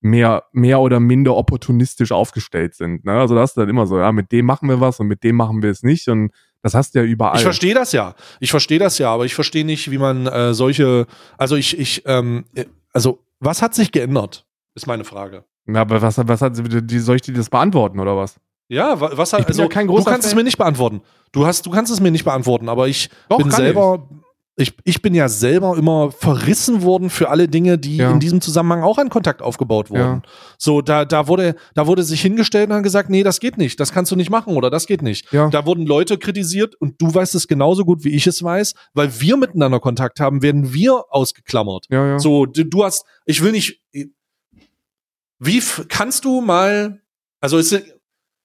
mehr, 0.03 0.44
mehr 0.53 0.81
oder 0.81 1.01
minder 1.01 1.35
opportunistisch 1.35 2.12
aufgestellt 2.12 2.74
sind. 2.74 3.07
Ne? 3.07 3.12
Also 3.12 3.35
da 3.35 3.40
hast 3.40 3.57
du 3.57 3.62
dann 3.62 3.70
immer 3.70 3.86
so, 3.86 3.98
ja, 3.98 4.12
mit 4.12 4.32
dem 4.32 4.44
machen 4.44 4.69
wir 4.69 4.82
was 4.82 5.01
und 5.01 5.07
mit 5.07 5.24
dem 5.24 5.36
machen 5.36 5.62
wir 5.62 5.70
es 5.70 5.82
nicht. 5.82 6.09
Und 6.09 6.31
das 6.66 6.74
hast 6.74 6.94
du 6.94 6.98
ja 6.98 7.05
überall. 7.05 7.36
Ich 7.36 7.43
verstehe 7.43 7.74
das 7.74 7.93
ja. 7.93 8.14
Ich 8.40 8.51
verstehe 8.51 8.78
das 8.78 8.98
ja, 8.98 9.12
aber 9.12 9.24
ich 9.24 9.34
verstehe 9.34 9.64
nicht, 9.64 9.90
wie 9.90 9.98
man 9.98 10.26
äh, 10.26 10.52
solche, 10.52 11.06
also 11.38 11.56
ich, 11.56 11.78
ich, 11.78 12.02
ähm, 12.06 12.44
äh, 12.55 12.64
also 12.93 13.20
was 13.40 13.62
hat 13.62 13.74
sich 13.74 13.93
geändert? 13.93 14.44
Ist 14.74 14.86
meine 14.86 15.05
Frage. 15.05 15.44
Ja, 15.66 15.80
aber 15.82 16.02
was, 16.02 16.18
was 16.18 16.43
hat 16.43 16.52
die, 16.56 16.98
soll 16.98 17.16
ich 17.16 17.22
dir 17.22 17.34
das 17.34 17.48
beantworten 17.51 17.98
oder 18.01 18.16
was? 18.16 18.36
Ja, 18.68 19.01
wa- 19.01 19.10
was 19.14 19.32
hat, 19.32 19.47
also 19.47 19.62
ja 19.62 19.68
du 19.68 20.05
kannst 20.05 20.26
es 20.26 20.32
Fan. 20.32 20.36
mir 20.38 20.44
nicht 20.44 20.59
beantworten. 20.59 21.01
Du 21.32 21.47
hast, 21.47 21.64
du 21.66 21.70
kannst 21.70 21.93
es 21.93 22.01
mir 22.01 22.10
nicht 22.10 22.24
beantworten, 22.24 22.68
aber 22.68 22.88
ich 22.88 23.10
Doch, 23.28 23.38
bin 23.38 23.48
kann 23.48 23.56
selber, 23.60 24.06
ich. 24.10 24.26
Ich, 24.58 25.02
bin 25.02 25.14
ja 25.14 25.28
selber 25.28 25.76
immer 25.76 26.10
verrissen 26.10 26.80
worden 26.82 27.10
für 27.10 27.28
alle 27.28 27.46
Dinge, 27.46 27.76
die 27.76 27.98
Ja. 27.98 28.10
in 28.10 28.20
diesem 28.20 28.40
Zusammenhang 28.40 28.82
auch 28.82 28.96
an 28.96 29.10
Kontakt 29.10 29.42
aufgebaut 29.42 29.90
wurden. 29.90 30.00
Ja. 30.00 30.22
So, 30.56 30.80
da, 30.80 31.04
da 31.04 31.28
wurde, 31.28 31.56
da 31.74 31.86
wurde 31.86 32.02
sich 32.02 32.22
hingestellt 32.22 32.70
und 32.70 32.82
gesagt, 32.82 33.10
nee, 33.10 33.22
das 33.22 33.38
geht 33.40 33.58
nicht, 33.58 33.78
das 33.80 33.92
kannst 33.92 34.12
du 34.12 34.16
nicht 34.16 34.30
machen 34.30 34.56
oder 34.56 34.70
das 34.70 34.86
geht 34.86 35.02
nicht. 35.02 35.30
Ja. 35.30 35.50
Da 35.50 35.66
wurden 35.66 35.84
Leute 35.84 36.16
kritisiert 36.16 36.74
und 36.74 37.00
du 37.02 37.14
weißt 37.14 37.34
es 37.34 37.48
genauso 37.48 37.84
gut, 37.84 38.02
wie 38.02 38.14
ich 38.14 38.26
es 38.26 38.42
weiß, 38.42 38.72
weil 38.94 39.20
wir 39.20 39.36
miteinander 39.36 39.78
Kontakt 39.78 40.20
haben, 40.20 40.40
werden 40.40 40.72
wir 40.72 41.04
ausgeklammert. 41.10 41.84
Ja, 41.90 42.06
ja. 42.06 42.18
So, 42.18 42.46
du, 42.46 42.64
du 42.64 42.82
hast, 42.82 43.04
ich 43.26 43.42
will 43.42 43.52
nicht, 43.52 43.82
wie 45.38 45.62
kannst 45.88 46.24
du 46.24 46.40
mal, 46.40 47.02
also 47.42 47.58
ist, 47.58 47.78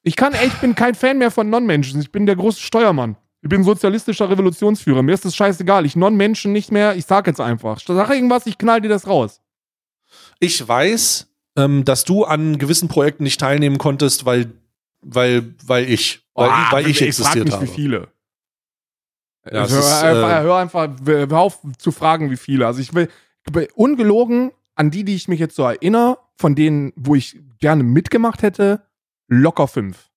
Ich 0.03 0.17
kann, 0.17 0.33
ich 0.45 0.53
bin 0.55 0.75
kein 0.75 0.95
Fan 0.95 1.19
mehr 1.19 1.31
von 1.31 1.49
Non-Menschen. 1.49 2.01
Ich 2.01 2.11
bin 2.11 2.25
der 2.25 2.35
große 2.35 2.59
Steuermann. 2.59 3.15
Ich 3.43 3.49
bin 3.49 3.63
sozialistischer 3.63 4.29
Revolutionsführer. 4.29 5.01
Mir 5.01 5.13
ist 5.13 5.25
das 5.25 5.35
scheißegal. 5.35 5.85
Ich 5.85 5.95
Non-Menschen 5.95 6.51
nicht 6.51 6.71
mehr. 6.71 6.95
Ich 6.95 7.05
sag 7.05 7.25
jetzt 7.25 7.41
einfach. 7.41 7.79
Sag 7.79 8.09
irgendwas, 8.11 8.45
ich 8.45 8.57
knall 8.57 8.81
dir 8.81 8.89
das 8.89 9.07
raus. 9.07 9.41
ich 10.39 10.67
weiß, 10.67 11.27
ähm, 11.57 11.83
dass 11.83 12.03
du 12.05 12.23
an 12.23 12.57
gewissen 12.59 12.87
Projekten 12.87 13.23
nicht 13.23 13.39
teilnehmen 13.39 13.77
konntest, 13.77 14.25
weil, 14.25 14.51
weil, 15.01 15.55
weil 15.65 15.89
ich, 15.89 16.21
weil, 16.35 16.49
Ah, 16.49 16.71
weil 16.71 16.87
ich 16.87 16.99
frag 16.99 17.07
existiert 17.07 17.45
mich, 17.45 17.53
habe. 17.55 17.65
wie 17.65 17.71
viele. 17.71 18.07
Ja, 19.51 19.63
es 19.63 19.71
hör, 19.71 19.79
ist, 19.79 20.03
einfach, 20.03 20.29
äh, 20.29 20.41
hör 20.43 20.57
einfach, 20.57 20.89
hör 21.05 21.39
auf 21.39 21.59
zu 21.79 21.91
fragen, 21.91 22.29
wie 22.29 22.37
viele. 22.37 22.67
Also 22.67 22.79
ich 22.79 22.93
will, 22.93 23.09
ungelogen 23.75 24.51
an 24.75 24.91
die, 24.91 25.03
die 25.03 25.15
ich 25.15 25.27
mich 25.27 25.39
jetzt 25.39 25.55
so 25.55 25.63
erinnere, 25.63 26.19
von 26.35 26.53
denen, 26.55 26.93
wo 26.95 27.15
ich 27.15 27.39
gerne 27.59 27.81
mitgemacht 27.83 28.43
hätte, 28.43 28.83
locker 29.27 29.67
fünf. 29.67 30.09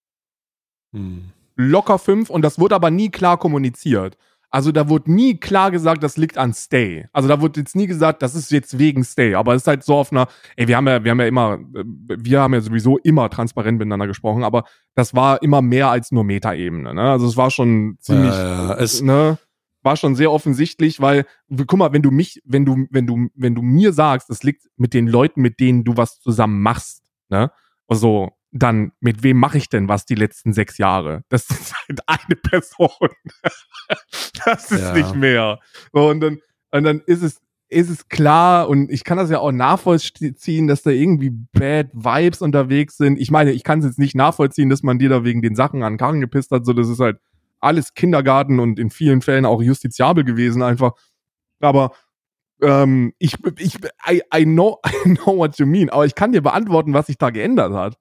Hm. 0.92 1.30
Locker 1.56 1.98
fünf 1.98 2.30
und 2.30 2.42
das 2.42 2.58
wurde 2.58 2.74
aber 2.74 2.90
nie 2.90 3.10
klar 3.10 3.38
kommuniziert. 3.38 4.16
Also 4.50 4.70
da 4.70 4.88
wurde 4.88 5.10
nie 5.12 5.36
klar 5.38 5.72
gesagt, 5.72 6.04
das 6.04 6.16
liegt 6.16 6.38
an 6.38 6.54
Stay. 6.54 7.06
Also 7.12 7.28
da 7.28 7.40
wurde 7.40 7.58
jetzt 7.58 7.74
nie 7.74 7.88
gesagt, 7.88 8.22
das 8.22 8.36
ist 8.36 8.52
jetzt 8.52 8.78
wegen 8.78 9.02
Stay. 9.02 9.34
Aber 9.34 9.52
es 9.54 9.62
ist 9.62 9.66
halt 9.66 9.82
so 9.82 9.96
auf 9.96 10.12
einer, 10.12 10.28
ey, 10.54 10.68
wir 10.68 10.76
haben 10.76 10.86
ja, 10.86 11.02
wir 11.02 11.10
haben 11.10 11.18
ja 11.20 11.26
immer, 11.26 11.54
äh, 11.74 11.84
wir 12.06 12.40
haben 12.40 12.54
ja 12.54 12.60
sowieso 12.60 12.98
immer 12.98 13.28
transparent 13.30 13.78
miteinander 13.78 14.06
gesprochen, 14.06 14.44
aber 14.44 14.62
das 14.94 15.12
war 15.12 15.42
immer 15.42 15.60
mehr 15.60 15.88
als 15.88 16.12
nur 16.12 16.22
Metaebene. 16.22 16.94
Ne? 16.94 17.02
Also 17.02 17.26
es 17.26 17.36
war 17.36 17.50
schon 17.50 17.96
ziemlich, 17.98 18.30
Ja, 18.30 18.68
ja, 18.68 18.74
es- 18.76 19.02
ne, 19.02 19.38
war 19.82 19.96
schon 19.96 20.14
sehr 20.14 20.30
offensichtlich, 20.30 21.00
weil, 21.00 21.26
guck 21.66 21.76
mal, 21.76 21.92
wenn 21.92 22.02
du 22.02 22.12
mich, 22.12 22.40
wenn 22.44 22.64
du, 22.64 22.86
wenn 22.90 23.08
du, 23.08 23.26
wenn 23.34 23.56
du 23.56 23.60
mir 23.60 23.92
sagst, 23.92 24.30
das 24.30 24.44
liegt 24.44 24.68
mit 24.76 24.94
den 24.94 25.08
Leuten, 25.08 25.42
mit 25.42 25.58
denen 25.58 25.82
du 25.82 25.96
was 25.96 26.20
zusammen 26.20 26.62
machst, 26.62 27.02
ne? 27.28 27.50
Also, 27.88 28.30
dann, 28.56 28.92
mit 29.00 29.22
wem 29.24 29.36
mache 29.36 29.58
ich 29.58 29.68
denn 29.68 29.88
was 29.88 30.06
die 30.06 30.14
letzten 30.14 30.52
sechs 30.52 30.78
Jahre? 30.78 31.22
Das 31.28 31.50
ist 31.50 31.74
halt 31.88 32.00
eine 32.06 32.36
Person. 32.36 32.88
das 34.44 34.70
ist 34.70 34.80
Ja. 34.80 34.92
nicht 34.94 35.14
mehr. 35.16 35.58
Und 35.92 36.20
dann, 36.20 36.38
und 36.70 36.84
dann 36.84 37.00
ist 37.06 37.22
es, 37.22 37.40
ist 37.68 37.90
es 37.90 38.08
klar, 38.08 38.68
und 38.68 38.90
ich 38.90 39.02
kann 39.02 39.18
das 39.18 39.30
ja 39.30 39.40
auch 39.40 39.50
nachvollziehen, 39.50 40.68
dass 40.68 40.82
da 40.82 40.90
irgendwie 40.90 41.30
Bad 41.30 41.88
Vibes 41.92 42.40
unterwegs 42.42 42.96
sind. 42.96 43.18
Ich 43.18 43.32
meine, 43.32 43.50
ich 43.52 43.64
kann 43.64 43.80
es 43.80 43.86
jetzt 43.86 43.98
nicht 43.98 44.14
nachvollziehen, 44.14 44.68
dass 44.68 44.84
man 44.84 44.98
dir 45.00 45.08
da 45.08 45.24
wegen 45.24 45.42
den 45.42 45.56
Sachen 45.56 45.82
an 45.82 45.96
Karren 45.96 46.20
gepisst 46.20 46.52
hat. 46.52 46.64
So, 46.64 46.72
das 46.72 46.88
ist 46.88 47.00
halt 47.00 47.18
alles 47.58 47.94
Kindergarten 47.94 48.60
und 48.60 48.78
in 48.78 48.90
vielen 48.90 49.22
Fällen 49.22 49.46
auch 49.46 49.60
justiziabel 49.62 50.22
gewesen 50.22 50.62
einfach. 50.62 50.92
Aber 51.60 51.92
ähm, 52.62 53.14
ich, 53.18 53.36
ich, 53.58 53.78
I, 54.08 54.22
I, 54.32 54.44
know, 54.44 54.78
I 55.04 55.14
know 55.16 55.36
what 55.38 55.58
you 55.58 55.66
mean. 55.66 55.90
Aber 55.90 56.06
ich 56.06 56.14
kann 56.14 56.30
dir 56.32 56.42
beantworten, 56.42 56.92
was 56.94 57.06
sich 57.06 57.18
da 57.18 57.30
geändert 57.30 57.72
hat. 57.72 57.98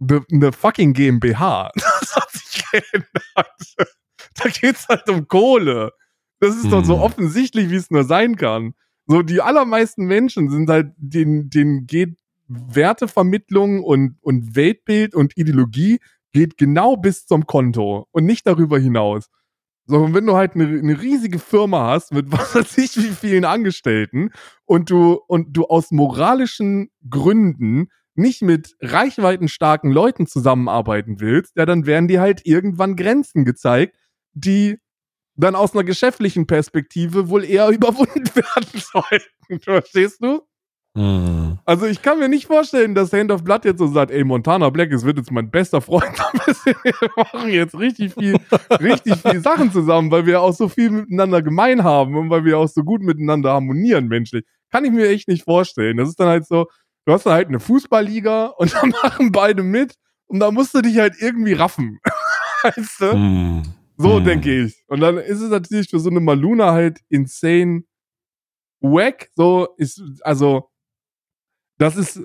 Eine 0.00 0.22
ne 0.30 0.52
fucking 0.52 0.92
GmbH. 0.92 1.70
Das 2.00 2.16
hat 2.16 2.30
sich 2.32 2.64
geändert. 2.70 3.90
Da 4.36 4.48
geht's 4.48 4.88
halt 4.88 5.08
um 5.08 5.26
Kohle. 5.28 5.92
Das 6.40 6.56
ist 6.56 6.70
doch 6.72 6.84
so 6.84 6.96
Hm. 6.96 7.02
offensichtlich, 7.02 7.70
wie 7.70 7.76
es 7.76 7.90
nur 7.90 8.04
sein 8.04 8.36
kann. 8.36 8.74
So, 9.06 9.22
die 9.22 9.40
allermeisten 9.40 10.06
Menschen 10.06 10.50
sind 10.50 10.68
halt, 10.68 10.92
denen, 10.96 11.50
denen 11.50 11.86
geht 11.86 12.16
Wertevermittlung 12.48 13.82
und, 13.82 14.16
und 14.20 14.56
Weltbild 14.56 15.14
und 15.14 15.36
Ideologie 15.36 16.00
geht 16.32 16.56
genau 16.58 16.96
bis 16.96 17.26
zum 17.26 17.46
Konto 17.46 18.06
und 18.10 18.24
nicht 18.26 18.46
darüber 18.46 18.78
hinaus. 18.78 19.28
So, 19.86 19.98
und 19.98 20.14
wenn 20.14 20.26
du 20.26 20.34
halt 20.34 20.54
eine, 20.54 20.64
eine 20.66 21.00
riesige 21.00 21.38
Firma 21.38 21.88
hast 21.92 22.12
mit 22.12 22.26
was 22.32 22.54
weiß 22.54 22.78
ich 22.78 22.96
wie 22.96 23.14
vielen 23.14 23.44
Angestellten 23.44 24.30
und 24.64 24.90
du, 24.90 25.20
und 25.28 25.56
du 25.56 25.64
aus 25.66 25.90
moralischen 25.90 26.90
Gründen 27.08 27.88
nicht 28.16 28.42
mit 28.42 28.76
reichweitenstarken 28.80 29.90
Leuten 29.90 30.26
zusammenarbeiten 30.26 31.20
willst, 31.20 31.56
ja, 31.56 31.66
dann 31.66 31.86
werden 31.86 32.08
dir 32.08 32.20
halt 32.20 32.42
irgendwann 32.44 32.96
Grenzen 32.96 33.44
gezeigt, 33.44 33.96
die 34.32 34.78
dann 35.36 35.54
aus 35.54 35.74
einer 35.74 35.84
geschäftlichen 35.84 36.46
Perspektive 36.46 37.28
wohl 37.28 37.44
eher 37.44 37.68
überwunden 37.70 38.24
werden 38.34 38.80
sollten. 38.92 39.60
Verstehst 39.60 40.22
du? 40.22 40.42
Hm. 40.96 41.58
Also 41.64 41.86
ich 41.86 42.02
kann 42.02 42.20
mir 42.20 42.28
nicht 42.28 42.46
vorstellen, 42.46 42.94
dass 42.94 43.12
Hand 43.12 43.32
of 43.32 43.42
Blood 43.42 43.64
jetzt 43.64 43.78
so 43.78 43.88
sagt, 43.88 44.12
ey, 44.12 44.22
Montana 44.22 44.70
Black, 44.70 44.92
es 44.92 45.04
wird 45.04 45.18
jetzt 45.18 45.32
mein 45.32 45.50
bester 45.50 45.80
Freund. 45.80 46.04
Wir 46.64 46.94
machen 47.16 47.48
jetzt 47.50 47.76
richtig 47.76 48.14
viel, 48.14 48.36
richtig 48.70 49.16
viel 49.16 49.40
Sachen 49.40 49.72
zusammen, 49.72 50.12
weil 50.12 50.24
wir 50.24 50.40
auch 50.40 50.52
so 50.52 50.68
viel 50.68 50.90
miteinander 50.90 51.42
gemein 51.42 51.82
haben 51.82 52.16
und 52.16 52.30
weil 52.30 52.44
wir 52.44 52.58
auch 52.58 52.68
so 52.68 52.84
gut 52.84 53.02
miteinander 53.02 53.52
harmonieren 53.52 54.06
menschlich. 54.06 54.44
Kann 54.70 54.84
ich 54.84 54.92
mir 54.92 55.08
echt 55.08 55.26
nicht 55.26 55.44
vorstellen. 55.44 55.96
Das 55.96 56.08
ist 56.08 56.20
dann 56.20 56.28
halt 56.28 56.46
so, 56.46 56.66
du 57.06 57.12
hast 57.12 57.26
dann 57.26 57.34
halt 57.34 57.48
eine 57.48 57.60
Fußballliga 57.60 58.46
und 58.46 58.72
da 58.74 58.86
machen 59.02 59.32
beide 59.32 59.62
mit 59.62 59.94
und 60.26 60.40
da 60.40 60.50
musst 60.50 60.74
du 60.74 60.80
dich 60.82 60.98
halt 60.98 61.14
irgendwie 61.20 61.52
raffen. 61.52 62.00
weißt 62.62 63.00
du? 63.00 63.12
Hm. 63.12 63.62
So 63.96 64.16
Hm. 64.18 64.24
denke 64.24 64.64
ich. 64.64 64.82
Und 64.88 65.00
dann 65.00 65.18
ist 65.18 65.40
es 65.40 65.50
natürlich 65.50 65.88
für 65.90 66.00
so 66.00 66.10
eine 66.10 66.20
Maluna 66.20 66.72
halt 66.72 66.98
insane 67.08 67.84
wack. 68.80 69.30
So 69.34 69.68
ist, 69.76 70.02
also, 70.22 70.68
das 71.78 71.96
ist, 71.96 72.20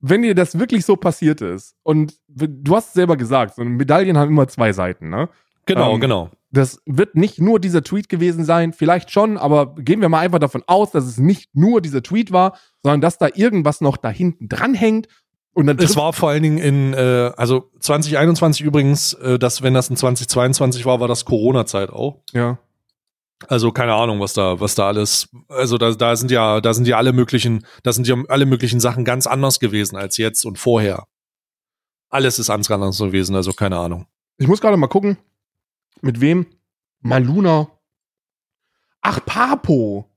wenn 0.00 0.22
dir 0.22 0.34
das 0.34 0.58
wirklich 0.58 0.84
so 0.84 0.96
passiert 0.96 1.40
ist, 1.40 1.76
und 1.82 2.14
du 2.28 2.74
hast 2.76 2.88
es 2.88 2.92
selber 2.94 3.16
gesagt, 3.16 3.54
so 3.56 3.64
Medaillen 3.64 4.16
haben 4.18 4.30
immer 4.30 4.48
zwei 4.48 4.72
Seiten, 4.72 5.10
ne? 5.10 5.28
Genau, 5.66 5.94
Ähm, 5.94 6.00
genau. 6.00 6.30
Das 6.50 6.82
wird 6.86 7.14
nicht 7.14 7.40
nur 7.40 7.60
dieser 7.60 7.82
Tweet 7.82 8.08
gewesen 8.08 8.44
sein, 8.44 8.72
vielleicht 8.72 9.10
schon, 9.10 9.38
aber 9.38 9.74
gehen 9.76 10.00
wir 10.00 10.08
mal 10.08 10.18
einfach 10.20 10.38
davon 10.40 10.62
aus, 10.66 10.90
dass 10.90 11.04
es 11.04 11.18
nicht 11.18 11.54
nur 11.54 11.80
dieser 11.80 12.02
Tweet 12.02 12.30
war, 12.32 12.58
sondern 12.82 13.00
dass 13.00 13.18
da 13.18 13.28
irgendwas 13.32 13.80
noch 13.80 13.96
da 13.96 14.10
hinten 14.10 14.48
dran 14.48 14.74
hängt. 14.74 15.08
Und 15.54 15.66
dann 15.66 15.78
es 15.78 15.96
war 15.96 16.12
vor 16.12 16.30
allen 16.30 16.42
Dingen 16.42 16.58
in, 16.58 16.94
äh, 16.94 17.32
also 17.36 17.70
2021 17.80 18.62
übrigens, 18.62 19.12
äh, 19.14 19.38
dass 19.38 19.62
wenn 19.62 19.74
das 19.74 19.90
in 19.90 19.96
2022 19.96 20.86
war, 20.86 21.00
war 21.00 21.08
das 21.08 21.24
Corona-Zeit 21.24 21.90
auch. 21.90 22.22
Ja. 22.32 22.58
Also 23.48 23.72
keine 23.72 23.94
Ahnung, 23.94 24.20
was 24.20 24.34
da, 24.34 24.60
was 24.60 24.74
da 24.74 24.86
alles, 24.86 25.28
also 25.48 25.76
da, 25.76 25.90
da 25.92 26.16
sind 26.16 26.30
ja, 26.30 26.60
da 26.60 26.72
sind 26.72 26.86
ja 26.86 26.96
alle 26.96 27.12
möglichen, 27.12 27.66
da 27.82 27.92
sind 27.92 28.06
ja 28.06 28.16
alle 28.28 28.46
möglichen 28.46 28.80
Sachen 28.80 29.04
ganz 29.04 29.26
anders 29.26 29.60
gewesen 29.60 29.96
als 29.96 30.16
jetzt 30.16 30.44
und 30.44 30.58
vorher. 30.58 31.06
Alles 32.08 32.38
ist 32.38 32.48
ganz 32.48 32.70
anders 32.70 32.98
gewesen, 32.98 33.34
also 33.34 33.52
keine 33.52 33.78
Ahnung. 33.78 34.06
Ich 34.38 34.46
muss 34.46 34.60
gerade 34.60 34.76
mal 34.76 34.86
gucken, 34.86 35.18
mit 36.00 36.20
wem 36.20 36.46
Maluna. 37.00 37.68
Ach, 39.00 39.20
Papo. 39.24 40.11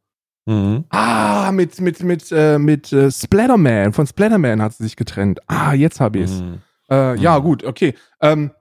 Mhm. 0.46 0.86
Ah, 0.90 1.52
mit, 1.52 1.82
mit, 1.82 2.04
mit, 2.04 2.32
äh, 2.32 2.60
mit 2.60 2.94
äh, 2.94 3.12
Splatterman. 3.12 3.94
Von 3.94 4.06
Splatterman 4.06 4.62
hat 4.62 4.74
sie 4.74 4.84
sich 4.84 4.96
getrennt. 4.96 5.40
Ah, 5.48 5.74
jetzt 5.74 6.00
habe 6.00 6.20
ich 6.20 6.26
es. 6.26 6.42
Mhm. 6.42 6.62
Äh, 6.90 7.20
ja, 7.20 7.40
mhm. 7.40 7.44
gut, 7.44 7.64
okay. 7.64 7.96
Ähm, 8.22 8.52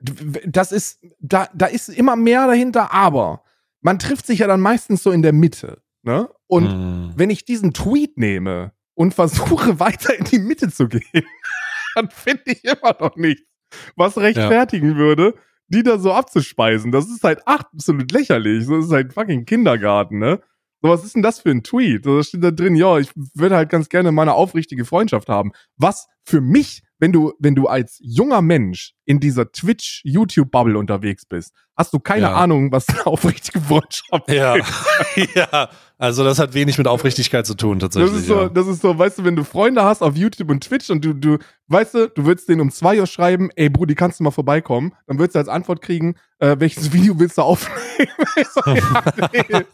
das 0.00 0.72
ist, 0.72 1.00
da, 1.20 1.48
da 1.54 1.66
ist 1.66 1.88
immer 1.88 2.16
mehr 2.16 2.46
dahinter, 2.46 2.92
aber 2.92 3.42
man 3.80 3.98
trifft 3.98 4.26
sich 4.26 4.40
ja 4.40 4.46
dann 4.46 4.60
meistens 4.60 5.02
so 5.02 5.10
in 5.10 5.22
der 5.22 5.32
Mitte. 5.32 5.80
Ne? 6.02 6.28
Und 6.46 6.64
mhm. 6.64 7.12
wenn 7.16 7.30
ich 7.30 7.44
diesen 7.44 7.72
Tweet 7.72 8.18
nehme 8.18 8.72
und 8.94 9.14
versuche 9.14 9.78
weiter 9.80 10.18
in 10.18 10.24
die 10.24 10.38
Mitte 10.38 10.70
zu 10.70 10.88
gehen, 10.88 11.02
dann 11.94 12.10
finde 12.10 12.42
ich 12.46 12.64
immer 12.64 12.96
noch 12.98 13.16
nichts, 13.16 13.46
was 13.94 14.18
rechtfertigen 14.18 14.92
ja. 14.92 14.96
würde, 14.96 15.34
die 15.68 15.82
da 15.82 15.98
so 15.98 16.12
abzuspeisen. 16.12 16.92
Das 16.92 17.06
ist 17.06 17.24
halt 17.24 17.46
absolut 17.46 18.10
lächerlich. 18.12 18.66
Das 18.66 18.86
ist 18.86 18.92
halt 18.92 19.12
fucking 19.12 19.44
Kindergarten, 19.46 20.18
ne? 20.18 20.40
So, 20.82 20.90
was 20.90 21.04
ist 21.04 21.14
denn 21.14 21.22
das 21.22 21.40
für 21.40 21.50
ein 21.50 21.62
Tweet? 21.62 22.04
Da 22.06 22.22
steht 22.22 22.44
da 22.44 22.50
drin, 22.50 22.76
ja, 22.76 22.98
ich 22.98 23.10
würde 23.34 23.56
halt 23.56 23.70
ganz 23.70 23.88
gerne 23.88 24.12
meine 24.12 24.34
aufrichtige 24.34 24.84
Freundschaft 24.84 25.28
haben. 25.28 25.52
Was 25.76 26.06
für 26.26 26.40
mich, 26.40 26.82
wenn 26.98 27.12
du, 27.12 27.32
wenn 27.38 27.54
du 27.54 27.66
als 27.66 27.98
junger 28.02 28.42
Mensch 28.42 28.94
in 29.04 29.20
dieser 29.20 29.50
Twitch-YouTube-Bubble 29.50 30.76
unterwegs 30.76 31.24
bist, 31.24 31.52
hast 31.76 31.92
du 31.92 32.00
keine 32.00 32.22
ja. 32.22 32.34
Ahnung, 32.34 32.72
was 32.72 32.86
aufrichtige 33.06 33.60
Freundschaft 33.60 34.30
ja. 34.30 34.56
ist. 34.56 34.72
ja, 35.34 35.68
also 35.98 36.24
das 36.24 36.38
hat 36.38 36.54
wenig 36.54 36.78
mit 36.78 36.88
Aufrichtigkeit 36.88 37.46
zu 37.46 37.54
tun, 37.54 37.78
tatsächlich. 37.78 38.10
Das 38.10 38.20
ist 38.20 38.26
so, 38.26 38.42
ja. 38.42 38.48
das 38.48 38.66
ist 38.66 38.82
so, 38.82 38.98
weißt 38.98 39.18
du, 39.18 39.24
wenn 39.24 39.36
du 39.36 39.44
Freunde 39.44 39.84
hast 39.84 40.02
auf 40.02 40.16
YouTube 40.16 40.50
und 40.50 40.64
Twitch 40.64 40.90
und 40.90 41.04
du, 41.04 41.14
du, 41.14 41.38
weißt 41.68 41.94
du, 41.94 42.08
du 42.08 42.24
würdest 42.24 42.48
denen 42.48 42.62
um 42.62 42.70
zwei 42.70 42.98
Uhr 42.98 43.06
schreiben, 43.06 43.50
ey 43.56 43.68
Brudi, 43.68 43.94
kannst 43.94 44.20
du 44.20 44.24
mal 44.24 44.30
vorbeikommen? 44.30 44.94
Dann 45.06 45.18
würdest 45.18 45.34
du 45.34 45.38
als 45.38 45.48
Antwort 45.48 45.82
kriegen, 45.82 46.16
äh, 46.38 46.56
welches 46.58 46.92
Video 46.92 47.18
willst 47.18 47.38
du 47.38 47.42
aufnehmen? 47.42 48.10
so, 48.52 48.60
ja, 48.70 49.04
nee. 49.32 49.64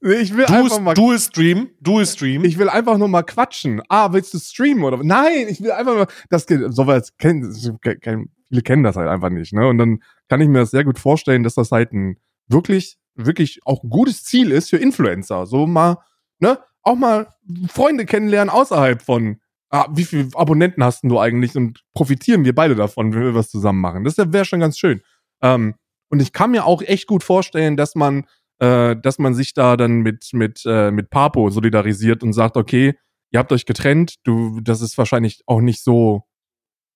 nee, 0.00 0.14
ich 0.14 0.36
will 0.36 0.46
du 0.46 0.52
einfach 0.52 0.80
mal. 0.80 0.94
Du 0.94 1.16
Stream, 1.18 1.70
du 1.80 2.04
Stream. 2.04 2.44
Ich 2.44 2.58
will 2.58 2.68
einfach 2.68 2.98
nur 2.98 3.08
mal 3.08 3.22
quatschen. 3.22 3.82
Ah, 3.88 4.12
willst 4.12 4.34
du 4.34 4.38
streamen 4.38 4.84
oder? 4.84 4.98
Nein, 5.02 5.46
ich 5.48 5.60
will 5.60 5.72
einfach 5.78 5.94
nur, 5.94 6.06
das 6.28 6.46
sowas 6.74 7.16
kennen, 7.16 7.52
viele 7.52 8.62
kennen 8.62 8.82
das 8.82 8.96
halt 8.96 9.08
einfach 9.08 9.30
nicht, 9.30 9.52
ne? 9.52 9.66
Und 9.68 9.78
dann 9.78 10.02
kann 10.28 10.40
ich 10.40 10.48
mir 10.48 10.60
das 10.60 10.70
sehr 10.70 10.84
gut 10.84 10.98
vorstellen, 10.98 11.42
dass 11.42 11.54
das 11.54 11.70
halt 11.70 11.92
ein 11.92 12.18
wirklich, 12.48 12.98
wirklich 13.14 13.60
auch 13.64 13.82
ein 13.82 13.90
gutes 13.90 14.24
Ziel 14.24 14.50
ist 14.50 14.70
für 14.70 14.78
Influencer. 14.78 15.46
So 15.46 15.66
mal, 15.66 15.98
ne? 16.38 16.58
Auch 16.82 16.96
mal 16.96 17.28
Freunde 17.68 18.06
kennenlernen 18.06 18.50
außerhalb 18.50 19.02
von, 19.02 19.40
ah, 19.70 19.86
wie 19.92 20.04
viele 20.04 20.28
Abonnenten 20.34 20.82
hast 20.82 21.04
du 21.04 21.18
eigentlich 21.18 21.56
und 21.56 21.84
profitieren 21.94 22.44
wir 22.44 22.54
beide 22.54 22.74
davon, 22.74 23.12
wenn 23.12 23.22
wir 23.22 23.34
was 23.34 23.50
zusammen 23.50 23.80
machen. 23.80 24.04
Das 24.04 24.16
wäre 24.16 24.44
schon 24.44 24.60
ganz 24.60 24.78
schön. 24.78 25.02
Ähm, 25.42 25.74
und 26.10 26.22
ich 26.22 26.32
kann 26.32 26.50
mir 26.50 26.64
auch 26.64 26.82
echt 26.82 27.06
gut 27.06 27.22
vorstellen, 27.22 27.76
dass 27.76 27.94
man, 27.94 28.24
äh, 28.60 28.96
dass 28.96 29.18
man 29.18 29.34
sich 29.34 29.52
da 29.54 29.76
dann 29.76 30.00
mit, 30.00 30.30
mit, 30.32 30.62
äh, 30.64 30.90
mit 30.90 31.10
Papo 31.10 31.50
solidarisiert 31.50 32.22
und 32.22 32.32
sagt, 32.32 32.56
okay, 32.56 32.94
ihr 33.30 33.38
habt 33.38 33.52
euch 33.52 33.66
getrennt, 33.66 34.16
du, 34.24 34.60
das 34.60 34.80
ist 34.80 34.98
wahrscheinlich 34.98 35.42
auch 35.46 35.60
nicht 35.60 35.82
so 35.82 36.22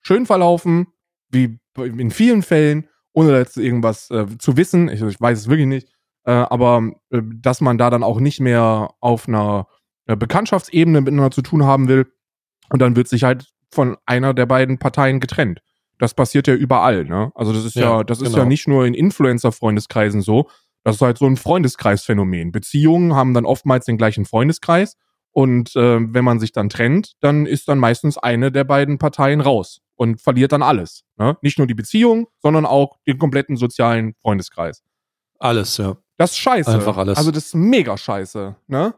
schön 0.00 0.26
verlaufen, 0.26 0.86
wie 1.30 1.58
in 1.76 2.10
vielen 2.10 2.42
Fällen 2.42 2.88
ohne 3.12 3.36
jetzt 3.36 3.56
irgendwas 3.56 4.10
äh, 4.10 4.26
zu 4.38 4.56
wissen, 4.56 4.88
ich, 4.88 5.02
ich, 5.02 5.20
weiß 5.20 5.38
es 5.38 5.48
wirklich 5.48 5.66
nicht, 5.66 5.88
äh, 6.24 6.32
aber 6.32 6.90
äh, 7.10 7.20
dass 7.22 7.60
man 7.60 7.78
da 7.78 7.90
dann 7.90 8.02
auch 8.02 8.20
nicht 8.20 8.40
mehr 8.40 8.90
auf 9.00 9.28
einer 9.28 9.66
äh, 10.06 10.16
Bekanntschaftsebene 10.16 11.00
miteinander 11.00 11.30
zu 11.30 11.42
tun 11.42 11.64
haben 11.64 11.88
will 11.88 12.10
und 12.70 12.80
dann 12.80 12.96
wird 12.96 13.08
sich 13.08 13.24
halt 13.24 13.52
von 13.70 13.96
einer 14.06 14.34
der 14.34 14.46
beiden 14.46 14.78
Parteien 14.78 15.20
getrennt. 15.20 15.60
Das 15.98 16.14
passiert 16.14 16.48
ja 16.48 16.54
überall, 16.54 17.04
ne? 17.04 17.30
Also 17.34 17.52
das 17.52 17.64
ist 17.64 17.76
ja, 17.76 17.98
ja 17.98 18.04
das 18.04 18.20
ist 18.20 18.30
genau. 18.30 18.38
ja 18.38 18.44
nicht 18.44 18.66
nur 18.66 18.86
in 18.86 18.94
Influencer-Freundeskreisen 18.94 20.20
so, 20.20 20.48
das 20.84 20.96
ist 20.96 21.02
halt 21.02 21.18
so 21.18 21.26
ein 21.26 21.36
Freundeskreisphänomen. 21.36 22.50
Beziehungen 22.50 23.14
haben 23.14 23.34
dann 23.34 23.44
oftmals 23.44 23.86
den 23.86 23.98
gleichen 23.98 24.24
Freundeskreis 24.24 24.96
und 25.32 25.74
äh, 25.76 25.98
wenn 26.00 26.24
man 26.24 26.38
sich 26.40 26.52
dann 26.52 26.68
trennt, 26.68 27.14
dann 27.20 27.46
ist 27.46 27.68
dann 27.68 27.78
meistens 27.78 28.18
eine 28.18 28.52
der 28.52 28.64
beiden 28.64 28.98
Parteien 28.98 29.40
raus 29.40 29.80
und 29.96 30.20
verliert 30.20 30.52
dann 30.52 30.62
alles. 30.62 31.04
Ne? 31.16 31.36
Nicht 31.42 31.58
nur 31.58 31.66
die 31.66 31.74
Beziehung, 31.74 32.28
sondern 32.40 32.66
auch 32.66 32.98
den 33.06 33.18
kompletten 33.18 33.56
sozialen 33.56 34.14
Freundeskreis. 34.20 34.82
Alles, 35.38 35.76
ja. 35.78 35.96
Das 36.18 36.32
ist 36.32 36.38
scheiße. 36.38 36.70
Einfach 36.70 36.96
alles. 36.96 37.18
Also 37.18 37.30
das 37.30 37.46
ist 37.46 37.54
mega 37.54 37.96
scheiße. 37.96 38.54
Ne? 38.68 38.94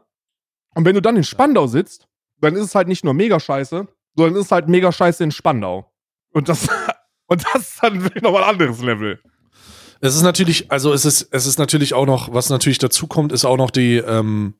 Und 0.75 0.85
wenn 0.85 0.93
du 0.93 1.01
dann 1.01 1.15
in 1.15 1.23
Spandau 1.23 1.67
sitzt, 1.67 2.07
dann 2.41 2.55
ist 2.55 2.63
es 2.63 2.75
halt 2.75 2.87
nicht 2.87 3.05
nur 3.05 3.13
mega 3.13 3.39
scheiße, 3.39 3.87
sondern 4.15 4.35
ist 4.35 4.45
es 4.45 4.51
halt 4.51 4.67
mega 4.67 4.91
scheiße 4.91 5.23
in 5.23 5.31
Spandau. 5.31 5.91
Und 6.33 6.49
das, 6.49 6.67
und 7.27 7.43
das 7.45 7.61
ist 7.61 7.83
dann 7.83 7.97
nochmal 8.21 8.43
ein 8.43 8.49
anderes 8.49 8.81
Level. 8.81 9.19
Es 10.01 10.15
ist 10.15 10.23
natürlich, 10.23 10.71
also 10.71 10.91
es 10.91 11.05
ist, 11.05 11.29
es 11.31 11.45
ist 11.45 11.57
natürlich 11.57 11.93
auch 11.93 12.05
noch, 12.05 12.33
was 12.33 12.49
natürlich 12.49 12.77
dazu 12.77 13.07
kommt, 13.07 13.31
ist 13.31 13.45
auch 13.45 13.57
noch 13.57 13.71
die, 13.71 13.95
ähm, 13.95 14.55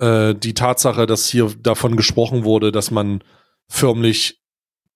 äh, 0.00 0.34
die 0.34 0.54
Tatsache, 0.54 1.06
dass 1.06 1.28
hier 1.28 1.52
davon 1.60 1.96
gesprochen 1.96 2.44
wurde, 2.44 2.72
dass 2.72 2.90
man 2.90 3.22
förmlich 3.68 4.40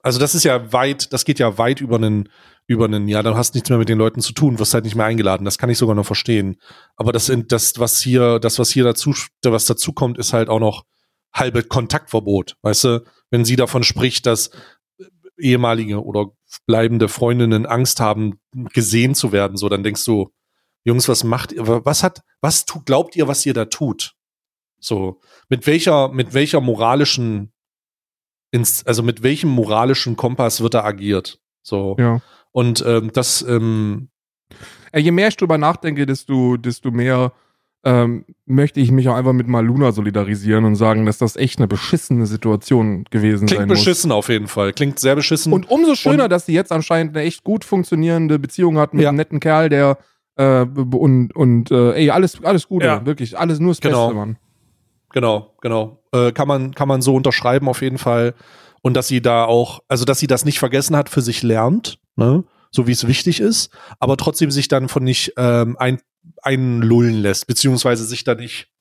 also 0.05 0.18
das 0.18 0.35
ist 0.35 0.44
ja 0.44 0.70
weit, 0.70 1.14
das 1.14 1.24
geht 1.24 1.39
ja 1.39 1.56
weit 1.56 1.81
über 1.81 1.97
einen, 1.97 2.28
über 2.66 2.85
einen, 2.85 3.09
ja, 3.09 3.22
dann 3.22 3.36
hast 3.36 3.55
nichts 3.55 3.70
mehr 3.70 3.78
mit 3.78 3.89
den 3.89 3.97
Leuten 3.97 4.20
zu 4.20 4.35
tun, 4.35 4.59
wirst 4.59 4.74
halt 4.74 4.85
nicht 4.85 4.97
mehr 4.97 5.06
eingeladen. 5.06 5.47
Das 5.47 5.56
kann 5.56 5.70
ich 5.70 5.78
sogar 5.78 5.94
noch 5.94 6.05
verstehen. 6.05 6.60
Aber 6.97 7.10
das 7.10 7.24
sind, 7.24 7.52
das, 7.52 7.78
was 7.78 8.01
hier, 8.01 8.39
das, 8.39 8.59
was 8.59 8.70
hier 8.70 8.85
dazu, 8.85 9.14
was 9.43 9.64
dazu 9.64 9.94
kommt, 9.94 10.18
ist 10.18 10.35
halt 10.35 10.51
auch 10.51 10.60
noch 10.60 10.85
halbe 11.32 11.62
Kontaktverbot. 11.62 12.56
Weißt 12.60 12.85
du, 12.85 13.05
wenn 13.31 13.47
sie 13.47 13.56
davon 13.56 13.82
spricht, 13.82 14.26
dass 14.26 14.51
ehemalige 15.39 16.05
oder 16.05 16.26
bleibende 16.66 17.09
Freundinnen 17.09 17.64
Angst 17.64 17.98
haben, 17.98 18.39
gesehen 18.74 19.14
zu 19.14 19.32
werden, 19.32 19.56
so, 19.56 19.70
dann 19.70 19.82
denkst 19.82 20.05
du, 20.05 20.31
Jungs, 20.85 21.09
was 21.09 21.24
macht 21.24 21.52
ihr, 21.52 21.66
was 21.66 22.02
hat, 22.02 22.20
was 22.43 22.66
tut, 22.66 22.85
glaubt 22.85 23.16
ihr, 23.16 23.26
was 23.26 23.47
ihr 23.47 23.55
da 23.55 23.64
tut? 23.64 24.12
So, 24.85 25.20
mit 25.48 25.66
welcher, 25.66 26.09
mit 26.09 26.35
welcher 26.35 26.61
moralischen 26.61 27.52
ins, 28.51 28.86
also 28.86 29.02
mit 29.02 29.23
welchem 29.23 29.51
moralischen 29.51 30.16
Kompass 30.16 30.61
wird 30.61 30.74
da 30.74 30.85
agiert? 30.85 31.40
So. 31.62 31.97
Ja. 31.98 32.20
Und 32.52 32.85
ähm, 32.86 33.11
das, 33.12 33.43
ähm, 33.48 34.11
je 34.94 35.11
mehr 35.11 35.28
ich 35.28 35.36
drüber 35.36 35.59
nachdenke, 35.59 36.06
desto, 36.06 36.56
desto 36.56 36.90
mehr 36.90 37.32
ähm, 37.85 38.24
möchte 38.47 38.81
ich 38.81 38.90
mich 38.90 39.09
auch 39.09 39.15
einfach 39.15 39.32
mit 39.32 39.48
Maluna 39.48 39.93
solidarisieren 39.93 40.65
und 40.65 40.77
sagen, 40.77 41.05
dass 41.05 41.19
das 41.19 41.36
echt 41.36 41.59
eine 41.59 41.69
beschissene 41.69 42.27
Situation 42.27 43.05
gewesen 43.11 43.47
Klingt 43.47 43.51
sein 43.51 43.69
muss. 43.69 43.77
Klingt 43.77 43.86
beschissen 43.86 44.12
auf 44.12 44.28
jeden 44.28 44.48
Fall. 44.48 44.73
Klingt 44.73 45.01
sehr 45.01 45.16
beschissen. 45.16 45.52
Und 45.52 45.70
umso 45.70 45.94
schöner, 45.94 46.24
und, 46.24 46.31
dass 46.31 46.47
sie 46.47 46.55
jetzt 46.55 46.73
anscheinend 46.73 47.16
eine 47.16 47.27
echt 47.27 47.43
gut 47.43 47.65
funktionierende 47.65 48.39
Beziehung 48.39 48.78
hat 48.78 48.94
mit 48.94 49.02
ja. 49.02 49.09
einem 49.09 49.16
netten 49.16 49.40
Kerl, 49.40 49.69
der 49.69 49.98
äh, 50.36 50.62
und, 50.62 51.35
und 51.35 51.70
äh, 51.70 51.93
ey, 51.93 52.11
alles, 52.11 52.43
alles 52.43 52.69
Gute, 52.69 52.86
ja. 52.86 53.06
wirklich, 53.06 53.39
alles 53.39 53.61
nur 53.61 53.73
das 53.73 53.81
genau. 53.81 54.06
Beste, 54.06 54.15
Mann. 54.19 54.36
Genau, 55.14 55.54
genau. 55.60 56.02
Äh, 56.10 56.32
kann 56.32 56.48
man, 56.48 56.74
kann 56.74 56.88
man 56.88 57.00
so 57.00 57.14
unterschreiben 57.14 57.68
auf 57.68 57.82
jeden 57.82 57.98
Fall. 57.98 58.34
Und 58.82 58.94
dass 58.94 59.06
sie 59.06 59.22
da 59.22 59.44
auch, 59.44 59.78
also 59.86 60.04
dass 60.04 60.18
sie 60.18 60.26
das 60.26 60.44
nicht 60.44 60.58
vergessen 60.58 60.96
hat, 60.96 61.08
für 61.08 61.22
sich 61.22 61.44
lernt, 61.44 62.00
ne? 62.16 62.42
so 62.72 62.88
wie 62.88 62.92
es 62.92 63.06
wichtig 63.06 63.38
ist, 63.38 63.70
aber 64.00 64.16
trotzdem 64.16 64.50
sich 64.50 64.66
dann 64.66 64.88
von 64.88 65.04
nicht 65.04 65.34
ähm, 65.36 65.76
ein, 65.78 66.00
einlullen 66.42 67.14
lässt, 67.14 67.46
beziehungsweise 67.46 68.04
sich 68.04 68.24
da 68.24 68.34
nicht 68.34 68.72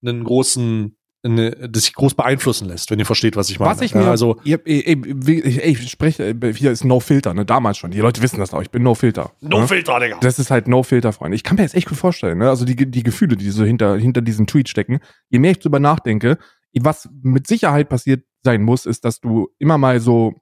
einen 0.00 0.24
großen 0.24 0.96
eine, 1.24 1.50
das 1.68 1.84
sich 1.84 1.94
groß 1.94 2.14
beeinflussen 2.14 2.68
lässt, 2.68 2.90
wenn 2.90 2.98
ihr 2.98 3.06
versteht, 3.06 3.36
was 3.36 3.48
ich 3.50 3.60
meine. 3.60 3.70
Was 3.70 3.80
ich 3.80 3.94
mir, 3.94 4.06
also, 4.06 4.40
ihr, 4.44 4.60
ey, 4.64 4.82
ey, 4.84 5.70
ich 5.70 5.90
spreche, 5.90 6.34
hier 6.54 6.72
ist 6.72 6.84
No 6.84 7.00
Filter, 7.00 7.32
ne, 7.32 7.44
damals 7.44 7.78
schon. 7.78 7.90
Die 7.90 8.00
Leute 8.00 8.22
wissen 8.22 8.38
das 8.38 8.52
auch, 8.52 8.62
ich 8.62 8.70
bin 8.70 8.82
No 8.82 8.94
Filter. 8.94 9.32
No 9.40 9.60
ne? 9.60 9.68
Filter, 9.68 10.00
Digga. 10.00 10.18
Das 10.20 10.38
ist 10.38 10.50
halt 10.50 10.66
No 10.66 10.82
Filter, 10.82 11.12
Freunde. 11.12 11.36
Ich 11.36 11.44
kann 11.44 11.56
mir 11.56 11.62
jetzt 11.62 11.74
echt 11.74 11.88
gut 11.88 11.98
vorstellen, 11.98 12.38
ne, 12.38 12.48
also 12.48 12.64
die, 12.64 12.74
die 12.74 13.02
Gefühle, 13.02 13.36
die 13.36 13.50
so 13.50 13.64
hinter, 13.64 13.96
hinter 13.96 14.20
diesem 14.20 14.46
Tweet 14.46 14.68
stecken. 14.68 15.00
Je 15.28 15.38
mehr 15.38 15.52
ich 15.52 15.60
drüber 15.60 15.78
nachdenke, 15.78 16.38
was 16.80 17.08
mit 17.22 17.46
Sicherheit 17.46 17.88
passiert 17.88 18.24
sein 18.42 18.62
muss, 18.62 18.86
ist, 18.86 19.04
dass 19.04 19.20
du 19.20 19.48
immer 19.58 19.78
mal 19.78 20.00
so, 20.00 20.34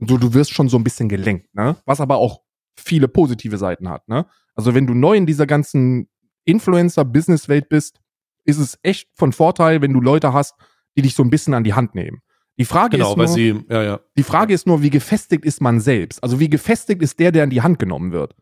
so, 0.00 0.18
du 0.18 0.34
wirst 0.34 0.52
schon 0.52 0.68
so 0.68 0.76
ein 0.76 0.84
bisschen 0.84 1.08
gelenkt, 1.08 1.54
ne, 1.54 1.76
was 1.86 2.00
aber 2.00 2.16
auch 2.16 2.40
viele 2.76 3.06
positive 3.06 3.56
Seiten 3.58 3.88
hat, 3.88 4.08
ne. 4.08 4.26
Also 4.56 4.74
wenn 4.74 4.86
du 4.86 4.94
neu 4.94 5.16
in 5.16 5.26
dieser 5.26 5.46
ganzen 5.46 6.08
Influencer-Business-Welt 6.44 7.68
bist, 7.68 8.00
ist 8.44 8.58
es 8.58 8.78
echt 8.82 9.08
von 9.14 9.32
Vorteil, 9.32 9.80
wenn 9.82 9.92
du 9.92 10.00
Leute 10.00 10.32
hast, 10.32 10.54
die 10.96 11.02
dich 11.02 11.14
so 11.14 11.22
ein 11.22 11.30
bisschen 11.30 11.54
an 11.54 11.64
die 11.64 11.74
Hand 11.74 11.94
nehmen. 11.94 12.20
Die 12.56 12.64
Frage 12.64 12.96
genau, 12.96 13.10
ist 13.10 13.16
nur, 13.16 13.28
sie, 13.28 13.64
ja, 13.68 13.82
ja. 13.82 14.00
die 14.16 14.22
Frage 14.22 14.54
ist 14.54 14.66
nur, 14.66 14.82
wie 14.82 14.90
gefestigt 14.90 15.44
ist 15.44 15.60
man 15.60 15.80
selbst? 15.80 16.22
Also 16.22 16.38
wie 16.38 16.48
gefestigt 16.48 17.02
ist 17.02 17.18
der, 17.18 17.32
der 17.32 17.44
an 17.44 17.50
die 17.50 17.62
Hand 17.62 17.78
genommen 17.78 18.12
wird? 18.12 18.36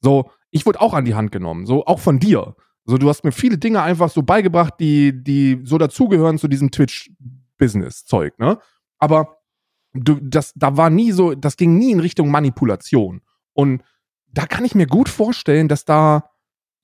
So, 0.00 0.30
ich 0.50 0.64
wurde 0.64 0.80
auch 0.80 0.94
an 0.94 1.04
die 1.04 1.14
Hand 1.14 1.30
genommen, 1.30 1.66
so 1.66 1.84
auch 1.84 1.98
von 2.00 2.18
dir. 2.18 2.54
So, 2.84 2.96
du 2.96 3.08
hast 3.08 3.22
mir 3.22 3.32
viele 3.32 3.58
Dinge 3.58 3.82
einfach 3.82 4.08
so 4.08 4.22
beigebracht, 4.22 4.74
die, 4.80 5.22
die 5.22 5.60
so 5.64 5.76
dazugehören 5.76 6.38
zu 6.38 6.48
diesem 6.48 6.70
Twitch-Business-Zeug, 6.70 8.38
ne? 8.38 8.58
Aber 8.98 9.36
du, 9.92 10.18
das, 10.22 10.52
da 10.54 10.76
war 10.76 10.88
nie 10.88 11.12
so, 11.12 11.34
das 11.34 11.56
ging 11.56 11.76
nie 11.76 11.92
in 11.92 12.00
Richtung 12.00 12.30
Manipulation. 12.30 13.20
Und 13.52 13.82
da 14.32 14.46
kann 14.46 14.64
ich 14.64 14.74
mir 14.74 14.86
gut 14.86 15.08
vorstellen, 15.08 15.68
dass 15.68 15.84
da 15.84 16.29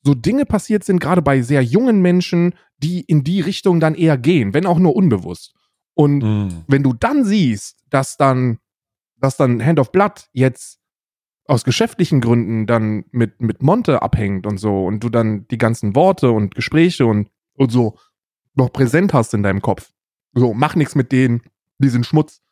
so 0.06 0.14
Dinge 0.14 0.46
passiert 0.46 0.84
sind, 0.84 1.00
gerade 1.00 1.20
bei 1.20 1.42
sehr 1.42 1.62
jungen 1.62 2.00
Menschen, 2.00 2.54
die 2.78 3.00
in 3.00 3.24
die 3.24 3.40
Richtung 3.40 3.80
dann 3.80 3.94
eher 3.94 4.16
gehen, 4.16 4.54
wenn 4.54 4.64
auch 4.66 4.78
nur 4.78 4.96
unbewusst. 4.96 5.54
Und 5.94 6.22
Mhm. 6.22 6.64
wenn 6.66 6.82
du 6.82 6.92
dann 6.94 7.24
siehst, 7.24 7.78
dass 7.90 8.16
dann, 8.16 8.58
dass 9.16 9.36
dann 9.36 9.64
Hand 9.64 9.78
of 9.78 9.92
Blood 9.92 10.28
jetzt 10.32 10.78
aus 11.48 11.64
geschäftlichen 11.64 12.20
Gründen 12.20 12.66
dann 12.66 13.04
mit, 13.12 13.40
mit 13.40 13.62
Monte 13.62 14.02
abhängt 14.02 14.46
und 14.46 14.58
so 14.58 14.84
und 14.86 15.00
du 15.04 15.08
dann 15.10 15.46
die 15.48 15.58
ganzen 15.58 15.94
Worte 15.94 16.30
und 16.30 16.54
Gespräche 16.54 17.06
und, 17.06 17.28
und 17.54 17.70
so 17.72 17.96
noch 18.54 18.72
präsent 18.72 19.12
hast 19.14 19.32
in 19.34 19.42
deinem 19.42 19.62
Kopf. 19.62 19.92
So, 20.34 20.54
mach 20.54 20.74
nichts 20.76 20.94
mit 20.94 21.12
denen, 21.12 21.42
die 21.78 21.88
sind 21.88 22.04
Schmutz. 22.06 22.42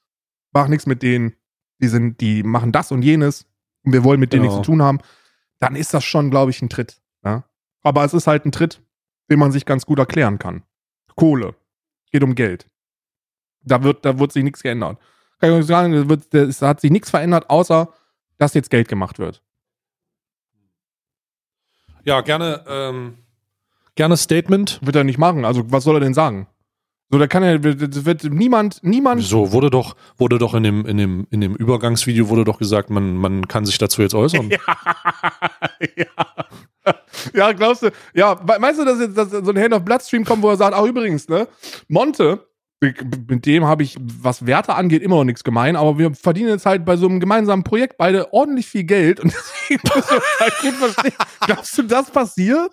Mach 0.53 0.69
nichts 0.69 0.87
mit 0.87 1.03
denen, 1.03 1.35
die 1.81 1.89
sind, 1.89 2.21
die 2.21 2.43
machen 2.43 2.71
das 2.73 2.93
und 2.93 3.03
jenes 3.03 3.47
und 3.85 3.93
wir 3.93 4.05
wollen 4.05 4.21
mit 4.21 4.33
denen 4.33 4.43
Genau. 4.45 4.55
nichts 4.55 4.65
zu 4.67 4.73
tun 4.73 4.83
haben. 4.83 4.99
Dann 5.59 5.77
ist 5.77 5.93
das 5.93 6.05
schon, 6.05 6.31
glaube 6.31 6.51
ich, 6.53 6.63
ein 6.63 6.69
Tritt. 6.69 7.01
Aber 7.85 8.03
es 8.03 8.15
ist 8.15 8.27
halt 8.27 8.45
ein 8.45 8.53
Tritt, 8.53 8.83
den 9.31 9.39
man 9.39 9.53
sich 9.53 9.65
ganz 9.65 9.87
gut 9.87 10.01
erklären 10.01 10.39
kann. 10.39 10.65
Kohle. 11.15 11.55
Geht 12.11 12.25
um 12.25 12.35
Geld. 12.35 12.67
Da 13.63 13.83
wird, 13.83 14.05
da 14.05 14.19
wird 14.19 14.33
sich 14.33 14.43
nichts 14.43 14.63
geändert. 14.63 14.99
Kann 15.39 15.51
ich 15.51 15.57
euch 15.57 15.67
sagen, 15.67 15.93
da 15.93 16.09
wird, 16.09 16.35
es 16.35 16.63
hat 16.63 16.81
sich 16.81 16.91
nichts 16.91 17.11
verändert, 17.11 17.49
außer 17.49 17.93
dass 18.39 18.55
jetzt 18.55 18.71
Geld 18.71 18.89
gemacht 18.89 19.19
wird. 19.19 19.43
Ja, 22.05 22.21
gerne, 22.21 22.65
ähm, 22.67 23.19
gerne 23.95 24.17
Statement. 24.17 24.81
Wird 24.83 24.97
er 24.97 25.05
nicht 25.05 25.19
machen. 25.19 25.45
Also, 25.45 25.71
was 25.71 25.85
soll 25.85 25.97
er 25.97 26.01
denn 26.01 26.15
sagen? 26.15 26.47
So, 27.11 27.19
da 27.19 27.27
kann 27.27 27.43
er, 27.43 27.63
wird, 27.63 28.05
wird 28.05 28.25
niemand, 28.25 28.83
niemand. 28.83 29.23
So 29.23 29.53
wurde 29.53 29.71
doch, 29.71 29.95
wurde 30.17 30.39
doch 30.39 30.55
in 30.55 30.63
dem, 30.63 30.87
in 30.87 30.97
dem, 30.97 31.27
in 31.31 31.41
dem 31.41 31.55
Übergangsvideo 31.55 32.29
wurde 32.29 32.45
doch 32.45 32.59
gesagt, 32.59 32.91
man, 32.91 33.17
man 33.17 33.47
kann 33.47 33.67
sich 33.67 33.79
dazu 33.79 34.03
jetzt 34.03 34.15
äußern. 34.15 34.51
Ja, 35.97 36.07
ja. 36.07 36.47
ja, 37.35 37.53
glaubst 37.53 37.83
du, 37.83 37.91
ja, 38.15 38.41
meinst 38.59 38.81
du, 38.81 38.85
dass 38.85 39.01
jetzt 39.01 39.17
dass 39.17 39.31
so 39.31 39.51
ein 39.51 39.59
Hand 39.59 39.75
of 39.75 39.85
Blood 39.85 40.03
Stream 40.03 40.25
kommt, 40.25 40.43
wo 40.43 40.51
er 40.51 40.57
sagt, 40.57 40.75
ach 40.75 40.85
übrigens, 40.85 41.29
ne, 41.29 41.49
Monte, 41.89 42.47
mit 42.81 43.47
dem 43.47 43.65
habe 43.65 43.83
ich, 43.83 43.97
was 44.01 44.47
Werte 44.47 44.75
angeht, 44.75 45.03
immer 45.03 45.17
noch 45.17 45.25
nichts 45.25 45.45
gemein, 45.45 45.77
aber 45.77 45.99
wir 45.99 46.15
verdienen 46.15 46.51
jetzt 46.51 46.67
halt 46.67 46.85
bei 46.85 46.97
so 46.97 47.07
einem 47.09 47.21
gemeinsamen 47.21 47.65
Projekt 47.65 47.97
beide 47.97 48.33
ordentlich 48.33 48.67
viel 48.67 48.85
Geld 48.85 49.21
und 49.21 49.33
deswegen 49.69 49.81
müssen 49.95 50.11
wir 50.11 50.41
halt 50.41 50.59
gut 50.61 50.75
verstehen. 50.75 51.15
Glaubst 51.47 51.79
du, 51.79 51.83
das 51.83 52.11
passiert? 52.11 52.73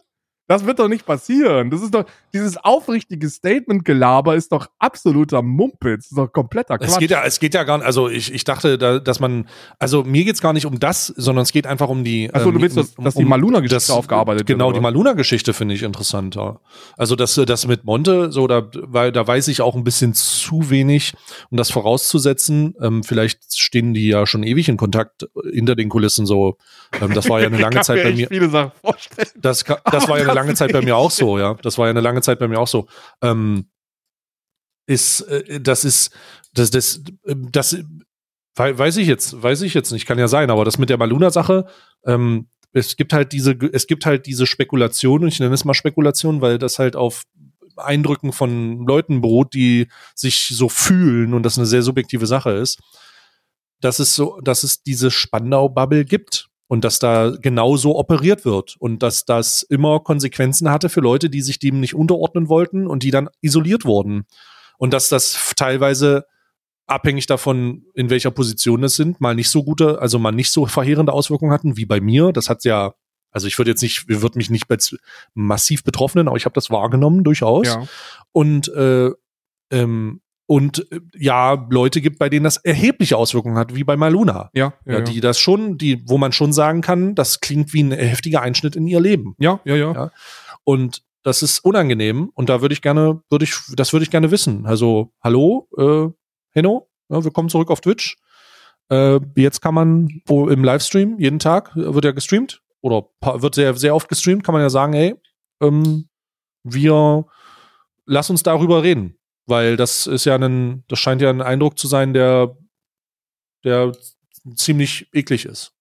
Das 0.51 0.65
wird 0.65 0.79
doch 0.79 0.87
nicht 0.87 1.05
passieren. 1.05 1.69
Das 1.69 1.81
ist 1.81 1.93
doch, 1.93 2.05
dieses 2.33 2.57
aufrichtige 2.57 3.29
Statement-Gelaber 3.29 4.35
ist 4.35 4.51
doch 4.51 4.67
absoluter 4.79 5.41
Mumpitz. 5.41 6.03
Das 6.09 6.11
ist 6.11 6.17
doch 6.17 6.31
kompletter 6.31 6.77
Quatsch. 6.77 6.89
Es 6.89 6.97
geht 6.97 7.11
ja, 7.11 7.23
es 7.23 7.39
geht 7.39 7.53
ja 7.53 7.63
gar 7.63 7.77
nicht, 7.77 7.85
also 7.87 8.09
ich, 8.09 8.33
ich 8.33 8.43
dachte, 8.43 8.77
da, 8.77 8.99
dass 8.99 9.19
man, 9.19 9.47
also 9.79 10.03
mir 10.03 10.23
geht's 10.25 10.41
gar 10.41 10.53
nicht 10.53 10.65
um 10.65 10.79
das, 10.79 11.07
sondern 11.07 11.43
es 11.43 11.51
geht 11.51 11.65
einfach 11.67 11.89
um 11.89 12.03
die. 12.03 12.33
Achso, 12.33 12.49
ähm, 12.49 12.55
du 12.55 12.61
willst, 12.61 12.77
dass, 12.77 12.89
um- 12.95 13.05
dass 13.05 13.15
die 13.15 13.23
Maluna-Geschichte 13.25 13.93
aufgearbeitet 13.93 14.45
Genau, 14.45 14.65
wird. 14.67 14.75
die 14.75 14.79
oder? 14.79 14.83
Maluna-Geschichte 14.89 15.53
finde 15.53 15.75
ich 15.75 15.83
interessanter. 15.83 16.59
Also 16.97 17.15
das, 17.15 17.35
das 17.35 17.67
mit 17.67 17.83
Monte, 17.85 18.31
so 18.31 18.47
da, 18.47 18.67
weil 18.73 19.11
da 19.11 19.25
weiß 19.25 19.47
ich 19.47 19.61
auch 19.61 19.75
ein 19.75 19.83
bisschen 19.83 20.13
zu 20.13 20.69
wenig, 20.69 21.13
um 21.49 21.57
das 21.57 21.71
vorauszusetzen. 21.71 22.75
Ähm, 22.81 23.03
vielleicht 23.03 23.57
stehen 23.59 23.93
die 23.93 24.07
ja 24.09 24.25
schon 24.25 24.43
ewig 24.43 24.67
in 24.69 24.77
Kontakt 24.77 25.27
hinter 25.51 25.75
den 25.75 25.89
Kulissen 25.89 26.25
so. 26.25 26.57
Ähm, 27.01 27.13
das 27.13 27.29
war 27.29 27.39
ja 27.39 27.47
eine 27.47 27.55
Ich 27.55 27.61
lange 27.71 27.81
Zeit 27.81 27.97
mir 27.97 28.03
bei 28.03 28.11
mir. 28.15 28.27
viele 28.27 28.49
Sachen 28.49 28.71
vorstellen. 28.81 29.29
Das, 29.41 29.63
das 29.63 30.07
war 30.09 30.17
ja 30.17 30.23
eine 30.25 30.25
das 30.35 30.35
lange 30.41 30.55
Zeit 30.55 30.71
bei 30.71 30.81
mir 30.81 30.95
auch 30.95 31.11
so, 31.11 31.39
ja. 31.39 31.53
Das 31.61 31.77
war 31.77 31.85
ja 31.87 31.91
eine 31.91 32.01
lange 32.01 32.21
Zeit 32.21 32.39
bei 32.39 32.47
mir 32.47 32.59
auch 32.59 32.67
so. 32.67 32.87
Ähm, 33.21 33.69
ist, 34.87 35.21
äh, 35.21 35.61
das 35.61 35.85
ist, 35.85 36.11
das, 36.53 36.71
das, 36.71 37.01
das, 37.25 37.77
wei- 38.55 38.77
weiß 38.77 38.97
ich 38.97 39.07
jetzt, 39.07 39.41
weiß 39.41 39.61
ich 39.61 39.73
jetzt 39.73 39.91
nicht, 39.91 40.05
kann 40.05 40.19
ja 40.19 40.27
sein, 40.27 40.49
aber 40.49 40.65
das 40.65 40.77
mit 40.77 40.89
der 40.89 40.97
Maluna-Sache, 40.97 41.67
ähm, 42.05 42.49
es 42.73 42.95
gibt 42.95 43.13
halt 43.13 43.31
diese, 43.33 43.51
es 43.73 43.85
gibt 43.87 44.05
halt 44.05 44.25
diese 44.25 44.45
Spekulation, 44.47 45.23
und 45.23 45.27
ich 45.27 45.39
nenne 45.39 45.53
es 45.53 45.65
mal 45.65 45.73
Spekulation, 45.73 46.41
weil 46.41 46.57
das 46.57 46.79
halt 46.79 46.95
auf 46.95 47.23
Eindrücken 47.77 48.31
von 48.33 48.85
Leuten 48.85 49.21
beruht, 49.21 49.53
die 49.53 49.87
sich 50.15 50.49
so 50.53 50.69
fühlen 50.69 51.33
und 51.33 51.43
das 51.43 51.57
eine 51.57 51.67
sehr 51.67 51.81
subjektive 51.81 52.27
Sache 52.27 52.51
ist, 52.51 52.79
dass 53.79 53.99
es 53.99 54.15
so, 54.15 54.39
dass 54.41 54.63
es 54.63 54.83
diese 54.83 55.09
Spandau-Bubble 55.11 56.05
gibt 56.05 56.47
und 56.71 56.85
dass 56.85 56.99
da 56.99 57.31
genauso 57.31 57.97
operiert 57.97 58.45
wird 58.45 58.77
und 58.79 59.03
dass 59.03 59.25
das 59.25 59.61
immer 59.61 59.99
Konsequenzen 59.99 60.69
hatte 60.71 60.87
für 60.87 61.01
Leute, 61.01 61.29
die 61.29 61.41
sich 61.41 61.59
dem 61.59 61.81
nicht 61.81 61.95
unterordnen 61.95 62.47
wollten 62.47 62.87
und 62.87 63.03
die 63.03 63.11
dann 63.11 63.27
isoliert 63.41 63.83
wurden. 63.83 64.25
Und 64.77 64.93
dass 64.93 65.09
das 65.09 65.51
teilweise 65.57 66.23
abhängig 66.87 67.25
davon, 67.25 67.83
in 67.93 68.09
welcher 68.09 68.31
Position 68.31 68.85
es 68.85 68.95
sind, 68.95 69.19
mal 69.19 69.35
nicht 69.35 69.49
so 69.49 69.65
gute, 69.65 69.99
also 69.99 70.17
mal 70.17 70.31
nicht 70.31 70.49
so 70.49 70.65
verheerende 70.65 71.11
Auswirkungen 71.11 71.51
hatten 71.51 71.75
wie 71.75 71.85
bei 71.85 71.99
mir. 71.99 72.31
Das 72.31 72.47
hat 72.47 72.63
ja, 72.63 72.93
also 73.31 73.47
ich 73.47 73.57
würde 73.57 73.71
jetzt 73.71 73.81
nicht, 73.81 74.07
wir 74.07 74.21
würden 74.21 74.37
mich 74.37 74.49
nicht 74.49 74.67
massiv 75.33 75.83
Betroffenen, 75.83 76.29
aber 76.29 76.37
ich 76.37 76.45
habe 76.45 76.53
das 76.53 76.69
wahrgenommen 76.69 77.25
durchaus 77.25 77.67
Ja. 77.67 77.83
und 78.31 78.69
äh, 78.69 79.09
ähm, 79.71 80.21
und 80.51 80.91
äh, 80.91 80.99
ja, 81.17 81.65
Leute 81.69 82.01
gibt, 82.01 82.19
bei 82.19 82.27
denen 82.27 82.43
das 82.43 82.57
erhebliche 82.57 83.15
Auswirkungen 83.15 83.57
hat, 83.57 83.73
wie 83.73 83.85
bei 83.85 83.95
Maluna. 83.95 84.49
Ja, 84.53 84.73
Ja, 84.85 84.99
die 84.99 85.21
das 85.21 85.39
schon, 85.39 85.77
die, 85.77 86.03
wo 86.09 86.17
man 86.17 86.33
schon 86.33 86.51
sagen 86.51 86.81
kann, 86.81 87.15
das 87.15 87.39
klingt 87.39 87.71
wie 87.71 87.81
ein 87.81 87.93
heftiger 87.93 88.41
Einschnitt 88.41 88.75
in 88.75 88.85
ihr 88.85 88.99
Leben. 88.99 89.33
ja, 89.39 89.61
ja, 89.63 89.75
ja. 89.77 89.93
Ja. 89.93 90.11
Und 90.65 91.03
das 91.23 91.41
ist 91.41 91.63
unangenehm 91.63 92.31
und 92.33 92.49
da 92.49 92.59
würde 92.59 92.73
ich 92.73 92.81
gerne, 92.81 93.21
würde 93.29 93.45
ich, 93.45 93.53
das 93.77 93.93
würde 93.93 94.03
ich 94.03 94.11
gerne 94.11 94.29
wissen. 94.29 94.65
Also, 94.65 95.13
hallo, 95.23 95.69
äh, 95.77 96.09
Henno, 96.49 96.89
ja, 97.07 97.23
willkommen 97.23 97.47
zurück 97.47 97.71
auf 97.71 97.79
Twitch. 97.79 98.17
Äh, 98.89 99.21
jetzt 99.37 99.61
kann 99.61 99.73
man 99.73 100.09
wo 100.25 100.49
im 100.49 100.65
Livestream 100.65 101.17
jeden 101.17 101.39
Tag 101.39 101.73
äh, 101.77 101.93
wird 101.93 102.03
ja 102.03 102.11
gestreamt 102.11 102.61
oder 102.81 103.05
wird 103.21 103.55
sehr, 103.55 103.73
sehr 103.75 103.95
oft 103.95 104.09
gestreamt, 104.09 104.43
kann 104.43 104.51
man 104.51 104.63
ja 104.63 104.69
sagen, 104.69 104.91
ey, 104.95 105.15
ähm, 105.61 106.09
wir 106.63 107.25
lass 108.05 108.29
uns 108.29 108.43
darüber 108.43 108.83
reden. 108.83 109.15
Weil 109.51 109.75
das 109.75 110.07
ist 110.07 110.25
ja 110.25 110.35
ein, 110.35 110.83
das 110.87 110.97
scheint 110.97 111.21
ja 111.21 111.29
ein 111.29 111.41
Eindruck 111.41 111.77
zu 111.77 111.87
sein, 111.87 112.13
der, 112.13 112.55
der 113.65 113.91
ziemlich 114.55 115.09
eklig 115.13 115.45
ist. 115.45 115.73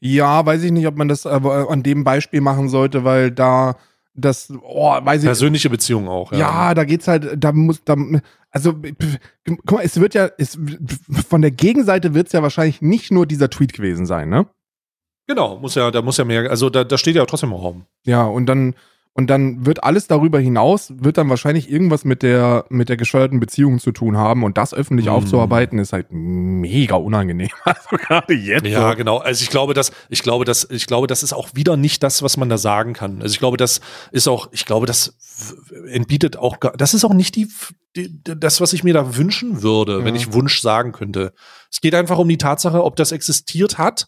Ja, 0.00 0.44
weiß 0.44 0.62
ich 0.62 0.70
nicht, 0.70 0.86
ob 0.86 0.96
man 0.96 1.08
das 1.08 1.26
an 1.26 1.82
dem 1.82 2.04
Beispiel 2.04 2.42
machen 2.42 2.68
sollte, 2.68 3.02
weil 3.02 3.30
da 3.30 3.76
das, 4.14 4.52
oh, 4.62 4.98
weiß 5.02 5.22
ich 5.22 5.26
Persönliche 5.26 5.70
Beziehungen 5.70 6.08
auch. 6.08 6.32
Ja, 6.32 6.74
da 6.74 6.84
geht's 6.84 7.08
halt, 7.08 7.42
da 7.42 7.52
muss, 7.52 7.82
da, 7.84 7.96
also, 8.50 8.74
guck 9.46 9.72
mal, 9.72 9.82
es 9.82 9.98
wird 9.98 10.14
ja, 10.14 10.28
es, 10.36 10.58
von 11.28 11.40
der 11.40 11.52
Gegenseite 11.52 12.12
wird's 12.12 12.32
ja 12.32 12.42
wahrscheinlich 12.42 12.82
nicht 12.82 13.10
nur 13.10 13.24
dieser 13.24 13.48
Tweet 13.48 13.72
gewesen 13.72 14.06
sein, 14.06 14.28
ne? 14.28 14.46
Genau, 15.26 15.58
muss 15.58 15.74
ja, 15.74 15.90
da 15.90 16.02
muss 16.02 16.18
ja 16.18 16.24
mehr, 16.24 16.50
also 16.50 16.68
da, 16.68 16.84
da 16.84 16.98
steht 16.98 17.14
ja 17.14 17.24
trotzdem 17.24 17.50
im 17.50 17.56
Raum. 17.56 17.86
Ja, 18.04 18.24
und 18.24 18.46
dann, 18.46 18.74
und 19.12 19.28
dann 19.28 19.66
wird 19.66 19.82
alles 19.82 20.06
darüber 20.06 20.38
hinaus, 20.38 20.92
wird 20.96 21.18
dann 21.18 21.28
wahrscheinlich 21.28 21.68
irgendwas 21.70 22.04
mit 22.04 22.22
der, 22.22 22.64
mit 22.68 22.88
der 22.88 22.96
gesteuerten 22.96 23.40
Beziehung 23.40 23.80
zu 23.80 23.90
tun 23.90 24.16
haben 24.16 24.44
und 24.44 24.56
das 24.56 24.72
öffentlich 24.72 25.06
Mm. 25.06 25.10
aufzuarbeiten 25.10 25.78
ist 25.80 25.92
halt 25.92 26.06
mega 26.10 26.94
unangenehm. 26.94 27.48
Also 27.64 27.96
gerade 27.96 28.34
jetzt. 28.34 28.66
Ja, 28.66 28.90
so. 28.90 28.96
genau. 28.96 29.18
Also 29.18 29.42
ich 29.42 29.50
glaube, 29.50 29.74
dass, 29.74 29.90
ich 30.08 30.22
glaube, 30.22 30.44
dass, 30.44 30.68
ich 30.70 30.86
glaube, 30.86 31.06
das 31.08 31.22
ist 31.24 31.32
auch 31.32 31.50
wieder 31.54 31.76
nicht 31.76 32.02
das, 32.04 32.22
was 32.22 32.36
man 32.36 32.48
da 32.48 32.56
sagen 32.56 32.92
kann. 32.92 33.20
Also 33.20 33.32
ich 33.32 33.40
glaube, 33.40 33.56
das 33.56 33.80
ist 34.12 34.28
auch, 34.28 34.48
ich 34.52 34.64
glaube, 34.64 34.86
das 34.86 35.16
entbietet 35.90 36.36
auch, 36.36 36.56
das 36.76 36.94
ist 36.94 37.04
auch 37.04 37.12
nicht 37.14 37.34
die, 37.34 37.48
die 37.96 38.08
das, 38.22 38.60
was 38.60 38.72
ich 38.72 38.84
mir 38.84 38.94
da 38.94 39.16
wünschen 39.16 39.60
würde, 39.62 40.04
wenn 40.04 40.14
Ja. 40.14 40.20
ich 40.20 40.32
Wunsch 40.32 40.60
sagen 40.60 40.92
könnte. 40.92 41.32
Es 41.70 41.80
geht 41.80 41.96
einfach 41.96 42.18
um 42.18 42.28
die 42.28 42.38
Tatsache, 42.38 42.84
ob 42.84 42.94
das 42.96 43.10
existiert 43.12 43.76
hat 43.76 44.06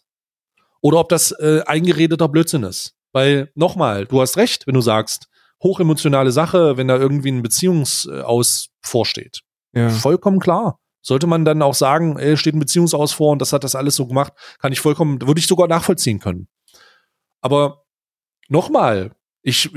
oder 0.81 0.99
ob 0.99 1.09
das 1.09 1.31
äh, 1.33 1.61
eingeredeter 1.65 2.29
Blödsinn 2.29 2.63
ist. 2.63 2.95
Weil, 3.13 3.51
nochmal, 3.55 4.05
du 4.05 4.19
hast 4.19 4.35
recht, 4.35 4.67
wenn 4.67 4.73
du 4.73 4.81
sagst, 4.81 5.29
hochemotionale 5.61 6.31
Sache, 6.31 6.75
wenn 6.77 6.89
da 6.89 6.97
irgendwie 6.97 7.31
ein 7.31 7.41
Beziehungsaus 7.41 8.69
vorsteht. 8.81 9.41
Ja. 9.73 9.89
Vollkommen 9.89 10.39
klar. 10.39 10.79
Sollte 11.01 11.27
man 11.27 11.45
dann 11.45 11.61
auch 11.61 11.73
sagen, 11.73 12.17
ey, 12.17 12.37
steht 12.37 12.55
ein 12.55 12.59
Beziehungsaus 12.59 13.13
vor 13.13 13.31
und 13.31 13.39
das 13.39 13.53
hat 13.53 13.63
das 13.63 13.75
alles 13.75 13.95
so 13.95 14.07
gemacht, 14.07 14.33
kann 14.59 14.71
ich 14.71 14.79
vollkommen, 14.79 15.21
würde 15.21 15.39
ich 15.39 15.47
sogar 15.47 15.67
nachvollziehen 15.67 16.19
können. 16.19 16.47
Aber 17.41 17.83
nochmal, 18.47 19.11
ich, 19.41 19.69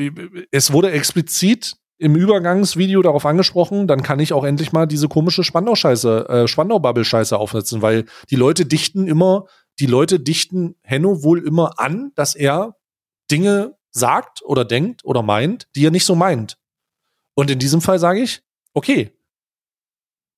es 0.53 0.73
wurde 0.73 0.93
explizit 0.93 1.75
im 1.99 2.15
Übergangsvideo 2.15 3.03
darauf 3.03 3.27
angesprochen, 3.27 3.89
dann 3.89 4.03
kann 4.03 4.21
ich 4.21 4.33
auch 4.33 4.45
endlich 4.45 4.73
mal 4.73 4.87
diese 4.87 5.09
komische 5.09 5.43
Spandau-Scheiße, 5.43 6.29
äh, 6.29 6.49
Spandau-Bubble-Scheiße 6.49 7.37
aufsetzen, 7.37 7.83
weil 7.83 8.05
die 8.31 8.37
Leute 8.37 8.67
dichten 8.67 9.09
immer, 9.09 9.47
die 9.81 9.87
Leute 9.87 10.21
dichten 10.21 10.77
Henno 10.83 11.25
wohl 11.25 11.45
immer 11.45 11.81
an, 11.81 12.13
dass 12.15 12.35
er 12.35 12.77
Dinge 13.31 13.77
sagt 13.90 14.43
oder 14.44 14.65
denkt 14.65 15.05
oder 15.05 15.23
meint, 15.23 15.69
die 15.74 15.86
er 15.86 15.90
nicht 15.90 16.05
so 16.05 16.15
meint. 16.15 16.59
Und 17.35 17.51
in 17.51 17.59
diesem 17.59 17.81
Fall 17.81 17.98
sage 17.98 18.20
ich, 18.20 18.43
okay, 18.74 19.12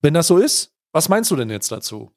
wenn 0.00 0.14
das 0.14 0.28
so 0.28 0.38
ist, 0.38 0.72
was 0.92 1.08
meinst 1.08 1.30
du 1.30 1.36
denn 1.36 1.50
jetzt 1.50 1.70
dazu? 1.70 2.12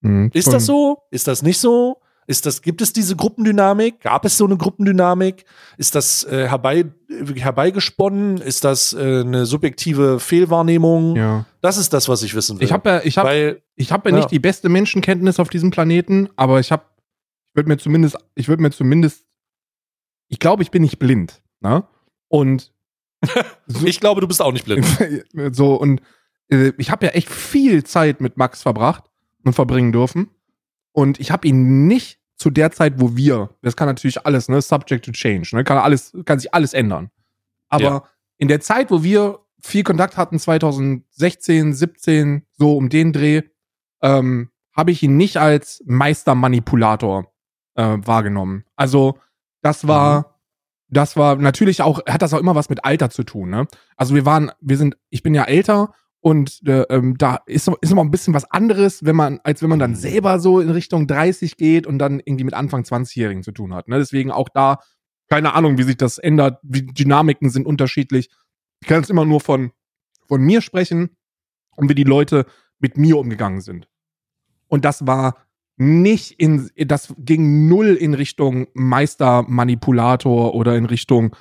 Mhm. 0.00 0.30
Ist 0.32 0.52
das 0.52 0.66
so? 0.66 1.02
Ist 1.10 1.26
das 1.26 1.42
nicht 1.42 1.58
so? 1.58 2.00
Ist 2.28 2.44
das, 2.44 2.60
gibt 2.60 2.82
es 2.82 2.92
diese 2.92 3.14
Gruppendynamik? 3.14 4.00
Gab 4.00 4.24
es 4.24 4.36
so 4.36 4.44
eine 4.46 4.56
Gruppendynamik? 4.56 5.44
Ist 5.78 5.94
das 5.94 6.24
äh, 6.24 6.48
herbei, 6.48 6.86
äh, 7.08 7.40
herbeigesponnen? 7.40 8.38
Ist 8.38 8.64
das 8.64 8.92
äh, 8.92 9.20
eine 9.20 9.46
subjektive 9.46 10.18
Fehlwahrnehmung? 10.18 11.14
Ja. 11.14 11.46
Das 11.60 11.76
ist 11.76 11.92
das, 11.92 12.08
was 12.08 12.24
ich 12.24 12.34
wissen 12.34 12.58
will. 12.58 12.64
Ich 12.64 12.72
habe 12.72 12.88
ja, 12.88 13.00
ich 13.04 13.16
habe, 13.16 13.62
ich 13.76 13.92
habe 13.92 14.10
ja, 14.10 14.16
ja 14.16 14.22
nicht 14.22 14.32
die 14.32 14.40
beste 14.40 14.68
Menschenkenntnis 14.68 15.38
auf 15.38 15.48
diesem 15.50 15.70
Planeten, 15.70 16.28
aber 16.34 16.58
ich 16.58 16.72
habe, 16.72 16.82
ich 17.48 17.56
würde 17.56 17.68
mir 17.68 17.78
zumindest, 17.78 18.16
ich 18.34 18.48
würde 18.48 18.62
mir 18.62 18.72
zumindest, 18.72 19.25
ich 20.28 20.38
glaube, 20.38 20.62
ich 20.62 20.70
bin 20.70 20.82
nicht 20.82 20.98
blind, 20.98 21.42
ne? 21.60 21.86
Und 22.28 22.72
so, 23.66 23.86
ich 23.86 24.00
glaube, 24.00 24.20
du 24.20 24.28
bist 24.28 24.42
auch 24.42 24.52
nicht 24.52 24.64
blind. 24.64 24.86
so 25.54 25.74
und 25.74 26.00
äh, 26.48 26.72
ich 26.78 26.90
habe 26.90 27.06
ja 27.06 27.12
echt 27.12 27.30
viel 27.30 27.84
Zeit 27.84 28.20
mit 28.20 28.36
Max 28.36 28.62
verbracht 28.62 29.04
und 29.44 29.54
verbringen 29.54 29.92
dürfen 29.92 30.30
und 30.92 31.20
ich 31.20 31.30
habe 31.30 31.46
ihn 31.46 31.86
nicht 31.86 32.20
zu 32.36 32.50
der 32.50 32.70
Zeit, 32.70 33.00
wo 33.00 33.16
wir, 33.16 33.50
das 33.62 33.76
kann 33.76 33.88
natürlich 33.88 34.24
alles, 34.26 34.48
ne, 34.48 34.60
subject 34.60 35.04
to 35.04 35.12
change, 35.12 35.50
ne, 35.52 35.64
kann 35.64 35.78
alles, 35.78 36.16
kann 36.24 36.38
sich 36.38 36.52
alles 36.52 36.74
ändern. 36.74 37.10
Aber 37.68 37.84
ja. 37.84 38.04
in 38.38 38.48
der 38.48 38.60
Zeit, 38.60 38.90
wo 38.90 39.02
wir 39.02 39.40
viel 39.60 39.82
Kontakt 39.82 40.16
hatten, 40.16 40.38
2016, 40.38 41.72
17, 41.72 42.46
so 42.52 42.76
um 42.76 42.88
den 42.88 43.12
Dreh, 43.12 43.42
ähm, 44.02 44.50
habe 44.72 44.90
ich 44.90 45.02
ihn 45.02 45.16
nicht 45.16 45.38
als 45.38 45.82
Meistermanipulator 45.86 47.32
äh, 47.74 47.96
wahrgenommen. 48.02 48.64
Also, 48.76 49.18
das 49.66 49.88
war, 49.88 50.18
mhm. 50.18 50.24
das 50.88 51.16
war 51.16 51.36
natürlich 51.36 51.82
auch, 51.82 52.00
hat 52.06 52.22
das 52.22 52.32
auch 52.32 52.38
immer 52.38 52.54
was 52.54 52.68
mit 52.68 52.84
Alter 52.84 53.10
zu 53.10 53.24
tun, 53.24 53.50
ne? 53.50 53.66
Also 53.96 54.14
wir 54.14 54.24
waren, 54.24 54.52
wir 54.60 54.76
sind, 54.76 54.96
ich 55.10 55.22
bin 55.24 55.34
ja 55.34 55.44
älter 55.44 55.92
und 56.20 56.60
äh, 56.66 56.82
ähm, 56.82 57.18
da 57.18 57.40
ist, 57.46 57.68
ist 57.80 57.90
immer 57.90 58.04
ein 58.04 58.12
bisschen 58.12 58.32
was 58.32 58.48
anderes, 58.50 59.04
wenn 59.04 59.16
man, 59.16 59.40
als 59.42 59.62
wenn 59.62 59.70
man 59.70 59.80
dann 59.80 59.92
mhm. 59.92 59.96
selber 59.96 60.38
so 60.38 60.60
in 60.60 60.70
Richtung 60.70 61.08
30 61.08 61.56
geht 61.56 61.86
und 61.86 61.98
dann 61.98 62.20
irgendwie 62.24 62.44
mit 62.44 62.54
Anfang 62.54 62.82
20-Jährigen 62.82 63.42
zu 63.42 63.52
tun 63.52 63.74
hat. 63.74 63.88
Ne? 63.88 63.98
Deswegen 63.98 64.30
auch 64.30 64.48
da, 64.48 64.78
keine 65.28 65.54
Ahnung, 65.54 65.78
wie 65.78 65.82
sich 65.82 65.96
das 65.96 66.18
ändert, 66.18 66.60
wie 66.62 66.86
Dynamiken 66.86 67.50
sind 67.50 67.66
unterschiedlich. 67.66 68.30
Ich 68.80 68.88
kann 68.88 69.00
jetzt 69.00 69.10
immer 69.10 69.24
nur 69.24 69.40
von, 69.40 69.72
von 70.28 70.40
mir 70.40 70.62
sprechen 70.62 71.16
und 71.76 71.88
wie 71.88 71.94
die 71.94 72.04
Leute 72.04 72.46
mit 72.78 72.96
mir 72.96 73.18
umgegangen 73.18 73.60
sind. 73.60 73.88
Und 74.68 74.84
das 74.84 75.06
war 75.06 75.45
nicht 75.76 76.32
in, 76.32 76.70
das 76.86 77.14
ging 77.18 77.68
null 77.68 77.88
in 77.88 78.14
Richtung 78.14 78.66
Meistermanipulator 78.74 80.54
oder 80.54 80.76
in 80.76 80.86
Richtung, 80.86 81.36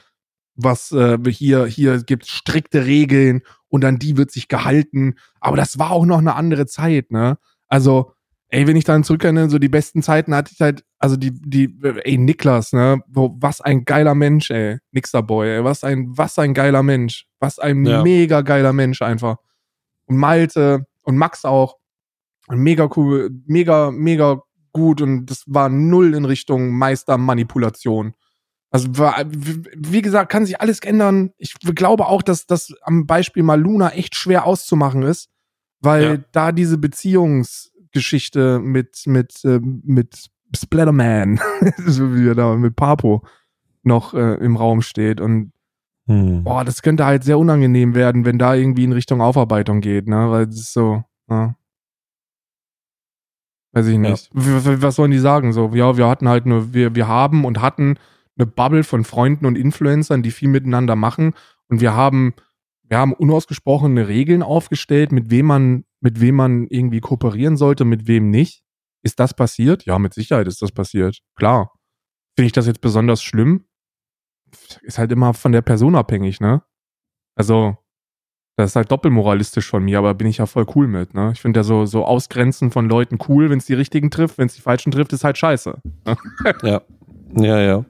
was 0.56 0.92
äh, 0.92 1.18
hier, 1.30 1.66
hier 1.66 2.04
gibt 2.04 2.26
strikte 2.28 2.86
Regeln 2.86 3.42
und 3.68 3.86
an 3.86 4.00
die 4.00 4.18
wird 4.18 4.32
sich 4.32 4.48
gehalten. 4.48 5.16
Aber 5.40 5.58
das 5.58 5.80
war 5.80 5.92
auch 5.92 6.06
noch 6.06 6.18
eine 6.18 6.36
andere 6.36 6.66
Zeit, 6.66 7.12
ne? 7.12 7.38
Also, 7.68 8.14
ey, 8.50 8.68
wenn 8.68 8.76
ich 8.76 8.84
dann 8.84 9.04
zurückerinnere, 9.04 9.50
so 9.50 9.60
die 9.60 9.70
besten 9.70 10.02
Zeiten 10.02 10.34
hatte 10.36 10.52
ich 10.54 10.62
halt, 10.62 10.84
also 11.00 11.18
die, 11.18 11.32
die, 11.32 11.76
ey, 12.04 12.18
Niklas, 12.18 12.74
ne? 12.74 13.02
Was 13.08 13.62
ein 13.62 13.86
geiler 13.86 14.16
Mensch, 14.16 14.52
ey. 14.52 14.78
Nixterboy, 14.92 15.58
ey. 15.58 15.64
Was 15.64 15.84
ein, 15.84 16.18
was 16.18 16.38
ein 16.40 16.54
geiler 16.54 16.84
Mensch. 16.84 17.28
Was 17.40 17.60
ein 17.60 17.86
ja. 17.86 18.04
mega 18.04 18.42
geiler 18.42 18.74
Mensch 18.74 19.02
einfach. 19.02 19.38
Und 20.06 20.18
Malte 20.18 20.86
und 21.04 21.18
Max 21.18 21.46
auch. 21.46 21.78
Mega 22.50 22.90
cool, 22.96 23.32
mega, 23.46 23.92
mega 23.92 24.42
gut 24.72 25.02
und 25.02 25.28
das 25.28 25.44
war 25.48 25.70
null 25.70 26.14
in 26.14 26.26
Richtung 26.26 26.72
Meistermanipulation. 26.78 28.14
Also 28.72 28.90
wie 28.90 30.02
gesagt, 30.02 30.30
kann 30.32 30.46
sich 30.46 30.60
alles 30.60 30.80
ändern. 30.80 31.32
Ich 31.38 31.54
glaube 31.54 32.08
auch, 32.08 32.22
dass 32.22 32.46
das 32.46 32.74
am 32.82 33.06
Beispiel 33.08 33.42
Maluna 33.42 33.92
echt 33.92 34.16
schwer 34.16 34.46
auszumachen 34.46 35.04
ist, 35.04 35.30
weil 35.80 36.04
ja. 36.04 36.18
da 36.34 36.52
diese 36.52 36.78
Beziehungsgeschichte 36.78 38.60
mit 38.60 39.04
mit 39.06 39.46
äh, 39.46 39.62
mit 39.62 40.30
Splatterman, 40.56 41.40
so 41.86 42.14
wie 42.14 42.28
er 42.28 42.36
da 42.36 42.56
mit 42.56 42.76
Papo 42.76 43.26
noch 43.84 44.14
äh, 44.14 44.36
im 44.44 44.58
Raum 44.58 44.82
steht 44.82 45.22
und 45.22 45.54
hm. 46.08 46.44
boah, 46.44 46.66
das 46.66 46.82
könnte 46.82 47.06
halt 47.06 47.24
sehr 47.24 47.40
unangenehm 47.40 47.96
werden, 47.96 48.26
wenn 48.26 48.38
da 48.38 48.56
irgendwie 48.56 48.84
in 48.84 48.92
Richtung 48.92 49.22
Aufarbeitung 49.22 49.82
geht, 49.82 50.08
ne, 50.08 50.30
weil 50.30 50.48
es 50.48 50.60
ist 50.60 50.74
so, 50.74 51.04
ja. 51.30 51.56
Weiß 53.76 53.88
ich 53.88 53.98
nicht. 53.98 54.30
Ja. 54.34 54.82
Was 54.82 54.96
sollen 54.96 55.12
die 55.12 55.20
sagen? 55.20 55.52
So, 55.52 55.72
ja, 55.74 55.98
wir 55.98 56.08
hatten 56.08 56.30
halt 56.30 56.46
nur, 56.46 56.74
wir, 56.74 56.96
wir 56.96 57.10
haben 57.10 57.44
und 57.44 57.62
hatten 57.62 58.00
eine 58.38 58.46
Bubble 58.46 58.86
von 58.86 59.04
Freunden 59.04 59.46
und 59.46 59.58
Influencern, 59.58 60.24
die 60.24 60.32
viel 60.32 60.48
miteinander 60.48 60.96
machen. 60.96 61.34
Und 61.68 61.82
wir 61.82 61.94
haben, 61.94 62.34
wir 62.84 62.98
haben 62.98 63.12
unausgesprochene 63.12 64.08
Regeln 64.08 64.44
aufgestellt, 64.44 65.12
mit 65.12 65.30
wem 65.30 65.48
man, 65.48 65.84
mit 66.00 66.22
wem 66.22 66.36
man 66.36 66.68
irgendwie 66.68 67.02
kooperieren 67.02 67.58
sollte, 67.58 67.84
mit 67.84 68.08
wem 68.08 68.30
nicht. 68.30 68.64
Ist 69.04 69.20
das 69.20 69.34
passiert? 69.34 69.86
Ja, 69.86 70.00
mit 70.00 70.14
Sicherheit 70.14 70.48
ist 70.48 70.62
das 70.62 70.72
passiert. 70.72 71.20
Klar. 71.36 71.74
Finde 72.38 72.48
ich 72.48 72.54
das 72.54 72.68
jetzt 72.68 72.82
besonders 72.82 73.22
schlimm? 73.22 73.66
Ist 74.84 75.00
halt 75.00 75.12
immer 75.12 75.34
von 75.34 75.52
der 75.52 75.62
Person 75.62 75.96
abhängig, 75.96 76.40
ne? 76.40 76.64
Also, 77.36 77.78
das 78.58 78.72
ist 78.72 78.76
halt 78.76 78.92
doppelmoralistisch 78.92 79.70
von 79.70 79.84
mir, 79.84 79.98
aber 79.98 80.14
bin 80.14 80.28
ich 80.28 80.38
ja 80.38 80.46
voll 80.46 80.66
cool 80.76 80.88
mit, 80.88 81.14
ne? 81.14 81.32
Ich 81.34 81.42
finde 81.42 81.60
ja 81.60 81.64
so, 81.64 81.86
so 81.86 82.06
Ausgrenzen 82.06 82.72
von 82.72 82.88
Leuten 82.88 83.18
cool, 83.28 83.50
wenn 83.50 83.58
es 83.58 83.66
die 83.66 83.74
richtigen 83.74 84.12
trifft, 84.12 84.38
wenn 84.38 84.48
es 84.48 84.56
die 84.56 84.62
falschen 84.62 84.92
trifft, 84.92 85.12
ist 85.14 85.24
halt 85.24 85.38
scheiße. 85.38 85.76
Ne? 86.06 86.18
ja. 86.64 86.82
Ja, 87.38 87.60
ja. 87.60 87.86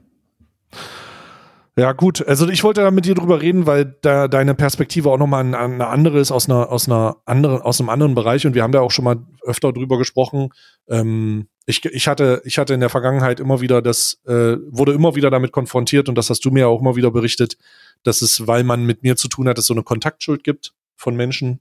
Ja, 1.78 1.92
gut. 1.92 2.26
Also 2.26 2.48
ich 2.48 2.64
wollte 2.64 2.80
da 2.80 2.90
mit 2.90 3.04
dir 3.04 3.14
drüber 3.14 3.42
reden, 3.42 3.66
weil 3.66 3.96
da 4.00 4.28
deine 4.28 4.54
Perspektive 4.54 5.10
auch 5.10 5.18
nochmal 5.18 5.44
eine 5.54 5.86
andere 5.88 6.18
ist 6.20 6.32
aus 6.32 6.48
einer, 6.48 6.72
aus 6.72 6.88
einer 6.88 7.18
anderen, 7.26 7.60
aus 7.60 7.80
einem 7.80 7.90
anderen 7.90 8.14
Bereich 8.14 8.46
und 8.46 8.54
wir 8.54 8.62
haben 8.62 8.72
da 8.72 8.80
auch 8.80 8.90
schon 8.90 9.04
mal 9.04 9.18
öfter 9.42 9.74
drüber 9.74 9.98
gesprochen. 9.98 10.54
Ähm, 10.88 11.48
ich, 11.66 11.84
ich 11.84 12.08
hatte, 12.08 12.40
ich 12.46 12.56
hatte 12.56 12.72
in 12.72 12.80
der 12.80 12.88
Vergangenheit 12.88 13.40
immer 13.40 13.60
wieder 13.60 13.82
das, 13.82 14.22
äh, 14.24 14.56
wurde 14.70 14.92
immer 14.92 15.16
wieder 15.16 15.30
damit 15.30 15.52
konfrontiert 15.52 16.08
und 16.08 16.16
das 16.16 16.30
hast 16.30 16.46
du 16.46 16.50
mir 16.50 16.66
auch 16.66 16.80
immer 16.80 16.96
wieder 16.96 17.10
berichtet, 17.10 17.58
dass 18.04 18.22
es, 18.22 18.46
weil 18.46 18.64
man 18.64 18.86
mit 18.86 19.02
mir 19.02 19.16
zu 19.16 19.28
tun 19.28 19.46
hat, 19.46 19.58
es 19.58 19.66
so 19.66 19.74
eine 19.74 19.82
Kontaktschuld 19.82 20.44
gibt 20.44 20.72
von 20.96 21.14
Menschen, 21.14 21.60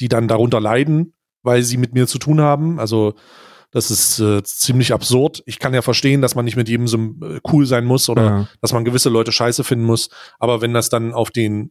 die 0.00 0.08
dann 0.08 0.28
darunter 0.28 0.60
leiden, 0.60 1.14
weil 1.42 1.62
sie 1.62 1.78
mit 1.78 1.94
mir 1.94 2.06
zu 2.06 2.18
tun 2.18 2.42
haben. 2.42 2.78
Also 2.78 3.14
das 3.70 3.90
ist 3.90 4.18
äh, 4.18 4.42
ziemlich 4.42 4.92
absurd. 4.92 5.42
Ich 5.46 5.58
kann 5.58 5.74
ja 5.74 5.82
verstehen, 5.82 6.22
dass 6.22 6.34
man 6.34 6.44
nicht 6.44 6.56
mit 6.56 6.68
jedem 6.68 6.88
so 6.88 6.96
äh, 6.96 7.40
cool 7.52 7.66
sein 7.66 7.84
muss 7.84 8.08
oder 8.08 8.24
ja. 8.24 8.48
dass 8.60 8.72
man 8.72 8.84
gewisse 8.84 9.10
Leute 9.10 9.30
scheiße 9.30 9.62
finden 9.62 9.84
muss. 9.84 10.08
Aber 10.38 10.62
wenn 10.62 10.72
das 10.72 10.88
dann 10.88 11.12
auf 11.12 11.30
den, 11.30 11.70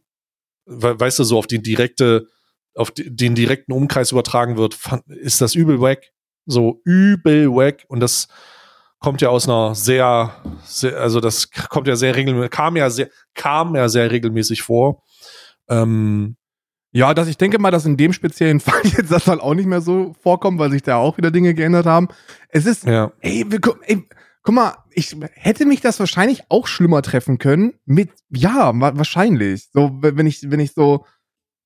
weißt 0.66 1.18
du, 1.18 1.24
so 1.24 1.38
auf 1.38 1.48
die 1.48 1.60
direkte, 1.60 2.28
auf 2.74 2.92
den 2.94 3.34
direkten 3.34 3.72
Umkreis 3.72 4.12
übertragen 4.12 4.56
wird, 4.56 4.78
ist 5.08 5.40
das 5.40 5.54
übel 5.54 5.80
wack. 5.80 6.12
So 6.46 6.80
übel 6.84 7.50
wack. 7.50 7.84
Und 7.88 8.00
das 8.00 8.28
kommt 9.00 9.20
ja 9.20 9.30
aus 9.30 9.48
einer 9.48 9.74
sehr, 9.74 10.34
sehr 10.64 11.00
also 11.00 11.20
das 11.20 11.50
kommt 11.50 11.88
ja 11.88 11.96
sehr 11.96 12.14
regelmäßig, 12.14 12.50
kam 12.50 12.76
ja 12.76 12.90
sehr, 12.90 13.10
kam 13.34 13.74
ja 13.74 13.88
sehr 13.88 14.10
regelmäßig 14.10 14.62
vor. 14.62 15.02
Ähm, 15.68 16.36
ja, 16.92 17.14
dass 17.14 17.28
ich 17.28 17.36
denke 17.36 17.58
mal, 17.58 17.70
dass 17.70 17.86
in 17.86 17.96
dem 17.96 18.12
speziellen 18.12 18.60
Fall 18.60 18.80
jetzt 18.84 19.10
das 19.10 19.24
dann 19.24 19.40
auch 19.40 19.54
nicht 19.54 19.66
mehr 19.66 19.80
so 19.80 20.14
vorkommt, 20.22 20.58
weil 20.58 20.70
sich 20.70 20.82
da 20.82 20.96
auch 20.96 21.16
wieder 21.16 21.30
Dinge 21.30 21.54
geändert 21.54 21.86
haben. 21.86 22.08
Es 22.48 22.66
ist, 22.66 22.84
ja. 22.84 23.12
ey, 23.20 23.44
wir, 23.48 23.60
ey, 23.82 24.04
guck 24.42 24.54
mal, 24.54 24.74
ich 24.92 25.16
hätte 25.34 25.66
mich 25.66 25.80
das 25.80 26.00
wahrscheinlich 26.00 26.42
auch 26.48 26.66
schlimmer 26.66 27.02
treffen 27.02 27.38
können 27.38 27.74
mit, 27.84 28.10
ja, 28.30 28.72
wahrscheinlich. 28.74 29.68
So, 29.72 29.98
wenn 30.00 30.26
ich, 30.26 30.50
wenn 30.50 30.60
ich 30.60 30.72
so 30.72 31.04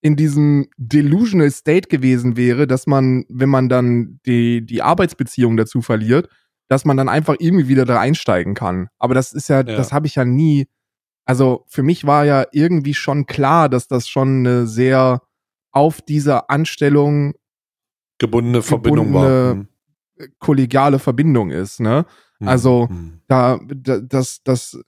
in 0.00 0.16
diesem 0.16 0.66
delusional 0.76 1.50
State 1.50 1.88
gewesen 1.88 2.36
wäre, 2.36 2.66
dass 2.66 2.88
man, 2.88 3.24
wenn 3.28 3.48
man 3.48 3.68
dann 3.68 4.18
die, 4.26 4.66
die 4.66 4.82
Arbeitsbeziehung 4.82 5.56
dazu 5.56 5.80
verliert, 5.80 6.28
dass 6.68 6.84
man 6.84 6.96
dann 6.96 7.08
einfach 7.08 7.36
irgendwie 7.38 7.68
wieder 7.68 7.84
da 7.84 8.00
einsteigen 8.00 8.54
kann. 8.54 8.88
Aber 8.98 9.14
das 9.14 9.32
ist 9.32 9.48
ja, 9.48 9.58
ja. 9.58 9.62
das 9.62 9.92
habe 9.92 10.08
ich 10.08 10.16
ja 10.16 10.24
nie, 10.24 10.66
also 11.24 11.64
für 11.68 11.82
mich 11.82 12.06
war 12.06 12.24
ja 12.24 12.46
irgendwie 12.52 12.94
schon 12.94 13.26
klar, 13.26 13.68
dass 13.68 13.88
das 13.88 14.08
schon 14.08 14.40
eine 14.40 14.66
sehr 14.66 15.22
auf 15.70 16.02
dieser 16.02 16.50
Anstellung 16.50 17.34
gebundene, 18.18 18.60
gebundene 18.60 18.62
Verbindung 18.62 19.14
war. 19.14 19.50
Hm. 19.52 19.68
Kollegiale 20.38 20.98
Verbindung 20.98 21.50
ist, 21.50 21.80
ne? 21.80 22.06
Hm. 22.38 22.48
Also 22.48 22.88
hm. 22.88 23.20
da, 23.26 23.58
da, 23.66 23.98
das, 24.00 24.42
das, 24.44 24.80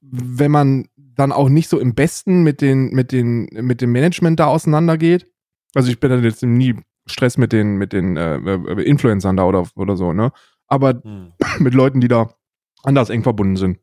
wenn 0.00 0.50
man 0.50 0.88
dann 0.96 1.32
auch 1.32 1.48
nicht 1.48 1.68
so 1.68 1.78
im 1.78 1.94
Besten 1.94 2.42
mit 2.42 2.60
den, 2.60 2.90
mit 2.90 3.12
den, 3.12 3.48
mit 3.52 3.80
dem 3.80 3.92
Management 3.92 4.40
da 4.40 4.46
auseinandergeht. 4.46 5.26
Also 5.74 5.90
ich 5.90 6.00
bin 6.00 6.10
dann 6.10 6.24
jetzt 6.24 6.42
nie 6.42 6.76
Stress 7.06 7.36
mit 7.36 7.52
den, 7.52 7.76
mit 7.76 7.92
den 7.92 8.16
äh, 8.16 8.36
äh 8.36 8.82
Influencern 8.82 9.36
da 9.36 9.44
oder, 9.44 9.66
oder 9.76 9.96
so, 9.96 10.12
ne? 10.12 10.32
Aber 10.66 11.00
hm. 11.02 11.32
mit 11.58 11.74
Leuten, 11.74 12.00
die 12.00 12.08
da 12.08 12.34
anders 12.82 13.10
eng 13.10 13.22
verbunden 13.22 13.56
sind. 13.56 13.78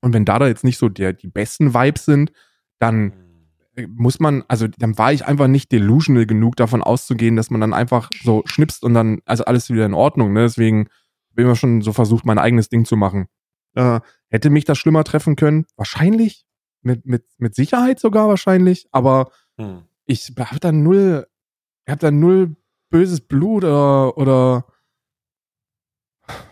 Und 0.00 0.14
wenn 0.14 0.24
da 0.24 0.38
da 0.38 0.48
jetzt 0.48 0.64
nicht 0.64 0.78
so 0.78 0.88
der, 0.88 1.12
die 1.12 1.28
besten 1.28 1.74
Vibes 1.74 2.04
sind, 2.04 2.32
dann 2.78 3.12
hm. 3.76 3.94
muss 3.96 4.20
man, 4.20 4.44
also 4.48 4.66
dann 4.66 4.96
war 4.98 5.12
ich 5.12 5.26
einfach 5.26 5.46
nicht 5.46 5.72
delusional 5.72 6.26
genug 6.26 6.56
davon 6.56 6.82
auszugehen, 6.82 7.36
dass 7.36 7.50
man 7.50 7.60
dann 7.60 7.74
einfach 7.74 8.08
so 8.22 8.42
schnipst 8.46 8.82
und 8.82 8.94
dann, 8.94 9.20
also 9.26 9.44
alles 9.44 9.70
wieder 9.70 9.86
in 9.86 9.94
Ordnung, 9.94 10.32
ne? 10.32 10.42
Deswegen 10.42 10.88
bin 11.34 11.50
ich 11.50 11.58
schon 11.58 11.82
so 11.82 11.92
versucht, 11.92 12.24
mein 12.24 12.38
eigenes 12.38 12.68
Ding 12.68 12.84
zu 12.84 12.96
machen. 12.96 13.26
Äh, 13.74 14.00
hätte 14.28 14.50
mich 14.50 14.64
das 14.64 14.78
schlimmer 14.78 15.04
treffen 15.04 15.36
können? 15.36 15.66
Wahrscheinlich. 15.76 16.44
Mit, 16.82 17.04
mit, 17.04 17.26
mit 17.36 17.54
Sicherheit 17.54 18.00
sogar 18.00 18.28
wahrscheinlich. 18.28 18.86
Aber 18.90 19.30
hm. 19.58 19.82
ich 20.06 20.32
habe 20.38 20.60
da 20.60 20.72
null, 20.72 21.26
ich 21.84 21.90
habe 21.90 22.00
da 22.00 22.10
null 22.10 22.56
böses 22.88 23.20
Blut 23.20 23.64
oder, 23.64 24.16
oder 24.16 24.64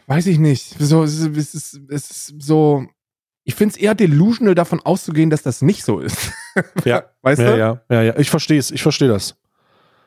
weiß 0.07 0.27
ich 0.27 0.39
nicht. 0.39 0.77
So, 0.79 1.03
es 1.03 1.19
ist, 1.19 1.81
es 1.89 2.11
ist 2.11 2.43
so, 2.43 2.87
ich 3.49 3.55
finde 3.55 3.75
es 3.75 3.81
eher 3.81 3.95
delusional, 3.95 4.55
davon 4.55 4.81
auszugehen, 4.81 5.31
dass 5.31 5.43
das 5.43 5.62
nicht 5.62 5.83
so 5.83 6.01
ist. 6.01 6.33
ja, 6.85 7.05
weißt 7.23 7.41
ja, 7.41 7.51
du? 7.51 7.59
Ja, 7.59 7.83
ja, 7.89 8.03
ja. 8.03 8.19
Ich 8.19 8.29
verstehe 8.29 8.59
es. 8.59 8.70
Ich 8.70 8.83
verstehe 8.83 9.09
das. 9.09 9.37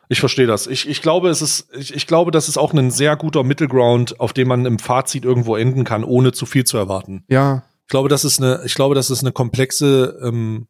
Ich 0.10 0.20
verstehe 0.20 0.46
das. 0.46 0.68
Ich, 0.68 0.88
ich 0.88 1.02
glaube, 1.02 1.30
es 1.30 1.42
ist, 1.42 1.68
ich, 1.76 1.96
ich 1.96 2.06
glaube, 2.06 2.30
das 2.30 2.48
ist 2.48 2.60
auch 2.60 2.72
ein 2.72 2.92
sehr 2.92 3.16
guter 3.16 3.44
Mittelground, 3.44 4.20
auf 4.20 4.34
dem 4.34 4.48
man 4.48 4.68
im 4.68 4.78
Fazit 4.78 5.26
irgendwo 5.26 5.56
enden 5.56 5.86
kann, 5.86 6.04
ohne 6.04 6.34
zu 6.34 6.46
viel 6.46 6.66
zu 6.66 6.78
erwarten. 6.78 7.24
Ja. 7.30 7.64
Ich 7.86 7.90
glaube, 7.90 8.10
das 8.10 8.26
ist 8.26 8.40
eine, 8.40 8.62
ich 8.64 8.76
glaube, 8.76 8.94
das 8.94 9.10
ist 9.10 9.22
eine 9.24 9.32
komplexe 9.32 10.20
ähm, 10.24 10.68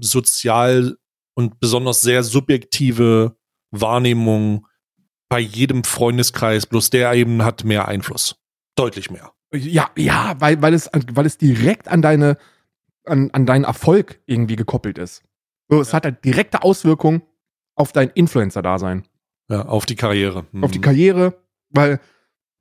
sozial 0.00 0.98
und 1.34 1.58
besonders 1.58 2.00
sehr 2.00 2.22
subjektive 2.22 3.34
Wahrnehmung 3.72 4.68
bei 5.28 5.40
jedem 5.40 5.82
Freundeskreis, 5.82 6.64
bloß 6.66 6.90
der 6.90 7.12
eben 7.14 7.42
hat 7.42 7.64
mehr 7.64 7.88
Einfluss. 7.88 8.36
Deutlich 8.76 9.10
mehr. 9.10 9.32
Ja, 9.52 9.90
ja, 9.96 10.34
weil, 10.38 10.60
weil, 10.60 10.74
es, 10.74 10.90
weil 11.12 11.26
es 11.26 11.38
direkt 11.38 11.88
an, 11.88 12.02
deine, 12.02 12.36
an, 13.04 13.30
an 13.32 13.46
deinen 13.46 13.64
Erfolg 13.64 14.20
irgendwie 14.26 14.56
gekoppelt 14.56 14.98
ist. 14.98 15.22
So, 15.68 15.80
es 15.80 15.88
ja. 15.88 15.94
hat 15.94 16.04
halt 16.04 16.24
direkte 16.24 16.62
Auswirkungen 16.62 17.22
auf 17.74 17.92
dein 17.92 18.10
Influencer-Dasein. 18.10 19.06
Ja, 19.48 19.64
auf 19.66 19.86
die 19.86 19.96
Karriere. 19.96 20.46
Mhm. 20.52 20.64
Auf 20.64 20.70
die 20.70 20.80
Karriere, 20.80 21.38
weil 21.70 22.00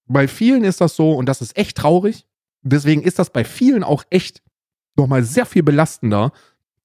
bei 0.05 0.27
vielen 0.27 0.63
ist 0.63 0.79
das 0.79 0.95
so, 0.95 1.13
und 1.13 1.27
das 1.27 1.41
ist 1.41 1.57
echt 1.57 1.77
traurig. 1.77 2.25
Deswegen 2.61 3.01
ist 3.01 3.19
das 3.19 3.29
bei 3.29 3.43
vielen 3.43 3.83
auch 3.83 4.03
echt 4.09 4.41
nochmal 4.95 5.23
sehr 5.23 5.45
viel 5.45 5.63
belastender, 5.63 6.31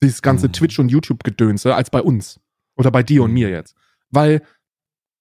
dieses 0.03 0.23
ganze 0.23 0.49
mhm. 0.49 0.53
Twitch- 0.53 0.79
und 0.81 0.89
YouTube-Gedönse, 0.89 1.75
als 1.75 1.91
bei 1.91 2.03
uns. 2.03 2.41
Oder 2.77 2.91
bei 2.91 3.03
dir 3.03 3.23
und 3.23 3.31
mhm. 3.31 3.35
mir 3.35 3.51
jetzt. 3.51 3.77
Weil 4.11 4.43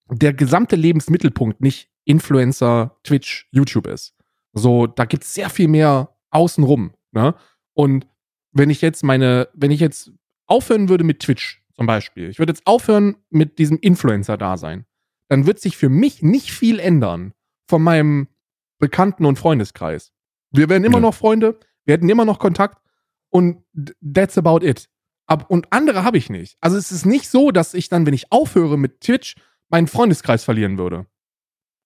der 0.09 0.33
gesamte 0.33 0.75
Lebensmittelpunkt 0.75 1.61
nicht 1.61 1.89
Influencer, 2.05 2.97
Twitch, 3.03 3.47
YouTube 3.51 3.87
ist. 3.87 4.15
So, 4.53 4.87
da 4.87 5.05
gibt 5.05 5.23
es 5.23 5.33
sehr 5.33 5.49
viel 5.49 5.67
mehr 5.67 6.15
außenrum. 6.29 6.93
Ne? 7.11 7.35
Und 7.73 8.07
wenn 8.51 8.69
ich 8.69 8.81
jetzt 8.81 9.03
meine, 9.03 9.47
wenn 9.53 9.71
ich 9.71 9.79
jetzt 9.79 10.11
aufhören 10.47 10.89
würde 10.89 11.03
mit 11.03 11.19
Twitch 11.19 11.63
zum 11.73 11.85
Beispiel, 11.85 12.29
ich 12.29 12.39
würde 12.39 12.51
jetzt 12.51 12.67
aufhören 12.67 13.15
mit 13.29 13.59
diesem 13.59 13.77
Influencer-Dasein, 13.79 14.85
dann 15.29 15.45
wird 15.45 15.59
sich 15.59 15.77
für 15.77 15.89
mich 15.89 16.21
nicht 16.21 16.51
viel 16.51 16.79
ändern 16.79 17.33
von 17.67 17.81
meinem 17.81 18.27
Bekannten- 18.79 19.25
und 19.25 19.39
Freundeskreis. 19.39 20.11
Wir 20.51 20.67
werden 20.67 20.83
immer 20.83 20.97
ja. 20.97 21.01
noch 21.01 21.13
Freunde, 21.13 21.57
wir 21.85 21.93
hätten 21.93 22.09
immer 22.09 22.25
noch 22.25 22.39
Kontakt 22.39 22.81
und 23.29 23.63
that's 24.01 24.37
about 24.37 24.65
it. 24.65 24.89
Ab, 25.27 25.45
und 25.49 25.71
andere 25.71 26.03
habe 26.03 26.17
ich 26.17 26.29
nicht. 26.29 26.57
Also 26.59 26.75
es 26.75 26.91
ist 26.91 27.05
nicht 27.05 27.29
so, 27.29 27.51
dass 27.51 27.73
ich 27.73 27.87
dann, 27.87 28.05
wenn 28.05 28.13
ich 28.13 28.31
aufhöre 28.31 28.77
mit 28.77 28.99
Twitch, 28.99 29.35
meinen 29.69 29.87
Freundeskreis 29.87 30.43
verlieren 30.43 30.77
würde. 30.77 31.05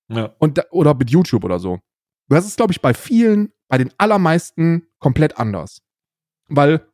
Ja. 0.07 0.35
Und, 0.39 0.65
oder 0.71 0.95
mit 0.95 1.11
YouTube 1.11 1.43
oder 1.43 1.59
so. 1.59 1.79
Das 2.27 2.45
ist, 2.45 2.57
glaube 2.57 2.73
ich, 2.73 2.81
bei 2.81 2.93
vielen, 2.93 3.51
bei 3.67 3.77
den 3.77 3.91
allermeisten 3.97 4.87
komplett 4.99 5.37
anders. 5.37 5.81
Weil 6.47 6.87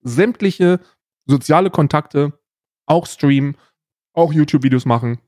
sämtliche 0.00 0.80
soziale 1.26 1.70
Kontakte 1.70 2.38
auch 2.86 3.06
streamen, 3.06 3.56
auch 4.14 4.32
YouTube-Videos 4.32 4.86
machen, 4.86 5.20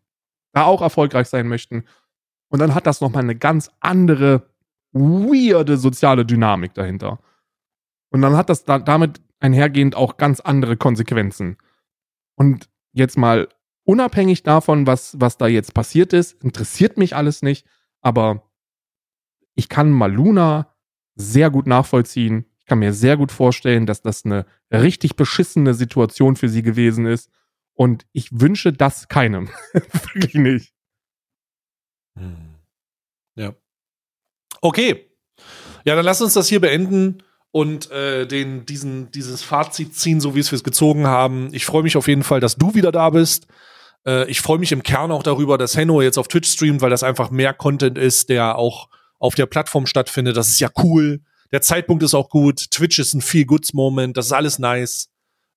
da 0.53 0.65
auch 0.65 0.83
erfolgreich 0.83 1.29
sein 1.29 1.49
möchten. 1.49 1.85
Und 2.49 2.59
dann 2.59 2.75
hat 2.75 2.87
das 2.87 3.01
nochmal 3.01 3.23
eine 3.23 3.37
ganz 3.37 3.71
andere, 3.81 4.51
weirde 4.93 5.77
soziale 5.77 6.27
Dynamik 6.27 6.75
dahinter. 6.75 7.21
Und 8.11 8.23
dann 8.23 8.37
hat 8.37 8.49
das 8.49 8.65
da, 8.65 8.79
damit 8.79 9.21
einhergehend 9.39 9.95
auch 9.95 10.17
ganz 10.17 10.41
andere 10.41 10.77
Konsequenzen. 10.77 11.57
Und 12.35 12.69
jetzt 12.93 13.17
mal 13.17 13.49
unabhängig 13.85 14.43
davon, 14.43 14.87
was, 14.87 15.21
was 15.21 15.37
da 15.37 15.47
jetzt 15.47 15.75
passiert 15.75 16.13
ist, 16.13 16.43
interessiert 16.43 16.97
mich 16.97 17.15
alles 17.15 17.43
nicht, 17.43 17.67
aber 18.01 18.50
ich 19.55 19.69
kann 19.69 19.91
Maluna 19.91 20.75
sehr 21.17 21.51
gut 21.51 21.67
nachvollziehen. 21.67 22.47
Ich 22.59 22.67
kann 22.67 22.79
mir 22.79 22.93
sehr 22.93 23.17
gut 23.17 23.33
vorstellen, 23.33 23.87
dass 23.87 24.03
das 24.03 24.25
eine 24.25 24.47
richtig 24.73 25.17
beschissene 25.17 25.75
Situation 25.75 26.37
für 26.37 26.49
sie 26.49 26.63
gewesen 26.63 27.07
ist. 27.07 27.31
Und 27.75 28.07
ich 28.13 28.41
wünsche 28.41 28.73
das 28.73 29.09
keinem. 29.09 29.49
Wirklich 29.73 30.35
nicht. 30.35 30.75
Hm. 32.17 32.55
Ja. 33.37 33.55
Okay. 34.61 35.07
Ja, 35.85 35.97
dann 35.97 36.05
lass 36.05 36.21
uns 36.21 36.35
das 36.35 36.49
hier 36.49 36.61
beenden 36.61 37.23
und 37.53 37.91
äh, 37.91 38.27
den, 38.27 38.67
diesen, 38.67 39.11
dieses 39.11 39.43
Fazit 39.43 39.97
ziehen, 39.97 40.21
so 40.21 40.35
wie 40.35 40.41
es 40.41 40.53
wir 40.53 40.57
es 40.57 40.65
gezogen 40.65 41.07
haben. 41.07 41.49
Ich 41.53 41.65
freue 41.65 41.83
mich 41.83 41.97
auf 41.97 42.07
jeden 42.07 42.23
Fall, 42.23 42.41
dass 42.41 42.57
du 42.57 42.75
wieder 42.75 42.93
da 42.93 43.11
bist. 43.11 43.47
Äh, 44.07 44.31
ich 44.31 44.41
freue 44.41 44.59
mich 44.59 44.73
im 44.73 44.83
Kern 44.83 45.11
auch 45.11 45.23
darüber, 45.23 45.59
dass 45.59 45.77
Henno 45.77 46.03
jetzt 46.03 46.19
auf 46.19 46.29
Twitch 46.29 46.51
streamt, 46.51 46.83
weil 46.83 46.91
das 46.91 47.03
einfach 47.03 47.31
mehr 47.31 47.55
Content 47.55 47.99
ist, 47.99 48.29
der 48.29 48.57
auch 48.57 48.89
auf 49.21 49.37
der 49.37 49.47
Plattform 49.47 49.87
stattfindet. 49.87 50.37
Das 50.37 50.49
ist 50.49 50.59
ja 50.59 50.69
cool. 50.83 51.21
Der 51.53 51.63
Zeitpunkt 51.63 52.03
ist 52.03 52.15
auch 52.15 52.29
gut. 52.29 52.71
Twitch 52.71 52.99
ist 52.99 53.15
ein 53.15 53.21
viel 53.21 53.45
Goods 53.45 53.73
Moment. 53.73 54.17
Das 54.17 54.27
ist 54.27 54.33
alles 54.33 54.59
nice. 54.59 55.11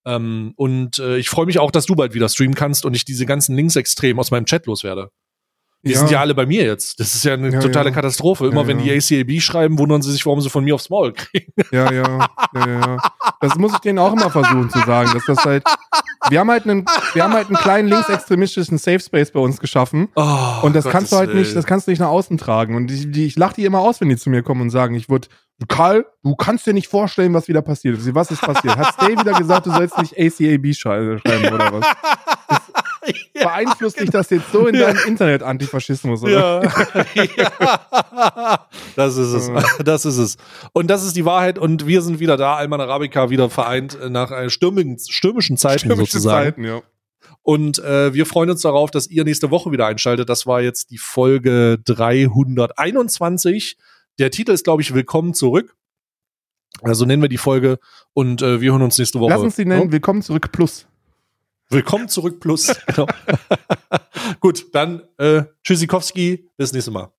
Ähm, 0.05 0.53
und 0.57 0.99
äh, 0.99 1.17
ich 1.17 1.29
freue 1.29 1.45
mich 1.45 1.59
auch, 1.59 1.71
dass 1.71 1.85
du 1.85 1.95
bald 1.95 2.13
wieder 2.13 2.29
streamen 2.29 2.55
kannst 2.55 2.85
und 2.85 2.93
ich 2.93 3.05
diese 3.05 3.25
ganzen 3.25 3.55
Linksextremen 3.55 4.19
aus 4.19 4.31
meinem 4.31 4.45
Chat 4.45 4.65
loswerde. 4.65 5.09
Die 5.85 5.91
ja. 5.91 5.99
sind 5.99 6.11
ja 6.11 6.21
alle 6.21 6.33
bei 6.33 6.45
mir 6.45 6.63
jetzt. 6.63 6.99
Das 7.01 7.13
ist 7.13 7.25
ja 7.25 7.33
eine 7.33 7.51
ja, 7.51 7.59
totale 7.59 7.89
ja. 7.89 7.95
Katastrophe. 7.95 8.47
Immer 8.47 8.67
wenn 8.67 8.77
die 8.77 8.89
ACAB 8.89 9.41
schreiben, 9.41 9.77
wundern 9.77 10.01
sie 10.01 10.13
sich, 10.13 10.25
warum 10.25 10.39
sie 10.39 10.49
von 10.49 10.63
mir 10.63 10.75
aufs 10.75 10.89
Maul 10.89 11.11
kriegen. 11.11 11.51
Ja, 11.71 11.91
ja, 11.91 12.29
ja, 12.55 12.67
ja. 12.67 12.97
Das 13.41 13.55
muss 13.55 13.73
ich 13.73 13.79
denen 13.79 13.99
auch 13.99 14.13
immer 14.13 14.29
versuchen 14.29 14.69
zu 14.69 14.79
sagen, 14.79 15.11
dass 15.13 15.25
das 15.25 15.43
halt. 15.43 15.63
Wir 16.29 16.39
haben 16.39 16.49
halt 16.49 16.63
einen, 16.65 16.85
wir 17.13 17.23
haben 17.23 17.33
halt 17.33 17.47
einen 17.47 17.57
kleinen 17.57 17.87
linksextremistischen 17.89 18.77
Safe 18.77 18.99
Space 18.99 19.31
bei 19.31 19.39
uns 19.39 19.59
geschaffen. 19.59 20.09
Oh, 20.15 20.21
und 20.61 20.75
das 20.75 20.85
Gottes 20.85 20.91
kannst 20.91 21.11
du 21.11 21.17
halt 21.17 21.33
nicht, 21.33 21.55
das 21.55 21.65
kannst 21.65 21.87
du 21.87 21.91
nicht 21.91 21.99
nach 21.99 22.07
außen 22.07 22.37
tragen. 22.37 22.75
Und 22.75 22.91
ich, 22.91 23.11
die, 23.11 23.25
ich 23.25 23.35
lache 23.35 23.55
die 23.55 23.65
immer 23.65 23.79
aus, 23.79 24.01
wenn 24.01 24.09
die 24.09 24.17
zu 24.17 24.29
mir 24.29 24.43
kommen 24.43 24.61
und 24.61 24.69
sagen, 24.69 24.95
ich 24.95 25.09
würde, 25.09 25.27
Karl, 25.67 26.05
du 26.23 26.35
kannst 26.35 26.65
dir 26.65 26.73
nicht 26.73 26.87
vorstellen, 26.87 27.33
was 27.33 27.47
wieder 27.47 27.61
passiert 27.61 27.97
ist. 27.97 28.15
Was 28.15 28.31
ist 28.31 28.41
passiert? 28.41 28.75
Hat 28.75 28.93
Stay 28.93 29.17
wieder 29.17 29.33
gesagt, 29.33 29.65
du 29.65 29.71
sollst 29.71 29.97
nicht 29.97 30.17
ACAB 30.17 30.73
schreiben 30.73 31.21
oder 31.53 31.73
was? 31.73 31.85
ja, 33.33 33.43
beeinflusst 33.43 33.99
dich 33.99 34.09
das 34.09 34.29
jetzt 34.29 34.51
so 34.51 34.67
in 34.67 34.75
deinem 34.79 34.99
Internet-Antifaschismus, 35.07 36.23
oder? 36.23 36.63
Ja. 37.13 37.25
ja. 37.37 38.67
Das 38.95 39.17
ist 39.17 39.33
es. 39.33 39.51
Das 39.83 40.05
ist 40.05 40.17
es. 40.17 40.37
Und 40.71 40.87
das 40.87 41.03
ist 41.03 41.15
die 41.15 41.25
Wahrheit. 41.25 41.57
Und 41.57 41.87
wir 41.87 42.01
sind 42.01 42.19
wieder 42.19 42.37
da, 42.37 42.55
Alman 42.55 42.81
Arabica 42.81 43.29
wieder 43.29 43.49
vereint 43.49 43.97
nach 44.09 44.31
äh, 44.31 44.49
stürmigen, 44.49 44.97
stürmischen 44.99 45.57
Zeiten 45.57 45.79
Stürmische 45.79 46.11
sozusagen. 46.11 46.45
Zeiten, 46.45 46.63
ja. 46.63 46.81
Und 47.41 47.79
äh, 47.79 48.13
wir 48.13 48.25
freuen 48.25 48.49
uns 48.49 48.61
darauf, 48.61 48.91
dass 48.91 49.07
ihr 49.07 49.23
nächste 49.23 49.51
Woche 49.51 49.71
wieder 49.71 49.87
einschaltet. 49.87 50.29
Das 50.29 50.45
war 50.45 50.61
jetzt 50.61 50.91
die 50.91 50.97
Folge 50.97 51.79
321. 51.83 53.77
Der 54.19 54.31
Titel 54.31 54.51
ist, 54.51 54.63
glaube 54.63 54.81
ich, 54.81 54.93
Willkommen 54.93 55.33
zurück. 55.33 55.75
Also 56.81 57.05
nennen 57.05 57.21
wir 57.21 57.29
die 57.29 57.37
Folge 57.37 57.79
und 58.13 58.41
äh, 58.41 58.61
wir 58.61 58.71
hören 58.71 58.81
uns 58.81 58.97
nächste 58.97 59.19
Woche. 59.19 59.31
Lass 59.31 59.41
uns 59.41 59.55
die 59.55 59.65
nennen, 59.65 59.91
Willkommen 59.91 60.21
zurück 60.21 60.51
Plus. 60.51 60.87
Willkommen 61.73 62.07
zurück 62.07 62.39
Plus. 62.39 62.67
genau. 62.85 63.07
Gut, 64.39 64.67
dann 64.75 65.01
äh, 65.17 65.43
Tschüssikowski, 65.63 66.51
bis 66.55 66.71
nächste 66.71 66.91
Mal. 66.91 67.11